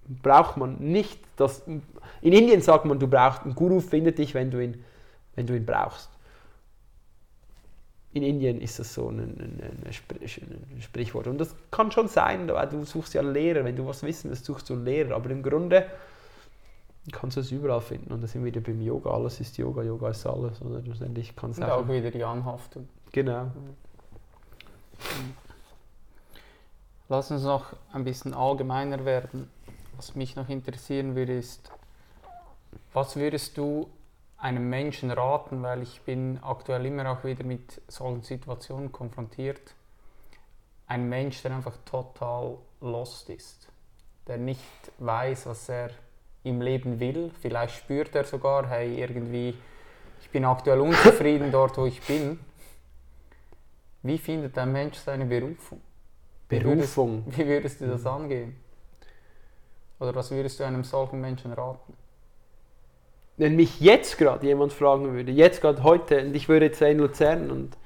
braucht 0.08 0.58
man 0.58 0.78
nicht 0.80 1.20
das. 1.36 1.64
In 1.68 2.34
Indien 2.34 2.62
sagt 2.62 2.86
man, 2.86 3.00
du 3.00 3.08
brauchst 3.08 3.44
einen 3.44 3.56
Guru, 3.56 3.80
findet 3.80 4.18
dich, 4.18 4.34
wenn 4.34 4.52
du 4.52 4.64
ihn, 4.64 4.84
wenn 5.36 5.46
du 5.46 5.56
ihn 5.56 5.66
brauchst. 5.66 6.10
In 8.14 8.24
Indien 8.24 8.62
ist 8.62 8.80
das 8.80 8.94
so 8.94 9.10
ein, 9.10 9.20
ein, 9.20 9.84
ein, 9.86 10.82
Sprichwort. 10.82 11.28
Und 11.28 11.38
das 11.38 11.56
kann 11.70 11.92
schon 11.92 12.08
sein, 12.08 12.48
weil 12.48 12.68
du 12.68 12.84
suchst 12.84 13.14
ja 13.14 13.22
Lehrer. 13.22 13.64
Wenn 13.64 13.76
du 13.76 13.86
was 13.86 14.02
wissen 14.02 14.30
willst, 14.30 14.46
suchst 14.46 14.70
du 14.70 14.74
einen 14.74 14.86
Lehrer. 14.86 15.16
Aber 15.16 15.30
im 15.30 15.44
Grunde 15.44 15.86
kannst 17.12 17.38
du 17.38 17.42
es 17.42 17.52
überall 17.52 17.82
finden. 17.82 18.12
Und 18.12 18.22
da 18.22 18.28
sind 18.28 18.44
wir 18.44 18.52
wieder 18.52 18.62
beim 18.62 18.82
Yoga. 18.82 19.12
Alles 19.12 19.40
ist 19.40 19.58
Yoga, 19.58 19.84
Yoga 19.84 20.10
ist 20.10 20.26
alles. 20.26 20.62
Oder 20.62 20.82
schlussendlich 20.82 21.36
kannst 21.36 21.60
Und 21.60 21.66
auch, 21.66 21.84
auch 21.84 21.88
wieder 21.88 22.10
die 22.10 22.24
Anhaftung. 22.24 22.88
Genau. 23.12 23.44
Mhm. 23.44 23.76
Lass 27.10 27.32
uns 27.32 27.44
noch 27.44 27.74
ein 27.94 28.04
bisschen 28.04 28.34
allgemeiner 28.34 29.06
werden. 29.06 29.50
Was 29.98 30.16
mich 30.16 30.36
noch 30.36 30.48
interessieren 30.48 31.16
würde, 31.16 31.38
ist, 31.38 31.72
was 32.94 33.16
würdest 33.16 33.58
du 33.58 33.90
einem 34.38 34.70
Menschen 34.70 35.10
raten, 35.10 35.64
weil 35.64 35.82
ich 35.82 36.02
bin 36.02 36.40
aktuell 36.44 36.86
immer 36.86 37.10
auch 37.12 37.24
wieder 37.24 37.44
mit 37.44 37.82
solchen 37.88 38.22
Situationen 38.22 38.92
konfrontiert. 38.92 39.74
Ein 40.86 41.10
Mensch, 41.10 41.42
der 41.42 41.56
einfach 41.56 41.76
total 41.84 42.58
lost 42.80 43.30
ist, 43.32 43.68
der 44.28 44.38
nicht 44.38 44.62
weiß, 45.00 45.48
was 45.48 45.68
er 45.68 45.90
im 46.44 46.62
Leben 46.62 47.00
will. 47.00 47.32
Vielleicht 47.42 47.76
spürt 47.76 48.14
er 48.16 48.24
sogar, 48.24 48.70
hey, 48.70 49.02
irgendwie, 49.02 49.56
ich 50.22 50.30
bin 50.30 50.46
aktuell 50.46 50.80
unzufrieden 50.80 51.52
dort, 51.52 51.76
wo 51.78 51.88
ich 51.88 52.02
bin. 52.04 52.40
Wie 54.04 54.20
findet 54.20 54.56
ein 54.60 54.72
Mensch 54.72 54.98
seine 55.00 55.26
Berufung? 55.26 55.82
Berufung? 56.48 57.24
Wie 57.26 57.38
würdest, 57.38 57.40
wie 57.40 57.48
würdest 57.48 57.82
du 57.82 57.88
das 57.88 58.06
angehen? 58.06 58.67
Oder 60.00 60.14
was 60.16 60.32
würdest 60.32 60.60
du 60.60 60.64
einem 60.64 60.84
solchen 60.84 61.22
Menschen 61.22 61.54
raten? 61.54 61.94
Wenn 63.38 63.56
mich 63.56 63.80
jetzt 63.80 64.18
gerade 64.18 64.46
jemand 64.46 64.74
fragen 64.74 65.14
würde, 65.14 65.32
jetzt 65.32 65.62
gerade 65.62 65.84
heute, 65.84 66.26
und 66.26 66.36
ich 66.36 66.50
würde 66.50 66.68
jetzt 66.68 66.82
in 66.82 67.00
Luzern 67.00 67.52
und 67.52 67.78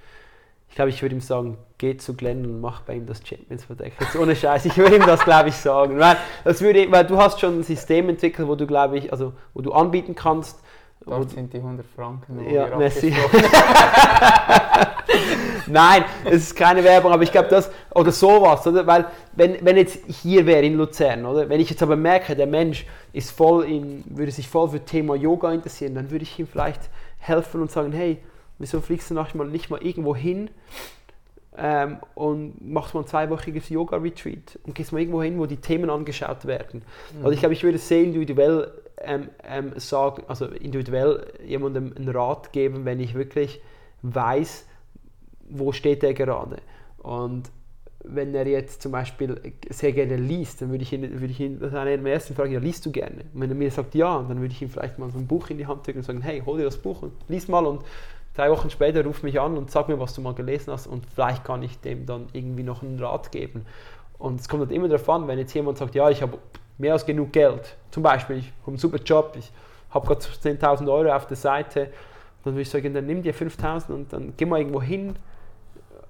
ich 0.69 0.75
glaube, 0.75 0.89
ich 0.89 1.01
würde 1.01 1.15
ihm 1.15 1.21
sagen, 1.21 1.57
geh 1.77 1.97
zu 1.97 2.13
Glenn 2.15 2.45
und 2.45 2.61
mach 2.61 2.83
bei 2.83 2.93
ihm 2.93 3.05
das 3.05 3.21
Champions-Verdeck. 3.27 3.93
Jetzt 3.99 4.15
ohne 4.15 4.37
Scheiß, 4.37 4.63
ich 4.63 4.77
würde 4.77 4.95
ihm 4.95 5.05
das, 5.05 5.19
glaube 5.25 5.49
ich, 5.49 5.55
sagen. 5.55 5.99
Weil, 5.99 6.15
das 6.45 6.61
würde, 6.61 6.89
weil 6.89 7.05
du 7.05 7.17
hast 7.17 7.41
schon 7.41 7.59
ein 7.59 7.63
System 7.63 8.07
entwickelt, 8.07 8.47
wo 8.47 8.55
du, 8.55 8.65
glaube 8.65 8.97
ich, 8.97 9.11
also 9.11 9.33
wo 9.53 9.61
du 9.61 9.73
anbieten 9.73 10.15
kannst. 10.15 10.61
Dort 11.05 11.31
sind 11.31 11.51
die 11.51 11.57
100 11.57 11.85
Franken. 11.95 12.39
Ja, 12.49 12.77
merci. 12.77 13.11
Nein, 15.67 16.05
es 16.25 16.43
ist 16.43 16.55
keine 16.55 16.83
Werbung, 16.83 17.11
aber 17.11 17.23
ich 17.23 17.31
glaube 17.31 17.47
das, 17.49 17.71
oder 17.93 18.11
sowas, 18.11 18.65
oder? 18.67 18.85
Weil, 18.85 19.07
wenn, 19.33 19.57
wenn 19.65 19.77
jetzt 19.77 19.99
hier 20.07 20.45
wäre 20.45 20.63
in 20.63 20.75
Luzern, 20.75 21.25
oder? 21.25 21.49
Wenn 21.49 21.59
ich 21.59 21.69
jetzt 21.69 21.81
aber 21.81 21.95
merke, 21.95 22.35
der 22.35 22.45
Mensch 22.45 22.85
ist 23.13 23.31
voll 23.31 23.65
in, 23.65 24.03
würde 24.07 24.31
sich 24.31 24.47
voll 24.47 24.69
für 24.69 24.85
Thema 24.85 25.15
Yoga 25.15 25.51
interessieren, 25.51 25.95
dann 25.95 26.11
würde 26.11 26.23
ich 26.23 26.37
ihm 26.39 26.47
vielleicht 26.47 26.81
helfen 27.17 27.61
und 27.61 27.71
sagen, 27.71 27.91
hey, 27.93 28.19
wieso 28.59 28.79
fliegst 28.79 29.09
du 29.09 29.15
manchmal 29.15 29.47
nicht 29.47 29.69
mal 29.69 29.81
irgendwo 29.81 30.15
hin, 30.15 30.51
ähm, 31.57 31.97
und 32.15 32.61
machst 32.61 32.93
mal 32.93 33.01
ein 33.01 33.07
zweiwöchiges 33.07 33.69
Yoga-Retreat 33.69 34.59
und 34.63 34.73
gehst 34.73 34.93
mal 34.93 34.99
irgendwo 34.99 35.21
hin, 35.21 35.37
wo 35.37 35.45
die 35.45 35.57
Themen 35.57 35.89
angeschaut 35.89 36.45
werden. 36.45 36.83
Mhm. 37.13 37.25
Also 37.25 37.31
ich 37.31 37.39
glaube, 37.39 37.53
ich 37.53 37.63
würde 37.63 37.77
sehr 37.77 38.03
individuell 38.03 38.71
ähm, 39.03 39.29
ähm, 39.43 39.73
sagen, 39.77 40.23
also 40.27 40.45
individuell 40.45 41.25
jemandem 41.45 41.93
einen 41.95 42.09
Rat 42.09 42.51
geben, 42.53 42.85
wenn 42.85 42.99
ich 42.99 43.13
wirklich 43.15 43.61
weiß, 44.01 44.67
wo 45.49 45.71
steht 45.71 46.03
er 46.03 46.13
gerade. 46.13 46.57
Und 46.99 47.51
wenn 48.03 48.33
er 48.33 48.47
jetzt 48.47 48.81
zum 48.81 48.91
Beispiel 48.91 49.39
sehr 49.69 49.91
gerne 49.91 50.15
liest, 50.15 50.61
dann 50.61 50.71
würde 50.71 50.83
ich 50.83 50.93
ihn, 50.93 51.01
würde 51.01 51.31
ich 51.31 51.39
ihn 51.39 51.59
das 51.59 51.73
einer 51.73 51.95
der 51.95 52.13
ersten 52.13 52.33
fragen, 52.33 52.51
ja, 52.51 52.59
liest 52.59 52.85
du 52.85 52.91
gerne? 52.91 53.25
Und 53.33 53.41
wenn 53.41 53.49
er 53.49 53.55
mir 53.55 53.71
sagt 53.71 53.95
ja, 53.95 54.23
dann 54.27 54.39
würde 54.41 54.53
ich 54.53 54.61
ihm 54.61 54.69
vielleicht 54.69 54.97
mal 54.97 55.11
so 55.11 55.19
ein 55.19 55.27
Buch 55.27 55.49
in 55.49 55.57
die 55.57 55.67
Hand 55.67 55.85
drücken 55.85 55.99
und 55.99 56.05
sagen, 56.05 56.21
hey, 56.21 56.41
hol 56.45 56.57
dir 56.57 56.63
das 56.63 56.77
Buch 56.77 57.01
und 57.03 57.13
lies 57.27 57.47
mal 57.47 57.65
und 57.65 57.83
drei 58.35 58.49
Wochen 58.49 58.69
später 58.69 59.03
ruf 59.03 59.23
mich 59.23 59.39
an 59.39 59.57
und 59.57 59.69
sag 59.69 59.87
mir, 59.87 59.99
was 59.99 60.13
du 60.15 60.21
mal 60.21 60.33
gelesen 60.33 60.71
hast 60.71 60.87
und 60.87 61.05
vielleicht 61.05 61.43
kann 61.43 61.61
ich 61.63 61.79
dem 61.79 62.05
dann 62.05 62.27
irgendwie 62.33 62.63
noch 62.63 62.81
einen 62.81 62.99
Rat 62.99 63.31
geben. 63.31 63.65
Und 64.17 64.39
es 64.39 64.47
kommt 64.47 64.61
halt 64.61 64.71
immer 64.71 64.87
darauf 64.87 65.09
an, 65.09 65.27
wenn 65.27 65.39
jetzt 65.39 65.53
jemand 65.53 65.77
sagt, 65.77 65.95
ja, 65.95 66.09
ich 66.09 66.21
habe 66.21 66.37
mehr 66.81 66.93
als 66.93 67.05
genug 67.05 67.31
Geld, 67.31 67.75
zum 67.91 68.03
Beispiel, 68.03 68.37
ich 68.37 68.51
habe 68.61 68.71
einen 68.71 68.77
super 68.77 68.97
Job, 68.97 69.35
ich 69.37 69.51
habe 69.91 70.07
gerade 70.07 70.21
10.000 70.21 70.91
Euro 70.91 71.13
auf 71.13 71.27
der 71.27 71.37
Seite, 71.37 71.91
dann 72.43 72.53
würde 72.53 72.61
ich 72.61 72.69
sagen, 72.69 72.93
dann 72.93 73.05
nimm 73.05 73.21
dir 73.21 73.33
5.000 73.33 73.91
und 73.91 74.13
dann 74.13 74.33
geh 74.35 74.45
mal 74.45 74.59
irgendwo 74.59 74.81
hin, 74.81 75.15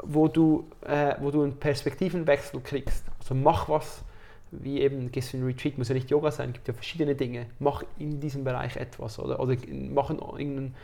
wo 0.02 0.28
du, 0.28 0.68
äh, 0.82 1.16
wo 1.20 1.30
du 1.30 1.44
einen 1.44 1.58
Perspektivenwechsel 1.58 2.62
kriegst. 2.62 3.06
Also 3.20 3.36
mach 3.36 3.68
was, 3.70 4.04
wie 4.52 4.82
eben 4.82 5.10
in 5.14 5.46
Retreat, 5.46 5.78
muss 5.78 5.90
ja 5.90 5.96
nicht 5.96 6.10
Yoga 6.10 6.32
sein, 6.32 6.54
gibt 6.54 6.68
ja 6.68 6.74
verschiedene 6.74 7.16
Dinge. 7.16 7.48
Mach 7.60 7.84
in 8.00 8.20
diesem 8.20 8.44
Bereich 8.44 8.76
etwas 8.78 9.20
oder, 9.20 9.40
oder 9.40 9.56
mach 9.70 10.10
irgendein, 10.10 10.76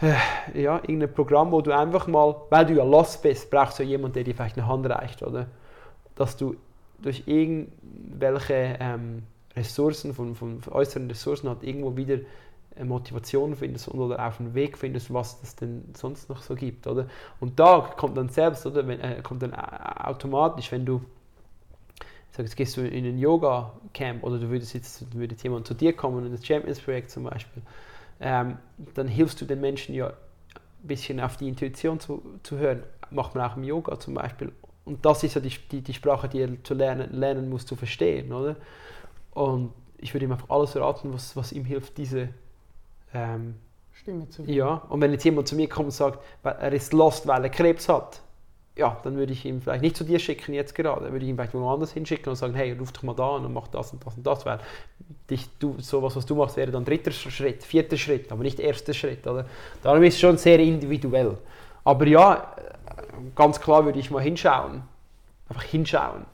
äh, 0.00 0.62
ja, 0.62 0.76
irgendein 0.76 1.12
Programm, 1.12 1.52
wo 1.52 1.60
du 1.60 1.76
einfach 1.76 2.06
mal, 2.06 2.36
weil 2.50 2.66
du 2.66 2.74
ja 2.74 2.84
lost 2.84 3.22
bist, 3.22 3.50
brauchst 3.50 3.78
du 3.78 3.82
ja 3.82 3.90
jemanden, 3.90 4.14
der 4.14 4.24
dir 4.24 4.34
vielleicht 4.34 4.58
eine 4.58 4.66
Hand 4.66 4.88
reicht, 4.88 5.22
oder? 5.22 5.46
Dass 6.14 6.36
du 6.36 6.56
durch 7.02 7.24
irgendwelche 7.26 8.76
ähm, 8.80 9.22
Ressourcen, 9.56 10.14
von, 10.14 10.34
von, 10.34 10.60
äußeren 10.70 11.08
Ressourcen 11.08 11.48
halt 11.48 11.62
irgendwo 11.62 11.96
wieder 11.96 12.18
Motivation 12.82 13.56
findest 13.56 13.88
oder 13.88 14.26
auf 14.26 14.40
einen 14.40 14.54
Weg 14.54 14.78
findest, 14.78 15.12
was 15.12 15.42
es 15.42 15.56
denn 15.56 15.84
sonst 15.94 16.28
noch 16.28 16.42
so 16.42 16.54
gibt, 16.54 16.86
oder? 16.86 17.06
Und 17.40 17.58
da 17.58 17.80
kommt 17.96 18.16
dann 18.16 18.28
selbst, 18.28 18.64
oder? 18.64 18.86
Wenn, 18.86 19.00
äh, 19.00 19.20
kommt 19.22 19.42
dann 19.42 19.54
automatisch, 19.54 20.70
wenn 20.72 20.86
du 20.86 21.02
sag, 22.30 22.46
jetzt 22.46 22.56
gehst 22.56 22.76
du 22.76 22.82
in 22.82 23.04
ein 23.04 23.18
Yoga-Camp 23.18 24.22
oder 24.22 24.38
du 24.38 24.48
würdest 24.50 24.74
jetzt 24.74 25.14
würde 25.14 25.34
jemand 25.42 25.66
zu 25.66 25.74
dir 25.74 25.92
kommen, 25.92 26.24
in 26.26 26.32
das 26.32 26.46
Champions-Projekt 26.46 27.10
zum 27.10 27.24
Beispiel, 27.24 27.62
ähm, 28.20 28.58
dann 28.94 29.08
hilfst 29.08 29.40
du 29.40 29.44
den 29.44 29.60
Menschen 29.60 29.94
ja 29.94 30.08
ein 30.08 30.14
bisschen 30.82 31.20
auf 31.20 31.36
die 31.36 31.48
Intuition 31.48 32.00
zu, 32.00 32.22
zu 32.42 32.58
hören. 32.58 32.82
Macht 33.10 33.34
man 33.34 33.50
auch 33.50 33.56
im 33.56 33.64
Yoga 33.64 33.98
zum 33.98 34.14
Beispiel. 34.14 34.52
Und 34.90 35.06
das 35.06 35.22
ist 35.22 35.34
ja 35.34 35.40
die, 35.40 35.52
die, 35.70 35.82
die 35.82 35.94
Sprache, 35.94 36.28
die 36.28 36.40
er 36.40 36.64
zu 36.64 36.74
lernen, 36.74 37.12
lernen 37.12 37.48
muss 37.48 37.64
zu 37.64 37.76
verstehen, 37.76 38.32
oder? 38.32 38.56
Und 39.32 39.72
ich 39.98 40.12
würde 40.12 40.24
ihm 40.24 40.32
einfach 40.32 40.50
alles 40.50 40.74
raten, 40.74 41.14
was, 41.14 41.36
was 41.36 41.52
ihm 41.52 41.64
hilft, 41.64 41.96
diese 41.96 42.30
ähm, 43.14 43.54
Stimme 43.92 44.28
zu 44.28 44.42
hören. 44.42 44.52
Ja, 44.52 44.74
und 44.88 45.00
wenn 45.00 45.12
jetzt 45.12 45.22
jemand 45.22 45.46
zu 45.46 45.54
mir 45.54 45.68
kommt 45.68 45.86
und 45.86 45.92
sagt, 45.92 46.18
er 46.42 46.72
ist 46.72 46.92
lost, 46.92 47.28
weil 47.28 47.44
er 47.44 47.50
Krebs 47.50 47.88
hat, 47.88 48.20
ja, 48.76 48.98
dann 49.04 49.16
würde 49.16 49.32
ich 49.32 49.44
ihn 49.44 49.60
vielleicht 49.60 49.82
nicht 49.82 49.96
zu 49.96 50.02
dir 50.02 50.18
schicken 50.18 50.54
jetzt 50.54 50.74
gerade, 50.74 51.04
dann 51.04 51.12
würde 51.12 51.24
ich 51.24 51.30
ihn 51.30 51.36
vielleicht 51.36 51.54
woanders 51.54 51.92
hinschicken 51.92 52.28
und 52.28 52.36
sagen, 52.36 52.54
hey, 52.54 52.72
ruf 52.72 52.90
doch 52.90 53.04
mal 53.04 53.14
da 53.14 53.36
an 53.36 53.44
und 53.44 53.52
mach 53.52 53.68
das 53.68 53.92
und 53.92 54.04
das 54.04 54.16
und 54.16 54.26
das, 54.26 54.44
weil 54.44 54.58
dich, 55.30 55.48
du, 55.60 55.76
sowas, 55.78 56.16
was 56.16 56.26
du 56.26 56.34
machst, 56.34 56.56
wäre 56.56 56.72
dann 56.72 56.84
dritter 56.84 57.12
Schritt, 57.12 57.62
vierter 57.62 57.96
Schritt, 57.96 58.32
aber 58.32 58.42
nicht 58.42 58.58
erster 58.58 58.92
Schritt. 58.92 59.24
Oder? 59.24 59.46
Darum 59.84 60.02
ist 60.02 60.14
es 60.14 60.20
schon 60.20 60.36
sehr 60.36 60.58
individuell. 60.58 61.38
Aber 61.84 62.06
ja, 62.08 62.56
ganz 63.34 63.60
klar 63.60 63.84
würde 63.84 63.98
ich 63.98 64.10
mal 64.10 64.22
hinschauen, 64.22 64.82
einfach 65.48 65.62
hinschauen 65.62 66.26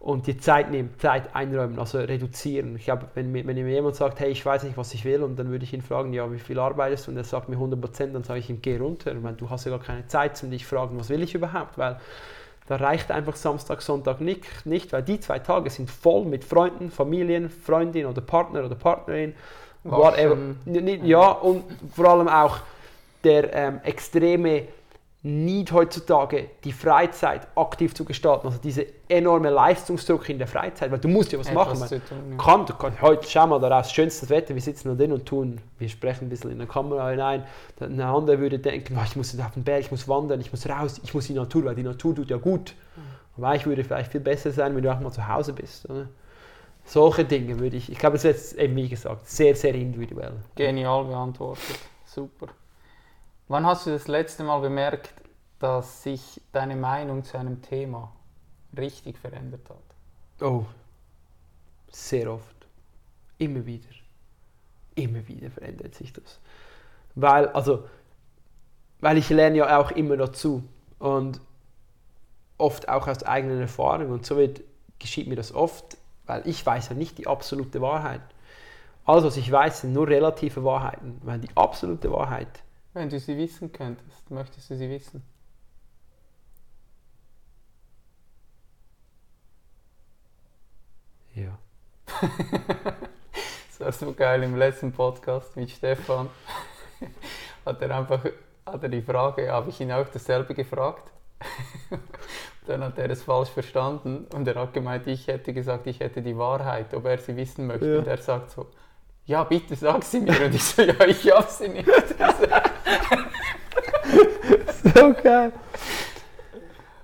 und 0.00 0.26
die 0.26 0.38
Zeit 0.38 0.70
nehmen, 0.70 0.94
Zeit 0.98 1.34
einräumen, 1.36 1.78
also 1.78 1.98
reduzieren. 1.98 2.74
Ich 2.76 2.84
glaube, 2.84 3.06
wenn, 3.14 3.34
wenn 3.34 3.44
mir 3.46 3.68
jemand 3.68 3.96
sagt, 3.96 4.18
hey, 4.18 4.30
ich 4.30 4.44
weiß 4.44 4.62
nicht, 4.62 4.78
was 4.78 4.94
ich 4.94 5.04
will, 5.04 5.22
und 5.22 5.38
dann 5.38 5.50
würde 5.50 5.62
ich 5.62 5.74
ihn 5.74 5.82
fragen, 5.82 6.14
ja, 6.14 6.32
wie 6.32 6.38
viel 6.38 6.58
arbeitest 6.58 7.06
du? 7.06 7.10
Und 7.10 7.18
er 7.18 7.24
sagt 7.24 7.50
mir 7.50 7.56
100 7.56 7.78
Prozent, 7.78 8.14
dann 8.14 8.24
sage 8.24 8.40
ich 8.40 8.48
ihm, 8.48 8.62
geh 8.62 8.78
runter. 8.78 9.12
Ich 9.12 9.20
meine, 9.20 9.36
du 9.36 9.50
hast 9.50 9.66
ja 9.66 9.70
gar 9.70 9.80
keine 9.80 10.06
Zeit, 10.06 10.42
um 10.42 10.50
dich 10.50 10.66
fragen, 10.66 10.98
was 10.98 11.10
will 11.10 11.22
ich 11.22 11.34
überhaupt? 11.34 11.76
Weil 11.76 12.00
da 12.66 12.76
reicht 12.76 13.10
einfach 13.10 13.36
Samstag, 13.36 13.82
Sonntag 13.82 14.22
nicht, 14.22 14.64
nicht, 14.64 14.90
weil 14.94 15.02
die 15.02 15.20
zwei 15.20 15.38
Tage 15.38 15.68
sind 15.68 15.90
voll 15.90 16.24
mit 16.24 16.44
Freunden, 16.44 16.90
Familien, 16.90 17.50
Freundin 17.50 18.06
oder 18.06 18.22
Partner 18.22 18.64
oder 18.64 18.76
Partnerin, 18.76 19.34
whatever. 19.84 20.36
Ja, 21.04 21.30
und 21.32 21.64
vor 21.94 22.06
allem 22.06 22.28
auch 22.28 22.58
der 23.22 23.52
ähm, 23.52 23.80
extreme 23.84 24.68
Need 25.22 25.70
heutzutage, 25.72 26.48
die 26.64 26.72
Freizeit 26.72 27.46
aktiv 27.54 27.94
zu 27.94 28.06
gestalten. 28.06 28.46
Also 28.46 28.58
dieser 28.58 28.84
enorme 29.06 29.50
Leistungsdruck 29.50 30.26
in 30.30 30.38
der 30.38 30.46
Freizeit, 30.46 30.90
weil 30.90 30.98
du 30.98 31.08
musst 31.08 31.30
ja 31.32 31.38
was 31.38 31.48
Etwas 31.48 31.78
machen. 31.78 32.02
Tun, 32.08 32.18
ja. 32.30 32.36
kann, 32.38 32.64
du 32.64 32.72
kannst, 32.72 33.02
heute 33.02 33.28
schau 33.28 33.46
mal 33.46 33.60
daraus, 33.60 33.92
schönstes 33.92 34.30
Wetter, 34.30 34.54
wir 34.54 34.62
sitzen 34.62 34.88
da 34.88 34.94
drin 34.94 35.12
und 35.12 35.26
tun, 35.26 35.60
wir 35.78 35.90
sprechen 35.90 36.24
ein 36.24 36.28
bisschen 36.30 36.50
in 36.52 36.58
der 36.58 36.66
Kamera 36.66 37.10
hinein. 37.10 37.44
Ein 37.80 38.00
anderer 38.00 38.38
würde 38.38 38.58
denken, 38.58 38.96
oh, 38.98 39.04
ich 39.04 39.14
muss 39.14 39.38
auf 39.38 39.52
den 39.52 39.62
Berg, 39.62 39.80
ich 39.80 39.90
muss 39.90 40.08
wandern, 40.08 40.40
ich 40.40 40.52
muss 40.52 40.66
raus, 40.66 40.98
ich 41.04 41.12
muss 41.12 41.28
in 41.28 41.34
die 41.34 41.40
Natur, 41.40 41.66
weil 41.66 41.74
die 41.74 41.82
Natur 41.82 42.14
tut 42.14 42.30
ja 42.30 42.38
gut. 42.38 42.74
Aber 43.36 43.54
ich 43.54 43.66
würde 43.66 43.84
vielleicht 43.84 44.12
viel 44.12 44.22
besser 44.22 44.52
sein, 44.52 44.74
wenn 44.74 44.82
du 44.82 44.90
auch 44.90 45.00
mal 45.00 45.12
zu 45.12 45.28
Hause 45.28 45.52
bist. 45.52 45.88
Oder? 45.90 46.08
Solche 46.86 47.26
Dinge 47.26 47.58
würde 47.58 47.76
ich, 47.76 47.92
ich 47.92 47.98
glaube, 47.98 48.16
es 48.16 48.24
ist 48.24 48.30
jetzt 48.30 48.58
eben 48.58 48.74
wie 48.74 48.88
gesagt 48.88 49.28
sehr, 49.28 49.54
sehr 49.54 49.74
individuell. 49.74 50.32
Genial 50.56 51.04
beantwortet, 51.04 51.78
super. 52.06 52.48
Wann 53.50 53.66
hast 53.66 53.84
du 53.84 53.90
das 53.90 54.06
letzte 54.06 54.44
Mal 54.44 54.60
bemerkt, 54.60 55.12
dass 55.58 56.04
sich 56.04 56.40
deine 56.52 56.76
Meinung 56.76 57.24
zu 57.24 57.36
einem 57.36 57.60
Thema 57.62 58.12
richtig 58.78 59.18
verändert 59.18 59.68
hat? 59.68 60.46
Oh, 60.46 60.66
sehr 61.90 62.32
oft. 62.32 62.54
Immer 63.38 63.66
wieder. 63.66 63.88
Immer 64.94 65.26
wieder 65.26 65.50
verändert 65.50 65.96
sich 65.96 66.12
das. 66.12 66.38
Weil, 67.16 67.48
also, 67.48 67.88
weil 69.00 69.18
ich 69.18 69.28
lerne 69.30 69.56
ja 69.56 69.80
auch 69.80 69.90
immer 69.90 70.16
dazu 70.16 70.62
und 71.00 71.40
oft 72.56 72.88
auch 72.88 73.08
aus 73.08 73.24
eigenen 73.24 73.60
Erfahrungen 73.60 74.12
und 74.12 74.24
so 74.24 74.36
wird, 74.36 74.60
geschieht 75.00 75.26
mir 75.26 75.34
das 75.34 75.52
oft, 75.52 75.98
weil 76.26 76.46
ich 76.46 76.64
weiß 76.64 76.90
ja 76.90 76.94
nicht 76.94 77.18
die 77.18 77.26
absolute 77.26 77.80
Wahrheit. 77.80 78.22
Alles, 79.04 79.24
was 79.24 79.36
ich 79.36 79.50
weiß, 79.50 79.80
sind 79.80 79.92
nur 79.92 80.06
relative 80.06 80.62
Wahrheiten, 80.62 81.20
weil 81.24 81.40
die 81.40 81.50
absolute 81.56 82.12
Wahrheit 82.12 82.62
wenn 82.92 83.08
du 83.08 83.18
sie 83.18 83.36
wissen 83.36 83.72
könntest, 83.72 84.30
möchtest 84.30 84.70
du 84.70 84.76
sie 84.76 84.90
wissen? 84.90 85.22
Ja. 91.34 91.58
das 93.78 93.80
war 93.80 93.92
so 93.92 94.12
geil 94.12 94.42
im 94.42 94.56
letzten 94.56 94.92
Podcast 94.92 95.56
mit 95.56 95.70
Stefan. 95.70 96.28
hat 97.64 97.80
er 97.80 97.96
einfach 97.96 98.24
hat 98.66 98.82
er 98.82 98.88
die 98.88 99.02
Frage, 99.02 99.50
habe 99.50 99.70
ich 99.70 99.80
ihn 99.80 99.92
auch 99.92 100.06
dasselbe 100.12 100.54
gefragt. 100.54 101.10
Dann 102.66 102.84
hat 102.84 102.98
er 102.98 103.10
es 103.10 103.22
falsch 103.22 103.48
verstanden 103.48 104.26
und 104.34 104.46
er 104.46 104.54
hat 104.56 104.72
gemeint, 104.72 105.06
ich 105.06 105.26
hätte 105.26 105.52
gesagt, 105.52 105.86
ich 105.86 106.00
hätte 106.00 106.22
die 106.22 106.36
Wahrheit, 106.36 106.92
ob 106.94 107.06
er 107.06 107.18
sie 107.18 107.36
wissen 107.36 107.66
möchte. 107.66 107.94
Ja. 107.94 107.98
Und 107.98 108.06
er 108.06 108.18
sagt 108.18 108.50
so, 108.50 108.66
ja, 109.24 109.44
bitte 109.44 109.74
sag 109.74 110.02
sie 110.04 110.20
mir. 110.20 110.44
Und 110.44 110.54
ich 110.54 110.62
so, 110.62 110.82
ja, 110.82 111.04
ich 111.06 111.32
habe 111.32 111.50
sie 111.50 111.68
nicht. 111.68 111.88
so 114.94 115.14
geil. 115.22 115.52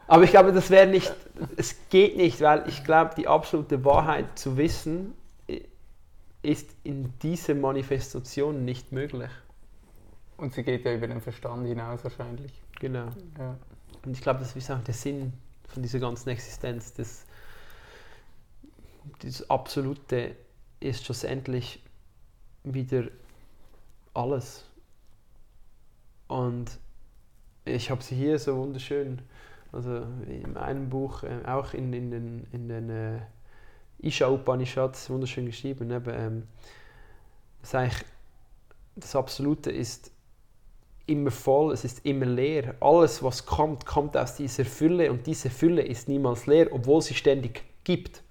Aber 0.09 0.23
ich 0.23 0.31
glaube, 0.31 0.53
das 0.53 0.71
wäre 0.71 0.87
nicht, 0.87 1.13
es 1.57 1.77
geht 1.91 2.17
nicht, 2.17 2.41
weil 2.41 2.69
ich 2.69 2.85
glaube, 2.85 3.15
die 3.17 3.27
absolute 3.27 3.85
Wahrheit 3.85 4.39
zu 4.39 4.57
wissen, 4.57 5.15
ist 6.43 6.71
in 6.85 7.13
dieser 7.21 7.55
Manifestation 7.55 8.65
nicht 8.65 8.93
möglich. 8.93 9.31
Und 10.37 10.53
sie 10.53 10.63
geht 10.63 10.85
ja 10.85 10.95
über 10.95 11.09
den 11.09 11.21
Verstand 11.21 11.67
hinaus 11.67 12.05
wahrscheinlich. 12.05 12.53
Genau. 12.79 13.09
Ja. 13.39 13.57
Und 14.05 14.13
ich 14.13 14.21
glaube, 14.21 14.41
das 14.41 14.55
ist 14.55 14.71
auch 14.71 14.81
der 14.81 14.95
Sinn 14.95 15.33
von 15.67 15.83
dieser 15.83 15.99
ganzen 15.99 16.29
Existenz. 16.29 16.95
Das, 16.95 17.25
das 19.23 19.51
Absolute 19.51 20.37
ist 20.79 21.05
schlussendlich 21.05 21.83
wieder 22.63 23.05
alles. 24.15 24.67
Und 26.29 26.79
ich 27.65 27.91
habe 27.91 28.03
sie 28.03 28.17
hier 28.17 28.39
so 28.39 28.57
wunderschön, 28.57 29.21
also 29.73 30.07
in 30.27 30.57
einem 30.57 30.89
Buch, 30.89 31.23
äh, 31.23 31.47
auch 31.47 31.75
in, 31.75 31.93
in 31.93 32.11
den, 32.11 32.47
in 32.53 32.69
den 32.69 32.91
äh, 32.91 33.19
Isha 33.99 34.29
Upanishads, 34.29 35.11
wunderschön 35.11 35.47
geschrieben, 35.47 35.91
eben, 35.91 36.15
ähm, 36.15 36.43
das, 37.61 37.75
eigentlich, 37.75 38.05
das 38.97 39.17
Absolute 39.17 39.71
ist 39.71 40.11
immer 41.07 41.31
voll, 41.31 41.73
es 41.73 41.85
ist 41.85 42.05
immer 42.05 42.27
leer. 42.27 42.75
Alles, 42.81 43.23
was 43.23 43.47
kommt, 43.47 43.87
kommt 43.87 44.17
aus 44.17 44.37
dieser 44.37 44.65
Fülle 44.65 45.11
und 45.11 45.27
diese 45.27 45.51
Fülle 45.51 45.83
ist 45.83 46.09
niemals 46.09 46.47
leer, 46.47 46.69
obwohl 46.73 47.01
sie 47.03 47.15
ständig 47.15 47.63
gibt. 47.85 48.23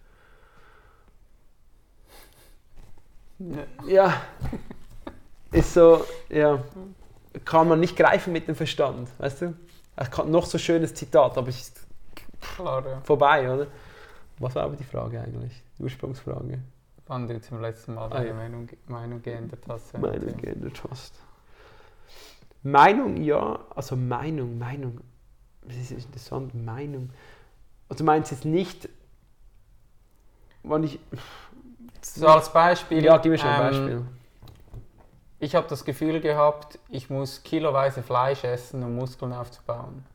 Ja. 3.88 4.22
Ist 5.52 5.74
so, 5.74 6.04
ja. 6.30 6.64
Kann 7.44 7.68
man 7.68 7.80
nicht 7.80 7.98
greifen 7.98 8.32
mit 8.34 8.48
dem 8.48 8.56
Verstand, 8.56 9.10
weißt 9.18 9.42
du? 9.42 9.54
Ich 10.02 10.12
kann 10.12 10.30
noch 10.32 10.46
so 10.46 10.58
schönes 10.58 10.94
Zitat, 10.94 11.38
aber 11.38 11.50
es 11.50 11.62
ist 11.62 11.80
Klar, 12.56 12.86
ja. 12.86 13.02
vorbei, 13.02 13.52
oder? 13.52 13.68
Was 14.40 14.56
war 14.56 14.64
aber 14.64 14.76
die 14.76 14.84
Frage 14.84 15.20
eigentlich? 15.22 15.64
Die 15.78 15.84
Ursprungsfrage. 15.84 16.60
Wann 17.08 17.28
du 17.28 17.40
zum 17.42 17.62
letzten 17.62 17.94
Mal 17.96 18.06
Ah, 18.06 18.10
deine 18.10 18.28
ja. 18.30 18.34
Meinung, 18.34 18.70
Meinung 18.88 19.22
geändert 19.22 19.64
hast. 19.68 19.94
ja, 19.94 20.00
Meinung 20.00 20.38
geändert 20.38 20.82
hast. 20.90 21.14
Meinung, 22.64 23.18
ja, 23.22 23.60
also 23.76 23.96
Meinung, 23.96 24.58
Meinung. 24.58 25.00
Das 25.64 25.78
ist 25.78 25.92
interessant, 25.92 26.54
Meinung. 26.56 27.10
Also 27.90 28.00
du 28.04 28.06
meinst 28.06 28.32
jetzt 28.32 28.46
nicht, 28.46 28.90
wann 30.64 30.84
ich. 30.84 31.00
So 32.02 32.28
als 32.28 32.52
Beispiel. 32.52 33.04
Ja, 33.04 33.18
gib 33.18 33.32
mir 33.32 33.38
schon 33.38 33.50
ein 33.50 33.62
ähm, 33.62 33.70
Beispiel. 33.70 34.06
Ich 35.40 35.56
habe 35.56 35.68
das 35.68 35.84
Gefühl 35.84 36.22
gehabt, 36.22 36.80
ich 36.90 37.10
muss 37.10 37.44
kiloweise 37.44 38.02
Fleisch 38.02 38.44
essen, 38.44 38.84
um 38.84 38.96
Muskeln 38.96 39.34
aufzubauen. 39.34 40.06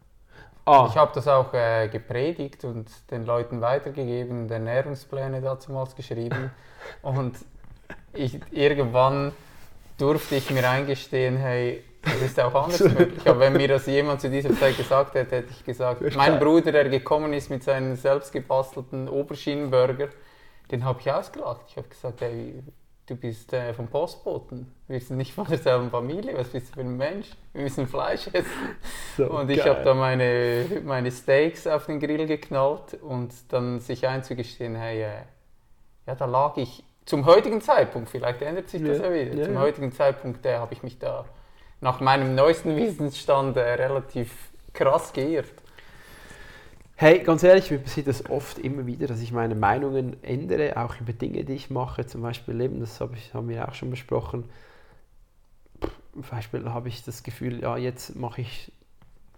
Ah, 0.64 0.86
Ich 0.88 0.96
habe 0.96 1.12
das 1.14 1.28
auch 1.28 1.52
äh, 1.52 1.88
gepredigt 1.88 2.64
und 2.64 2.88
den 3.10 3.26
Leuten 3.26 3.60
weitergegeben 3.60 4.50
Ernährungspläne 4.50 5.40
damals 5.40 5.94
geschrieben. 5.94 6.50
und 7.02 7.36
ich, 8.12 8.40
irgendwann 8.50 9.32
durfte 9.98 10.36
ich 10.36 10.50
mir 10.50 10.68
eingestehen, 10.68 11.36
hey, 11.36 11.84
das 12.02 12.22
ist 12.22 12.40
auch 12.40 12.54
anders 12.54 12.80
möglich. 12.98 13.28
Aber 13.28 13.40
wenn 13.40 13.52
mir 13.54 13.68
das 13.68 13.86
jemand 13.86 14.20
zu 14.20 14.30
dieser 14.30 14.54
Zeit 14.54 14.76
gesagt 14.76 15.14
hätte, 15.14 15.36
hätte 15.36 15.50
ich 15.50 15.64
gesagt, 15.64 16.02
mein 16.16 16.38
Bruder, 16.38 16.72
der 16.72 16.88
gekommen 16.88 17.32
ist 17.32 17.50
mit 17.50 17.62
seinem 17.62 17.96
selbstgebastelten 17.96 19.08
Oberschienenburger, 19.08 20.08
den 20.70 20.84
habe 20.84 21.00
ich 21.00 21.10
ausgelacht. 21.10 21.62
Ich 21.68 21.76
habe 21.76 21.88
gesagt, 21.88 22.20
hey, 22.20 22.62
du 23.10 23.16
bist 23.16 23.52
äh, 23.52 23.74
vom 23.74 23.88
Postboten. 23.88 24.72
Wir 24.86 25.00
sind 25.00 25.16
nicht 25.16 25.34
von 25.34 25.46
derselben 25.46 25.90
Familie. 25.90 26.36
Was 26.38 26.48
bist 26.48 26.68
du 26.68 26.74
für 26.74 26.80
ein 26.80 26.96
Mensch? 26.96 27.26
Wir 27.52 27.62
müssen 27.62 27.86
Fleisch 27.86 28.28
essen. 28.32 28.76
so 29.16 29.28
Und 29.30 29.50
ich 29.50 29.66
habe 29.66 29.82
da 29.82 29.94
meine, 29.94 30.64
meine 30.84 31.10
Steaks 31.10 31.66
auf 31.66 31.86
den 31.86 31.98
Grill 31.98 32.26
geknallt 32.26 32.94
und 33.02 33.32
dann 33.48 33.80
sich 33.80 34.06
einzugestehen, 34.06 34.76
hey, 34.76 35.02
äh, 35.02 35.08
ja, 36.06 36.14
da 36.14 36.24
lag 36.24 36.56
ich 36.56 36.84
zum 37.04 37.26
heutigen 37.26 37.60
Zeitpunkt, 37.60 38.08
vielleicht 38.08 38.40
ändert 38.42 38.68
sich 38.68 38.82
das 38.84 38.98
Ja, 38.98 39.06
ja 39.06 39.12
wieder, 39.12 39.34
ja, 39.34 39.44
zum 39.44 39.54
ja. 39.54 39.60
heutigen 39.60 39.92
Zeitpunkt 39.92 40.46
äh, 40.46 40.58
habe 40.58 40.72
ich 40.74 40.82
mich 40.84 40.98
da 40.98 41.24
nach 41.80 42.00
meinem 42.00 42.36
neuesten 42.36 42.76
Wissensstand 42.76 43.56
äh, 43.56 43.60
relativ 43.60 44.32
krass 44.72 45.12
geirrt. 45.12 45.59
Hey, 47.02 47.20
ganz 47.20 47.42
ehrlich, 47.42 47.70
mir 47.70 47.78
passiert 47.78 48.06
das 48.08 48.28
oft 48.28 48.58
immer 48.58 48.84
wieder, 48.86 49.06
dass 49.06 49.20
ich 49.22 49.32
meine 49.32 49.54
Meinungen 49.54 50.22
ändere, 50.22 50.76
auch 50.76 51.00
über 51.00 51.12
Dinge, 51.14 51.44
die 51.44 51.54
ich 51.54 51.70
mache. 51.70 52.04
Zum 52.06 52.20
Beispiel 52.20 52.54
Leben, 52.54 52.78
das 52.80 53.00
habe 53.00 53.16
ich, 53.16 53.32
haben 53.32 53.48
wir 53.48 53.66
auch 53.66 53.72
schon 53.74 53.90
besprochen. 53.90 54.44
Zum 56.12 56.22
Beispiel 56.30 56.64
habe 56.68 56.88
ich 56.88 57.04
das 57.04 57.22
Gefühl, 57.22 57.60
ja, 57.62 57.76
jetzt 57.76 58.16
mache 58.16 58.40
ich, 58.42 58.72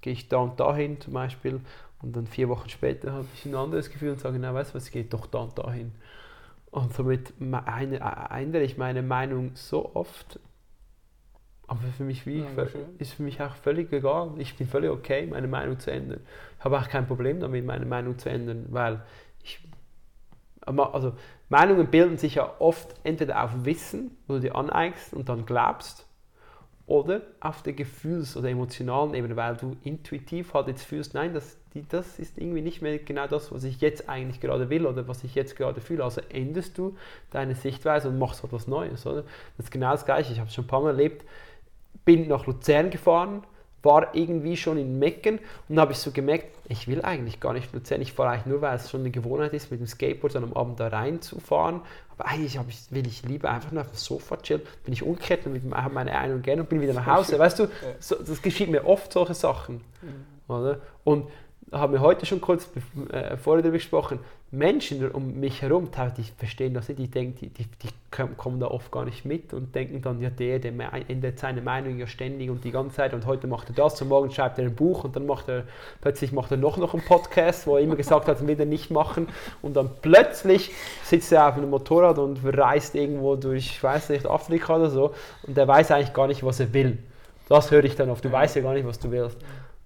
gehe 0.00 0.12
ich 0.12 0.28
da 0.28 0.38
und 0.38 0.58
dahin 0.60 1.00
zum 1.00 1.12
Beispiel 1.12 1.60
und 2.02 2.16
dann 2.16 2.26
vier 2.26 2.48
Wochen 2.48 2.68
später 2.68 3.12
habe 3.12 3.26
ich 3.34 3.46
ein 3.46 3.54
anderes 3.54 3.90
Gefühl 3.90 4.12
und 4.12 4.20
sage, 4.20 4.38
na, 4.40 4.52
weißt 4.54 4.70
du 4.72 4.74
was, 4.76 4.86
ich 4.86 4.92
gehe 4.92 5.04
doch 5.04 5.26
da 5.26 5.38
und 5.40 5.58
dahin. 5.58 5.92
Und 6.70 6.94
somit 6.94 7.32
eine- 7.40 8.00
ändere 8.30 8.62
ich 8.64 8.78
meine 8.78 9.02
Meinung 9.02 9.52
so 9.54 9.94
oft, 9.94 10.40
aber 11.72 11.88
für 11.96 12.04
mich 12.04 12.26
wie, 12.26 12.40
Ja, 12.40 12.66
ist 12.98 13.14
für 13.14 13.22
mich 13.22 13.40
auch 13.40 13.54
völlig 13.54 13.90
egal. 13.94 14.32
Ich 14.36 14.58
bin 14.58 14.66
völlig 14.66 14.90
okay, 14.90 15.26
meine 15.26 15.48
Meinung 15.48 15.78
zu 15.78 15.90
ändern. 15.90 16.20
Ich 16.58 16.64
habe 16.66 16.78
auch 16.78 16.86
kein 16.86 17.06
Problem 17.06 17.40
damit, 17.40 17.64
meine 17.64 17.86
Meinung 17.86 18.18
zu 18.18 18.28
ändern, 18.28 18.66
weil 18.68 19.00
ich, 19.42 19.58
also 20.66 21.14
Meinungen 21.48 21.86
bilden 21.86 22.18
sich 22.18 22.34
ja 22.34 22.56
oft 22.58 22.94
entweder 23.04 23.42
auf 23.42 23.64
Wissen, 23.64 24.18
wo 24.26 24.34
du 24.34 24.40
dir 24.40 24.54
aneignest 24.54 25.14
und 25.14 25.30
dann 25.30 25.46
glaubst, 25.46 26.06
oder 26.84 27.22
auf 27.40 27.62
der 27.62 27.72
Gefühls- 27.72 28.36
oder 28.36 28.50
emotionalen 28.50 29.14
Ebene, 29.14 29.34
weil 29.36 29.56
du 29.56 29.76
intuitiv 29.82 30.52
halt 30.52 30.66
jetzt 30.68 30.82
fühlst, 30.82 31.14
nein, 31.14 31.32
das, 31.32 31.56
die, 31.72 31.88
das 31.88 32.18
ist 32.18 32.36
irgendwie 32.36 32.60
nicht 32.60 32.82
mehr 32.82 32.98
genau 32.98 33.26
das, 33.28 33.50
was 33.50 33.64
ich 33.64 33.80
jetzt 33.80 34.10
eigentlich 34.10 34.42
gerade 34.42 34.68
will 34.68 34.84
oder 34.84 35.08
was 35.08 35.24
ich 35.24 35.34
jetzt 35.34 35.56
gerade 35.56 35.80
fühle. 35.80 36.04
Also 36.04 36.20
änderst 36.28 36.76
du 36.76 36.96
deine 37.30 37.54
Sichtweise 37.54 38.10
und 38.10 38.18
machst 38.18 38.44
etwas 38.44 38.66
Neues, 38.66 39.06
oder? 39.06 39.22
Das 39.56 39.66
ist 39.66 39.70
genau 39.70 39.92
das 39.92 40.04
Gleiche. 40.04 40.34
Ich 40.34 40.38
habe 40.38 40.48
es 40.48 40.54
schon 40.54 40.64
ein 40.64 40.68
paar 40.68 40.82
Mal 40.82 40.88
erlebt, 40.88 41.24
bin 42.04 42.28
nach 42.28 42.46
Luzern 42.46 42.90
gefahren, 42.90 43.42
war 43.82 44.14
irgendwie 44.14 44.56
schon 44.56 44.78
in 44.78 44.98
Mecken 44.98 45.40
und 45.68 45.80
habe 45.80 45.92
ich 45.92 45.98
so 45.98 46.12
gemerkt, 46.12 46.46
ich 46.68 46.86
will 46.86 47.02
eigentlich 47.02 47.40
gar 47.40 47.52
nicht 47.52 47.72
Luzern, 47.72 48.00
ich 48.00 48.12
fahre 48.12 48.30
eigentlich 48.30 48.46
nur, 48.46 48.62
weil 48.62 48.76
es 48.76 48.90
schon 48.90 49.00
eine 49.00 49.10
Gewohnheit 49.10 49.52
ist, 49.52 49.70
mit 49.70 49.80
dem 49.80 49.86
Skateboard 49.86 50.34
dann 50.34 50.44
am 50.44 50.52
Abend 50.52 50.78
da 50.78 50.88
reinzufahren. 50.88 51.80
Aber 52.16 52.28
eigentlich 52.28 52.58
ich, 52.68 52.92
will 52.92 53.06
ich 53.06 53.24
lieber 53.24 53.50
einfach 53.50 53.72
nur 53.72 53.82
auf 53.82 53.90
dem 53.90 53.96
Sofa 53.96 54.36
chillen, 54.36 54.62
bin 54.84 54.94
ich 54.94 55.02
umgekehrt 55.02 55.46
und 55.46 55.74
habe 55.74 55.94
meine 55.94 56.16
Ein- 56.16 56.32
und 56.32 56.42
Gern 56.42 56.60
und 56.60 56.68
bin 56.68 56.80
wieder 56.80 56.94
nach 56.94 57.06
Hause. 57.06 57.38
Weißt 57.38 57.58
du, 57.58 57.68
so, 57.98 58.16
das 58.16 58.40
geschieht 58.40 58.70
mir 58.70 58.86
oft, 58.86 59.12
solche 59.12 59.34
Sachen. 59.34 59.80
Oder? 60.46 60.80
Und 61.02 61.28
haben 61.72 61.92
wir 61.92 62.00
heute 62.00 62.26
schon 62.26 62.40
kurz 62.40 62.68
äh, 63.10 63.36
vorher 63.36 63.62
darüber 63.62 63.78
gesprochen, 63.78 64.18
Menschen 64.54 65.10
um 65.10 65.40
mich 65.40 65.62
herum, 65.62 65.88
die 66.18 66.24
verstehen 66.36 66.74
das 66.74 66.86
nicht, 66.88 66.98
die 66.98 67.08
denken, 67.08 67.36
die, 67.40 67.48
die, 67.48 67.64
die 67.82 67.88
kommen- 68.36 68.60
da 68.60 68.66
oft 68.66 68.92
gar 68.92 69.06
nicht 69.06 69.24
mit 69.24 69.54
und 69.54 69.74
denken 69.74 70.02
dann, 70.02 70.20
ja 70.20 70.28
der, 70.28 70.58
der 70.58 70.72
ändert 71.08 71.38
seine 71.38 71.62
Meinung 71.62 71.98
ja 71.98 72.06
ständig 72.06 72.50
und 72.50 72.62
die 72.62 72.70
ganze 72.70 72.96
Zeit 72.96 73.14
und 73.14 73.24
heute 73.24 73.46
macht 73.46 73.70
er 73.70 73.74
das 73.74 74.00
und 74.02 74.08
morgen 74.08 74.30
schreibt 74.30 74.58
er 74.58 74.66
ein 74.66 74.74
Buch 74.74 75.04
und 75.04 75.16
dann 75.16 75.24
macht 75.24 75.48
er, 75.48 75.64
plötzlich 76.02 76.32
macht 76.32 76.50
er 76.50 76.58
noch, 76.58 76.76
noch 76.76 76.92
einen 76.92 77.02
Podcast, 77.02 77.66
wo 77.66 77.78
er 77.78 77.82
immer 77.82 77.96
gesagt 77.96 78.28
hat, 78.28 78.46
will 78.46 78.60
er 78.60 78.66
nicht 78.66 78.90
machen 78.90 79.26
und 79.62 79.74
dann 79.74 79.88
plötzlich 80.02 80.70
sitzt 81.02 81.32
er 81.32 81.48
auf 81.48 81.56
einem 81.56 81.70
Motorrad 81.70 82.18
und 82.18 82.38
reist 82.44 82.94
irgendwo 82.94 83.36
durch, 83.36 83.66
ich 83.68 83.82
weiß 83.82 84.10
nicht, 84.10 84.26
Afrika 84.26 84.76
oder 84.76 84.90
so 84.90 85.14
und 85.46 85.56
der 85.56 85.66
weiß 85.66 85.92
eigentlich 85.92 86.12
gar 86.12 86.26
nicht, 86.26 86.44
was 86.44 86.60
er 86.60 86.74
will. 86.74 86.98
Das 87.48 87.70
höre 87.70 87.84
ich 87.84 87.96
dann 87.96 88.10
oft, 88.10 88.22
du 88.22 88.30
weißt 88.30 88.56
ja 88.56 88.62
gar 88.62 88.74
nicht, 88.74 88.86
was 88.86 88.98
du 88.98 89.10
willst. 89.10 89.38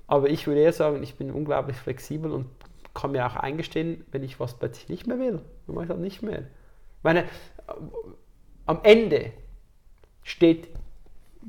Aber 0.08 0.28
ich 0.28 0.46
würde 0.46 0.60
eher 0.60 0.72
sagen, 0.72 1.02
ich 1.02 1.14
bin 1.16 1.30
unglaublich 1.32 1.76
flexibel 1.76 2.30
und 2.32 2.46
kann 2.96 3.12
mir 3.12 3.26
auch 3.26 3.36
eingestehen, 3.36 4.04
wenn 4.10 4.24
ich 4.24 4.40
was 4.40 4.54
plötzlich 4.54 4.88
nicht 4.88 5.06
mehr 5.06 5.18
will. 5.18 5.40
Dann 5.66 5.74
mache 5.74 5.84
ich 5.84 5.90
das 5.90 5.98
nicht 5.98 6.22
mehr. 6.22 6.42
Meine, 7.02 7.22
äh, 7.22 7.26
am 8.66 8.80
Ende 8.82 9.32
steht 10.22 10.68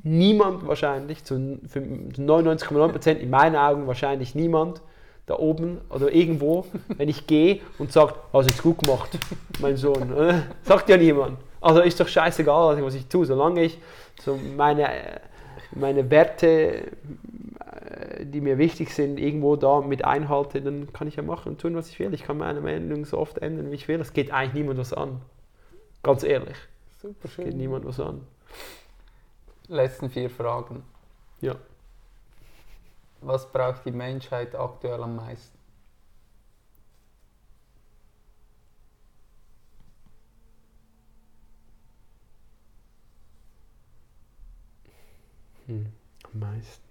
niemand 0.04 0.68
wahrscheinlich, 0.68 1.24
zu 1.24 1.60
für 1.68 1.80
99,9% 1.80 3.14
in 3.14 3.30
meinen 3.30 3.56
Augen 3.56 3.88
wahrscheinlich 3.88 4.36
niemand 4.36 4.82
da 5.26 5.38
oben 5.38 5.80
oder 5.90 6.14
irgendwo, 6.14 6.66
wenn 6.98 7.10
ich 7.10 7.28
gehe 7.28 7.62
und 7.80 7.92
sagt, 7.92 8.16
hast 8.34 8.50
jetzt 8.50 8.64
gut 8.64 8.84
gemacht, 8.84 9.18
mein 9.60 9.78
Sohn. 9.78 10.14
Oder? 10.14 10.44
Sagt 10.62 10.90
ja 10.90 10.98
niemand. 10.98 11.38
Also 11.60 11.82
ist 11.82 12.00
doch 12.00 12.08
scheißegal, 12.08 12.82
was 12.84 12.94
ich 12.94 13.08
tue, 13.08 13.26
solange 13.26 13.64
ich 13.64 13.78
so 14.22 14.40
meine, 14.56 14.84
äh, 14.84 15.20
meine 15.72 16.10
Werte 16.10 16.48
äh, 16.48 16.92
die 18.24 18.42
mir 18.42 18.58
wichtig 18.58 18.94
sind, 18.94 19.20
irgendwo 19.20 19.56
da 19.56 19.82
mit 19.82 20.04
einhalte, 20.04 20.62
dann 20.62 20.92
kann 20.94 21.08
ich 21.08 21.16
ja 21.16 21.24
machen 21.24 21.50
und 21.50 21.62
tun, 21.62 21.76
was 21.76 21.90
ich 21.90 22.00
will. 22.00 22.14
Ich 22.14 22.24
kann 22.24 22.38
meine 22.38 22.62
Meinung 22.62 23.06
so 23.06 23.18
oft 23.18 23.38
ändern, 23.38 23.72
wie 23.72 23.76
ich 23.76 23.88
will. 23.88 24.00
Es 24.02 24.14
geht 24.14 24.32
eigentlich 24.32 24.54
niemand 24.54 24.80
was 24.80 24.94
an. 24.94 25.22
Ganz 26.04 26.24
ehrlich, 26.24 26.58
Super 27.02 27.18
es 27.24 27.36
geht 27.38 27.56
niemand 27.56 27.86
was 27.86 28.00
an. 28.00 28.26
Letzten 29.68 30.10
vier 30.10 30.30
Fragen. 30.30 30.84
Ja. 31.42 31.56
Was 33.22 33.52
braucht 33.52 33.86
die 33.86 33.92
Menschheit 33.92 34.56
aktuell 34.56 35.04
am 35.04 35.16
meisten? 35.16 35.58
Hm. 45.66 45.88
Am 46.34 46.40
meisten. 46.40 46.87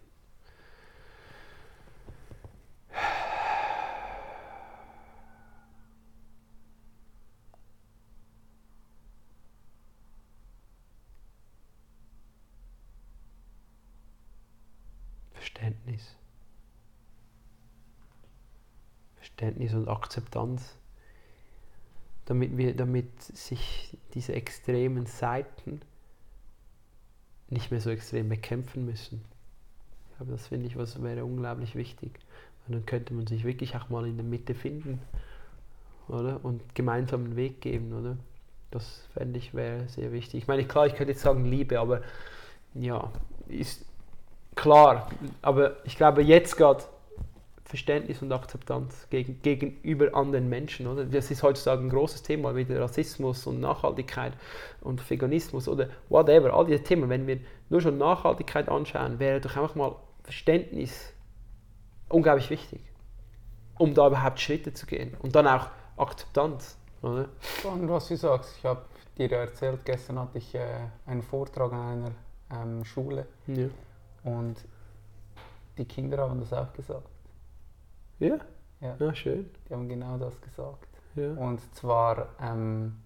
Verständnis. 15.86 16.16
Verständnis 19.16 19.74
und 19.74 19.88
Akzeptanz. 19.88 20.76
Damit, 22.24 22.56
wir, 22.56 22.74
damit 22.74 23.22
sich 23.22 23.96
diese 24.14 24.34
extremen 24.34 25.06
Seiten 25.06 25.80
nicht 27.48 27.70
mehr 27.70 27.80
so 27.80 27.90
extrem 27.90 28.28
bekämpfen 28.28 28.84
müssen. 28.84 29.24
Ich 30.20 30.26
das 30.28 30.48
finde 30.48 30.66
ich, 30.66 30.76
was 30.76 31.00
wäre 31.02 31.24
unglaublich 31.24 31.76
wichtig. 31.76 32.18
Und 32.66 32.74
dann 32.74 32.86
könnte 32.86 33.14
man 33.14 33.28
sich 33.28 33.44
wirklich 33.44 33.76
auch 33.76 33.88
mal 33.90 34.06
in 34.06 34.16
der 34.16 34.24
Mitte 34.24 34.54
finden, 34.54 35.00
oder? 36.08 36.44
Und 36.44 36.74
gemeinsam 36.74 37.24
einen 37.24 37.36
Weg 37.36 37.60
geben, 37.60 37.92
oder? 37.92 38.16
Das 38.72 39.06
fände 39.14 39.38
ich 39.38 39.54
wäre 39.54 39.88
sehr 39.88 40.10
wichtig. 40.10 40.42
Ich 40.42 40.48
meine, 40.48 40.64
klar, 40.64 40.88
ich 40.88 40.94
könnte 40.94 41.12
jetzt 41.12 41.22
sagen 41.22 41.44
Liebe, 41.44 41.78
aber 41.78 42.02
ja, 42.74 43.12
ist 43.46 43.86
klar. 44.56 45.08
Aber 45.42 45.76
ich 45.84 45.96
glaube, 45.96 46.22
jetzt 46.22 46.56
gerade 46.56 46.82
Verständnis 47.66 48.22
und 48.22 48.32
Akzeptanz 48.32 49.08
gegen, 49.10 49.42
gegenüber 49.42 50.14
anderen 50.14 50.48
Menschen, 50.48 50.86
oder? 50.86 51.04
Das 51.04 51.30
ist 51.30 51.42
heutzutage 51.42 51.82
ein 51.82 51.90
großes 51.90 52.22
Thema, 52.22 52.54
wie 52.54 52.64
der 52.64 52.80
Rassismus 52.80 53.46
und 53.46 53.60
Nachhaltigkeit 53.60 54.32
und 54.80 55.08
Veganismus 55.08 55.68
oder 55.68 55.88
whatever, 56.08 56.54
all 56.54 56.66
diese 56.66 56.82
Themen. 56.82 57.08
Wenn 57.08 57.26
wir 57.26 57.40
nur 57.68 57.80
schon 57.80 57.98
Nachhaltigkeit 57.98 58.68
anschauen, 58.68 59.18
wäre 59.18 59.40
doch 59.40 59.56
einfach 59.56 59.74
mal 59.74 59.96
Verständnis 60.22 61.12
unglaublich 62.08 62.50
wichtig, 62.50 62.80
um 63.78 63.94
da 63.94 64.06
überhaupt 64.06 64.40
Schritte 64.40 64.72
zu 64.72 64.86
gehen. 64.86 65.16
Und 65.20 65.34
dann 65.34 65.48
auch 65.48 65.68
Akzeptanz. 65.96 66.78
Oder? 67.02 67.28
Spannend, 67.58 67.90
was 67.90 68.08
du 68.08 68.16
sagst. 68.16 68.54
Ich 68.58 68.64
habe 68.64 68.82
dir 69.18 69.30
erzählt, 69.32 69.84
gestern 69.84 70.20
hatte 70.20 70.38
ich 70.38 70.54
äh, 70.54 70.60
einen 71.04 71.22
Vortrag 71.22 71.72
an 71.72 72.12
einer 72.50 72.62
ähm, 72.62 72.84
Schule 72.84 73.26
Ja. 73.48 73.66
Und 74.26 74.56
die 75.78 75.84
Kinder 75.84 76.18
haben 76.28 76.40
das 76.40 76.52
auch 76.52 76.72
gesagt. 76.72 77.08
Ja? 78.18 78.38
Ja, 78.80 78.96
Ja, 78.98 79.14
schön. 79.14 79.48
die 79.68 79.72
haben 79.74 79.88
genau 79.88 80.18
das 80.18 80.40
gesagt. 80.40 80.88
Ja. 81.14 81.32
Und 81.32 81.60
zwar 81.74 82.28
ähm, 82.40 82.96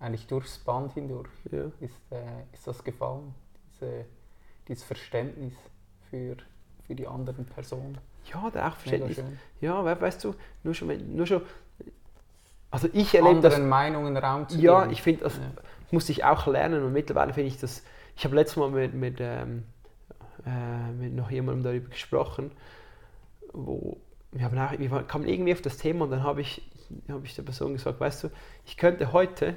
eigentlich 0.00 0.26
durchs 0.26 0.58
Band 0.58 0.92
hindurch 0.92 1.30
Ja. 1.50 1.64
ist, 1.80 2.00
äh, 2.10 2.42
ist 2.52 2.66
das 2.66 2.82
gefallen, 2.84 3.34
diese, 3.72 4.04
dieses 4.68 4.84
Verständnis 4.84 5.54
für, 6.10 6.36
für 6.86 6.94
die 6.94 7.06
anderen 7.06 7.46
Personen. 7.46 7.98
Ja, 8.32 8.50
der 8.50 8.68
auch 8.68 8.76
Verständnis. 8.76 9.22
Ja, 9.60 9.84
we- 9.84 10.00
weißt 10.00 10.24
du, 10.24 10.34
nur 10.64 10.74
schon, 10.74 11.14
nur 11.16 11.26
schon. 11.26 11.42
Also 12.70 12.88
ich 12.92 13.14
erlebe 13.14 13.40
das. 13.40 13.54
Anderen 13.54 13.68
Meinungen 13.70 14.16
Raum 14.16 14.48
zu 14.48 14.58
Ja, 14.58 14.80
geben. 14.80 14.92
ich 14.92 15.02
finde, 15.02 15.22
das 15.24 15.36
Ja. 15.36 15.42
musste 15.92 16.12
ich 16.12 16.24
auch 16.24 16.46
lernen 16.46 16.82
und 16.82 16.92
mittlerweile 16.92 17.32
finde 17.32 17.48
ich 17.48 17.58
das. 17.60 17.82
Ich 18.16 18.24
habe 18.24 18.34
letztes 18.34 18.56
Mal 18.56 18.70
mit, 18.70 18.94
mit, 18.94 19.16
ähm, 19.20 19.64
äh, 20.46 20.92
mit 20.92 21.12
noch 21.14 21.30
jemandem 21.30 21.64
darüber 21.64 21.88
gesprochen, 21.88 22.52
wo 23.52 23.98
wir, 24.32 24.44
haben 24.44 24.58
auch, 24.58 24.78
wir 24.78 25.02
kamen 25.02 25.26
irgendwie 25.26 25.52
auf 25.52 25.62
das 25.62 25.76
Thema 25.76 26.04
und 26.04 26.10
dann 26.10 26.22
habe 26.22 26.40
ich, 26.40 26.62
habe 27.08 27.24
ich 27.26 27.34
der 27.34 27.42
Person 27.42 27.72
gesagt, 27.72 28.00
weißt 28.00 28.24
du, 28.24 28.30
ich 28.64 28.76
könnte 28.76 29.12
heute, 29.12 29.56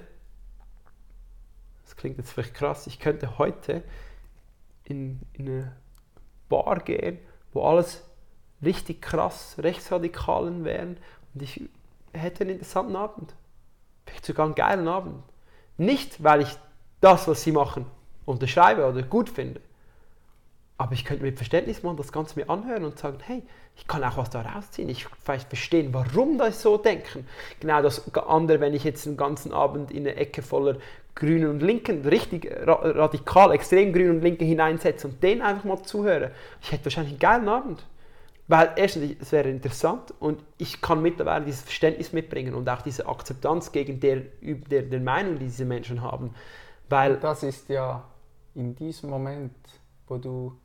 das 1.83 1.95
klingt 1.95 2.17
jetzt 2.17 2.31
vielleicht 2.31 2.53
krass, 2.53 2.87
ich 2.87 2.99
könnte 2.99 3.37
heute 3.37 3.83
in, 4.83 5.21
in 5.33 5.47
eine 5.47 5.75
Bar 6.47 6.79
gehen, 6.79 7.19
wo 7.53 7.63
alles 7.63 8.03
richtig 8.63 9.01
krass 9.01 9.55
Rechtsradikalen 9.59 10.65
wären 10.65 10.97
und 11.33 11.43
ich 11.43 11.69
hätte 12.13 12.41
einen 12.41 12.51
interessanten 12.51 12.95
Abend. 12.95 13.35
Vielleicht 14.05 14.25
sogar 14.25 14.45
einen 14.45 14.55
geilen 14.55 14.87
Abend. 14.87 15.23
Nicht, 15.77 16.23
weil 16.23 16.41
ich 16.41 16.57
das, 16.99 17.27
was 17.27 17.43
sie 17.43 17.51
machen, 17.51 17.85
unterschreibe 18.25 18.87
oder 18.87 19.03
gut 19.03 19.29
finde. 19.29 19.61
Aber 20.79 20.93
ich 20.93 21.03
könnte 21.03 21.25
mit 21.25 21.35
Verständnis 21.35 21.83
machen, 21.83 21.97
das 21.97 22.13
Ganze 22.13 22.39
mir 22.39 22.49
anhören 22.49 22.85
und 22.85 22.97
sagen, 22.97 23.17
hey, 23.25 23.43
ich 23.75 23.85
kann 23.85 24.01
auch 24.01 24.15
was 24.15 24.29
da 24.29 24.41
rausziehen. 24.41 24.87
Ich 24.87 25.07
vielleicht 25.21 25.49
verstehen, 25.49 25.93
warum 25.93 26.37
das 26.37 26.61
so 26.61 26.77
denken. 26.77 27.27
Genau 27.59 27.81
das 27.81 28.15
andere, 28.15 28.61
wenn 28.61 28.73
ich 28.73 28.85
jetzt 28.85 29.05
einen 29.05 29.17
ganzen 29.17 29.51
Abend 29.51 29.91
in 29.91 30.07
eine 30.07 30.15
Ecke 30.15 30.41
voller 30.41 30.77
Grünen 31.15 31.49
und 31.49 31.61
Linken, 31.61 32.05
richtig 32.05 32.49
ra 32.65 32.75
radikal, 32.75 33.51
extrem 33.51 33.91
Grün 33.91 34.09
und 34.09 34.21
Linke 34.21 34.45
hineinsetze 34.45 35.07
und 35.07 35.21
denen 35.21 35.41
einfach 35.41 35.65
mal 35.65 35.83
zuhöre. 35.83 36.31
Ich 36.61 36.71
hätte 36.71 36.85
wahrscheinlich 36.85 37.11
einen 37.11 37.19
geilen 37.19 37.49
Abend. 37.49 37.85
Weil 38.47 38.71
erstens, 38.77 39.17
es 39.19 39.33
wäre 39.33 39.49
interessant 39.49 40.13
und 40.21 40.41
ich 40.57 40.79
kann 40.79 41.01
mittlerweile 41.01 41.43
dieses 41.43 41.63
Verständnis 41.63 42.13
mitbringen 42.13 42.55
und 42.55 42.69
auch 42.69 42.81
diese 42.81 43.05
Akzeptanz 43.05 43.73
gegen 43.73 43.99
der, 43.99 44.21
der, 44.41 44.83
der 44.83 44.99
Meinung, 45.01 45.39
die 45.39 45.45
diese 45.45 45.65
Menschen 45.65 46.01
haben. 46.01 46.33
Weil, 46.87 47.17
Das 47.17 47.43
ist 47.43 47.67
ja 47.67 48.01
in 48.55 48.75
diesem 48.75 49.09
Moment, 49.09 49.53
wo 50.07 50.17
du 50.17 50.57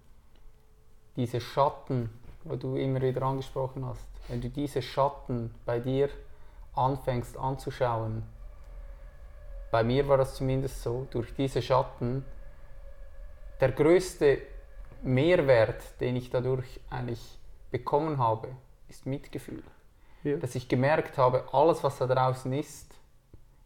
diese 1.16 1.40
Schatten, 1.40 2.10
wo 2.44 2.56
du 2.56 2.76
immer 2.76 3.00
wieder 3.00 3.22
angesprochen 3.22 3.84
hast, 3.86 4.06
wenn 4.28 4.40
du 4.40 4.48
diese 4.48 4.82
Schatten 4.82 5.54
bei 5.64 5.78
dir 5.78 6.08
anfängst 6.74 7.36
anzuschauen, 7.36 8.22
bei 9.70 9.82
mir 9.82 10.06
war 10.06 10.18
das 10.18 10.36
zumindest 10.36 10.82
so, 10.82 11.06
durch 11.10 11.34
diese 11.34 11.60
Schatten, 11.60 12.24
der 13.60 13.72
größte 13.72 14.38
Mehrwert, 15.02 16.00
den 16.00 16.16
ich 16.16 16.30
dadurch 16.30 16.80
eigentlich 16.90 17.38
bekommen 17.70 18.18
habe, 18.18 18.48
ist 18.88 19.06
Mitgefühl. 19.06 19.62
Ja. 20.22 20.36
Dass 20.36 20.54
ich 20.54 20.68
gemerkt 20.68 21.18
habe, 21.18 21.44
alles, 21.52 21.82
was 21.82 21.98
da 21.98 22.06
draußen 22.06 22.52
ist, 22.52 22.94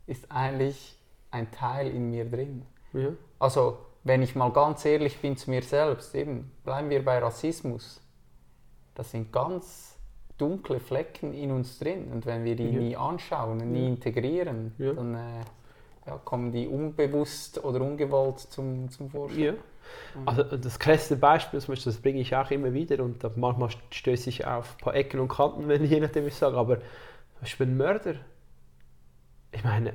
ist 0.06 0.30
eigentlich 0.32 0.96
ein 1.30 1.50
Teil 1.50 1.88
in 1.88 2.10
mir 2.10 2.24
drin. 2.24 2.64
ja, 2.94 3.10
Also, 3.38 3.78
wenn 4.04 4.22
ich 4.22 4.34
mal 4.34 4.50
ganz 4.52 4.84
ehrlich 4.84 5.18
bin 5.20 5.36
zu 5.36 5.50
mir 5.50 5.62
selbst, 5.62 6.14
eben, 6.14 6.50
bleiben 6.64 6.90
wir 6.90 7.04
bei 7.04 7.18
Rassismus. 7.18 8.00
Das 8.94 9.10
sind 9.10 9.32
ganz 9.32 9.96
dunkle 10.38 10.80
Flecken 10.80 11.34
in 11.34 11.50
uns 11.50 11.78
drin. 11.78 12.10
Und 12.12 12.26
wenn 12.26 12.44
wir 12.44 12.56
die 12.56 12.70
Ja. 12.70 12.80
nie 12.80 12.96
anschauen 12.96 13.58
nie 13.72 13.82
Ja. 13.82 13.88
integrieren, 13.88 14.74
Ja. 14.78 14.92
dann 14.92 15.14
äh, 15.14 15.44
kommen 16.24 16.52
die 16.52 16.66
unbewusst 16.66 17.62
oder 17.64 17.80
ungewollt 17.82 18.38
zum, 18.38 18.88
zum 18.90 19.10
Vorschein. 19.10 19.56
Also 20.26 20.42
das 20.42 20.78
krasseste 20.78 21.16
Beispiel, 21.16 21.60
zum 21.60 21.72
Beispiel, 21.72 21.92
das 21.92 22.00
bringe 22.00 22.20
ich 22.20 22.34
auch 22.34 22.50
immer 22.50 22.72
wieder 22.72 23.02
und 23.02 23.22
manchmal 23.36 23.70
stöße 23.90 24.28
ich 24.30 24.46
auf 24.46 24.74
ein 24.74 24.78
paar 24.84 24.94
Ecken 24.94 25.20
und 25.20 25.28
Kanten, 25.28 25.68
wenn 25.68 25.84
je 25.84 26.00
nachdem 26.00 26.26
ich 26.26 26.34
sage, 26.34 26.56
aber 26.56 26.78
Beispiel 27.40 27.66
ein 27.66 27.76
Mörder, 27.76 28.14
ich 29.52 29.64
meine, 29.64 29.94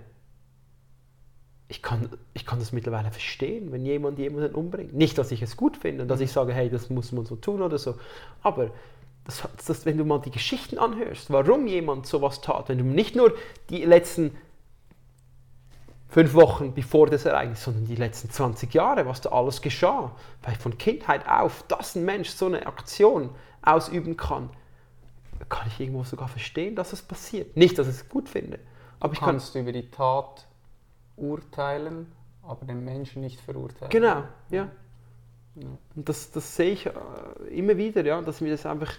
ich 1.74 1.82
kann, 1.82 2.08
ich 2.36 2.46
kann 2.46 2.60
das 2.60 2.72
mittlerweile 2.72 3.10
verstehen, 3.10 3.72
wenn 3.72 3.84
jemand 3.84 4.20
jemanden 4.20 4.54
umbringt. 4.54 4.94
Nicht, 4.94 5.18
dass 5.18 5.32
ich 5.32 5.42
es 5.42 5.58
gut 5.58 5.76
finde 5.76 6.04
und 6.04 6.08
dass 6.08 6.20
ich 6.20 6.32
sage, 6.32 6.54
hey, 6.54 6.70
das 6.70 6.92
muss 6.92 7.12
man 7.12 7.26
so 7.26 7.36
tun 7.36 7.64
oder 7.64 7.80
so, 7.80 7.96
aber 8.44 8.70
das, 9.26 9.42
das, 9.66 9.86
wenn 9.86 9.98
du 9.98 10.06
mal 10.06 10.20
die 10.20 10.30
Geschichten 10.30 10.78
anhörst, 10.78 11.32
warum 11.32 11.66
jemand 11.66 12.06
sowas 12.06 12.42
tat, 12.42 12.70
wenn 12.70 12.78
du 12.78 12.84
nicht 12.84 13.16
nur 13.16 13.34
die 13.70 13.86
letzten 13.86 14.38
fünf 16.10 16.36
Wochen 16.36 16.76
bevor 16.76 17.08
das 17.08 17.26
Ereignis, 17.26 17.64
sondern 17.64 17.86
die 17.86 17.96
letzten 17.96 18.30
20 18.30 18.72
Jahre, 18.72 19.08
was 19.08 19.22
da 19.22 19.32
alles 19.32 19.62
geschah, 19.62 20.16
weil 20.44 20.54
von 20.56 20.78
Kindheit 20.78 21.28
auf, 21.28 21.64
dass 21.70 21.96
ein 21.96 22.06
Mensch 22.06 22.30
so 22.30 22.46
eine 22.46 22.68
Aktion 22.68 23.32
ausüben 23.64 24.16
kann, 24.16 24.52
kann 25.50 25.68
ich 25.68 25.80
irgendwo 25.80 26.04
sogar 26.04 26.28
verstehen, 26.28 26.76
dass 26.76 26.94
es 26.94 27.02
passiert. 27.02 27.58
Nicht, 27.58 27.80
dass 27.80 27.88
ich 27.88 27.96
es 27.96 28.10
gut 28.10 28.30
finde, 28.30 28.60
aber 29.00 29.10
Du 29.10 29.14
ich 29.14 29.20
kann 29.20 29.30
kannst 29.32 29.56
über 29.56 29.72
die 29.72 29.90
Tat 29.90 30.46
urteilen, 31.18 32.12
aber 32.42 32.66
den 32.66 32.84
Menschen 32.84 33.22
nicht 33.22 33.40
verurteilen. 33.40 33.90
Genau, 33.90 34.24
ja. 34.50 34.70
Ja. 35.56 35.68
Und 35.96 36.10
das, 36.10 36.32
das 36.32 36.56
sehe 36.56 36.72
ich 36.72 36.86
äh, 36.88 36.92
immer 37.52 37.78
wieder, 37.78 38.04
ja, 38.04 38.22
dass 38.22 38.42
mir 38.42 38.52
das 38.52 38.66
einfach. 38.66 38.92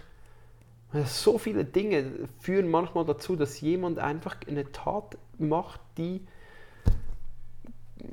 äh, 0.92 1.04
So 1.04 1.38
viele 1.38 1.64
Dinge 1.64 2.28
führen 2.38 2.70
manchmal 2.70 3.04
dazu, 3.04 3.34
dass 3.34 3.60
jemand 3.60 3.98
einfach 3.98 4.36
eine 4.46 4.70
Tat 4.70 5.18
macht, 5.38 5.80
die, 5.98 6.24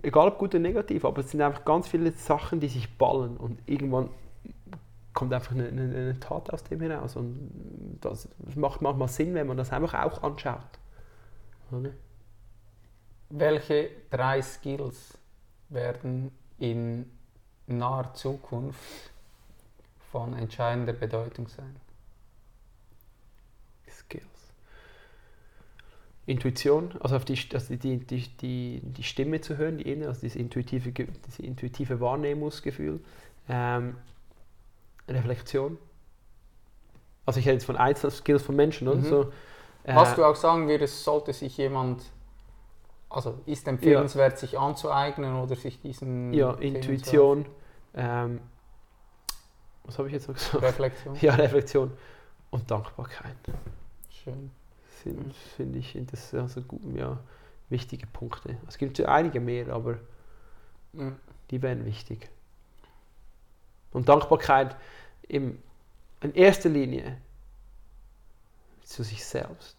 egal 0.02 0.30
ob 0.30 0.40
gut 0.40 0.56
oder 0.56 0.60
negativ, 0.60 1.06
aber 1.06 1.19
es 1.19 1.30
sind 1.30 1.41
einfach 1.41 1.65
ganz 1.65 1.88
viele 1.88 2.11
Sachen, 2.14 2.60
die 2.60 2.68
sich 2.68 2.98
ballen 2.98 3.38
und 3.38 3.60
irgendwann 3.68 4.10
kommt 5.14 5.34
einfach 5.34 5.52
eine, 5.52 5.68
eine, 5.68 5.84
eine 5.84 6.19
Tat 6.19 6.52
aus 6.52 6.64
dem 6.64 6.82
heraus. 6.82 7.15
Und 7.15 7.98
das 8.02 8.28
macht 8.56 8.82
manchmal 8.82 9.10
Sinn, 9.10 9.34
wenn 9.36 9.45
man 9.45 9.57
das 9.57 9.72
einfach 9.72 9.94
auch 10.03 10.23
anschaut. 10.23 10.80
Oder? 11.72 11.91
Welche 13.32 13.90
drei 14.10 14.41
Skills 14.41 15.18
werden 15.70 16.32
in 16.60 17.10
naher 17.68 18.14
Zukunft 18.14 19.12
von 20.12 20.38
entscheidender 20.38 20.94
Bedeutung 20.94 21.48
sein? 21.48 21.76
Skills. 23.90 24.26
Intuition, 26.26 26.94
also 26.99 27.16
auf 27.16 27.26
die, 27.26 27.38
also 27.53 27.76
die, 27.76 28.06
die, 28.06 28.28
die, 28.38 28.82
die 28.84 29.03
Stimme 29.03 29.41
zu 29.41 29.58
hören, 29.58 29.78
die 29.78 29.90
Innere, 29.90 30.10
also 30.10 30.22
dieses 30.22 30.36
intuitive, 30.36 30.91
dieses 30.91 31.40
intuitive 31.40 31.99
Wahrnehmungsgefühl. 31.99 32.99
Ähm, 33.49 33.95
Reflexion. 35.08 35.78
Also 37.26 37.40
ich 37.40 37.45
rede 37.45 37.56
jetzt 37.56 37.66
von 37.66 37.78
Einzelskills 37.78 38.44
von 38.44 38.56
Menschen? 38.56 38.88
Mhm. 38.88 39.03
So, 39.03 39.32
äh, 39.84 39.95
Was 39.95 40.16
du 40.16 40.24
auch 40.24 40.36
sagen 40.36 40.68
würdest, 40.68 41.03
sollte 41.03 41.34
sich 41.34 41.58
jemand, 41.58 42.03
also 43.12 43.40
ist 43.46 43.68
empfehlenswert, 43.68 44.38
sich 44.38 44.58
anzueignen 44.58 45.36
oder 45.36 45.56
sich 45.56 45.82
diesen 45.82 46.34
ja, 46.34 46.54
Intuition. 46.54 47.46
Ähm, 47.94 48.42
was 49.84 49.98
habe 49.98 50.08
ich 50.08 50.14
jetzt 50.14 50.28
noch 50.28 50.36
gesagt? 50.36 50.64
Reflexion. 50.64 51.16
Ja, 51.22 51.36
Reflexion 51.36 51.92
und 52.52 52.70
Dankbarkeit. 52.70 53.36
Schön. 54.24 54.52
sind, 55.04 55.34
finde 55.34 55.80
ich, 55.80 55.98
das 56.12 56.34
also 56.34 56.62
gut, 56.62 56.82
ja, 56.96 57.18
wichtige 57.70 58.08
Punkte. 58.08 58.58
Es 58.68 58.78
gibt 58.78 58.98
ja 59.00 59.08
einige 59.08 59.40
mehr, 59.40 59.70
aber 59.70 59.98
Mhm. 60.94 61.16
die 61.50 61.62
wären 61.62 61.86
wichtig. 61.86 62.30
Und 63.92 64.10
Dankbarkeit 64.10 64.76
im, 65.28 65.62
in 66.22 66.34
erster 66.34 66.70
Linie 66.70 67.18
zu 68.84 69.04
sich 69.04 69.26
selbst. 69.26 69.76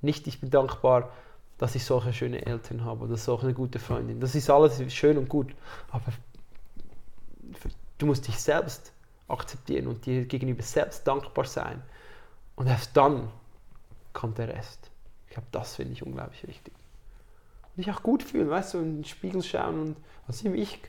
Nicht, 0.00 0.26
ich 0.26 0.40
bin 0.40 0.50
dankbar, 0.50 1.12
dass 1.58 1.74
ich 1.74 1.84
solche 1.84 2.12
schöne 2.12 2.46
Eltern 2.46 2.84
habe 2.84 3.04
oder 3.04 3.16
solche 3.16 3.46
eine 3.46 3.54
gute 3.54 3.78
Freundin. 3.78 4.20
Das 4.20 4.34
ist 4.34 4.48
alles 4.48 4.92
schön 4.92 5.18
und 5.18 5.28
gut, 5.28 5.54
aber 5.90 6.12
du 7.98 8.06
musst 8.06 8.26
dich 8.26 8.38
selbst 8.38 8.92
akzeptieren 9.26 9.88
und 9.88 10.06
dir 10.06 10.24
gegenüber 10.24 10.62
selbst 10.62 11.06
dankbar 11.06 11.44
sein. 11.44 11.82
Und 12.56 12.66
erst 12.66 12.96
dann 12.96 13.28
kommt 14.12 14.38
der 14.38 14.48
Rest. 14.48 14.90
Ich 15.26 15.34
glaube, 15.34 15.48
das 15.52 15.76
finde 15.76 15.92
ich 15.92 16.02
unglaublich 16.02 16.46
wichtig. 16.46 16.72
Und 17.76 17.84
dich 17.84 17.92
auch 17.92 18.02
gut 18.02 18.22
fühlen, 18.22 18.48
weißt 18.48 18.74
du, 18.74 18.78
in 18.78 18.96
den 18.98 19.04
Spiegel 19.04 19.42
schauen 19.42 19.80
und 19.80 19.96
also 20.26 20.48
ich 20.52 20.80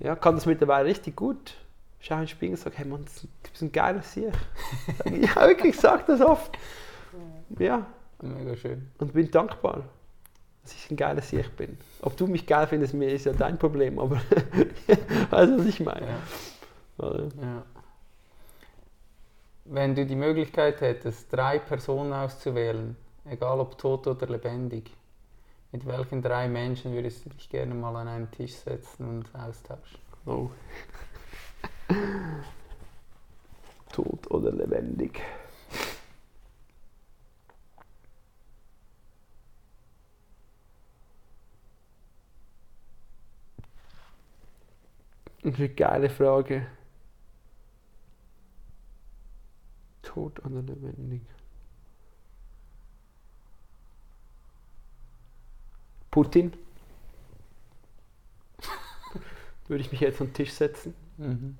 ja, 0.00 0.14
kann 0.16 0.34
das 0.34 0.46
mittlerweile 0.46 0.88
richtig 0.88 1.16
gut. 1.16 1.54
schaue 2.00 2.18
in 2.18 2.22
den 2.24 2.28
Spiegel 2.28 2.54
und 2.54 2.60
sage, 2.60 2.76
hey 2.78 2.86
Mann, 2.86 3.04
du 3.04 3.50
bist 3.50 3.62
ein 3.62 3.72
geiler 3.72 4.02
Sieg. 4.02 4.32
ja, 5.04 5.46
wirklich, 5.46 5.74
ich 5.74 5.80
sage 5.80 6.04
das 6.06 6.20
oft. 6.20 6.56
Ja. 7.58 7.86
Mega 8.20 8.56
schön. 8.56 8.90
Und 8.98 9.12
bin 9.12 9.30
dankbar, 9.30 9.84
dass 10.68 10.76
ich 10.76 10.90
ein 10.90 10.96
geiler 10.96 11.22
Sieg 11.22 11.56
bin. 11.56 11.78
Ob 12.02 12.16
du 12.16 12.26
mich 12.26 12.46
geil 12.46 12.66
findest, 12.66 12.92
mir 12.92 13.10
ist 13.10 13.24
ja 13.24 13.32
dein 13.32 13.58
Problem, 13.58 13.98
aber 13.98 14.16
weißt 15.30 15.52
du, 15.52 15.58
was 15.58 15.66
ich 15.66 15.80
meine? 15.80 16.06
Ja. 16.98 17.14
ja. 17.40 17.62
Wenn 19.64 19.94
du 19.94 20.04
die 20.04 20.14
Möglichkeit 20.14 20.82
hättest, 20.82 21.32
drei 21.32 21.58
Personen 21.58 22.12
auszuwählen, 22.12 22.96
egal 23.24 23.60
ob 23.60 23.78
tot 23.78 24.06
oder 24.06 24.26
lebendig, 24.26 24.90
mit 25.72 25.86
welchen 25.86 26.20
drei 26.20 26.48
Menschen 26.48 26.92
würdest 26.92 27.24
du 27.24 27.30
dich 27.30 27.48
gerne 27.48 27.74
mal 27.74 27.96
an 27.96 28.08
einen 28.08 28.30
Tisch 28.30 28.54
setzen 28.54 29.08
und 29.08 29.34
austauschen? 29.34 29.98
Oh. 30.26 30.50
tot 33.92 34.30
oder 34.30 34.52
lebendig. 34.52 35.20
Eine 45.44 45.68
geile 45.68 46.10
Frage. 46.10 46.66
Tot 50.02 50.44
oder 50.44 50.62
lebendig? 50.62 51.22
Putin. 56.10 56.52
Würde 59.68 59.82
ich 59.82 59.92
mich 59.92 60.00
jetzt 60.00 60.20
an 60.20 60.28
den 60.28 60.34
Tisch 60.34 60.52
setzen. 60.52 60.94
Mhm. 61.16 61.58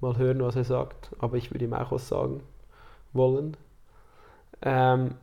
Mal 0.00 0.16
hören, 0.16 0.42
was 0.42 0.56
er 0.56 0.64
sagt. 0.64 1.10
Aber 1.18 1.36
ich 1.36 1.52
würde 1.52 1.64
ihm 1.64 1.74
auch 1.74 1.92
was 1.92 2.08
sagen 2.08 2.42
wollen. 3.12 3.56
Ähm, 4.62 5.14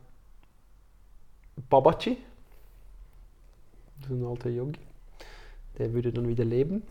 Babaci. 1.68 2.16
Das 4.00 4.10
ist 4.10 4.16
ein 4.16 4.24
alter 4.24 4.48
Yogi. 4.48 4.89
Der 5.80 5.94
würde 5.94 6.12
dann 6.12 6.28
wieder 6.28 6.44
leben. 6.44 6.82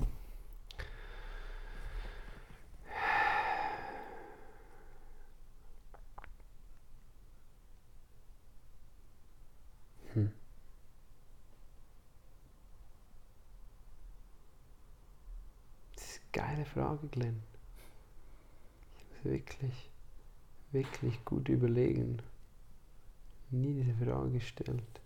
geile 16.32 16.66
Frage, 16.66 17.08
Glenn. 17.10 17.44
Ich 18.98 19.06
muss 19.06 19.34
wirklich, 19.34 19.90
wirklich 20.72 21.26
gut 21.26 21.48
überlegen. 21.48 22.22
Nie 23.52 23.74
diese 23.76 23.94
Frage 23.94 24.32
gestellt. 24.32 25.02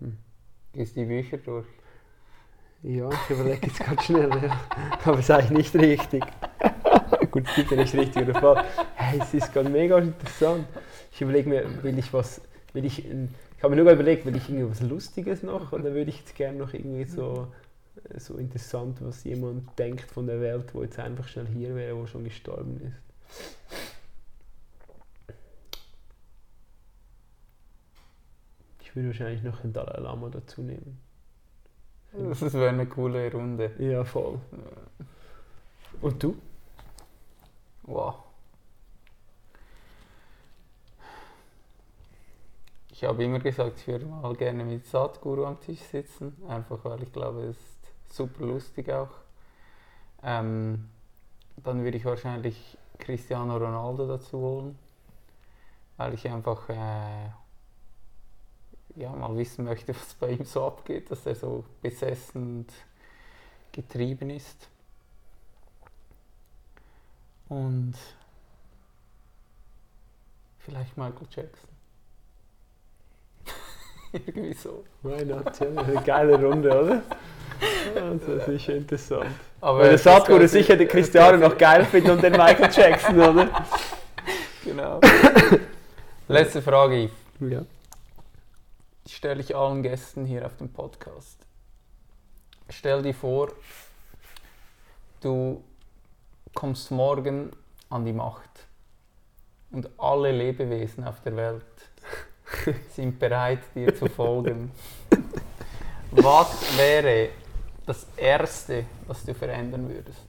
Hm. 0.00 0.16
Gehst 0.72 0.96
die 0.96 1.04
Bücher 1.04 1.38
durch? 1.38 1.66
Ja, 2.82 3.08
ich 3.10 3.30
überlege 3.30 3.66
jetzt 3.66 3.80
ganz 3.80 4.04
schnell, 4.04 4.28
ja. 4.28 4.60
aber 5.04 5.18
es 5.18 5.20
ist 5.20 5.30
eigentlich 5.30 5.72
nicht 5.72 5.74
richtig. 5.74 6.22
Gut, 7.30 7.44
es 7.48 7.54
gibt 7.54 7.70
ja 7.70 7.76
nicht 7.78 7.94
richtig 7.94 8.28
oder 8.28 8.40
falsch. 8.40 8.66
Hey, 8.94 9.20
es 9.20 9.32
ist 9.32 9.52
gerade 9.52 9.70
mega 9.70 9.98
interessant. 9.98 10.66
Ich 11.10 11.22
überlege 11.22 11.48
mir, 11.48 11.82
will 11.82 11.98
ich 11.98 12.12
was, 12.12 12.42
will 12.74 12.84
ich, 12.84 13.08
ich 13.08 13.62
habe 13.62 13.74
mir 13.74 13.82
nur 13.82 13.90
überlegt, 13.90 14.26
will 14.26 14.36
ich 14.36 14.50
irgendwas 14.50 14.82
Lustiges 14.82 15.42
noch 15.42 15.72
oder 15.72 15.94
würde 15.94 16.10
ich 16.10 16.18
jetzt 16.18 16.34
gerne 16.34 16.58
noch 16.58 16.74
irgendwie 16.74 17.04
so, 17.04 17.48
so 18.18 18.36
interessant, 18.36 18.98
was 19.00 19.24
jemand 19.24 19.78
denkt 19.78 20.10
von 20.10 20.26
der 20.26 20.40
Welt, 20.40 20.74
wo 20.74 20.82
jetzt 20.82 20.98
einfach 20.98 21.26
schnell 21.26 21.46
hier 21.46 21.74
wäre, 21.74 21.96
wo 21.96 22.06
schon 22.06 22.24
gestorben 22.24 22.80
ist. 22.80 23.74
Ich 28.94 28.96
würde 28.96 29.08
wahrscheinlich 29.08 29.42
noch 29.42 29.64
einen 29.64 29.72
Dalai 29.72 30.00
Lama 30.00 30.28
dazu 30.28 30.62
nehmen. 30.62 31.00
Das 32.12 32.40
wäre 32.52 32.68
eine 32.68 32.86
coole 32.86 33.30
Runde. 33.32 33.72
Ja, 33.78 34.04
voll. 34.04 34.38
Und 36.00 36.22
du? 36.22 36.36
Wow. 37.82 38.24
ich 42.94 43.02
habe 43.02 43.24
immer 43.24 43.40
gesagt, 43.40 43.80
ich 43.80 43.88
würde 43.88 44.06
mal 44.06 44.34
gerne 44.34 44.64
mit 44.64 44.86
Satguru 44.86 45.44
am 45.44 45.60
Tisch 45.60 45.80
sitzen, 45.80 46.34
einfach 46.48 46.78
weil 46.84 47.02
ich 47.02 47.12
glaube, 47.12 47.42
es 47.42 47.56
ist 47.58 48.16
super 48.16 48.46
lustig 48.46 48.90
auch. 48.90 49.10
Ähm, 50.22 50.88
dann 51.56 51.82
würde 51.82 51.96
ich 51.98 52.04
wahrscheinlich 52.04 52.78
Cristiano 52.98 53.56
Ronaldo 53.56 54.06
dazu 54.06 54.38
holen, 54.38 54.78
weil 55.96 56.14
ich 56.14 56.26
einfach 56.28 56.68
äh, 56.70 57.30
ja, 58.96 59.10
mal 59.10 59.36
wissen 59.36 59.64
möchte, 59.64 59.94
was 59.94 60.14
bei 60.14 60.30
ihm 60.30 60.44
so 60.44 60.66
abgeht, 60.66 61.10
dass 61.10 61.26
er 61.26 61.34
so 61.34 61.64
besessen 61.82 62.42
und 62.42 62.66
getrieben 63.72 64.30
ist. 64.30 64.68
Und 67.48 67.94
vielleicht 70.58 70.96
Michael 70.96 71.26
Jackson. 71.30 71.68
Irgendwie 74.12 74.54
so. 74.54 74.84
Why 75.02 75.24
not? 75.24 75.58
Ja, 75.60 75.82
eine 75.82 76.02
geile 76.02 76.42
Runde, 76.42 76.70
oder? 76.70 77.02
Das 77.94 78.28
ist 78.28 78.46
sicher 78.46 78.74
interessant. 78.74 79.26
Aber 79.60 79.80
Weil 79.80 79.90
der 79.90 79.98
Sadhguru 79.98 80.46
sicher 80.46 80.76
den 80.76 80.88
Cristiano 80.88 81.36
noch 81.36 81.56
geil 81.56 81.84
findet 81.84 82.12
und 82.12 82.22
den 82.22 82.32
Michael 82.32 82.70
Jackson, 82.72 83.20
oder? 83.20 83.48
Genau. 84.64 84.98
Letzte 86.26 86.62
Frage, 86.62 87.04
Yves. 87.04 87.12
Ja. 87.40 87.60
Die 89.06 89.12
stelle 89.12 89.40
ich 89.40 89.54
allen 89.54 89.82
Gästen 89.82 90.24
hier 90.24 90.46
auf 90.46 90.56
dem 90.56 90.72
Podcast. 90.72 91.46
Stell 92.70 93.02
dir 93.02 93.14
vor, 93.14 93.52
du 95.20 95.62
kommst 96.54 96.90
morgen 96.90 97.50
an 97.90 98.04
die 98.04 98.12
Macht 98.12 98.66
und 99.70 99.88
alle 99.98 100.32
Lebewesen 100.32 101.04
auf 101.04 101.20
der 101.20 101.36
Welt 101.36 101.64
sind 102.90 103.18
bereit, 103.18 103.60
dir 103.74 103.94
zu 103.94 104.06
folgen. 104.08 104.70
Was 106.10 106.78
wäre 106.78 107.30
das 107.84 108.06
Erste, 108.16 108.86
was 109.06 109.24
du 109.24 109.34
verändern 109.34 109.88
würdest? 109.88 110.20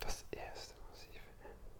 Das 0.00 0.24
Erste, 0.32 0.74
was 0.90 1.02
ich 1.04 1.20
verändern 1.20 1.78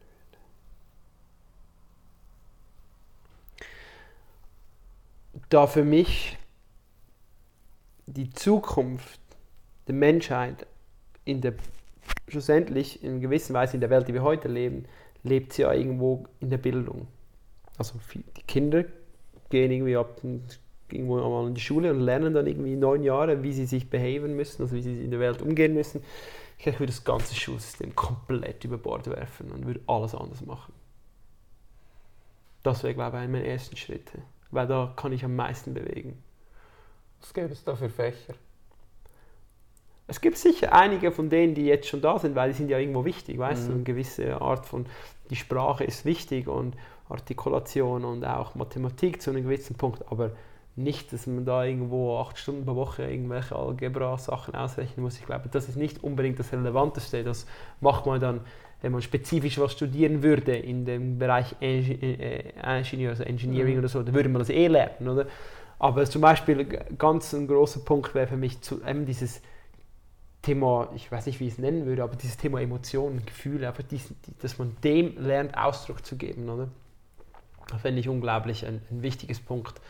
würde. 5.32 5.39
Da 5.50 5.66
für 5.66 5.84
mich 5.84 6.38
die 8.06 8.30
Zukunft 8.30 9.20
der 9.88 9.94
Menschheit 9.94 10.66
in 11.24 11.40
der 11.40 11.54
schlussendlich 12.28 13.02
in 13.02 13.20
gewisser 13.20 13.52
Weise 13.54 13.74
in 13.74 13.80
der 13.80 13.90
Welt, 13.90 14.06
die 14.06 14.14
wir 14.14 14.22
heute 14.22 14.46
leben, 14.46 14.84
lebt 15.24 15.52
sie 15.52 15.62
ja 15.62 15.72
irgendwo 15.72 16.26
in 16.38 16.50
der 16.50 16.58
Bildung. 16.58 17.08
Also 17.76 17.94
die 18.14 18.42
Kinder 18.42 18.84
gehen 19.48 19.72
irgendwie 19.72 19.96
ab 19.96 20.20
irgendwo 20.92 21.16
einmal 21.16 21.48
in 21.48 21.54
die 21.54 21.60
Schule 21.60 21.90
und 21.90 22.00
lernen 22.00 22.32
dann 22.32 22.46
irgendwie 22.46 22.76
neun 22.76 23.02
Jahre, 23.02 23.42
wie 23.42 23.52
sie 23.52 23.66
sich 23.66 23.90
behaven 23.90 24.36
müssen, 24.36 24.62
also 24.62 24.74
wie 24.76 24.82
sie 24.82 25.02
in 25.02 25.10
der 25.10 25.20
Welt 25.20 25.42
umgehen 25.42 25.74
müssen. 25.74 26.02
Ich 26.58 26.66
würde 26.66 26.86
das 26.86 27.04
ganze 27.04 27.34
Schulsystem 27.34 27.96
komplett 27.96 28.64
über 28.64 28.78
Bord 28.78 29.08
werfen 29.08 29.50
und 29.50 29.66
würde 29.66 29.80
alles 29.86 30.14
anders 30.14 30.44
machen. 30.44 30.72
Das 32.62 32.82
wäre, 32.82 32.94
glaube 32.94 33.16
ich, 33.16 33.22
einer 33.22 33.32
meiner 33.32 33.46
ersten 33.46 33.76
Schritte, 33.76 34.18
weil 34.50 34.66
da 34.66 34.92
kann 34.96 35.12
ich 35.12 35.24
am 35.24 35.36
meisten 35.36 35.74
bewegen. 35.74 36.22
Was 37.20 37.34
gäbe 37.34 37.52
es 37.52 37.64
da 37.64 37.76
für 37.76 37.90
Fächer? 37.90 38.34
Es 40.06 40.20
gibt 40.20 40.38
sicher 40.38 40.72
einige 40.72 41.12
von 41.12 41.30
denen, 41.30 41.54
die 41.54 41.66
jetzt 41.66 41.86
schon 41.86 42.00
da 42.00 42.18
sind, 42.18 42.34
weil 42.34 42.50
die 42.50 42.56
sind 42.56 42.68
ja 42.68 42.78
irgendwo 42.78 43.04
wichtig, 43.04 43.38
weißt 43.38 43.64
mhm. 43.64 43.68
du, 43.68 43.74
eine 43.74 43.82
gewisse 43.84 44.40
Art 44.40 44.66
von, 44.66 44.86
die 45.30 45.36
Sprache 45.36 45.84
ist 45.84 46.04
wichtig 46.04 46.48
und 46.48 46.74
Artikulation 47.08 48.04
und 48.04 48.24
auch 48.24 48.54
Mathematik 48.54 49.22
zu 49.22 49.30
einem 49.30 49.44
gewissen 49.44 49.76
Punkt, 49.76 50.04
aber 50.10 50.32
nicht, 50.76 51.12
dass 51.12 51.26
man 51.26 51.44
da 51.44 51.64
irgendwo 51.64 52.18
acht 52.18 52.38
Stunden 52.38 52.64
pro 52.64 52.74
Woche 52.74 53.04
irgendwelche 53.04 53.56
Algebra-Sachen 53.56 54.54
ausrechnen 54.54 55.04
muss. 55.04 55.18
Ich 55.18 55.26
glaube, 55.26 55.48
das 55.48 55.68
ist 55.68 55.76
nicht 55.76 56.02
unbedingt 56.02 56.38
das 56.38 56.52
Relevanteste. 56.52 57.22
Das 57.24 57.46
macht 57.80 58.06
man 58.06 58.20
dann, 58.20 58.40
wenn 58.82 58.92
man 58.92 59.02
spezifisch 59.02 59.58
was 59.58 59.72
studieren 59.72 60.22
würde 60.22 60.56
in 60.56 60.84
dem 60.84 61.18
Bereich 61.18 61.54
äh, 61.60 62.52
Ingenieur, 62.78 63.10
also 63.10 63.24
Engineering 63.24 63.74
mhm. 63.74 63.80
oder 63.80 63.88
so, 63.88 64.02
dann 64.02 64.14
würde 64.14 64.28
man 64.28 64.40
das 64.40 64.48
eh 64.48 64.66
lernen, 64.68 65.08
oder? 65.08 65.26
Aber 65.78 66.04
zum 66.04 66.20
Beispiel 66.20 66.64
ganz 66.98 67.32
ein 67.32 67.46
großer 67.46 67.80
Punkt 67.80 68.14
wäre 68.14 68.26
für 68.26 68.36
mich 68.36 68.60
zu, 68.60 68.82
eben 68.84 69.06
dieses 69.06 69.40
Thema, 70.42 70.90
ich 70.94 71.10
weiß 71.10 71.26
nicht, 71.26 71.40
wie 71.40 71.46
ich 71.46 71.54
es 71.54 71.58
nennen 71.58 71.86
würde, 71.86 72.02
aber 72.02 72.16
dieses 72.16 72.36
Thema 72.36 72.60
Emotionen, 72.60 73.24
Gefühle, 73.24 73.68
einfach 73.68 73.82
diesen, 73.84 74.16
die, 74.26 74.36
dass 74.38 74.58
man 74.58 74.76
dem 74.82 75.16
lernt, 75.18 75.56
Ausdruck 75.56 76.04
zu 76.04 76.16
geben. 76.16 76.48
Oder? 76.48 76.68
Das 77.70 77.80
fände 77.80 78.00
ich 78.00 78.08
unglaublich 78.08 78.66
ein, 78.66 78.82
ein 78.90 79.02
wichtiges 79.02 79.40
Punkt. 79.40 79.80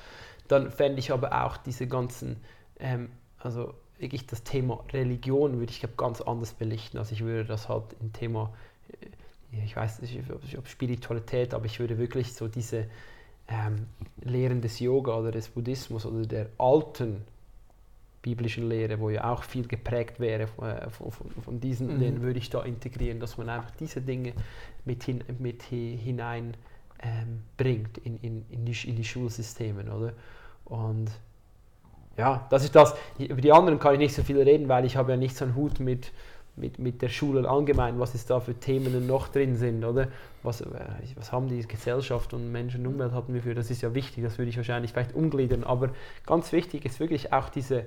Dann 0.49 0.71
fände 0.71 0.99
ich 0.99 1.12
aber 1.12 1.45
auch 1.45 1.57
diese 1.57 1.87
ganzen, 1.87 2.37
ähm, 2.79 3.11
also 3.39 3.75
wirklich 3.99 4.27
das 4.27 4.43
Thema 4.43 4.85
Religion 4.93 5.59
würde 5.59 5.73
ich 5.73 5.81
glaube 5.81 5.95
ganz 5.97 6.21
anders 6.21 6.53
belichten. 6.55 6.99
Also 6.99 7.12
ich 7.12 7.23
würde 7.23 7.45
das 7.45 7.69
halt 7.69 7.85
im 8.01 8.12
Thema, 8.12 8.53
äh, 8.53 8.69
ich 9.65 9.77
weiß 9.77 10.03
nicht, 10.03 10.19
ob 10.57 10.69
Spiritualität, 10.69 11.55
aber 11.55 11.67
ich 11.67 11.81
würde 11.81 11.99
wirklich 11.99 12.35
so 12.35 12.49
diese 12.49 12.87
ähm, 13.49 13.87
Lehren 14.23 14.61
des 14.61 14.79
Yoga 14.81 15.17
oder 15.17 15.33
des 15.33 15.49
Buddhismus 15.49 16.07
oder 16.07 16.25
der 16.27 16.47
alten 16.59 17.23
biblischen 18.23 18.69
Lehre, 18.69 19.01
wo 19.01 19.11
ja 19.11 19.33
auch 19.33 19.43
viel 19.43 19.67
geprägt 19.67 20.21
wäre 20.21 20.47
von, 20.47 20.69
äh, 20.69 20.91
von, 20.91 21.11
von 21.43 21.61
diesen, 21.61 21.97
mhm. 21.97 22.01
den 22.01 22.23
würde 22.23 22.39
ich 22.39 22.51
da 22.51 22.62
integrieren, 22.62 23.19
dass 23.19 23.39
man 23.39 23.49
einfach 23.49 23.71
diese 23.73 24.01
Dinge 24.01 24.35
mit, 24.85 25.05
hin, 25.05 25.25
mit 25.39 25.62
hinein 25.62 26.55
ähm, 27.03 27.43
bringt 27.57 27.99
in, 27.99 28.19
in, 28.19 28.45
in, 28.51 28.65
die, 28.65 28.89
in 28.89 28.97
die 28.97 29.05
Schulsysteme, 29.05 29.83
oder? 29.93 30.12
Und 30.67 31.11
ja, 32.17 32.47
das 32.51 32.65
ist 32.65 32.77
das. 32.77 32.95
Über 33.19 33.41
die 33.41 33.53
anderen 33.53 33.79
kann 33.79 33.95
ich 33.95 34.01
nicht 34.01 34.15
so 34.15 34.23
viel 34.23 34.41
reden, 34.41 34.69
weil 34.69 34.85
ich 34.85 34.97
habe 34.97 35.12
ja 35.12 35.17
nicht 35.17 35.37
so 35.37 35.47
einen 35.47 35.55
Hut 35.55 35.81
mit, 35.81 36.12
mit, 36.56 36.78
mit 36.78 37.02
der 37.02 37.09
Schule 37.09 37.48
allgemein, 37.48 37.98
was 37.98 38.14
es 38.14 38.27
da 38.27 38.40
für 38.40 38.55
Themen 38.55 39.06
noch 39.06 39.28
drin 39.28 39.56
sind, 39.56 39.85
oder? 39.85 40.09
Was, 40.43 40.60
äh, 40.60 40.66
was 41.16 41.32
haben 41.32 41.48
die 41.48 41.66
Gesellschaft 41.66 42.35
und 42.35 42.51
Menschen 42.52 42.86
und 42.86 42.94
Umwelt 42.94 43.12
hatten 43.12 43.35
wir 43.35 43.43
für? 43.43 43.55
Das 43.55 43.70
ist 43.70 43.82
ja 43.82 43.94
wichtig, 43.94 44.24
das 44.24 44.39
würde 44.39 44.51
ich 44.51 44.56
wahrscheinlich 44.56 44.93
vielleicht 44.93 45.14
umgliedern, 45.14 45.64
aber 45.64 45.90
ganz 46.27 46.52
wichtig 46.52 46.85
ist 46.85 47.01
wirklich 47.01 47.32
auch 47.32 47.48
diese 47.48 47.86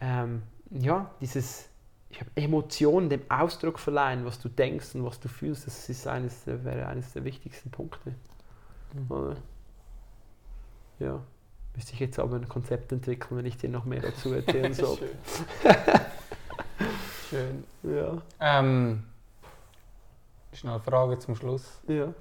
ähm, 0.00 0.42
ja, 0.70 1.10
dieses 1.20 1.68
ich 2.10 2.20
habe 2.20 2.30
Emotionen 2.34 3.08
dem 3.08 3.22
Ausdruck 3.28 3.78
verleihen, 3.78 4.24
was 4.24 4.40
du 4.40 4.48
denkst 4.48 4.94
und 4.96 5.04
was 5.04 5.20
du 5.20 5.28
fühlst, 5.28 5.66
das 5.66 5.88
ist 5.88 6.08
eines, 6.08 6.44
wäre 6.44 6.86
eines 6.86 7.12
der 7.12 7.24
wichtigsten 7.24 7.70
Punkte. 7.70 8.14
Mhm. 8.92 9.36
Ja, 10.98 11.22
müsste 11.76 11.92
ich 11.92 12.00
jetzt 12.00 12.18
aber 12.18 12.36
ein 12.36 12.48
Konzept 12.48 12.90
entwickeln, 12.90 13.38
wenn 13.38 13.46
ich 13.46 13.56
dir 13.56 13.68
noch 13.68 13.84
mehr 13.84 14.00
dazu 14.00 14.32
erzählen 14.32 14.74
soll. 14.74 14.98
Schön. 17.30 17.64
Ja. 17.84 18.20
Ähm, 18.40 19.04
schnell 20.52 20.80
Frage 20.80 21.18
zum 21.18 21.36
Schluss. 21.36 21.80
Ja. 21.86 22.12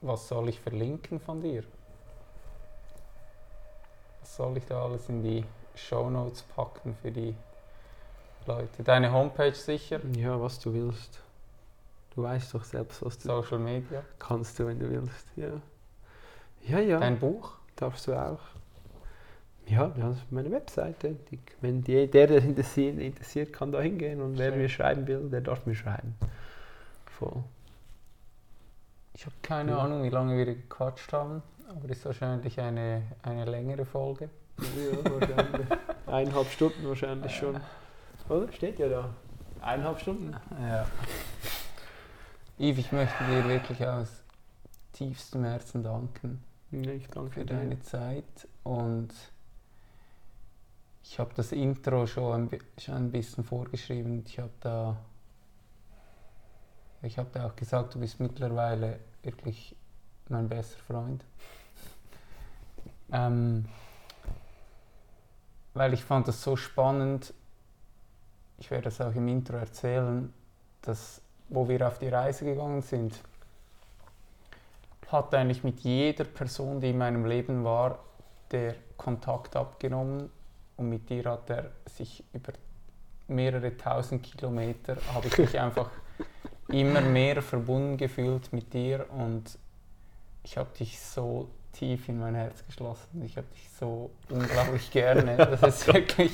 Was 0.00 0.26
soll 0.28 0.48
ich 0.48 0.60
verlinken 0.60 1.20
von 1.20 1.40
dir? 1.40 1.62
Was 4.20 4.36
soll 4.36 4.56
ich 4.56 4.66
da 4.66 4.84
alles 4.84 5.08
in 5.08 5.22
die 5.22 5.44
Shownotes 5.76 6.42
packen 6.42 6.96
für 7.00 7.12
die 7.12 7.34
Leute. 8.46 8.82
Deine 8.82 9.12
Homepage 9.12 9.54
sicher? 9.54 10.00
Ja, 10.16 10.40
was 10.40 10.58
du 10.58 10.72
willst. 10.72 11.20
Du 12.14 12.24
weißt 12.24 12.52
doch 12.54 12.64
selbst, 12.64 13.04
was 13.04 13.18
du 13.18 13.28
Social 13.28 13.58
Media. 13.58 14.02
Kannst 14.18 14.58
du, 14.58 14.66
wenn 14.66 14.78
du 14.78 14.90
willst. 14.90 15.26
Ja. 15.36 15.52
Ja, 16.66 16.80
ja. 16.80 16.98
Dein 16.98 17.18
Buch? 17.18 17.52
Darfst 17.76 18.06
du 18.08 18.14
auch. 18.14 18.40
Ja, 19.66 19.88
das 19.88 20.16
ist 20.16 20.32
meine 20.32 20.50
Webseite. 20.50 21.16
Die, 21.30 21.38
wenn 21.60 21.82
die, 21.82 22.06
der, 22.08 22.26
der 22.26 22.42
interessiert, 22.42 22.98
interessiert, 22.98 23.52
kann 23.52 23.70
da 23.70 23.80
hingehen 23.80 24.20
und 24.20 24.36
wer 24.38 24.52
mir 24.52 24.68
schreiben 24.68 25.06
will, 25.06 25.30
der 25.30 25.42
darf 25.42 25.64
mir 25.66 25.74
schreiben. 25.74 26.14
Voll. 27.06 27.44
Ich 29.14 29.26
habe 29.26 29.36
keine 29.42 29.72
ja. 29.72 29.78
Ahnung, 29.78 30.02
wie 30.02 30.08
lange 30.08 30.36
wir 30.36 30.46
gequatscht 30.46 31.12
haben, 31.12 31.42
aber 31.68 31.90
es 31.90 31.98
ist 31.98 32.06
wahrscheinlich 32.06 32.58
eine, 32.58 33.02
eine 33.22 33.44
längere 33.44 33.84
Folge. 33.84 34.30
Ja, 34.58 35.10
wahrscheinlich. 35.12 35.66
Eineinhalb 36.06 36.48
Stunden 36.48 36.88
wahrscheinlich 36.88 37.34
schon. 37.34 37.60
Oder? 38.28 38.52
Steht 38.52 38.78
ja 38.78 38.88
da. 38.88 39.14
Eineinhalb 39.60 40.00
Stunden. 40.00 40.34
Ja. 40.60 40.86
Yves, 42.58 42.78
ich 42.78 42.92
möchte 42.92 43.24
dir 43.24 43.48
wirklich 43.48 43.86
aus 43.86 44.22
tiefstem 44.92 45.44
Herzen 45.44 45.82
danken. 45.82 46.42
Ja, 46.70 46.92
ich 46.92 47.08
danke 47.08 47.32
für 47.32 47.44
deine 47.44 47.76
dir. 47.76 47.82
Zeit 47.82 48.48
und 48.64 49.10
ich 51.02 51.18
habe 51.18 51.32
das 51.34 51.52
Intro 51.52 52.06
schon 52.06 52.48
ein, 52.52 52.60
schon 52.78 52.94
ein 52.94 53.10
bisschen 53.10 53.44
vorgeschrieben. 53.44 54.24
Ich 54.26 54.38
habe 54.38 54.52
da, 54.60 54.96
ich 57.02 57.18
habe 57.18 57.30
da 57.32 57.46
auch 57.46 57.56
gesagt, 57.56 57.94
du 57.94 58.00
bist 58.00 58.20
mittlerweile 58.20 59.00
wirklich 59.22 59.76
mein 60.28 60.48
bester 60.48 60.78
Freund. 60.86 61.24
Ähm, 63.12 63.64
weil 65.74 65.94
ich 65.94 66.04
fand 66.04 66.28
das 66.28 66.40
so 66.40 66.54
spannend, 66.54 67.34
ich 68.58 68.70
werde 68.70 68.84
das 68.84 69.00
auch 69.00 69.12
im 69.12 69.26
Intro 69.26 69.56
erzählen, 69.56 70.32
dass 70.82 71.20
wo 71.48 71.68
wir 71.68 71.84
auf 71.88 71.98
die 71.98 72.06
Reise 72.06 72.44
gegangen 72.44 72.82
sind, 72.82 73.20
hat 75.08 75.34
eigentlich 75.34 75.64
mit 75.64 75.80
jeder 75.80 76.22
Person, 76.22 76.80
die 76.80 76.90
in 76.90 76.98
meinem 76.98 77.26
Leben 77.26 77.64
war, 77.64 77.98
der 78.52 78.76
Kontakt 78.96 79.56
abgenommen 79.56 80.30
und 80.80 80.88
mit 80.88 81.08
dir 81.10 81.24
hat 81.26 81.50
er 81.50 81.70
sich 81.86 82.24
über 82.32 82.52
mehrere 83.28 83.76
tausend 83.76 84.22
Kilometer, 84.22 84.96
habe 85.14 85.28
ich 85.28 85.38
mich 85.38 85.60
einfach 85.60 85.90
immer 86.68 87.02
mehr 87.02 87.42
verbunden 87.42 87.96
gefühlt 87.96 88.52
mit 88.52 88.72
dir 88.72 89.06
und 89.10 89.58
ich 90.42 90.56
habe 90.56 90.70
dich 90.78 90.98
so 90.98 91.48
tief 91.72 92.08
in 92.08 92.18
mein 92.18 92.34
Herz 92.34 92.64
geschlossen. 92.66 93.22
Ich 93.24 93.36
habe 93.36 93.46
dich 93.54 93.68
so 93.78 94.10
unglaublich 94.30 94.90
gerne. 94.90 95.36
Das 95.36 95.62
ist 95.62 95.86
wirklich. 95.92 96.32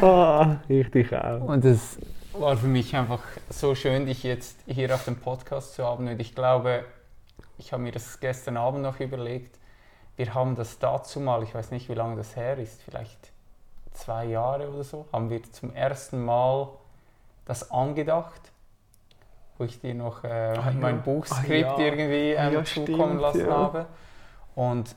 oh, 0.00 0.46
ich 0.68 0.90
dich 0.90 1.14
auch. 1.14 1.40
Und 1.42 1.64
es 1.64 1.98
war 2.32 2.56
für 2.56 2.68
mich 2.68 2.94
einfach 2.94 3.22
so 3.50 3.74
schön, 3.74 4.06
dich 4.06 4.22
jetzt 4.22 4.60
hier 4.66 4.94
auf 4.94 5.04
dem 5.04 5.16
Podcast 5.16 5.74
zu 5.74 5.84
haben. 5.84 6.06
Und 6.06 6.20
ich 6.20 6.34
glaube, 6.34 6.84
ich 7.58 7.72
habe 7.72 7.82
mir 7.82 7.92
das 7.92 8.20
gestern 8.20 8.56
Abend 8.56 8.82
noch 8.82 9.00
überlegt. 9.00 9.58
Wir 10.16 10.34
haben 10.34 10.56
das 10.56 10.78
dazu 10.78 11.20
mal, 11.20 11.42
ich 11.42 11.54
weiß 11.54 11.70
nicht, 11.70 11.88
wie 11.88 11.94
lange 11.94 12.16
das 12.16 12.36
her 12.36 12.58
ist, 12.58 12.82
vielleicht 12.82 13.32
zwei 13.92 14.24
Jahre 14.24 14.68
oder 14.68 14.84
so, 14.84 15.06
haben 15.12 15.30
wir 15.30 15.42
zum 15.52 15.74
ersten 15.74 16.24
Mal 16.24 16.68
das 17.44 17.70
angedacht 17.70 18.52
wo 19.58 19.64
ich 19.64 19.80
dir 19.80 19.94
noch 19.94 20.24
äh, 20.24 20.54
ah, 20.56 20.72
mein 20.78 20.96
ja. 20.96 21.02
Buchskript 21.02 21.68
ah, 21.68 21.78
ja. 21.78 21.84
irgendwie 21.84 22.32
ähm, 22.32 22.52
ja, 22.54 22.64
zukommen 22.64 23.18
lassen 23.18 23.50
habe. 23.50 23.86
Und 24.54 24.94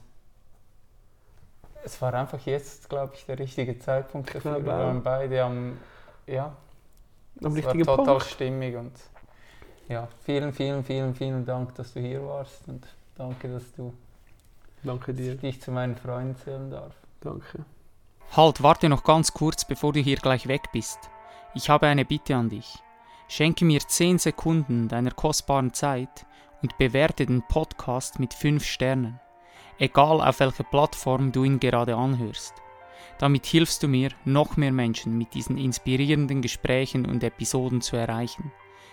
es 1.84 2.02
war 2.02 2.14
einfach 2.14 2.40
jetzt, 2.46 2.90
glaube 2.90 3.14
ich, 3.16 3.26
der 3.26 3.40
richtige 3.40 3.80
Zeitpunkt 3.80 4.36
dafür. 4.36 4.58
Wir 4.58 4.66
waren 4.66 5.02
beide 5.02 5.44
am, 5.44 5.78
ja, 6.28 6.56
am 7.44 7.56
es 7.56 7.66
war 7.66 7.74
total 7.74 8.06
Punkt. 8.06 8.24
stimmig 8.24 8.76
und 8.76 8.92
ja, 9.88 10.08
vielen, 10.24 10.54
vielen, 10.54 10.84
vielen, 10.84 11.16
vielen 11.16 11.46
Dank, 11.46 11.74
dass 11.76 11.94
du 11.94 12.00
hier 12.00 12.24
warst 12.26 12.68
und 12.68 12.86
danke, 13.16 13.48
dass 13.48 13.74
du 13.76 13.94
danke 14.84 15.14
dir. 15.14 15.36
dich 15.36 15.62
zu 15.62 15.72
meinen 15.72 15.96
Freunden 15.96 16.36
zählen 16.36 16.70
darf. 16.70 16.94
Danke. 17.22 17.66
Halt, 18.36 18.62
warte 18.62 18.90
noch 18.90 19.04
ganz 19.04 19.34
kurz, 19.34 19.66
bevor 19.66 19.94
du 19.94 20.00
hier 20.00 20.18
gleich 20.18 20.48
weg 20.48 20.72
bist. 20.72 21.00
Ich 21.56 21.70
habe 21.70 21.88
eine 21.88 22.06
Bitte 22.06 22.36
an 22.36 22.50
dich. 22.50 22.78
Schenke 23.28 23.66
mir 23.66 23.80
10 23.80 24.20
Sekunden 24.20 24.88
deiner 24.88 25.12
kostbaren 25.12 25.74
Zeit 25.74 26.26
und 26.62 26.78
bewerte 26.78 27.26
den 27.26 27.44
Podcast 27.48 28.20
mit 28.20 28.34
5 28.34 28.64
Sternen 28.64 29.20
egal 29.80 30.22
auf 30.22 30.40
welcher 30.40 30.64
Plattform 30.64 31.32
du 31.32 31.44
ihn 31.44 31.60
gerade 31.60 31.96
anhörst. 31.96 32.54
Damit 33.18 33.46
hilfst 33.46 33.82
du 33.84 33.88
mir, 33.88 34.12
noch 34.26 34.58
mehr 34.58 34.72
Menschen 34.72 35.18
mit 35.18 35.34
diesen 35.34 35.58
inspirierenden 35.58 36.42
Gesprächen 36.42 37.06
und 37.06 37.24
Episoden 37.24 37.82
zu 37.82 37.96
erreichen. 37.96 38.52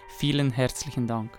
Vielen 0.08 0.50
herzlichen 0.50 1.06
Dank. 1.06 1.38